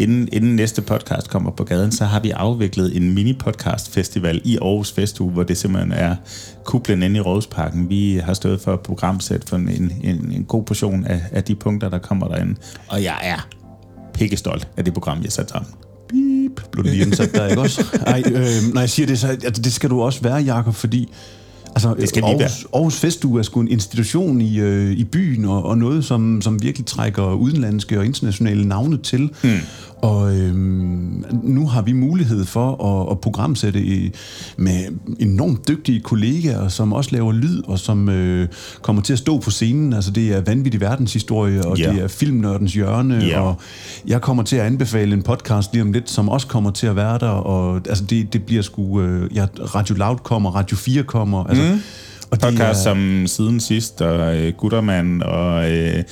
inden, 0.00 0.28
inden 0.32 0.56
næste 0.56 0.69
podcast 0.78 1.30
kommer 1.30 1.50
på 1.50 1.64
gaden, 1.64 1.92
så 1.92 2.04
har 2.04 2.20
vi 2.20 2.30
afviklet 2.30 2.96
en 2.96 3.14
mini-podcast-festival 3.14 4.40
i 4.44 4.58
Aarhus 4.62 4.92
Festuge, 4.92 5.32
hvor 5.32 5.42
det 5.42 5.58
simpelthen 5.58 5.92
er 5.92 6.16
kuplen 6.64 7.02
inde 7.02 7.16
i 7.16 7.20
Rådhusparken. 7.20 7.88
Vi 7.88 8.20
har 8.24 8.34
stået 8.34 8.60
for 8.60 8.74
et 8.74 8.80
programsæt 8.80 9.48
for 9.48 9.56
en, 9.56 9.68
en, 10.02 10.32
en 10.32 10.44
god 10.44 10.62
portion 10.62 11.04
af, 11.04 11.20
af 11.32 11.44
de 11.44 11.54
punkter, 11.54 11.88
der 11.88 11.98
kommer 11.98 12.28
derinde. 12.28 12.54
Og 12.88 13.02
jeg 13.02 13.18
er 13.22 13.48
pikkestolt 14.14 14.68
af 14.76 14.84
det 14.84 14.94
program, 14.94 15.16
jeg 15.16 15.24
har 15.24 15.30
sat 15.30 15.50
sammen. 15.50 15.72
Beep, 16.08 16.70
blev 16.72 16.84
det 16.84 16.92
lige 16.92 17.06
indsat 17.06 17.34
der, 17.34 17.46
ikke 17.46 17.60
også? 17.60 17.84
Ej, 18.06 18.22
øh, 18.26 18.74
når 18.74 18.80
jeg 18.80 18.90
siger 18.90 19.06
det, 19.06 19.18
så 19.18 19.28
altså, 19.28 19.62
det 19.62 19.72
skal 19.72 19.90
du 19.90 20.02
også 20.02 20.22
være, 20.22 20.36
Jakob, 20.36 20.74
fordi 20.74 21.08
altså, 21.74 21.94
Det 21.94 22.08
skal 22.08 22.24
Aarhus, 22.24 22.66
Aarhus 22.74 22.96
Festuge 22.96 23.38
er 23.38 23.42
sgu 23.42 23.60
en 23.60 23.68
institution 23.68 24.40
i, 24.40 24.58
øh, 24.58 24.92
i 24.92 25.04
byen, 25.04 25.44
og, 25.44 25.64
og 25.64 25.78
noget, 25.78 26.04
som, 26.04 26.42
som 26.42 26.62
virkelig 26.62 26.86
trækker 26.86 27.32
udenlandske 27.32 27.98
og 27.98 28.04
internationale 28.04 28.68
navne 28.68 28.98
til. 28.98 29.30
Hmm. 29.42 29.58
Og 30.02 30.36
øh, 30.36 30.54
nu 31.42 31.66
har 31.66 31.82
vi 31.82 31.92
mulighed 31.92 32.44
for 32.44 32.84
at, 33.06 33.12
at 33.12 33.20
programsætte 33.20 33.80
i, 33.82 34.10
med 34.56 34.74
enormt 35.18 35.68
dygtige 35.68 36.00
kollegaer, 36.00 36.68
som 36.68 36.92
også 36.92 37.10
laver 37.12 37.32
lyd, 37.32 37.62
og 37.66 37.78
som 37.78 38.08
øh, 38.08 38.48
kommer 38.82 39.02
til 39.02 39.12
at 39.12 39.18
stå 39.18 39.38
på 39.38 39.50
scenen. 39.50 39.92
Altså, 39.92 40.10
det 40.10 40.28
er 40.36 40.40
vanvittig 40.40 40.80
verdenshistorie, 40.80 41.64
og 41.66 41.78
Ja. 41.78 41.92
det 41.92 42.02
er 42.02 42.08
filmnørdens 42.08 42.74
hjørne, 42.74 43.14
Ja. 43.24 43.40
og 43.40 43.54
jeg 44.06 44.20
kommer 44.20 44.42
til 44.42 44.56
at 44.56 44.66
anbefale 44.66 45.14
en 45.14 45.22
podcast 45.22 45.72
lige 45.72 45.82
om 45.82 45.92
lidt, 45.92 46.10
som 46.10 46.28
også 46.28 46.46
kommer 46.46 46.70
til 46.70 46.86
at 46.86 46.96
være 46.96 47.18
der, 47.18 47.28
og 47.28 47.76
altså 47.88 48.04
det, 48.04 48.32
det 48.32 48.42
bliver 48.42 48.62
sgu, 48.62 49.00
øh, 49.00 49.36
ja, 49.36 49.46
Radio 49.74 49.94
Loud 49.94 50.16
kommer, 50.16 50.50
Radio 50.50 50.76
4 50.76 51.02
kommer, 51.02 51.44
altså, 51.44 51.62
mm. 51.72 51.80
Og 52.30 52.38
podcast 52.38 52.60
er... 52.60 52.74
som 52.74 53.26
siden 53.26 53.60
sidst, 53.60 54.02
og 54.02 54.36
øh, 54.36 54.52
Guttermand, 54.52 55.22
og 55.22 55.70
øh, 55.70 56.04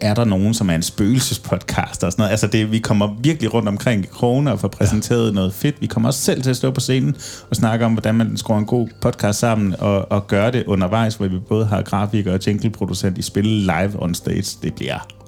er 0.00 0.14
der 0.14 0.24
nogen, 0.24 0.54
som 0.54 0.70
er 0.70 0.74
en 0.74 0.82
spøgelsespodcast 0.82 2.04
og 2.04 2.12
sådan 2.12 2.22
noget. 2.22 2.30
Altså, 2.30 2.46
det, 2.46 2.72
vi 2.72 2.78
kommer 2.78 3.16
virkelig 3.22 3.54
rundt 3.54 3.68
omkring 3.68 4.10
kroner 4.10 4.52
og 4.52 4.60
får 4.60 4.68
præsenteret 4.68 5.26
ja. 5.26 5.32
noget 5.32 5.52
fedt. 5.52 5.80
Vi 5.80 5.86
kommer 5.86 6.08
også 6.08 6.20
selv 6.20 6.42
til 6.42 6.50
at 6.50 6.56
stå 6.56 6.70
på 6.70 6.80
scenen 6.80 7.16
og 7.50 7.56
snakke 7.56 7.84
om, 7.84 7.92
hvordan 7.92 8.14
man 8.14 8.36
skruer 8.36 8.58
en 8.58 8.66
god 8.66 8.88
podcast 9.00 9.38
sammen, 9.38 9.74
og, 9.78 10.12
og 10.12 10.26
gøre 10.26 10.52
det 10.52 10.64
undervejs, 10.66 11.14
hvor 11.14 11.28
vi 11.28 11.38
både 11.38 11.66
har 11.66 11.82
grafiker 11.82 12.32
og 12.32 12.40
jingleproducent 12.46 13.18
i 13.18 13.22
spil 13.22 13.44
live 13.44 14.02
on 14.02 14.14
stage. 14.14 14.58
Det 14.62 14.74
bliver 14.74 15.19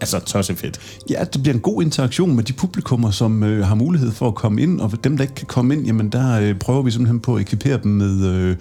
altså 0.00 0.18
tosset 0.18 0.58
fedt. 0.58 0.80
Ja, 1.10 1.24
det 1.24 1.42
bliver 1.42 1.54
en 1.54 1.60
god 1.60 1.82
interaktion 1.82 2.36
med 2.36 2.44
de 2.44 2.52
publikummer, 2.52 3.10
som 3.10 3.42
øh, 3.42 3.66
har 3.66 3.74
mulighed 3.74 4.12
for 4.12 4.28
at 4.28 4.34
komme 4.34 4.62
ind, 4.62 4.80
og 4.80 5.04
dem, 5.04 5.16
der 5.16 5.24
ikke 5.24 5.34
kan 5.34 5.46
komme 5.46 5.74
ind, 5.74 5.86
jamen 5.86 6.08
der 6.08 6.40
øh, 6.40 6.58
prøver 6.58 6.82
vi 6.82 6.90
simpelthen 6.90 7.20
på 7.20 7.34
at 7.34 7.40
ekvipere 7.40 7.78
dem 7.82 7.92
med 7.92 8.26
øh, 8.26 8.56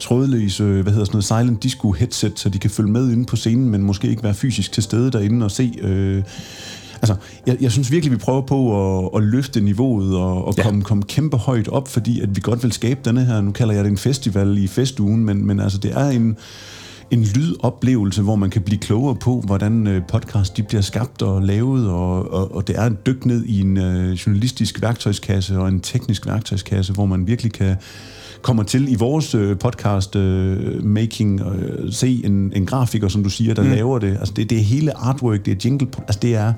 trådløse, 0.00 0.64
øh, 0.64 0.82
hvad 0.82 0.92
hedder 0.92 1.04
sådan 1.04 1.16
noget, 1.16 1.24
silent 1.24 1.62
disco 1.62 1.90
headset, 1.92 2.38
så 2.38 2.48
de 2.48 2.58
kan 2.58 2.70
følge 2.70 2.90
med 2.90 3.12
inde 3.12 3.24
på 3.24 3.36
scenen, 3.36 3.68
men 3.68 3.82
måske 3.82 4.08
ikke 4.08 4.22
være 4.22 4.34
fysisk 4.34 4.72
til 4.72 4.82
stede 4.82 5.10
derinde 5.10 5.44
og 5.44 5.50
se... 5.50 5.72
Øh, 5.82 6.22
Altså, 7.02 7.16
jeg, 7.46 7.56
jeg 7.60 7.72
synes 7.72 7.90
virkelig, 7.90 8.12
vi 8.12 8.16
prøver 8.16 8.40
på 8.40 8.58
at, 9.04 9.10
at 9.16 9.22
løfte 9.22 9.60
niveauet 9.60 10.16
og, 10.16 10.44
og 10.44 10.54
ja. 10.56 10.62
komme, 10.62 10.82
komme 10.82 11.02
kæmpe 11.02 11.36
højt 11.36 11.68
op, 11.68 11.88
fordi 11.88 12.20
at 12.20 12.36
vi 12.36 12.40
godt 12.40 12.62
vil 12.62 12.72
skabe 12.72 13.00
denne 13.04 13.24
her, 13.24 13.40
nu 13.40 13.52
kalder 13.52 13.74
jeg 13.74 13.84
det 13.84 13.90
en 13.90 13.98
festival 13.98 14.58
i 14.58 14.66
festugen, 14.66 15.24
men, 15.24 15.46
men 15.46 15.60
altså, 15.60 15.78
det 15.78 15.92
er 15.92 16.08
en, 16.08 16.36
en 17.12 17.22
lydoplevelse, 17.22 18.22
hvor 18.22 18.36
man 18.36 18.50
kan 18.50 18.62
blive 18.62 18.78
klogere 18.78 19.14
på, 19.14 19.42
hvordan 19.46 19.86
øh, 19.86 20.02
podcast 20.08 20.56
de 20.56 20.62
bliver 20.62 20.80
skabt 20.80 21.22
og 21.22 21.42
lavet, 21.42 21.90
og, 21.90 22.32
og, 22.32 22.54
og 22.54 22.68
det 22.68 22.78
er 22.78 22.86
en 22.86 22.98
dyk 23.06 23.26
ned 23.26 23.44
i 23.44 23.60
en 23.60 23.76
øh, 23.76 24.12
journalistisk 24.12 24.82
værktøjskasse 24.82 25.58
og 25.58 25.68
en 25.68 25.80
teknisk 25.80 26.26
værktøjskasse, 26.26 26.92
hvor 26.92 27.06
man 27.06 27.26
virkelig 27.26 27.52
kan 27.52 27.76
kommer 28.42 28.62
til 28.62 28.92
i 28.92 28.94
vores 28.94 29.34
øh, 29.34 29.58
podcast 29.58 30.16
øh, 30.16 30.84
making 30.84 31.40
øh, 31.40 31.92
se 31.92 32.22
en, 32.24 32.52
en 32.56 32.66
grafiker, 32.66 33.08
som 33.08 33.22
du 33.22 33.30
siger, 33.30 33.54
der 33.54 33.62
mm. 33.62 33.70
laver 33.70 33.98
det. 33.98 34.16
Altså 34.18 34.34
det, 34.36 34.50
det 34.50 34.58
er 34.58 34.62
hele 34.62 34.96
artwork, 34.96 35.44
det 35.44 35.52
er 35.52 35.56
jingle, 35.64 35.88
altså 35.98 36.18
det 36.22 36.34
er 36.34 36.52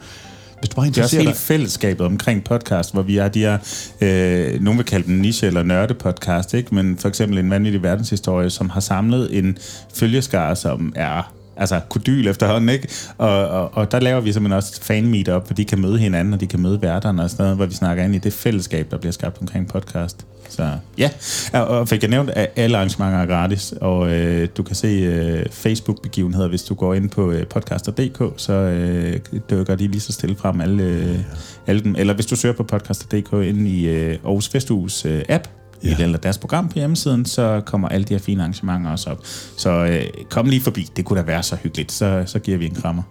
hvis 0.64 0.68
du 0.68 0.74
bare 0.74 0.86
det 0.86 0.98
er 0.98 1.02
også 1.02 1.16
hele 1.16 1.28
dig. 1.28 1.36
fællesskabet 1.36 2.06
omkring 2.06 2.44
podcast, 2.44 2.92
hvor 2.92 3.02
vi 3.02 3.16
er 3.16 3.28
de 3.28 3.40
her, 3.40 3.58
øh, 4.00 4.60
nogen 4.60 4.78
vil 4.78 4.86
kalde 4.86 5.06
dem 5.06 5.20
niche- 5.20 5.46
eller 5.46 5.62
nørde-podcast, 5.62 6.54
ikke? 6.54 6.74
men 6.74 6.98
for 6.98 7.08
eksempel 7.08 7.38
en 7.38 7.50
vanvittig 7.50 7.82
verdenshistorie, 7.82 8.50
som 8.50 8.70
har 8.70 8.80
samlet 8.80 9.38
en 9.38 9.58
følgeskare, 9.94 10.56
som 10.56 10.92
er 10.96 11.32
altså 11.56 11.80
kodyl 11.88 12.26
efterhånden, 12.26 12.68
ikke? 12.68 12.88
Og, 13.18 13.48
og, 13.48 13.70
og 13.74 13.92
der 13.92 14.00
laver 14.00 14.20
vi 14.20 14.32
simpelthen 14.32 14.56
også 14.56 14.82
fan 14.82 15.06
meet 15.06 15.28
op, 15.28 15.46
hvor 15.46 15.54
de 15.54 15.64
kan 15.64 15.80
møde 15.80 15.98
hinanden, 15.98 16.34
og 16.34 16.40
de 16.40 16.46
kan 16.46 16.60
møde 16.60 16.82
værterne 16.82 17.22
og 17.22 17.30
sådan 17.30 17.42
noget, 17.42 17.56
hvor 17.56 17.66
vi 17.66 17.74
snakker 17.74 18.04
ind 18.04 18.14
i 18.14 18.18
det 18.18 18.32
fællesskab, 18.32 18.90
der 18.90 18.98
bliver 18.98 19.12
skabt 19.12 19.40
omkring 19.40 19.68
podcast. 19.68 20.26
Så 20.48 20.70
ja, 20.98 21.10
og 21.52 21.88
fik 21.88 22.02
jeg 22.02 22.10
nævnt, 22.10 22.30
at 22.30 22.50
alle 22.56 22.76
arrangementer 22.76 23.18
er 23.18 23.26
gratis, 23.26 23.74
og 23.80 24.10
øh, 24.10 24.48
du 24.56 24.62
kan 24.62 24.76
se 24.76 24.86
øh, 24.86 25.46
Facebook-begivenheder, 25.50 26.48
hvis 26.48 26.62
du 26.62 26.74
går 26.74 26.94
ind 26.94 27.10
på 27.10 27.30
øh, 27.30 27.46
podcaster.dk, 27.46 28.32
så 28.36 28.52
øh, 28.52 29.20
dykker 29.50 29.74
de 29.74 29.86
lige 29.86 30.00
så 30.00 30.12
stille 30.12 30.36
frem 30.36 30.60
alle, 30.60 30.82
øh, 30.82 31.18
alle 31.66 31.82
dem. 31.82 31.94
Eller 31.98 32.14
hvis 32.14 32.26
du 32.26 32.36
søger 32.36 32.54
på 32.54 32.62
podcaster.dk 32.62 33.32
ind 33.32 33.68
i 33.68 33.88
øh, 33.88 34.18
Aarhus 34.24 34.48
Festhus 34.48 35.04
øh, 35.04 35.22
app, 35.28 35.48
ja. 35.84 36.04
eller 36.04 36.18
deres 36.18 36.38
program 36.38 36.68
på 36.68 36.78
hjemmesiden, 36.78 37.24
så 37.24 37.62
kommer 37.66 37.88
alle 37.88 38.04
de 38.04 38.14
her 38.14 38.18
fine 38.18 38.42
arrangementer 38.42 38.90
også 38.90 39.10
op. 39.10 39.18
Så 39.56 39.70
øh, 39.70 40.04
kom 40.30 40.46
lige 40.46 40.60
forbi, 40.60 40.88
det 40.96 41.04
kunne 41.04 41.20
da 41.20 41.24
være 41.24 41.42
så 41.42 41.56
hyggeligt, 41.62 41.92
så, 41.92 42.22
så 42.26 42.38
giver 42.38 42.58
vi 42.58 42.66
en 42.66 42.74
krammer. 42.74 43.02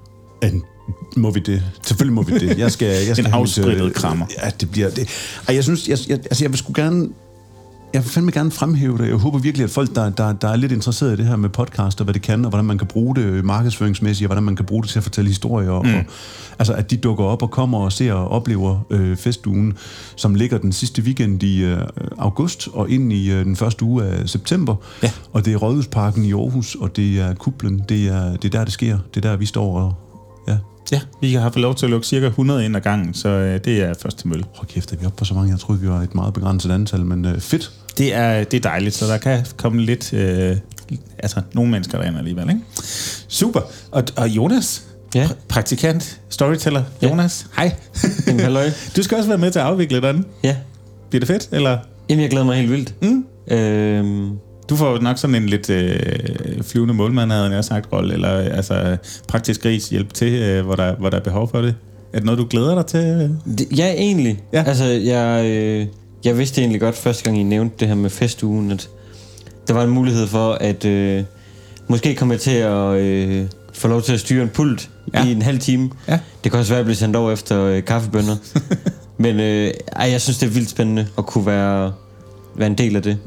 En 0.43 0.63
må 1.15 1.31
vi 1.31 1.39
det? 1.39 1.63
Selvfølgelig 1.83 2.13
må 2.13 2.21
vi 2.21 2.39
det. 2.39 2.57
Jeg 2.57 2.71
skal, 2.71 2.87
jeg 2.87 3.15
skal 3.15 3.25
en 3.27 3.33
afsprittet 3.33 3.93
krammer. 3.93 4.25
Ja, 4.43 4.49
det 4.49 4.71
bliver 4.71 4.89
det. 4.89 5.09
Ej, 5.47 5.55
jeg 5.55 5.63
synes, 5.63 5.87
jeg, 5.87 5.97
jeg, 6.07 6.17
altså 6.17 6.43
jeg 6.43 6.51
vil 6.51 6.57
sgu 6.57 6.73
gerne 6.75 7.09
jeg 7.93 8.03
vil 8.03 8.11
fandme 8.11 8.31
gerne 8.31 8.51
fremhæve 8.51 8.97
det. 8.97 9.07
Jeg 9.07 9.15
håber 9.15 9.39
virkelig, 9.39 9.63
at 9.63 9.69
folk, 9.69 9.95
der, 9.95 10.09
der, 10.09 10.33
der 10.33 10.47
er 10.47 10.55
lidt 10.55 10.71
interesseret 10.71 11.13
i 11.13 11.15
det 11.15 11.25
her 11.25 11.35
med 11.35 11.49
podcast, 11.49 12.01
og 12.01 12.03
hvad 12.03 12.13
det 12.13 12.21
kan, 12.21 12.45
og 12.45 12.49
hvordan 12.49 12.65
man 12.65 12.77
kan 12.77 12.87
bruge 12.87 13.15
det 13.15 13.45
markedsføringsmæssigt, 13.45 14.25
og 14.25 14.27
hvordan 14.27 14.43
man 14.43 14.55
kan 14.55 14.65
bruge 14.65 14.83
det 14.83 14.89
til 14.89 14.99
at 14.99 15.03
fortælle 15.03 15.27
historier, 15.27 15.81
mm. 15.81 15.93
og, 15.93 16.05
altså 16.59 16.73
at 16.73 16.91
de 16.91 16.97
dukker 16.97 17.23
op 17.23 17.41
og 17.41 17.51
kommer 17.51 17.77
og 17.77 17.91
ser 17.91 18.13
og 18.13 18.27
oplever 18.27 18.85
øh, 18.89 19.17
festugen, 19.17 19.73
som 20.15 20.35
ligger 20.35 20.57
den 20.57 20.71
sidste 20.71 21.01
weekend 21.01 21.43
i 21.43 21.63
øh, 21.63 21.81
august, 22.17 22.69
og 22.73 22.89
ind 22.89 23.13
i 23.13 23.31
øh, 23.31 23.45
den 23.45 23.55
første 23.55 23.85
uge 23.85 24.03
af 24.03 24.29
september. 24.29 24.75
Ja. 25.03 25.11
Og 25.33 25.45
det 25.45 25.53
er 25.53 25.57
Rådhusparken 25.57 26.25
i 26.25 26.33
Aarhus, 26.33 26.75
og 26.75 26.95
det 26.95 27.19
er 27.19 27.33
Kublen. 27.33 27.81
Det 27.89 28.07
er, 28.07 28.31
det 28.31 28.45
er 28.45 28.57
der, 28.57 28.63
det 28.63 28.73
sker. 28.73 28.97
Det 29.13 29.25
er 29.25 29.29
der, 29.29 29.37
vi 29.37 29.45
står 29.45 29.79
og 29.79 30.12
Ja. 30.47 30.57
Ja, 30.91 31.01
vi 31.21 31.33
har 31.33 31.49
fået 31.49 31.61
lov 31.61 31.75
til 31.75 31.85
at 31.85 31.89
lukke 31.89 32.07
cirka 32.07 32.25
100 32.25 32.65
ind 32.65 32.75
ad 32.75 32.81
gangen, 32.81 33.13
så 33.13 33.29
øh, 33.29 33.59
det 33.65 33.81
er 33.81 33.93
først 34.01 34.17
til 34.17 34.27
mølle. 34.27 34.45
Hold 34.55 34.67
kæft, 34.67 34.91
er 34.91 34.97
vi 34.97 35.05
oppe 35.05 35.17
på 35.17 35.25
så 35.25 35.33
mange? 35.33 35.51
Jeg 35.51 35.59
troede, 35.59 35.81
vi 35.81 35.89
var 35.89 36.01
et 36.01 36.15
meget 36.15 36.33
begrænset 36.33 36.71
antal, 36.71 37.05
men 37.05 37.25
øh, 37.25 37.39
fedt. 37.39 37.71
Det 37.97 38.13
er, 38.13 38.43
det 38.43 38.57
er 38.57 38.61
dejligt, 38.69 38.95
så 38.95 39.07
der 39.07 39.17
kan 39.17 39.45
komme 39.57 39.81
lidt... 39.81 40.13
Øh, 40.13 40.57
altså, 41.19 41.41
nogle 41.53 41.71
mennesker 41.71 41.97
derinde 41.97 42.19
alligevel, 42.19 42.49
ikke? 42.49 42.61
Super. 43.27 43.61
Og, 43.91 44.03
og 44.15 44.29
Jonas, 44.29 44.83
ja. 45.15 45.25
Pr- 45.25 45.35
praktikant, 45.47 46.21
storyteller, 46.29 46.83
Jonas, 47.03 47.45
ja. 47.57 47.61
hej. 47.61 47.75
du 48.95 49.03
skal 49.03 49.17
også 49.17 49.29
være 49.29 49.37
med 49.37 49.51
til 49.51 49.59
at 49.59 49.65
afvikle 49.65 50.01
den. 50.01 50.25
Ja. 50.43 50.55
Bliver 51.09 51.19
det 51.19 51.27
fedt, 51.27 51.49
eller? 51.51 51.77
Jamen, 52.09 52.21
jeg 52.21 52.29
glæder 52.29 52.45
mig 52.45 52.57
helt 52.57 52.71
vildt. 52.71 52.93
Mm. 53.01 53.25
Øhm, 53.47 54.37
du 54.69 54.75
får 54.75 54.99
nok 54.99 55.17
sådan 55.17 55.35
en 55.35 55.45
lidt 55.45 55.69
øh, 55.69 55.99
flyvende 56.61 56.93
målmand, 56.93 57.31
havde 57.31 57.55
jeg 57.55 57.65
sagt, 57.65 57.93
rolle, 57.93 58.13
eller 58.13 58.29
altså 58.29 58.97
praktisk 59.27 59.61
gris 59.61 59.89
hjælp 59.89 60.13
til, 60.13 60.33
øh, 60.33 60.65
hvor, 60.65 60.75
der, 60.75 60.95
hvor 60.95 61.09
der 61.09 61.17
er 61.17 61.23
behov 61.23 61.49
for 61.49 61.61
det. 61.61 61.75
Er 62.13 62.17
det 62.17 62.25
noget, 62.25 62.39
du 62.39 62.47
glæder 62.49 62.75
dig 62.75 62.85
til? 62.85 63.37
Det, 63.57 63.77
ja, 63.77 63.93
egentlig. 63.93 64.39
Ja. 64.53 64.63
Altså, 64.67 64.83
jeg, 64.83 65.45
øh, 65.45 65.87
jeg 66.25 66.37
vidste 66.37 66.61
egentlig 66.61 66.81
godt 66.81 66.95
første 66.95 67.23
gang, 67.23 67.39
I 67.39 67.43
nævnte 67.43 67.75
det 67.79 67.87
her 67.87 67.95
med 67.95 68.09
festugen, 68.09 68.71
at 68.71 68.89
der 69.67 69.73
var 69.73 69.83
en 69.83 69.89
mulighed 69.89 70.27
for, 70.27 70.51
at 70.53 70.85
øh, 70.85 71.23
måske 71.87 72.15
komme 72.15 72.37
til 72.37 72.55
at 72.55 72.93
øh, 72.95 73.45
få 73.73 73.87
lov 73.87 74.01
til 74.01 74.13
at 74.13 74.19
styre 74.19 74.43
en 74.43 74.49
pult 74.49 74.89
ja. 75.13 75.25
i 75.25 75.31
en 75.31 75.41
halv 75.41 75.59
time. 75.59 75.89
Ja. 76.07 76.19
Det 76.43 76.51
kan 76.51 76.59
også 76.59 76.71
være 76.71 76.79
at 76.79 76.85
blive 76.85 76.95
sendt 76.95 77.15
over 77.15 77.31
efter 77.31 77.63
øh, 77.63 77.85
kaffebønder. 77.85 78.35
Men 79.23 79.39
øh, 79.39 79.71
ej, 79.95 80.11
jeg 80.11 80.21
synes, 80.21 80.37
det 80.37 80.45
er 80.45 80.51
vildt 80.51 80.69
spændende 80.69 81.07
at 81.17 81.25
kunne 81.25 81.45
være, 81.45 81.93
være 82.55 82.67
en 82.67 82.77
del 82.77 82.95
af 82.95 83.01
det 83.01 83.17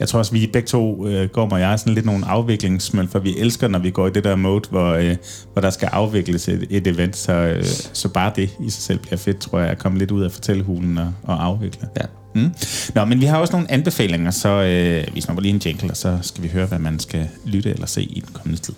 jeg 0.00 0.08
tror 0.08 0.18
også, 0.18 0.32
vi 0.32 0.50
begge 0.52 0.66
to, 0.66 1.06
øh, 1.06 1.28
går 1.28 1.48
og 1.50 1.60
jeg, 1.60 1.72
er 1.72 1.76
sådan 1.76 1.94
lidt 1.94 2.06
nogle 2.06 2.26
afviklingsmøl, 2.26 3.08
for 3.08 3.18
vi 3.18 3.38
elsker, 3.38 3.68
når 3.68 3.78
vi 3.78 3.90
går 3.90 4.06
i 4.06 4.10
det 4.10 4.24
der 4.24 4.36
mode, 4.36 4.62
hvor, 4.70 4.92
øh, 4.92 5.16
hvor 5.52 5.62
der 5.62 5.70
skal 5.70 5.88
afvikles 5.92 6.48
et, 6.48 6.66
et 6.70 6.86
event, 6.86 7.16
så, 7.16 7.32
øh, 7.32 7.64
så 7.92 8.08
bare 8.08 8.32
det 8.36 8.50
i 8.60 8.70
sig 8.70 8.82
selv 8.82 8.98
bliver 8.98 9.16
fedt, 9.16 9.38
tror 9.38 9.58
jeg, 9.58 9.68
at 9.68 9.78
komme 9.78 9.98
lidt 9.98 10.10
ud 10.10 10.22
af 10.22 10.32
fortællehulen 10.32 10.98
og, 10.98 11.12
og 11.22 11.44
afvikle. 11.44 11.88
Ja. 12.00 12.06
Mm. 12.34 12.50
Nå, 12.94 13.04
men 13.04 13.20
vi 13.20 13.26
har 13.26 13.38
også 13.38 13.52
nogle 13.52 13.70
anbefalinger, 13.70 14.30
så 14.30 14.48
øh, 14.48 15.14
vi 15.14 15.20
snupper 15.20 15.42
lige 15.42 15.54
en 15.54 15.62
jingle, 15.64 15.90
og 15.90 15.96
så 15.96 16.18
skal 16.22 16.42
vi 16.42 16.48
høre, 16.48 16.66
hvad 16.66 16.78
man 16.78 16.98
skal 16.98 17.28
lytte 17.44 17.70
eller 17.70 17.86
se 17.86 18.02
i 18.02 18.20
den 18.20 18.32
kommende 18.32 18.62
tid. 18.62 18.74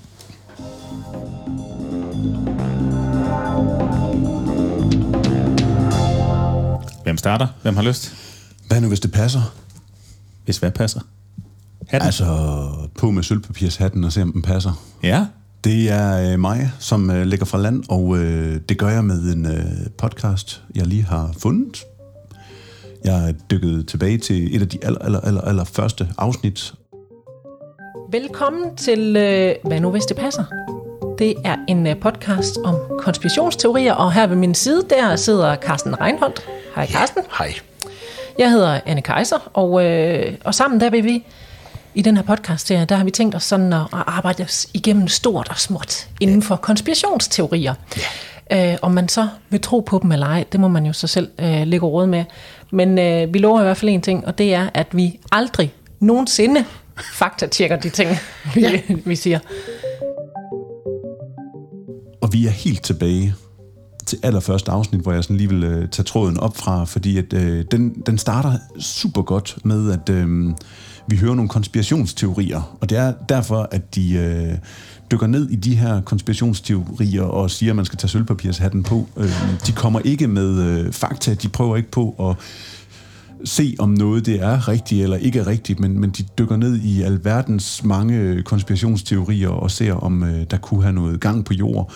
Hvem 7.03 7.17
starter? 7.17 7.47
Hvem 7.63 7.77
har 7.77 7.83
lyst? 7.83 8.15
Hvad 8.69 8.81
nu, 8.81 8.89
hvis 8.89 9.01
det 9.01 9.13
passer? 9.13 9.55
Hvis 10.45 10.59
hvad 10.59 10.71
passer? 10.71 11.01
Hatten? 11.93 12.07
Altså, 12.07 12.25
på 12.99 13.11
med 13.11 13.23
sølvpapirshatten 13.23 14.05
og 14.05 14.13
se, 14.13 14.23
om 14.23 14.33
den 14.33 14.43
passer. 14.43 14.83
Ja. 15.03 15.27
Det 15.65 15.91
er 15.91 16.33
øh, 16.33 16.41
mig, 16.41 16.73
som 16.79 17.11
øh, 17.11 17.27
ligger 17.27 17.47
fra 17.47 17.59
land, 17.59 17.85
og 17.89 18.19
øh, 18.19 18.61
det 18.69 18.79
gør 18.79 18.89
jeg 18.89 19.05
med 19.05 19.35
en 19.35 19.47
øh, 19.47 19.65
podcast, 19.99 20.63
jeg 20.75 20.87
lige 20.87 21.03
har 21.03 21.31
fundet. 21.39 21.85
Jeg 23.05 23.29
er 23.29 23.33
dykket 23.51 23.89
tilbage 23.89 24.19
til 24.19 24.57
et 24.57 24.63
af 24.63 24.69
de 24.69 24.79
aller, 24.83 24.99
aller, 24.99 25.21
aller, 25.21 25.41
aller 25.41 25.65
første 25.65 26.09
afsnit. 26.19 26.75
Velkommen 28.13 28.77
til 28.77 29.17
øh, 29.17 29.55
Hvad 29.65 29.81
nu 29.81 29.91
hvis 29.91 30.05
det 30.05 30.17
passer? 30.17 30.45
Det 31.19 31.35
er 31.45 31.57
en 31.69 31.87
øh, 31.87 31.97
podcast 32.01 32.59
om 32.65 32.77
konspirationsteorier, 32.99 33.95
og 33.95 34.13
her 34.13 34.27
ved 34.27 34.37
min 34.37 34.55
side, 34.55 34.83
der 34.91 35.17
sidder 35.17 35.57
Carsten 35.57 36.01
Reinholdt. 36.01 36.43
Hej 36.75 36.87
Carsten. 36.87 37.23
Ja, 37.23 37.45
hej. 37.45 37.55
Jeg 38.39 38.51
hedder 38.51 38.81
Anne 38.87 39.03
Kaiser, 39.03 39.51
og, 39.53 39.85
øh, 39.85 40.35
og 40.45 40.55
sammen 40.55 40.81
der 40.81 40.91
vil 40.91 41.05
vi 41.05 41.25
i 41.95 42.03
den 42.03 42.17
her 42.17 42.25
podcast 42.25 42.69
her, 42.69 42.85
der 42.85 42.97
har 42.97 43.05
vi 43.05 43.11
tænkt 43.11 43.35
os 43.35 43.45
sådan 43.45 43.73
at, 43.73 43.81
at 43.81 44.03
arbejde 44.07 44.43
os 44.43 44.67
igennem 44.75 45.09
stort 45.09 45.49
og 45.51 45.59
småt 45.59 46.09
inden 46.21 46.43
for 46.43 46.57
konspirationsteorier. 46.57 47.75
Ja. 48.51 48.73
Øh, 48.73 48.79
om 48.83 48.93
man 48.93 49.09
så 49.09 49.29
vil 49.51 49.61
tro 49.61 49.81
på 49.81 49.99
dem 50.03 50.13
eller 50.13 50.27
ej, 50.27 50.45
det 50.53 50.61
må 50.61 50.69
man 50.69 50.87
jo 50.87 50.93
så 50.93 51.07
selv 51.07 51.29
øh, 51.39 51.67
lægge 51.67 51.87
råd 51.87 52.07
med. 52.07 52.25
Men 52.71 52.99
øh, 52.99 53.35
vi 53.35 53.39
lover 53.39 53.61
i 53.61 53.65
hvert 53.65 53.77
fald 53.77 53.91
en 53.91 54.03
ting, 54.03 54.27
og 54.27 54.39
det 54.39 54.55
er, 54.55 54.71
at 54.75 54.87
vi 54.93 55.21
aldrig 55.33 55.73
nogensinde 56.01 56.65
faktatjekker 57.13 57.77
de 57.77 57.91
ting, 57.91 58.11
vi, 58.55 58.61
ja. 58.61 58.81
vi 59.05 59.17
siger. 59.17 59.39
Og 62.23 62.33
vi 62.33 62.47
er 62.47 62.51
helt 62.51 62.83
tilbage 62.83 63.35
til 64.07 64.19
allerførste 64.23 64.71
afsnit, 64.71 65.01
hvor 65.01 65.13
jeg 65.13 65.25
sådan 65.25 65.37
lige 65.37 65.49
vil 65.49 65.65
øh, 65.65 65.89
tage 65.89 66.05
tråden 66.05 66.41
op 66.41 66.57
fra, 66.57 66.85
fordi 66.85 67.19
at, 67.19 67.33
øh, 67.33 67.65
den, 67.71 68.03
den 68.07 68.19
starter 68.19 68.53
super 68.81 69.23
godt 69.23 69.59
med, 69.65 69.93
at 69.93 70.09
øh, 70.09 70.55
vi 71.13 71.17
hører 71.17 71.35
nogle 71.35 71.49
konspirationsteorier, 71.49 72.77
og 72.81 72.91
det 72.91 72.99
er 72.99 73.13
derfor, 73.29 73.69
at 73.71 73.95
de 73.95 74.13
øh, 74.13 74.59
dykker 75.11 75.27
ned 75.27 75.51
i 75.51 75.57
de 75.57 75.77
her 75.77 76.01
konspirationsteorier 76.01 77.23
og 77.23 77.51
siger, 77.51 77.73
at 77.73 77.77
man 77.77 77.85
skal 77.85 77.99
tage 77.99 78.09
sølvpapirshatten 78.09 78.83
på. 78.83 79.09
Øh, 79.17 79.31
de 79.67 79.73
kommer 79.73 80.01
ikke 80.01 80.29
med 80.29 80.63
øh, 80.63 80.93
fakta, 80.93 81.35
de 81.35 81.49
prøver 81.49 81.77
ikke 81.77 81.91
på 81.91 82.31
at 82.31 82.37
se, 83.49 83.77
om 83.79 83.89
noget 83.91 84.27
det 84.27 84.43
er 84.43 84.69
rigtigt 84.69 85.03
eller 85.03 85.17
ikke 85.17 85.39
er 85.39 85.47
rigtigt, 85.47 85.81
men, 85.81 86.01
men 86.01 86.11
de 86.11 86.23
dykker 86.39 86.57
ned 86.57 86.77
i 86.77 87.03
alverdens 87.03 87.85
mange 87.85 88.43
konspirationsteorier 88.43 89.49
og 89.49 89.71
ser, 89.71 89.93
om 89.93 90.23
øh, 90.23 90.47
der 90.51 90.57
kunne 90.57 90.83
have 90.83 90.95
noget 90.95 91.21
gang 91.21 91.45
på 91.45 91.55
jord. 91.55 91.93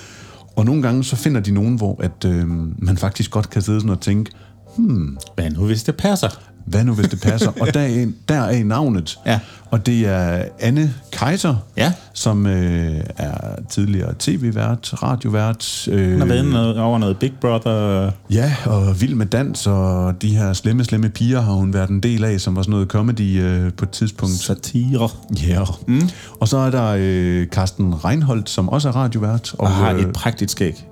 Og 0.56 0.64
nogle 0.64 0.82
gange 0.82 1.04
så 1.04 1.16
finder 1.16 1.40
de 1.40 1.50
nogen, 1.50 1.76
hvor 1.76 2.02
at, 2.02 2.24
øh, 2.24 2.48
man 2.82 2.96
faktisk 2.96 3.30
godt 3.30 3.50
kan 3.50 3.62
sidde 3.62 3.80
sådan 3.80 3.90
og 3.90 4.00
tænke, 4.00 4.30
hmm, 4.76 5.18
Hvad 5.34 5.50
nu, 5.50 5.66
hvis 5.66 5.82
det 5.82 5.96
passer? 5.96 6.28
Hvad 6.66 6.84
nu 6.84 6.94
hvis 6.94 7.08
det 7.08 7.20
passer? 7.20 7.52
og 7.60 7.74
der 7.74 7.80
er, 7.80 8.06
der 8.28 8.34
er 8.40 8.64
navnet. 8.64 9.18
Ja. 9.26 9.40
Og 9.70 9.86
det 9.86 10.06
er 10.06 10.44
Anne 10.60 10.94
Kaiser, 11.12 11.54
Ja. 11.76 11.92
som 12.12 12.46
øh, 12.46 13.00
er 13.16 13.36
tidligere 13.68 14.14
tv-vært, 14.18 15.02
radiovært. 15.02 15.88
Øh, 15.90 16.10
Hun 16.10 16.18
har 16.20 16.26
været 16.26 16.44
noget, 16.46 16.78
over 16.78 16.98
noget 16.98 17.18
Big 17.18 17.32
Brother. 17.40 18.10
Ja, 18.30 18.54
og 18.66 19.00
Vild 19.00 19.14
med 19.14 19.26
Dans, 19.26 19.66
og 19.66 20.22
de 20.22 20.36
her 20.36 20.52
slemme, 20.52 20.84
slemme 20.84 21.08
piger 21.08 21.40
har 21.40 21.52
hun 21.52 21.74
været 21.74 21.90
en 21.90 22.00
del 22.00 22.24
af, 22.24 22.40
som 22.40 22.56
var 22.56 22.62
sådan 22.62 22.70
noget 22.70 22.88
comedy 22.88 23.42
øh, 23.42 23.72
på 23.72 23.84
et 23.84 23.90
tidspunkt. 23.90 24.34
Satire. 24.34 25.08
Ja. 25.46 25.60
Mm. 25.88 26.00
Og 26.40 26.48
så 26.48 26.58
er 26.58 26.70
der 26.70 26.96
øh, 26.98 27.46
Carsten 27.46 28.04
Reinholdt, 28.04 28.50
som 28.50 28.68
også 28.68 28.88
er 28.88 28.92
radiovært. 28.96 29.54
Og 29.58 29.70
har 29.70 29.92
øh, 29.92 30.00
et 30.00 30.12
prægtigt 30.12 30.50
skæg. 30.50 30.86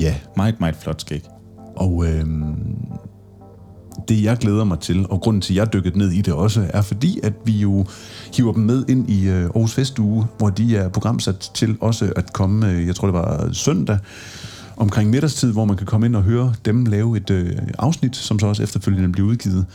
Ja, 0.00 0.14
Meget, 0.36 0.60
meget 0.60 0.76
flot 0.80 1.00
skæg. 1.00 1.22
og 1.76 2.04
øh, 2.06 2.24
det 4.08 4.22
jeg 4.22 4.36
glæder 4.36 4.64
mig 4.64 4.80
til, 4.80 5.06
og 5.10 5.20
grunden 5.20 5.40
til, 5.40 5.52
at 5.52 5.56
jeg 5.56 5.72
dykket 5.72 5.96
ned 5.96 6.10
i 6.10 6.20
det 6.20 6.34
også, 6.34 6.66
er 6.68 6.82
fordi, 6.82 7.20
at 7.22 7.32
vi 7.44 7.52
jo 7.52 7.86
hiver 8.36 8.52
dem 8.52 8.62
med 8.62 8.84
ind 8.88 9.10
i 9.10 9.28
øh, 9.28 9.42
Aarhus 9.42 9.74
Festuge, 9.74 10.26
hvor 10.38 10.50
de 10.50 10.76
er 10.76 10.88
programsat 10.88 11.50
til 11.54 11.76
også 11.80 12.12
at 12.16 12.32
komme, 12.32 12.70
øh, 12.70 12.86
jeg 12.86 12.94
tror 12.94 13.08
det 13.08 13.14
var 13.14 13.48
søndag, 13.52 13.98
omkring 14.76 15.10
middagstid, 15.10 15.52
hvor 15.52 15.64
man 15.64 15.76
kan 15.76 15.86
komme 15.86 16.06
ind 16.06 16.16
og 16.16 16.22
høre 16.22 16.54
dem 16.64 16.84
lave 16.84 17.16
et 17.16 17.30
øh, 17.30 17.52
afsnit, 17.78 18.16
som 18.16 18.38
så 18.38 18.46
også 18.46 18.62
efterfølgende 18.62 19.12
bliver 19.12 19.28
udgivet. 19.28 19.66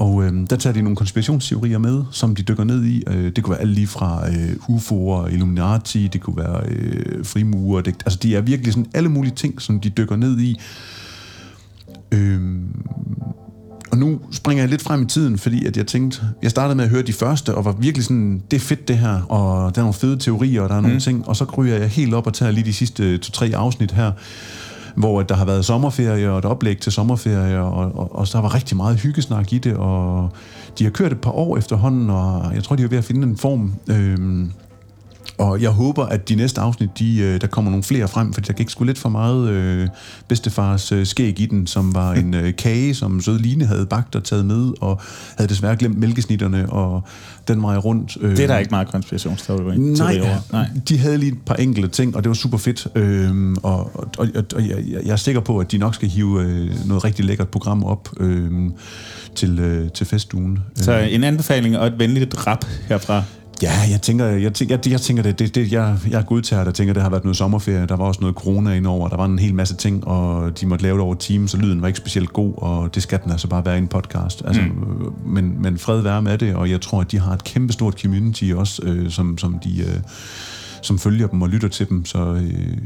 Og 0.00 0.24
øh, 0.24 0.32
der 0.50 0.56
tager 0.56 0.74
de 0.74 0.82
nogle 0.82 0.96
konspirationsteorier 0.96 1.78
med, 1.78 2.02
som 2.10 2.34
de 2.34 2.42
dykker 2.42 2.64
ned 2.64 2.84
i. 2.84 3.02
Øh, 3.06 3.32
det 3.36 3.44
kunne 3.44 3.50
være 3.50 3.60
alt 3.60 3.70
lige 3.70 3.86
fra 3.86 4.28
øh, 4.28 4.52
UFO'er, 4.52 5.32
Illuminati, 5.32 6.08
det 6.08 6.20
kunne 6.20 6.36
være 6.36 6.62
øh, 6.68 7.24
frimurer. 7.24 7.82
Det, 7.82 7.94
altså, 8.06 8.18
de 8.22 8.36
er 8.36 8.40
virkelig 8.40 8.72
sådan 8.72 8.90
alle 8.94 9.08
mulige 9.08 9.34
ting, 9.34 9.62
som 9.62 9.80
de 9.80 9.90
dykker 9.90 10.16
ned 10.16 10.38
i. 10.38 10.60
Øh, 12.12 12.40
og 13.92 13.98
nu 13.98 14.20
springer 14.30 14.62
jeg 14.62 14.70
lidt 14.70 14.82
frem 14.82 15.02
i 15.02 15.06
tiden, 15.06 15.38
fordi 15.38 15.66
at 15.66 15.76
jeg 15.76 15.86
tænkte, 15.86 16.20
jeg 16.42 16.50
startede 16.50 16.74
med 16.74 16.84
at 16.84 16.90
høre 16.90 17.02
de 17.02 17.12
første, 17.12 17.54
og 17.54 17.64
var 17.64 17.72
virkelig 17.72 18.04
sådan, 18.04 18.42
det 18.50 18.56
er 18.56 18.60
fedt 18.60 18.88
det 18.88 18.98
her, 18.98 19.22
og 19.28 19.74
der 19.74 19.80
er 19.80 19.84
nogle 19.84 19.94
fede 19.94 20.16
teorier, 20.16 20.62
og 20.62 20.68
der 20.68 20.74
er 20.74 20.80
nogle 20.80 21.00
ting, 21.00 21.28
og 21.28 21.36
så 21.36 21.44
kryger 21.44 21.76
jeg 21.76 21.88
helt 21.88 22.14
op 22.14 22.26
og 22.26 22.34
tager 22.34 22.52
lige 22.52 22.64
de 22.64 22.72
sidste 22.72 23.18
to-tre 23.18 23.50
afsnit 23.54 23.92
her, 23.92 24.12
hvor 24.94 25.22
der 25.22 25.34
har 25.34 25.44
været 25.44 25.64
sommerferie 25.64 26.30
og 26.30 26.38
et 26.38 26.44
oplæg 26.44 26.78
til 26.78 26.92
sommerferie, 26.92 27.60
og, 27.60 27.72
og, 27.72 28.16
og 28.16 28.26
så 28.26 28.38
der 28.38 28.42
var 28.42 28.54
rigtig 28.54 28.76
meget 28.76 28.96
hyggesnak 28.96 29.52
i 29.52 29.58
det, 29.58 29.74
og 29.74 30.30
de 30.78 30.84
har 30.84 30.90
kørt 30.90 31.12
et 31.12 31.20
par 31.20 31.30
år 31.30 31.56
efterhånden, 31.56 32.10
og 32.10 32.54
jeg 32.54 32.64
tror, 32.64 32.76
de 32.76 32.82
er 32.82 32.88
ved 32.88 32.98
at 32.98 33.04
finde 33.04 33.26
en 33.26 33.36
form. 33.36 33.72
Øhm, 33.90 34.52
og 35.40 35.62
jeg 35.62 35.70
håber, 35.70 36.06
at 36.06 36.28
de 36.28 36.34
næste 36.34 36.60
afsnit, 36.60 36.98
de, 36.98 37.18
øh, 37.18 37.40
der 37.40 37.46
kommer 37.46 37.70
nogle 37.70 37.84
flere 37.84 38.08
frem, 38.08 38.32
fordi 38.32 38.46
der 38.46 38.52
gik 38.52 38.70
sgu 38.70 38.84
lidt 38.84 38.98
for 38.98 39.08
meget 39.08 39.48
øh, 39.48 39.88
bedstefars 40.28 40.92
øh, 40.92 41.06
skæg 41.06 41.40
i 41.40 41.46
den, 41.46 41.66
som 41.66 41.94
var 41.94 42.12
en 42.12 42.34
øh, 42.34 42.56
kage, 42.56 42.94
som 42.94 43.20
søde 43.20 43.38
Line 43.42 43.64
havde 43.64 43.86
bagt 43.86 44.16
og 44.16 44.24
taget 44.24 44.46
med, 44.46 44.72
og 44.80 45.00
havde 45.36 45.48
desværre 45.48 45.76
glemt 45.76 45.98
mælkesnitterne, 45.98 46.72
og 46.72 47.02
den 47.48 47.62
vej 47.62 47.76
rundt. 47.76 48.16
Øh, 48.20 48.30
Det 48.30 48.40
er 48.40 48.46
der 48.46 48.58
ikke 48.58 48.70
meget 48.70 48.88
konspirationsteori 48.88 49.76
Nej. 49.78 50.20
Nej. 50.52 50.66
de 50.88 50.98
havde 50.98 51.18
lige 51.18 51.32
et 51.32 51.38
par 51.46 51.54
enkelte 51.54 51.88
ting, 51.88 52.16
og 52.16 52.24
det 52.24 52.28
var 52.28 52.34
super 52.34 52.58
fedt. 52.58 52.86
Øhm, 52.94 53.56
og 53.62 53.80
og, 54.18 54.28
og, 54.34 54.44
og 54.54 54.68
jeg, 54.68 54.84
jeg 55.04 55.12
er 55.12 55.16
sikker 55.16 55.40
på, 55.40 55.58
at 55.58 55.72
de 55.72 55.78
nok 55.78 55.94
skal 55.94 56.08
hive 56.08 56.42
øh, 56.42 56.70
noget 56.86 57.04
rigtig 57.04 57.24
lækkert 57.24 57.48
program 57.48 57.84
op 57.84 58.08
øhm, 58.20 58.72
til, 59.34 59.58
øh, 59.58 59.90
til 59.90 60.06
festugen. 60.06 60.58
Så 60.74 60.98
en 60.98 61.24
anbefaling 61.24 61.78
og 61.78 61.86
et 61.86 61.98
venligt 61.98 62.46
rap 62.46 62.64
herfra. 62.88 63.22
Ja, 63.62 63.72
jeg 63.90 64.02
tænker, 64.02 64.26
jeg 64.26 64.54
tænker, 64.54 64.74
jeg, 64.84 64.92
jeg 64.92 65.00
tænker 65.00 65.22
det, 65.22 65.38
det, 65.38 65.54
det 65.54 65.72
jeg, 65.72 65.98
jeg 66.10 66.26
godtager 66.26 66.60
det, 66.60 66.66
jeg 66.66 66.74
tænker, 66.74 66.94
det 66.94 67.02
har 67.02 67.10
været 67.10 67.24
noget 67.24 67.36
sommerferie, 67.36 67.86
der 67.86 67.96
var 67.96 68.04
også 68.04 68.20
noget 68.20 68.36
corona 68.36 68.72
indover, 68.72 69.08
der 69.08 69.16
var 69.16 69.24
en 69.24 69.38
hel 69.38 69.54
masse 69.54 69.76
ting, 69.76 70.06
og 70.06 70.60
de 70.60 70.66
måtte 70.66 70.82
lave 70.82 70.94
det 70.94 71.02
over 71.02 71.14
Teams, 71.14 71.50
så 71.50 71.56
lyden 71.56 71.82
var 71.82 71.88
ikke 71.88 71.96
specielt 71.96 72.32
god, 72.32 72.54
og 72.56 72.94
det 72.94 73.02
skal 73.02 73.20
den 73.24 73.32
altså 73.32 73.48
bare 73.48 73.64
være 73.64 73.74
i 73.74 73.78
en 73.78 73.88
podcast. 73.88 74.42
Altså, 74.44 74.62
mm. 74.62 75.12
men, 75.26 75.62
men 75.62 75.78
fred 75.78 76.00
være 76.00 76.22
med 76.22 76.38
det, 76.38 76.54
og 76.54 76.70
jeg 76.70 76.80
tror, 76.80 77.00
at 77.00 77.10
de 77.10 77.18
har 77.18 77.32
et 77.32 77.44
kæmpestort 77.44 78.00
community 78.00 78.44
også, 78.54 78.82
øh, 78.84 79.10
som, 79.10 79.38
som 79.38 79.58
de... 79.64 79.80
Øh, 79.80 80.00
som 80.82 80.98
følger 80.98 81.26
dem 81.26 81.42
og 81.42 81.48
lytter 81.48 81.68
til 81.68 81.88
dem, 81.88 82.04
så 82.04 82.34
øh, 82.34 82.76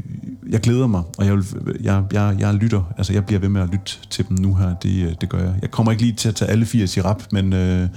jeg 0.49 0.59
glæder 0.59 0.87
mig, 0.87 1.03
og 1.17 1.25
jeg, 1.25 1.35
vil, 1.35 1.45
jeg, 1.83 2.03
jeg, 2.13 2.35
jeg 2.39 2.53
lytter, 2.53 2.93
altså 2.97 3.13
jeg 3.13 3.25
bliver 3.25 3.39
ved 3.39 3.49
med 3.49 3.61
at 3.61 3.69
lytte 3.71 3.91
til 4.09 4.27
dem 4.29 4.37
nu 4.39 4.55
her, 4.55 4.75
det, 4.83 5.03
øh, 5.03 5.13
det 5.21 5.29
gør 5.29 5.37
jeg. 5.37 5.53
Jeg 5.61 5.71
kommer 5.71 5.91
ikke 5.91 6.03
lige 6.03 6.15
til 6.15 6.29
at 6.29 6.35
tage 6.35 6.51
alle 6.51 6.65
80 6.65 6.97
i 6.97 7.01
rap, 7.01 7.23
men 7.31 7.53
øh, 7.53 7.87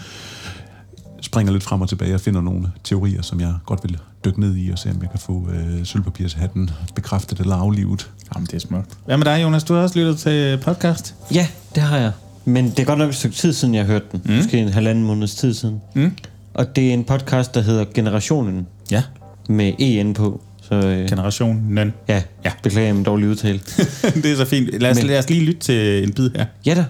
springer 1.21 1.53
lidt 1.53 1.63
frem 1.65 1.81
og 1.81 1.89
tilbage 1.89 2.15
og 2.15 2.21
finder 2.21 2.41
nogle 2.41 2.73
teorier, 2.85 3.23
som 3.23 3.41
jeg 3.41 3.55
godt 3.67 3.81
vil 3.85 3.99
dykke 4.25 4.41
ned 4.41 4.57
i 4.57 4.71
og 4.71 4.79
se, 4.79 4.91
om 4.91 5.03
jeg 5.03 5.11
kan 5.11 5.21
få 5.21 5.49
øh, 5.53 5.85
sølvpapirshatten 5.87 6.71
bekræftet 6.95 7.41
eller 7.41 7.57
aflivet. 7.57 8.11
Jamen, 8.35 8.47
det 8.47 8.55
er 8.55 8.59
smukt. 8.59 8.99
Hvad 9.07 9.17
med 9.17 9.25
dig, 9.25 9.43
Jonas? 9.43 9.65
Du 9.65 9.75
har 9.75 9.81
også 9.83 9.99
lyttet 9.99 10.19
til 10.19 10.59
podcast? 10.63 11.15
Ja, 11.35 11.49
det 11.75 11.83
har 11.83 11.97
jeg. 11.99 12.13
Men 12.45 12.71
det 12.71 12.79
er 12.79 12.85
godt 12.85 12.99
nok 12.99 13.09
et 13.09 13.15
stykke 13.17 13.37
tid 13.37 13.53
siden, 13.53 13.75
jeg 13.75 13.85
hørte 13.85 14.05
den. 14.13 14.23
Mm. 14.25 14.33
Måske 14.35 14.59
en 14.59 14.69
halvanden 14.69 15.05
måneds 15.05 15.35
tid 15.35 15.55
siden. 15.55 15.81
Mm. 15.95 16.17
Og 16.55 16.77
det 16.77 16.89
er 16.89 16.95
en 16.95 17.05
podcast, 17.05 17.55
der 17.55 17.61
hedder 17.61 17.85
Generationen, 17.95 18.67
Ja. 18.91 19.03
med 19.49 19.73
EN 19.79 20.15
på. 20.15 20.41
Så 20.63 20.75
øh, 20.75 21.09
Generationen. 21.09 21.79
ja, 21.79 21.85
Ja. 22.15 22.23
ja, 22.45 22.53
beklager 22.63 22.93
min 22.93 23.05
dårlige 23.05 23.29
udtale. 23.31 23.59
det 24.23 24.27
er 24.33 24.37
så 24.37 24.45
fint. 24.45 24.79
Lad 24.81 24.91
os, 24.91 24.97
Men- 24.97 25.07
lad 25.07 25.19
os 25.19 25.31
lige 25.31 25.45
lytte 25.45 25.61
til 25.61 26.05
en 26.05 26.13
bid 26.13 26.31
her. 26.37 26.47
ja 26.67 26.75
da. 26.75 26.85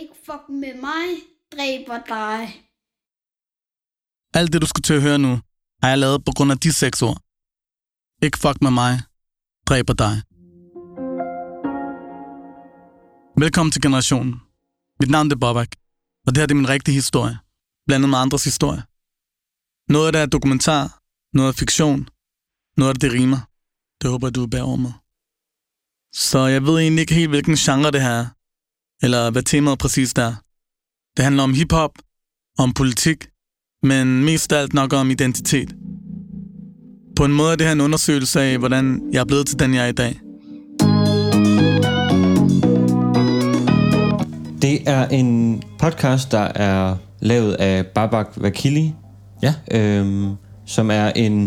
Ikke 0.00 0.12
fuck 0.26 0.42
med 0.48 0.80
mig, 0.80 1.08
dræber 1.58 1.98
dig. 2.08 2.65
Alt 4.38 4.52
det, 4.52 4.62
du 4.62 4.66
skal 4.66 4.82
til 4.82 4.94
at 4.94 5.02
høre 5.02 5.18
nu, 5.18 5.40
har 5.82 5.88
jeg 5.88 5.98
lavet 5.98 6.24
på 6.24 6.32
grund 6.36 6.52
af 6.52 6.58
de 6.58 6.72
seks 6.72 7.02
ord. 7.02 7.18
Ikke 8.22 8.38
fuck 8.38 8.62
med 8.62 8.70
mig, 8.70 8.92
dræber 9.68 9.94
dig. 10.04 10.14
Velkommen 13.42 13.70
til 13.72 13.82
Generationen. 13.82 14.34
Mit 15.00 15.10
navn 15.10 15.30
er 15.30 15.36
Bobak, 15.36 15.72
og 16.26 16.34
det 16.34 16.38
her 16.38 16.46
det 16.46 16.54
er 16.54 16.62
min 16.62 16.68
rigtige 16.68 16.94
historie, 16.94 17.38
blandet 17.86 18.10
med 18.10 18.18
andres 18.18 18.44
historie. 18.44 18.82
Noget 19.88 20.06
af 20.06 20.12
det 20.12 20.22
er 20.22 20.26
dokumentar, 20.26 21.00
noget 21.36 21.48
er 21.48 21.56
fiktion, 21.62 22.08
noget 22.76 22.94
af 22.94 23.00
det 23.00 23.12
rimer. 23.12 23.40
Det 24.00 24.10
håber 24.10 24.26
jeg, 24.26 24.34
du 24.34 24.40
vil 24.40 24.50
bære 24.50 24.62
over 24.62 24.76
med. 24.76 24.92
Så 26.12 26.38
jeg 26.38 26.62
ved 26.66 26.78
egentlig 26.78 27.00
ikke 27.00 27.14
helt, 27.14 27.28
hvilken 27.28 27.54
genre 27.54 27.90
det 27.90 28.02
her 28.02 28.16
er, 28.22 28.26
eller 29.04 29.30
hvad 29.30 29.42
temaet 29.42 29.78
præcis 29.78 30.12
er. 30.12 30.34
Det 31.16 31.24
handler 31.24 31.42
om 31.42 31.54
hiphop, 31.54 31.92
om 32.58 32.74
politik, 32.74 33.20
men 33.82 34.24
mest 34.24 34.52
af 34.52 34.58
alt 34.60 34.74
nok 34.74 34.92
om 34.92 35.10
identitet. 35.10 35.74
På 37.16 37.24
en 37.24 37.32
måde 37.32 37.52
er 37.52 37.56
det 37.56 37.66
her 37.66 37.72
en 37.72 37.80
undersøgelse 37.80 38.40
af, 38.40 38.58
hvordan 38.58 39.02
jeg 39.12 39.20
er 39.20 39.24
blevet 39.24 39.46
til 39.46 39.58
den, 39.58 39.74
jeg 39.74 39.84
er 39.84 39.88
i 39.88 39.92
dag. 39.92 40.20
Det 44.62 44.88
er 44.88 45.06
en 45.08 45.62
podcast, 45.78 46.32
der 46.32 46.38
er 46.54 46.96
lavet 47.20 47.52
af 47.52 47.86
Babak 47.86 48.28
Vakili, 48.36 48.94
Ja. 49.42 49.54
øhm, 49.70 50.30
som 50.66 50.90
er 50.90 51.06
en... 51.16 51.42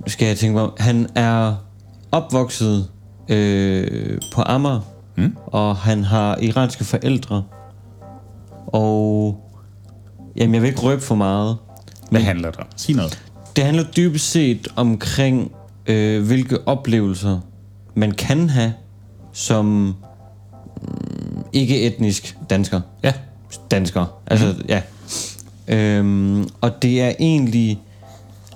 Nu 0.00 0.06
skal 0.06 0.26
jeg 0.26 0.36
tænke 0.36 0.54
mig 0.54 0.62
om. 0.62 0.72
Han 0.78 1.06
er 1.14 1.54
opvokset 2.12 2.88
øh, 3.28 4.18
på 4.34 4.42
Amager, 4.46 4.80
Mm. 5.16 5.36
og 5.46 5.76
han 5.76 6.04
har 6.04 6.36
iranske 6.42 6.84
forældre. 6.84 7.42
Og... 8.66 9.38
Jamen, 10.36 10.54
jeg 10.54 10.62
vil 10.62 10.68
ikke 10.68 10.80
røbe 10.80 11.02
for 11.02 11.14
meget. 11.14 11.56
Hvad 12.10 12.20
handler 12.20 12.50
det 12.50 12.60
om? 12.60 12.66
Sig 12.76 12.94
noget. 12.94 13.22
Det 13.56 13.64
handler 13.64 13.84
dybest 13.96 14.30
set 14.30 14.68
omkring, 14.76 15.52
øh, 15.86 16.26
hvilke 16.26 16.68
oplevelser 16.68 17.40
man 17.94 18.12
kan 18.12 18.50
have 18.50 18.72
som 19.32 19.64
mm, 19.66 19.94
ikke-etnisk 21.52 22.36
dansker. 22.50 22.80
Ja. 23.02 23.12
Dansker. 23.70 24.06
Altså, 24.26 24.54
mm. 24.58 24.64
ja. 24.68 24.82
Øhm, 25.68 26.48
og 26.60 26.82
det 26.82 27.02
er 27.02 27.12
egentlig... 27.18 27.80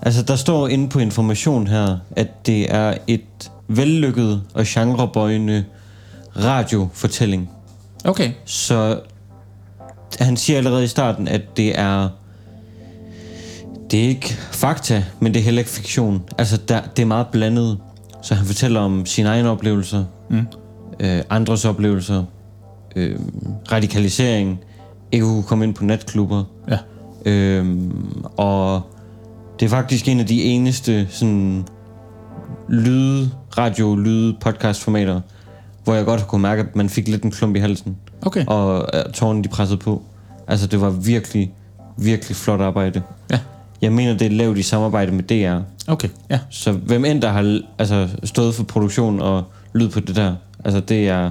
Altså, 0.02 0.22
der 0.22 0.36
står 0.36 0.68
inde 0.68 0.88
på 0.88 0.98
information 0.98 1.66
her, 1.66 1.98
at 2.16 2.46
det 2.46 2.74
er 2.74 2.94
et 3.06 3.50
vellykket 3.68 4.42
og 4.54 4.64
genrebøjende 4.66 5.64
radiofortælling. 6.36 7.50
Okay. 8.04 8.32
Så 8.44 9.00
han 10.20 10.36
siger 10.36 10.56
allerede 10.56 10.84
i 10.84 10.86
starten, 10.86 11.28
at 11.28 11.56
det 11.56 11.78
er... 11.78 12.08
Det 13.90 14.04
er 14.04 14.08
ikke 14.08 14.28
fakta, 14.52 15.04
men 15.20 15.34
det 15.34 15.40
er 15.40 15.44
heller 15.44 15.58
ikke 15.60 15.70
fiktion. 15.70 16.22
Altså, 16.38 16.56
der, 16.68 16.80
det 16.96 17.02
er 17.02 17.06
meget 17.06 17.26
blandet. 17.32 17.78
Så 18.22 18.34
han 18.34 18.46
fortæller 18.46 18.80
om 18.80 19.06
sine 19.06 19.28
egne 19.28 19.50
oplevelser, 19.50 20.04
Mm. 20.30 20.46
øh, 21.00 21.22
andres 21.30 21.64
oplevelser, 21.64 22.24
øh, 22.96 23.18
radikalisering, 23.72 24.58
ikke 25.12 25.26
kunne 25.26 25.42
komme 25.42 25.64
ind 25.64 25.74
på 25.74 25.84
natklubber. 25.84 26.44
Ja. 26.70 26.78
Øhm, 27.24 28.24
og 28.36 28.82
det 29.60 29.66
er 29.66 29.70
faktisk 29.70 30.08
en 30.08 30.20
af 30.20 30.26
de 30.26 30.42
eneste 30.42 31.06
sådan 31.10 31.64
lyd, 32.68 33.26
radio, 33.58 33.94
lyd, 33.94 34.32
podcast 34.40 34.82
formater, 34.82 35.20
hvor 35.84 35.94
jeg 35.94 36.04
godt 36.04 36.26
kunne 36.28 36.42
mærke, 36.42 36.62
at 36.62 36.76
man 36.76 36.88
fik 36.88 37.08
lidt 37.08 37.22
en 37.22 37.30
klump 37.30 37.56
i 37.56 37.58
halsen. 37.58 37.96
Okay. 38.22 38.44
Og 38.46 38.88
øh, 38.94 39.12
tårnen, 39.12 39.44
de 39.44 39.48
pressede 39.48 39.78
på. 39.78 40.02
Altså, 40.48 40.66
det 40.66 40.80
var 40.80 40.90
virkelig, 40.90 41.52
virkelig 41.96 42.36
flot 42.36 42.60
arbejde. 42.60 43.02
Ja. 43.30 43.38
Jeg 43.82 43.92
mener, 43.92 44.18
det 44.18 44.26
er 44.26 44.30
lavet 44.30 44.58
i 44.58 44.62
samarbejde 44.62 45.12
med 45.12 45.22
DR. 45.22 45.62
Okay, 45.88 46.08
ja. 46.30 46.38
Så 46.50 46.72
hvem 46.72 47.04
end 47.04 47.22
der 47.22 47.28
har 47.28 47.60
altså, 47.78 48.08
stået 48.24 48.54
for 48.54 48.64
produktion 48.64 49.20
og 49.20 49.44
lyd 49.74 49.88
på 49.88 50.00
det 50.00 50.16
der, 50.16 50.34
altså 50.64 50.80
det 50.80 51.08
er... 51.08 51.30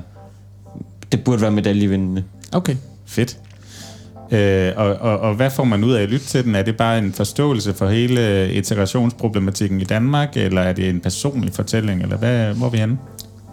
Det 1.11 1.23
burde 1.23 1.41
være 1.41 1.51
medaljevindende. 1.51 2.23
Okay, 2.53 2.75
fedt. 3.05 3.37
Øh, 4.31 4.73
og, 4.75 4.95
og, 4.95 5.19
og 5.19 5.35
hvad 5.35 5.49
får 5.49 5.63
man 5.63 5.83
ud 5.83 5.93
af 5.93 6.03
at 6.03 6.09
lytte 6.09 6.25
til 6.25 6.43
den? 6.43 6.55
Er 6.55 6.61
det 6.61 6.77
bare 6.77 6.97
en 6.97 7.13
forståelse 7.13 7.73
for 7.73 7.87
hele 7.89 8.53
iterationsproblematikken 8.53 9.81
i 9.81 9.83
Danmark, 9.83 10.37
eller 10.37 10.61
er 10.61 10.73
det 10.73 10.89
en 10.89 10.99
personlig 10.99 11.53
fortælling, 11.53 12.01
eller 12.01 12.17
hvad, 12.17 12.53
hvor 12.53 12.65
er 12.65 12.71
vi 12.71 12.77
henne? 12.77 12.97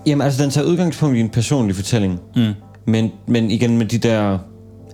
Jamen 0.07 0.25
altså, 0.25 0.43
den 0.43 0.51
tager 0.51 0.67
udgangspunkt 0.67 1.17
i 1.17 1.21
en 1.21 1.29
personlig 1.29 1.77
fortælling. 1.77 2.21
Mm. 2.37 2.53
Men, 2.85 3.13
men 3.27 3.51
igen 3.51 3.79
med 3.79 3.87
de 3.87 3.99
der... 3.99 4.39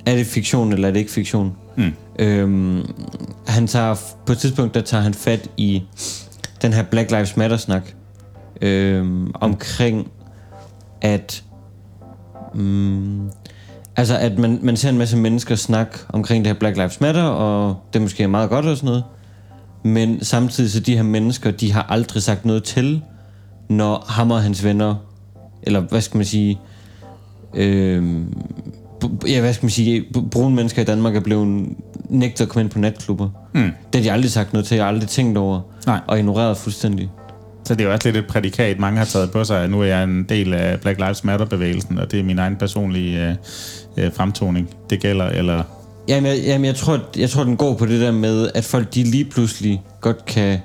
Er 0.06 0.16
det 0.16 0.26
fiktion, 0.26 0.72
eller 0.72 0.88
er 0.88 0.92
det 0.92 0.98
ikke 0.98 1.12
fiktion? 1.12 1.56
Mm. 1.76 1.92
Øhm, 2.18 2.84
han 3.46 3.66
tager... 3.66 3.94
På 4.26 4.32
et 4.32 4.38
tidspunkt, 4.38 4.74
der 4.74 4.80
tager 4.80 5.02
han 5.02 5.14
fat 5.14 5.50
i 5.56 5.82
den 6.62 6.72
her 6.72 6.82
Black 6.82 7.10
Lives 7.10 7.36
Matter-snak. 7.36 7.82
Øhm, 8.62 9.30
omkring, 9.34 10.10
at... 11.00 11.44
Mm, 12.54 13.30
altså, 13.96 14.18
at 14.18 14.38
man, 14.38 14.58
man 14.62 14.76
ser 14.76 14.88
en 14.88 14.98
masse 14.98 15.16
mennesker 15.16 15.54
snakke 15.54 15.98
omkring 16.08 16.44
det 16.44 16.52
her 16.52 16.58
Black 16.58 16.76
Lives 16.76 17.00
Matter, 17.00 17.22
og 17.22 17.76
det 17.92 18.02
måske 18.02 18.22
er 18.22 18.26
meget 18.28 18.50
godt 18.50 18.66
og 18.66 18.76
sådan 18.76 18.86
noget. 18.86 19.04
Men 19.84 20.24
samtidig 20.24 20.70
så 20.70 20.80
de 20.80 20.96
her 20.96 21.02
mennesker, 21.02 21.50
de 21.50 21.72
har 21.72 21.82
aldrig 21.82 22.22
sagt 22.22 22.44
noget 22.44 22.64
til, 22.64 23.02
når 23.68 24.04
ham 24.08 24.30
og 24.30 24.42
hans 24.42 24.64
venner, 24.64 24.94
eller 25.62 25.80
hvad 25.80 26.00
skal 26.00 26.18
man 26.18 26.26
sige, 26.26 26.60
øh, 27.54 28.04
ja, 29.28 29.40
hvad 29.40 29.52
skal 29.52 29.64
man 29.64 29.70
sige, 29.70 30.04
brune 30.30 30.56
mennesker 30.56 30.82
i 30.82 30.84
Danmark 30.84 31.16
er 31.16 31.20
blevet 31.20 31.68
nægtet 32.08 32.44
at 32.44 32.48
komme 32.48 32.62
ind 32.62 32.70
på 32.70 32.78
natklubber. 32.78 33.28
Mm. 33.54 33.70
Det 33.92 33.94
har 33.94 34.02
de 34.02 34.12
aldrig 34.12 34.30
sagt 34.30 34.52
noget 34.52 34.66
til, 34.66 34.74
jeg 34.74 34.84
har 34.84 34.88
aldrig 34.88 35.08
tænkt 35.08 35.38
over, 35.38 35.60
Nej. 35.86 36.00
og 36.06 36.18
ignoreret 36.18 36.56
fuldstændig. 36.56 37.10
Så 37.64 37.74
det 37.74 37.80
er 37.80 37.86
jo 37.86 37.92
også 37.92 38.08
lidt 38.08 38.16
et 38.16 38.26
prædikat, 38.26 38.78
mange 38.78 38.98
har 38.98 39.04
taget 39.04 39.30
på 39.30 39.44
sig. 39.44 39.68
Nu 39.68 39.80
er 39.80 39.84
jeg 39.84 40.04
en 40.04 40.24
del 40.24 40.54
af 40.54 40.80
Black 40.80 40.98
Lives 40.98 41.24
Matter-bevægelsen, 41.24 41.98
og 41.98 42.12
det 42.12 42.20
er 42.20 42.24
min 42.24 42.38
egen 42.38 42.56
personlige 42.56 43.28
øh, 43.28 43.34
øh, 43.96 44.12
fremtoning. 44.12 44.70
Det 44.90 45.00
gælder, 45.00 45.26
eller... 45.26 45.62
Jamen, 46.08 46.30
jeg, 46.30 46.38
jamen 46.44 46.64
jeg, 46.64 46.74
tror, 46.74 47.00
jeg 47.16 47.30
tror, 47.30 47.44
den 47.44 47.56
går 47.56 47.74
på 47.74 47.86
det 47.86 48.00
der 48.00 48.12
med, 48.12 48.50
at 48.54 48.64
folk 48.64 48.94
de 48.94 49.02
lige 49.02 49.24
pludselig 49.24 49.82
godt 50.00 50.24
kan 50.24 50.58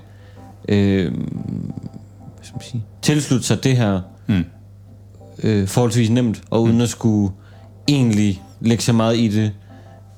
øh, 0.69 1.11
hvad 1.11 2.43
skal 2.43 2.55
man 2.55 2.61
sige, 2.61 2.83
tilslutte 3.01 3.45
sig 3.45 3.63
det 3.63 3.77
her 3.77 4.01
Mm. 4.27 4.45
Øh, 5.43 5.67
forholdsvis 5.67 6.09
nemt, 6.09 6.41
og 6.49 6.63
uden 6.63 6.81
at 6.81 6.89
skulle 6.89 7.33
egentlig 7.87 8.41
lægge 8.61 8.83
så 8.83 8.93
meget 8.93 9.17
i 9.17 9.27
det. 9.27 9.51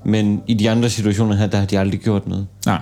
Men 0.06 0.42
i 0.48 0.54
de 0.54 0.70
andre 0.70 0.90
situationer 0.90 1.36
her, 1.36 1.48
der 1.48 1.58
har 1.58 1.66
de 1.66 1.80
aldrig 1.80 2.00
gjort 2.00 2.28
noget. 2.28 2.48
Nej. 2.66 2.82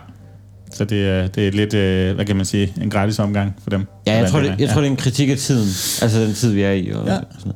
Så 0.72 0.86
det 0.86 1.10
er, 1.10 1.28
det 1.28 1.48
er 1.48 1.52
lidt, 1.52 1.74
øh, 1.74 2.16
hvad 2.16 2.26
kan 2.26 2.36
man 2.36 2.46
sige, 2.46 2.74
en 2.82 2.90
gratis 2.90 3.20
omgang 3.20 3.56
for 3.64 3.70
dem. 3.70 3.88
Ja, 4.08 4.18
jeg, 4.18 4.30
tror, 4.32 4.40
det 4.40 4.56
jeg 4.60 4.70
tror, 4.70 4.82
det 4.82 4.88
er 4.88 4.92
en 4.92 4.98
kritik 4.98 5.30
af 5.30 5.38
tiden. 5.38 5.68
Altså 6.02 6.22
den 6.22 6.34
tid, 6.34 6.52
vi 6.54 6.62
er 6.62 6.72
i. 6.72 6.90
Og 6.92 7.06
Ja. 7.06 7.14
ja. 7.14 7.20
sådan 7.20 7.42
noget. 7.46 7.56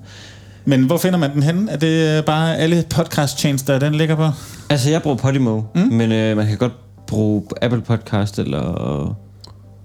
Men 0.65 0.83
hvor 0.83 0.97
finder 0.97 1.19
man 1.19 1.33
den 1.33 1.43
henne? 1.43 1.71
Er 1.71 1.77
det 1.77 2.25
bare 2.25 2.57
alle 2.57 2.83
podcast-tjenester, 2.89 3.79
den 3.79 3.95
ligger 3.95 4.15
på? 4.15 4.27
Altså, 4.69 4.89
jeg 4.89 5.01
bruger 5.01 5.17
Podimo, 5.17 5.61
mm. 5.75 5.81
men 5.81 6.11
øh, 6.11 6.37
man 6.37 6.47
kan 6.47 6.57
godt 6.57 6.73
bruge 7.07 7.43
Apple 7.61 7.81
Podcast, 7.81 8.39
eller... 8.39 9.17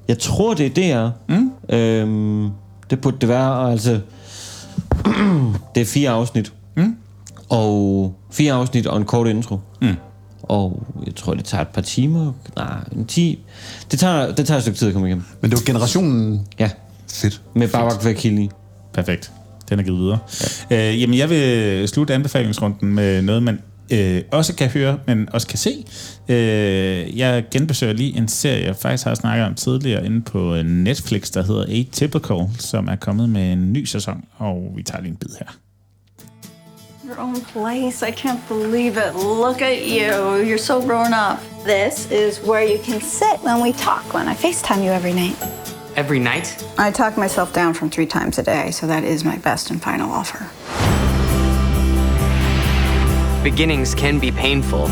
Jeg 0.09 0.19
tror, 0.19 0.55
det 0.55 0.79
er 0.79 1.11
DR. 1.29 1.35
Mm. 1.35 1.51
Øhm, 1.77 2.51
det 2.91 3.01
burde 3.01 3.17
det 3.21 3.29
være, 3.29 3.53
og 3.53 3.73
altså... 3.73 4.01
det 5.75 5.81
er 5.81 5.85
fire 5.85 6.11
afsnit. 6.11 6.53
Mm. 6.77 6.97
Og 7.49 8.15
fire 8.33 8.53
afsnit 8.53 8.87
og 8.87 8.97
en 8.97 9.05
kort 9.05 9.27
intro. 9.27 9.59
Mm. 9.81 9.95
Og 10.43 10.83
jeg 11.07 11.15
tror, 11.15 11.35
det 11.35 11.45
tager 11.45 11.63
et 11.63 11.69
par 11.69 11.81
timer. 11.83 12.33
Nej, 12.57 12.75
en 12.97 13.05
ti. 13.07 13.39
Det 13.91 13.99
tager, 13.99 14.35
det 14.35 14.47
tager 14.47 14.57
et 14.59 14.63
stykke 14.63 14.79
tid 14.79 14.89
at 14.89 14.93
komme 14.95 15.09
igennem. 15.09 15.25
Men 15.41 15.51
det 15.51 15.59
var 15.59 15.65
generationen 15.67 16.47
Ja, 16.59 16.71
fedt. 17.13 17.41
med 17.55 17.69
Babak 17.69 18.05
Vakili. 18.05 18.51
Perfekt. 18.93 19.33
Den 19.69 19.79
er 19.79 19.83
givet 19.83 19.99
videre. 20.01 20.19
Ja. 20.71 20.91
Øh, 20.93 21.01
jamen, 21.01 21.19
jeg 21.19 21.31
vil 21.31 21.89
slutte 21.89 22.15
anbefalingsrunden 22.15 22.95
med 22.95 23.23
noget, 23.23 23.43
man 23.43 23.59
øh, 23.93 24.23
også 24.33 24.55
kan 24.55 24.69
høre, 24.69 24.99
men 25.07 25.29
også 25.33 25.47
kan 25.47 25.59
se. 25.59 25.85
Øh, 26.29 27.19
jeg 27.19 27.45
genbesøger 27.51 27.93
lige 27.93 28.17
en 28.17 28.29
serie, 28.29 28.67
jeg 28.67 28.77
faktisk 28.77 29.05
har 29.07 29.15
snakket 29.15 29.47
om 29.47 29.55
tidligere 29.55 30.07
inde 30.07 30.21
på 30.23 30.63
Netflix, 30.63 31.31
der 31.31 31.43
hedder 31.43 31.63
Atypical, 31.63 32.49
som 32.59 32.89
er 32.89 32.97
kommet 32.97 33.29
med 33.29 33.53
en 33.53 33.73
ny 33.73 33.85
sæson, 33.85 34.25
og 34.39 34.73
vi 34.77 34.83
tager 34.83 35.03
lige 35.03 35.11
en 35.11 35.17
bid 35.17 35.29
her. 35.39 35.47
Your 37.09 37.21
own 37.21 37.41
place. 37.41 38.03
I 38.03 38.11
can't 38.11 38.41
believe 38.49 38.97
it. 38.97 39.15
Look 39.15 39.61
at 39.61 39.79
you. 39.97 40.13
You're 40.49 40.65
so 40.71 40.81
grown 40.81 41.13
up. 41.13 41.39
This 41.67 42.09
is 42.11 42.41
where 42.49 42.65
you 42.73 42.79
can 42.85 43.01
sit 43.01 43.41
when 43.45 43.63
we 43.63 43.73
talk, 43.73 44.15
when 44.15 44.29
I 44.29 44.35
FaceTime 44.35 44.83
you 44.85 44.93
every 44.93 45.13
night. 45.13 45.37
Every 45.97 46.19
night? 46.19 46.65
I 46.79 46.91
talk 46.91 47.19
myself 47.19 47.53
down 47.53 47.75
from 47.75 47.91
three 47.91 48.07
times 48.07 48.39
a 48.39 48.43
day, 48.43 48.71
so 48.71 48.87
that 48.87 49.05
is 49.05 49.25
my 49.25 49.37
best 49.37 49.71
and 49.71 49.83
final 49.83 50.11
offer. 50.11 50.92
Beginnings 53.43 53.93
can 53.93 54.21
be 54.21 54.31
painful. 54.31 54.87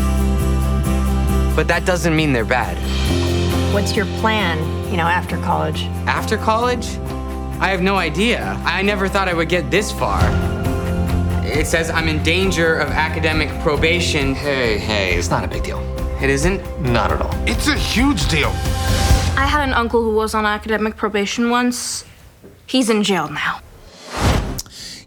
But 1.55 1.67
that 1.69 1.85
doesn't 1.85 2.13
mean 2.13 2.33
they're 2.33 2.43
bad. 2.43 2.77
What's 3.73 3.95
your 3.95 4.05
plan, 4.19 4.59
you 4.91 4.97
know, 4.97 5.07
after 5.07 5.37
college? 5.37 5.83
After 6.05 6.37
college? 6.37 6.97
I 7.61 7.69
have 7.69 7.81
no 7.81 7.95
idea. 7.95 8.59
I 8.65 8.81
never 8.81 9.07
thought 9.07 9.29
I 9.29 9.33
would 9.33 9.47
get 9.47 9.71
this 9.71 9.91
far. 9.91 10.19
It 11.45 11.65
says 11.65 11.89
I'm 11.89 12.09
in 12.09 12.21
danger 12.23 12.75
of 12.75 12.89
academic 12.89 13.49
probation. 13.61 14.35
Hey, 14.35 14.77
hey, 14.77 15.15
it's 15.15 15.29
not 15.29 15.45
a 15.45 15.47
big 15.47 15.63
deal. 15.63 15.79
It 16.21 16.29
isn't? 16.29 16.61
Not 16.81 17.11
at 17.13 17.21
all. 17.21 17.33
It's 17.47 17.67
a 17.69 17.75
huge 17.75 18.27
deal. 18.27 18.49
I 18.49 19.47
had 19.47 19.63
an 19.67 19.73
uncle 19.73 20.03
who 20.03 20.13
was 20.13 20.33
on 20.35 20.45
academic 20.45 20.97
probation 20.97 21.49
once. 21.49 22.03
He's 22.67 22.89
in 22.89 23.03
jail 23.03 23.29
now. 23.29 23.61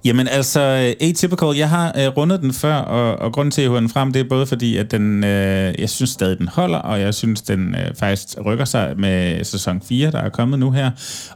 Jamen 0.04 0.28
altså, 0.28 0.60
Atypical, 1.00 1.56
jeg 1.56 1.70
har 1.70 1.92
øh, 1.98 2.08
rundet 2.16 2.40
den 2.40 2.52
før, 2.52 2.74
og, 2.74 3.18
og 3.18 3.32
grunden 3.32 3.50
til, 3.50 3.62
at 3.62 3.72
jeg 3.72 3.80
den 3.80 3.88
frem, 3.88 4.12
det 4.12 4.20
er 4.20 4.28
både 4.28 4.46
fordi, 4.46 4.76
at 4.76 4.90
den, 4.90 5.24
øh, 5.24 5.74
jeg 5.78 5.90
synes 5.90 6.10
stadig, 6.10 6.38
den 6.38 6.48
holder, 6.48 6.78
og 6.78 7.00
jeg 7.00 7.14
synes, 7.14 7.42
den 7.42 7.74
øh, 7.74 7.94
faktisk 7.98 8.28
rykker 8.44 8.64
sig 8.64 8.94
med 8.96 9.44
sæson 9.44 9.82
4, 9.88 10.10
der 10.10 10.18
er 10.18 10.28
kommet 10.28 10.58
nu 10.58 10.70
her. 10.70 10.90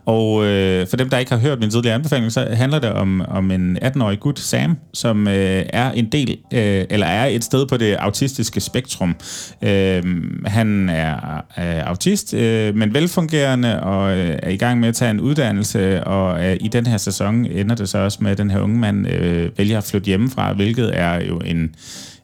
Og 0.06 0.44
øh, 0.44 0.86
for 0.86 0.96
dem, 0.96 1.10
der 1.10 1.18
ikke 1.18 1.32
har 1.32 1.38
hørt 1.38 1.60
min 1.60 1.70
tidligere 1.70 1.94
anbefaling, 1.94 2.32
så 2.32 2.48
handler 2.52 2.78
det 2.78 2.92
om, 2.92 3.20
om 3.20 3.50
en 3.50 3.78
18-årig 3.82 4.20
gut, 4.20 4.38
Sam, 4.38 4.76
som 4.94 5.28
øh, 5.28 5.64
er 5.68 5.90
en 5.90 6.12
del, 6.12 6.38
øh, 6.52 6.84
eller 6.90 7.06
er 7.06 7.26
et 7.26 7.44
sted 7.44 7.66
på 7.66 7.76
det 7.76 7.94
autistiske 7.94 8.60
spektrum. 8.60 9.16
Øh, 9.62 10.02
han 10.46 10.88
er 10.88 11.36
øh, 11.58 11.88
autist, 11.88 12.34
øh, 12.34 12.76
men 12.76 12.94
velfungerende, 12.94 13.82
og 13.82 14.16
øh, 14.16 14.38
er 14.42 14.50
i 14.50 14.56
gang 14.56 14.80
med 14.80 14.88
at 14.88 14.94
tage 14.94 15.10
en 15.10 15.20
uddannelse, 15.20 16.04
og 16.04 16.46
øh, 16.46 16.56
i 16.60 16.68
den 16.68 16.86
her 16.86 16.96
sæson 16.96 17.46
ender 17.46 17.74
det 17.74 17.88
så 17.88 17.98
også 17.98 18.18
med, 18.20 18.36
den 18.36 18.50
her 18.50 18.57
unge 18.62 18.78
mand 18.78 19.08
øh, 19.08 19.50
vælger 19.58 19.78
at 19.78 19.84
flytte 19.84 20.06
hjemmefra, 20.06 20.52
hvilket 20.52 20.90
er 20.98 21.24
jo 21.24 21.38
en, 21.38 21.74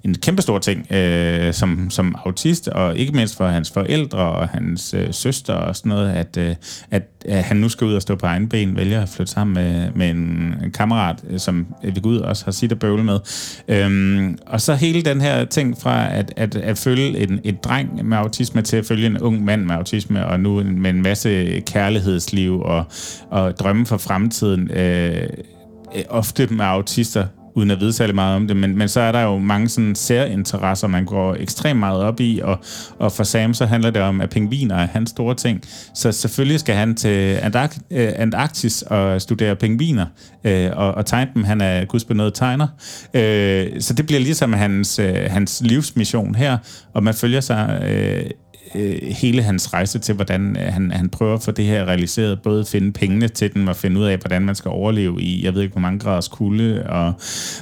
en 0.05 0.15
kæmpestor 0.15 0.59
ting 0.59 0.93
øh, 0.93 1.55
som, 1.55 1.91
som 1.91 2.17
autist, 2.25 2.69
og 2.69 2.99
ikke 2.99 3.13
mindst 3.13 3.37
for 3.37 3.47
hans 3.47 3.71
forældre 3.71 4.19
og 4.19 4.49
hans 4.49 4.95
øh, 4.95 5.09
søster 5.11 5.55
og 5.55 5.77
sådan 5.77 5.89
noget, 5.89 6.11
at, 6.11 6.37
øh, 6.37 6.55
at, 6.91 7.03
at 7.29 7.45
han 7.45 7.57
nu 7.57 7.69
skal 7.69 7.87
ud 7.87 7.95
og 7.95 8.03
stå 8.03 8.15
på 8.15 8.27
egen 8.27 8.49
ben, 8.49 8.77
vælger 8.77 9.03
at 9.03 9.09
flytte 9.09 9.33
sammen 9.33 9.55
med, 9.55 9.91
med 9.95 10.11
en, 10.11 10.55
en 10.65 10.71
kammerat, 10.75 11.25
øh, 11.31 11.39
som 11.39 11.67
vi 11.83 12.01
går 12.01 12.19
også 12.21 12.45
har 12.45 12.53
sit 12.53 12.73
at 12.73 12.79
bøvle 12.79 13.05
med. 13.05 13.19
Øhm, 13.69 14.39
og 14.47 14.61
så 14.61 14.75
hele 14.75 15.03
den 15.03 15.21
her 15.21 15.45
ting 15.45 15.77
fra 15.81 16.15
at, 16.15 16.33
at, 16.37 16.57
at 16.57 16.79
følge 16.79 17.19
en, 17.19 17.41
et 17.45 17.65
dreng 17.65 18.09
med 18.09 18.17
autisme 18.17 18.63
til 18.63 18.77
at 18.77 18.87
følge 18.87 19.07
en 19.07 19.19
ung 19.19 19.45
mand 19.45 19.65
med 19.65 19.75
autisme, 19.75 20.27
og 20.27 20.41
nu 20.41 20.63
med 20.63 20.91
en 20.91 21.03
masse 21.03 21.61
kærlighedsliv 21.61 22.61
og, 22.61 22.85
og 23.31 23.59
drømme 23.59 23.87
for 23.87 23.97
fremtiden, 23.97 24.71
øh, 24.71 25.29
øh, 25.95 26.03
ofte 26.09 26.47
med 26.47 26.65
autister, 26.65 27.27
uden 27.57 27.71
at 27.71 27.81
vide 27.81 27.93
særlig 27.93 28.15
meget 28.15 28.37
om 28.37 28.49
det, 28.49 28.57
men, 28.57 28.79
men 28.79 28.89
så 28.89 29.01
er 29.01 29.13
der 29.13 29.23
jo 29.23 29.39
mange 29.39 29.69
sådan 29.69 29.95
særinteresser, 29.95 30.89
man 30.89 31.05
går 31.05 31.35
ekstremt 31.35 31.81
meget 31.81 32.03
op 32.03 32.21
i, 32.21 32.41
og, 32.43 32.59
og 32.99 33.13
for 33.13 33.25
Sam 33.25 33.55
så 33.55 33.67
handler 33.67 33.91
det 33.91 34.03
om, 34.03 34.21
at 34.21 34.31
pingviner 34.31 34.77
er 34.77 34.87
hans 34.87 35.11
store 35.11 35.35
ting. 35.35 35.63
Så 35.95 36.13
selvfølgelig 36.13 36.61
skal 36.61 36.75
han 36.75 36.95
til 36.95 37.37
Antark- 37.37 37.79
øh, 37.91 38.13
Antarktis 38.17 38.83
og 38.83 39.23
studere 39.23 39.57
pingviner, 39.57 40.07
øh, 40.45 40.71
og, 40.73 40.95
og 40.95 41.07
tegne 41.07 41.31
dem. 41.35 41.45
Han 41.45 41.61
er 41.61 41.85
gudsbenået 41.85 42.35
tegner. 42.35 42.67
Øh, 43.15 43.81
så 43.81 43.95
det 43.95 44.07
bliver 44.07 44.21
ligesom 44.21 44.53
hans, 44.53 44.99
øh, 44.99 45.17
hans 45.31 45.63
livsmission 45.65 46.35
her, 46.35 46.59
og 46.95 47.03
man 47.03 47.15
følger 47.15 47.41
sig... 47.41 47.83
Øh, 47.91 48.31
øh, 48.75 49.03
hele 49.03 49.43
hans 49.43 49.75
rejse 49.75 49.99
til, 49.99 50.15
hvordan 50.15 50.57
øh, 50.57 50.73
han, 50.73 50.91
han 50.91 51.09
prøver 51.09 51.35
at 51.35 51.43
få 51.43 51.51
det 51.51 51.65
her 51.65 51.85
realiseret. 51.85 52.43
Både 52.43 52.61
at 52.61 52.69
finde 52.69 52.93
pengene 52.93 53.29
til 53.29 53.55
den, 53.55 53.69
og 53.69 53.77
finde 53.77 54.01
ud 54.01 54.05
af, 54.05 54.19
hvordan 54.19 54.43
man 54.43 54.55
skal 54.55 54.69
overleve 54.69 55.23
i, 55.23 55.45
jeg 55.45 55.55
ved 55.55 55.63
ikke, 55.63 55.73
hvor 55.73 55.81
mange 55.81 55.99
graders 55.99 56.29
kulde, 56.29 56.87
og, 56.87 57.13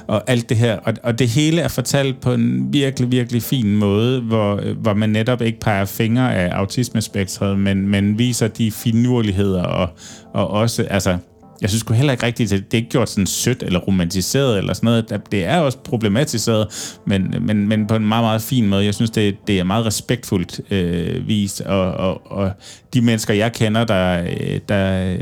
og 0.07 0.29
alt 0.29 0.49
det 0.49 0.57
her. 0.57 0.77
Og, 0.77 0.93
og 1.03 1.19
det 1.19 1.27
hele 1.27 1.61
er 1.61 1.67
fortalt 1.67 2.21
på 2.21 2.33
en 2.33 2.73
virkelig, 2.73 3.11
virkelig 3.11 3.43
fin 3.43 3.75
måde, 3.75 4.21
hvor, 4.21 4.73
hvor 4.73 4.93
man 4.93 5.09
netop 5.09 5.41
ikke 5.41 5.59
peger 5.59 5.85
fingre 5.85 6.35
af 6.35 6.49
autismespektret, 6.49 7.59
men, 7.59 7.87
men 7.87 8.17
viser 8.17 8.47
de 8.47 8.71
finurligheder, 8.71 9.63
og, 9.63 9.89
og 10.33 10.47
også, 10.49 10.83
altså, 10.83 11.17
jeg 11.63 11.69
synes 11.69 11.79
sgu 11.79 11.93
heller 11.93 12.13
ikke 12.13 12.25
rigtigt, 12.25 12.53
at 12.53 12.59
det 12.71 12.73
er 12.73 12.77
ikke 12.77 12.89
gjort 12.89 13.09
sådan 13.09 13.27
sødt 13.27 13.63
eller 13.63 13.79
romantiseret 13.79 14.57
eller 14.57 14.73
sådan 14.73 14.87
noget. 14.87 15.21
Det 15.31 15.45
er 15.45 15.59
også 15.59 15.77
problematiseret, 15.77 16.97
men, 17.07 17.35
men, 17.41 17.67
men 17.67 17.87
på 17.87 17.95
en 17.95 18.07
meget, 18.07 18.23
meget 18.23 18.41
fin 18.41 18.67
måde. 18.67 18.85
Jeg 18.85 18.93
synes, 18.93 19.09
det, 19.09 19.35
det 19.47 19.59
er 19.59 19.63
meget 19.63 19.85
respektfuldt 19.85 20.61
øh, 20.71 21.27
vist, 21.27 21.61
og, 21.61 21.91
og, 21.91 22.31
og 22.31 22.51
de 22.93 23.01
mennesker, 23.01 23.33
jeg 23.33 23.53
kender, 23.53 23.83
der, 23.85 24.23
øh, 24.23 24.59
der 24.69 25.15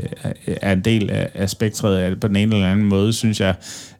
er 0.46 0.72
en 0.72 0.80
del 0.80 1.10
af, 1.10 1.28
af 1.34 1.50
spektret 1.50 2.20
på 2.20 2.28
den 2.28 2.36
ene 2.36 2.54
eller 2.54 2.70
anden 2.70 2.86
måde, 2.86 3.12
synes 3.12 3.40
jeg, 3.40 3.54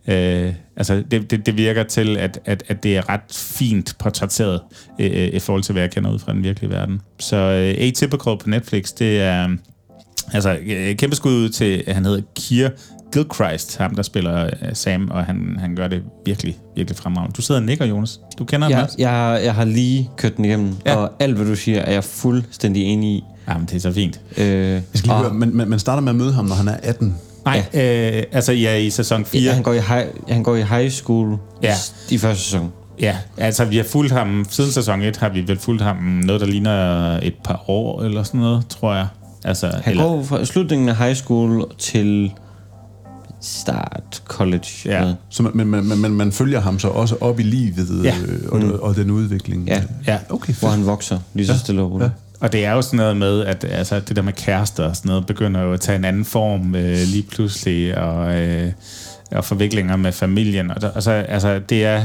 Øh, 0.09 0.52
altså, 0.77 1.02
det, 1.10 1.31
det, 1.31 1.47
det 1.47 1.56
virker 1.56 1.82
til, 1.82 2.16
at, 2.16 2.40
at, 2.44 2.62
at 2.69 2.82
det 2.82 2.97
er 2.97 3.09
ret 3.09 3.20
fint 3.32 3.97
portrætteret 3.98 4.60
øh, 5.01 5.10
øh 5.14 5.28
i 5.28 5.39
forhold 5.39 5.62
til, 5.62 5.73
hvad 5.73 5.82
jeg 5.82 5.90
kender 5.90 6.12
ud 6.12 6.19
fra 6.19 6.32
den 6.32 6.43
virkelige 6.43 6.70
verden. 6.70 7.01
Så 7.19 7.36
øh, 7.36 7.86
Atypical 7.86 8.39
på 8.39 8.44
Netflix, 8.47 8.93
det 8.93 9.20
er... 9.20 9.48
Altså, 10.32 10.57
øh, 10.66 10.97
kæmpe 10.97 11.16
skud 11.16 11.32
ud 11.32 11.49
til, 11.49 11.82
han 11.89 12.05
hedder 12.05 12.20
Kier 12.36 12.70
Gilchrist, 13.12 13.78
ham 13.78 13.94
der 13.94 14.03
spiller 14.03 14.44
uh, 14.44 14.51
Sam, 14.73 15.09
og 15.11 15.24
han, 15.24 15.57
han 15.61 15.77
gør 15.77 15.89
det 15.89 16.03
virkelig, 16.27 16.57
virkelig 16.77 16.97
fremragende. 16.99 17.35
Du 17.36 17.43
sidder 17.43 17.61
og 17.61 17.65
nikker, 17.66 17.85
Jonas. 17.85 18.20
Du 18.39 18.44
kender 18.44 18.69
jeg, 18.69 18.77
ham 18.77 18.85
også? 18.85 18.97
Jeg, 18.99 19.40
jeg 19.44 19.55
har 19.55 19.65
lige 19.65 20.11
kørt 20.16 20.36
den 20.36 20.44
igennem, 20.44 20.74
ja. 20.86 20.94
og 20.97 21.12
alt 21.20 21.36
hvad 21.36 21.47
du 21.47 21.57
siger, 21.57 21.81
er 21.81 21.93
jeg 21.93 22.05
fuldstændig 22.05 22.82
enig 22.85 23.11
i. 23.11 23.24
Jamen, 23.49 23.66
det 23.66 23.77
er 23.77 23.81
så 23.81 23.93
fint. 23.93 24.20
Øh, 24.36 24.47
Jeg 24.47 24.82
skal 24.94 25.09
lige 25.09 25.19
høre, 25.19 25.35
man, 25.35 25.55
man, 25.55 25.69
man 25.69 25.78
starter 25.78 26.01
med 26.03 26.11
at 26.11 26.16
møde 26.16 26.32
ham, 26.32 26.44
når 26.44 26.55
han 26.55 26.69
er 26.69 26.77
18. 26.82 27.15
Nej, 27.44 27.62
ja. 27.74 28.16
øh, 28.19 28.23
altså 28.32 28.53
ja, 28.53 28.77
i 28.77 28.90
sæson 28.90 29.24
4. 29.24 29.43
Ja, 29.43 29.53
han, 29.53 29.62
går 29.62 29.73
i 29.73 29.78
high, 29.81 30.07
han 30.28 30.43
går 30.43 30.57
i 30.57 30.62
high 30.62 30.90
school 30.90 31.39
Ja. 31.62 31.74
i, 32.11 32.15
i 32.15 32.19
første 32.19 32.44
sæson. 32.44 32.73
Ja, 33.01 33.16
altså 33.36 33.65
vi 33.65 33.77
har 33.77 33.85
fulgt 33.85 34.12
ham, 34.12 34.47
siden 34.51 34.70
sæson 34.73 35.03
1 35.03 35.16
har 35.16 35.28
vi 35.28 35.49
vel 35.49 35.59
fulgt 35.59 35.82
ham 35.82 35.97
noget, 35.97 36.40
der 36.40 36.47
ligner 36.47 37.19
et 37.23 37.35
par 37.44 37.70
år 37.70 38.03
eller 38.03 38.23
sådan 38.23 38.40
noget, 38.40 38.66
tror 38.69 38.94
jeg. 38.94 39.07
Altså, 39.44 39.66
Han 39.85 39.90
eller... 39.93 40.05
går 40.05 40.23
fra 40.23 40.44
slutningen 40.44 40.89
af 40.89 40.97
high 40.97 41.14
school 41.14 41.64
til 41.78 42.32
start 43.40 44.23
college. 44.24 44.66
Ja. 44.85 45.12
Så 45.28 45.43
man, 45.43 45.66
man, 45.66 45.85
man, 45.85 45.98
man, 45.98 46.10
man 46.10 46.32
følger 46.32 46.60
ham 46.60 46.78
så 46.78 46.89
også 46.89 47.16
op 47.20 47.40
i 47.40 47.43
livet 47.43 48.05
Ja. 48.05 48.14
øh, 48.27 48.39
og, 48.52 48.59
Mm. 48.59 48.70
og 48.82 48.97
den 48.97 49.10
udvikling. 49.10 49.66
Ja. 49.69 49.82
Ja. 50.06 50.19
Okay, 50.31 50.52
Hvor 50.55 50.69
han 50.69 50.86
vokser 50.86 51.19
lige 51.35 51.47
så 51.47 51.52
Ja. 51.52 51.59
stille 51.59 51.82
og 51.82 51.90
roligt. 51.93 52.06
Ja. 52.09 52.12
Og 52.47 52.52
det 52.52 52.64
er 52.64 52.73
jo 52.73 52.82
sådan 52.82 52.97
noget 52.97 53.16
med, 53.16 53.40
at 53.44 53.64
altså, 53.64 54.01
det 54.01 54.16
der 54.16 54.23
med 54.23 54.32
kærester 54.32 54.85
og 54.85 54.97
sådan 54.97 55.09
noget, 55.09 55.27
begynder 55.27 55.60
jo 55.62 55.73
at 55.73 55.81
tage 55.81 55.97
en 55.97 56.05
anden 56.05 56.24
form 56.24 56.74
øh, 56.74 56.97
lige 57.06 57.23
pludselig, 57.23 57.98
og, 57.98 58.40
øh, 58.40 58.73
og 59.32 59.44
forviklinger 59.44 59.97
med 59.97 60.12
familien. 60.12 60.70
Og, 60.70 60.81
der, 60.81 60.89
og 60.90 61.02
så, 61.02 61.10
altså, 61.10 61.59
det 61.69 61.85
er 61.85 62.05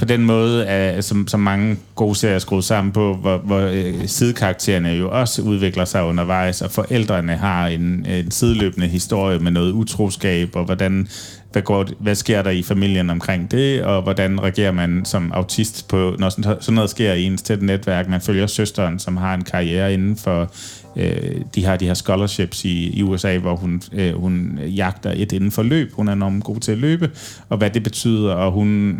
på 0.00 0.06
den 0.06 0.24
måde, 0.24 0.66
at, 0.66 1.04
som, 1.04 1.28
som 1.28 1.40
mange 1.40 1.76
gode 1.94 2.14
serier 2.14 2.34
er 2.34 2.38
skruet 2.38 2.64
sammen 2.64 2.92
på, 2.92 3.14
hvor, 3.14 3.38
hvor 3.38 3.60
øh, 3.60 3.94
sidekaraktererne 4.06 4.88
jo 4.88 5.10
også 5.10 5.42
udvikler 5.42 5.84
sig 5.84 6.04
undervejs, 6.04 6.62
og 6.62 6.70
forældrene 6.70 7.36
har 7.36 7.66
en, 7.66 8.06
en 8.08 8.30
sideløbende 8.30 8.86
historie 8.86 9.38
med 9.38 9.50
noget 9.50 9.72
utroskab, 9.72 10.56
og 10.56 10.64
hvordan, 10.64 11.08
hvad, 11.52 11.62
går, 11.62 11.86
hvad 11.98 12.14
sker 12.14 12.42
der 12.42 12.50
i 12.50 12.62
familien 12.62 13.10
omkring 13.10 13.50
det, 13.50 13.82
og 13.82 14.02
hvordan 14.02 14.42
reagerer 14.42 14.72
man 14.72 15.04
som 15.04 15.32
autist 15.32 15.88
på, 15.88 16.16
når 16.18 16.28
sådan, 16.28 16.74
noget 16.74 16.90
sker 16.90 17.12
i 17.12 17.22
ens 17.22 17.42
tæt 17.42 17.62
netværk. 17.62 18.08
Man 18.08 18.20
følger 18.20 18.46
søsteren, 18.46 18.98
som 18.98 19.16
har 19.16 19.34
en 19.34 19.44
karriere 19.44 19.94
inden 19.94 20.16
for, 20.16 20.52
øh, 20.96 21.40
de 21.54 21.64
har 21.64 21.76
de 21.76 21.86
her 21.86 21.94
scholarships 21.94 22.64
i, 22.64 22.98
i 22.98 23.02
USA, 23.02 23.38
hvor 23.38 23.56
hun, 23.56 23.82
øh, 23.92 24.14
hun 24.14 24.58
jagter 24.66 25.12
et 25.16 25.32
inden 25.32 25.50
for 25.50 25.62
løb. 25.62 25.92
Hun 25.92 26.08
er 26.08 26.12
enormt 26.12 26.44
god 26.44 26.60
til 26.60 26.72
at 26.72 26.78
løbe, 26.78 27.10
og 27.48 27.58
hvad 27.58 27.70
det 27.70 27.82
betyder, 27.82 28.32
og 28.32 28.52
hun 28.52 28.90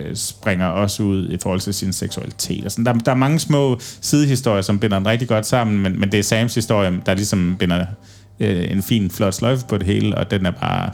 øh, 0.00 0.16
springer 0.16 0.66
også 0.66 1.02
ud 1.02 1.30
i 1.30 1.36
forhold 1.42 1.60
til 1.60 1.74
sin 1.74 1.92
seksualitet. 1.92 2.64
Og 2.64 2.70
sådan. 2.70 2.86
Der, 2.86 2.92
der 2.92 3.12
er 3.12 3.16
mange 3.16 3.38
små 3.38 3.78
sidehistorier, 3.80 4.62
som 4.62 4.78
binder 4.78 4.98
den 4.98 5.06
rigtig 5.06 5.28
godt 5.28 5.46
sammen, 5.46 5.78
men, 5.78 6.00
men 6.00 6.12
det 6.12 6.18
er 6.18 6.24
Sams 6.24 6.54
historie, 6.54 7.00
der 7.06 7.14
ligesom 7.14 7.56
binder 7.58 7.86
øh, 8.40 8.70
en 8.70 8.82
fin, 8.82 9.10
flot 9.10 9.34
sløjfe 9.34 9.66
på 9.68 9.78
det 9.78 9.86
hele, 9.86 10.18
og 10.18 10.30
den 10.30 10.46
er 10.46 10.50
bare, 10.50 10.90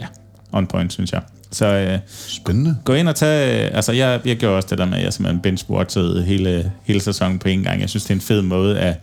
ja, 0.00 0.06
on 0.52 0.66
point, 0.66 0.92
synes 0.92 1.12
jeg. 1.12 1.22
Så 1.52 1.66
øh, 1.66 1.98
Spændende. 2.08 2.76
gå 2.84 2.92
ind 2.92 3.08
og 3.08 3.14
tage... 3.14 3.66
øh, 3.66 3.70
Altså, 3.74 3.92
jeg, 3.92 4.20
jeg 4.24 4.36
gjorde 4.36 4.56
også 4.56 4.68
det 4.70 4.78
der 4.78 4.84
med, 4.84 4.98
at 4.98 5.04
jeg 5.04 5.12
simpelthen 5.12 5.40
binge-watchede 5.40 6.22
hele, 6.22 6.72
hele 6.84 7.00
sæsonen 7.00 7.38
på 7.38 7.48
en 7.48 7.62
gang. 7.62 7.80
Jeg 7.80 7.88
synes, 7.88 8.04
det 8.04 8.10
er 8.10 8.14
en 8.14 8.20
fed 8.20 8.42
måde 8.42 8.78
at, 8.78 8.96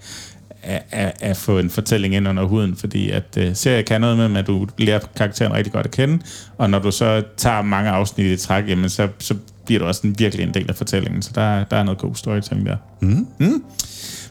at, 0.64 0.84
at, 0.92 1.14
at 1.22 1.38
få 1.38 1.60
en 1.60 1.70
fortælling 1.70 2.16
ind 2.16 2.28
under 2.28 2.44
huden, 2.44 2.76
fordi 2.76 3.10
at 3.10 3.38
uh, 3.38 3.44
serier 3.54 3.82
kan 3.82 4.02
noget 4.02 4.32
med, 4.32 4.40
at 4.40 4.48
du 4.48 4.68
lærer 4.78 5.00
karakteren 5.16 5.54
rigtig 5.54 5.74
godt 5.74 5.86
at 5.86 5.92
kende, 5.92 6.20
og 6.58 6.70
når 6.70 6.80
du 6.80 6.92
så 6.92 7.24
tager 7.38 7.62
mange 7.62 7.90
afsnit 7.90 8.26
i 8.26 8.38
træk, 8.46 8.64
jamen, 8.70 8.90
så, 8.90 9.08
så 9.20 9.36
bliver 9.66 9.80
du 9.80 9.86
også 9.86 10.02
en, 10.08 10.16
virkelig 10.20 10.44
en 10.48 10.54
del 10.54 10.66
af 10.70 10.76
fortællingen. 10.76 11.22
Så 11.22 11.32
der, 11.36 11.64
der 11.64 11.78
er 11.78 11.84
noget 11.84 12.00
god 12.00 12.16
storytelling 12.16 12.68
der. 12.68 12.78
Mm. 13.02 13.28
Mm. 13.40 13.64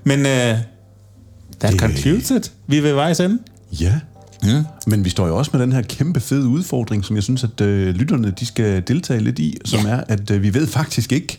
Men 0.05 0.19
uh, 0.21 0.27
that 0.27 0.63
Det- 1.63 1.81
concludes 1.81 2.31
it. 2.31 2.53
Vi 2.67 2.79
er 2.79 2.83
ved 2.83 2.93
vejs 2.93 3.21
ende. 3.21 3.39
Ja. 3.81 4.01
Mm. 4.43 4.65
Men 4.87 5.05
vi 5.05 5.11
står 5.11 5.27
jo 5.27 5.37
også 5.37 5.51
med 5.55 5.61
den 5.63 5.73
her 5.73 5.83
kæmpe 5.83 6.21
fede 6.21 6.47
udfordring, 6.49 7.05
som 7.05 7.17
jeg 7.17 7.23
synes, 7.23 7.45
at 7.45 7.61
øh, 7.61 7.95
lytterne 7.95 8.31
de 8.41 8.47
skal 8.47 8.83
deltage 8.89 9.21
lidt 9.21 9.39
i, 9.39 9.57
som 9.65 9.81
Ja. 9.87 9.91
er, 9.93 10.05
at 10.09 10.31
øh, 10.31 10.43
vi 10.43 10.55
ved 10.55 10.67
faktisk 10.67 11.13
ikke 11.13 11.39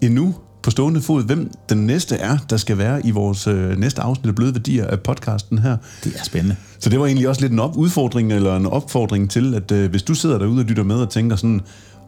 endnu 0.00 0.34
på 0.64 0.70
stående 0.70 1.02
fod, 1.02 1.24
hvem 1.24 1.50
den 1.68 1.86
næste 1.86 2.16
er, 2.16 2.38
der 2.50 2.56
skal 2.56 2.78
være 2.78 3.06
i 3.06 3.10
vores 3.10 3.46
øh, 3.46 3.78
næste 3.78 4.02
afsnit 4.02 4.26
af 4.26 4.34
Bløde 4.34 4.54
Værdier 4.54 4.86
af 4.86 5.00
podcasten 5.00 5.58
her. 5.58 5.76
Det 6.04 6.12
er 6.16 6.24
spændende. 6.24 6.56
Så 6.78 6.90
det 6.90 7.00
var 7.00 7.06
egentlig 7.06 7.28
også 7.28 7.40
lidt 7.40 7.52
en 7.52 7.58
op- 7.58 7.76
udfordring 7.76 8.32
eller 8.32 8.56
en 8.56 8.66
opfordring 8.66 9.30
til, 9.30 9.54
at 9.54 9.72
øh, 9.72 9.90
hvis 9.90 10.02
du 10.02 10.14
sidder 10.14 10.38
derude 10.38 10.60
og 10.60 10.64
lytter 10.64 10.84
med 10.84 10.96
og 10.96 11.10
tænker 11.10 11.36
sådan, 11.36 11.60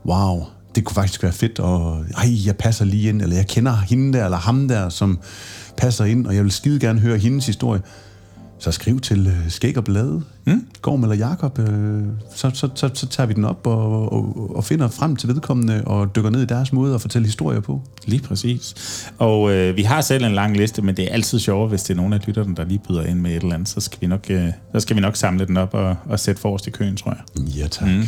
wow, 0.07 0.45
det 0.74 0.85
kunne 0.85 0.95
faktisk 0.95 1.23
være 1.23 1.33
fedt, 1.33 1.59
og 1.59 2.05
ej, 2.16 2.47
jeg 2.47 2.57
passer 2.57 2.85
lige 2.85 3.09
ind, 3.09 3.23
eller 3.23 3.37
jeg 3.37 3.47
kender 3.47 3.77
hende 3.77 4.19
der, 4.19 4.24
eller 4.24 4.39
ham 4.39 4.69
der, 4.69 4.89
som 4.89 5.19
passer 5.77 6.05
ind, 6.05 6.27
og 6.27 6.35
jeg 6.35 6.43
vil 6.45 6.53
skide 6.53 6.81
gerne 6.81 7.01
høre 7.01 7.19
hendes 7.19 7.47
historie, 7.47 7.81
så 8.59 8.73
skriv 8.73 9.01
til 9.01 9.27
øh, 9.27 9.51
Skæg 9.51 9.78
og 9.78 9.85
Blade, 9.85 10.23
Mm. 10.47 10.66
Gorm 10.82 11.02
eller 11.02 11.16
Jakob, 11.16 11.59
øh, 11.59 12.02
så, 12.35 12.51
så, 12.55 12.68
så, 12.74 12.90
så 12.94 13.06
tager 13.06 13.27
vi 13.27 13.35
den 13.35 13.44
op 13.44 13.66
og, 13.66 14.12
og, 14.12 14.51
og 14.56 14.64
finder 14.64 14.89
frem 14.89 15.16
til 15.16 15.28
vedkommende 15.28 15.82
og 15.86 16.16
dykker 16.16 16.31
ned 16.31 16.43
i 16.43 16.47
deres 16.47 16.73
måde 16.73 16.94
at 16.94 17.01
fortælle 17.01 17.27
historier 17.27 17.60
på. 17.60 17.82
Lige 18.06 18.23
præcis. 18.23 18.74
Og 19.18 19.52
øh, 19.52 19.77
vi 19.77 19.82
har 19.82 20.01
selv 20.01 20.24
en 20.24 20.32
lang 20.35 20.56
liste, 20.56 20.82
men 20.82 20.97
det 20.97 21.05
er 21.05 21.09
altid 21.12 21.39
sjovere, 21.39 21.68
hvis 21.68 21.82
det 21.82 21.90
er 21.90 21.97
nogle 21.97 22.14
af 22.14 22.27
lytterne, 22.27 22.56
der 22.56 22.64
lige 22.64 22.81
byder 22.89 23.02
ind 23.02 23.20
med 23.20 23.31
et 23.31 23.43
eller 23.43 23.55
andet. 23.55 23.68
Så 23.68 23.81
skal 23.81 24.01
vi 24.01 24.06
nok, 24.06 24.27
øh, 24.31 24.48
så 24.74 24.81
skal 24.81 24.97
vi 24.97 25.01
nok 25.01 25.16
samle 25.16 25.47
den 25.47 25.56
op 25.56 25.74
og, 25.74 25.97
og 26.09 26.20
sætte 26.20 26.40
forrest 26.40 26.66
i 26.66 26.70
køen, 26.70 26.97
tror 26.97 27.10
jeg. 27.36 27.44
Ja, 27.56 27.66
tak. 27.68 27.89
Mm. 27.89 28.02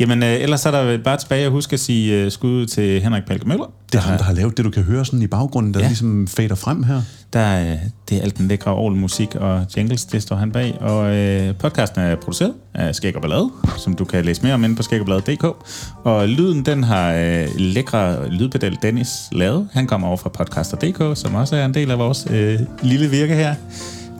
Jamen, 0.00 0.22
øh, 0.22 0.40
ellers 0.40 0.66
er 0.66 0.70
der 0.70 0.98
bare 1.02 1.16
tilbage 1.16 1.44
at 1.44 1.50
huske 1.50 1.74
at 1.74 1.80
sige 1.80 2.22
øh, 2.24 2.30
skud 2.30 2.50
ud 2.50 2.66
til 2.66 3.00
Henrik 3.00 3.24
Palke 3.26 3.48
Møller. 3.48 3.72
Det 3.92 3.98
er 3.98 4.02
ham, 4.02 4.18
der 4.18 4.24
har 4.24 4.32
lavet 4.32 4.56
det, 4.56 4.64
du 4.64 4.70
kan 4.70 4.82
høre 4.82 5.04
sådan 5.04 5.22
i 5.22 5.26
baggrunden, 5.26 5.74
der 5.74 5.80
Ja. 5.80 5.86
ligesom 5.86 6.26
fader 6.26 6.54
frem 6.54 6.82
her. 6.82 7.02
Der, 7.32 7.60
øh, 7.60 7.76
det 8.08 8.18
er 8.18 8.22
alt 8.22 8.38
den 8.38 8.48
lækre 8.48 8.90
musik 8.90 9.34
og 9.34 9.66
jingles, 9.76 10.04
det 10.04 10.22
står 10.22 10.36
han 10.36 10.52
bag. 10.52 10.78
Og 10.80 11.16
øh, 11.16 11.54
podcasten 11.76 12.00
er 12.00 12.16
produceret 12.16 12.54
af 12.74 12.94
Skæg 12.94 13.16
og 13.16 13.22
Ballade, 13.22 13.50
som 13.78 13.94
du 13.94 14.04
kan 14.04 14.24
læse 14.24 14.42
mere 14.42 14.54
om 14.54 14.64
inde 14.64 14.76
på 14.76 14.82
skæggerbladet.dk. 14.82 15.44
Og 16.04 16.28
lyden, 16.28 16.66
den 16.66 16.84
har 16.84 17.12
øh, 17.12 17.48
lækre 17.56 18.28
lydpedal 18.28 18.78
Dennis 18.82 19.10
lavet. 19.32 19.68
Han 19.72 19.86
kommer 19.86 20.08
over 20.08 20.16
fra 20.16 20.28
podcaster.dk, 20.28 21.18
som 21.18 21.34
også 21.34 21.56
er 21.56 21.64
en 21.64 21.74
del 21.74 21.90
af 21.90 21.98
vores 21.98 22.26
øh, 22.30 22.60
lille 22.82 23.10
virke 23.10 23.34
her. 23.34 23.54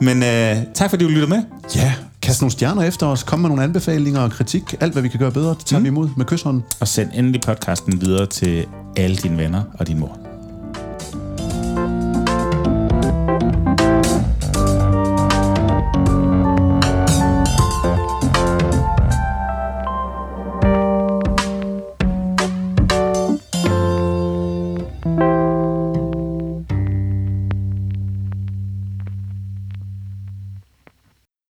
Men 0.01 0.23
øh, 0.23 0.57
tak 0.73 0.89
fordi 0.89 1.03
du 1.03 1.09
lytter 1.09 1.27
med. 1.27 1.43
Ja, 1.75 1.93
kast 2.21 2.41
nogle 2.41 2.51
stjerner 2.51 2.83
efter 2.83 3.07
os, 3.07 3.23
kom 3.23 3.39
med 3.39 3.49
nogle 3.49 3.63
anbefalinger 3.63 4.21
og 4.21 4.31
kritik. 4.31 4.75
Alt, 4.79 4.93
hvad 4.93 5.01
vi 5.01 5.09
kan 5.09 5.19
gøre 5.19 5.31
bedre, 5.31 5.49
det 5.49 5.65
tager 5.65 5.79
mm. 5.79 5.83
vi 5.83 5.87
imod 5.87 6.09
med 6.17 6.25
kysshånden. 6.25 6.63
Og 6.79 6.87
send 6.87 7.09
endelig 7.13 7.41
podcasten 7.41 8.01
videre 8.01 8.25
til 8.25 8.65
alle 8.97 9.15
dine 9.15 9.37
venner 9.37 9.63
og 9.79 9.87
din 9.87 9.99
mor. 9.99 10.26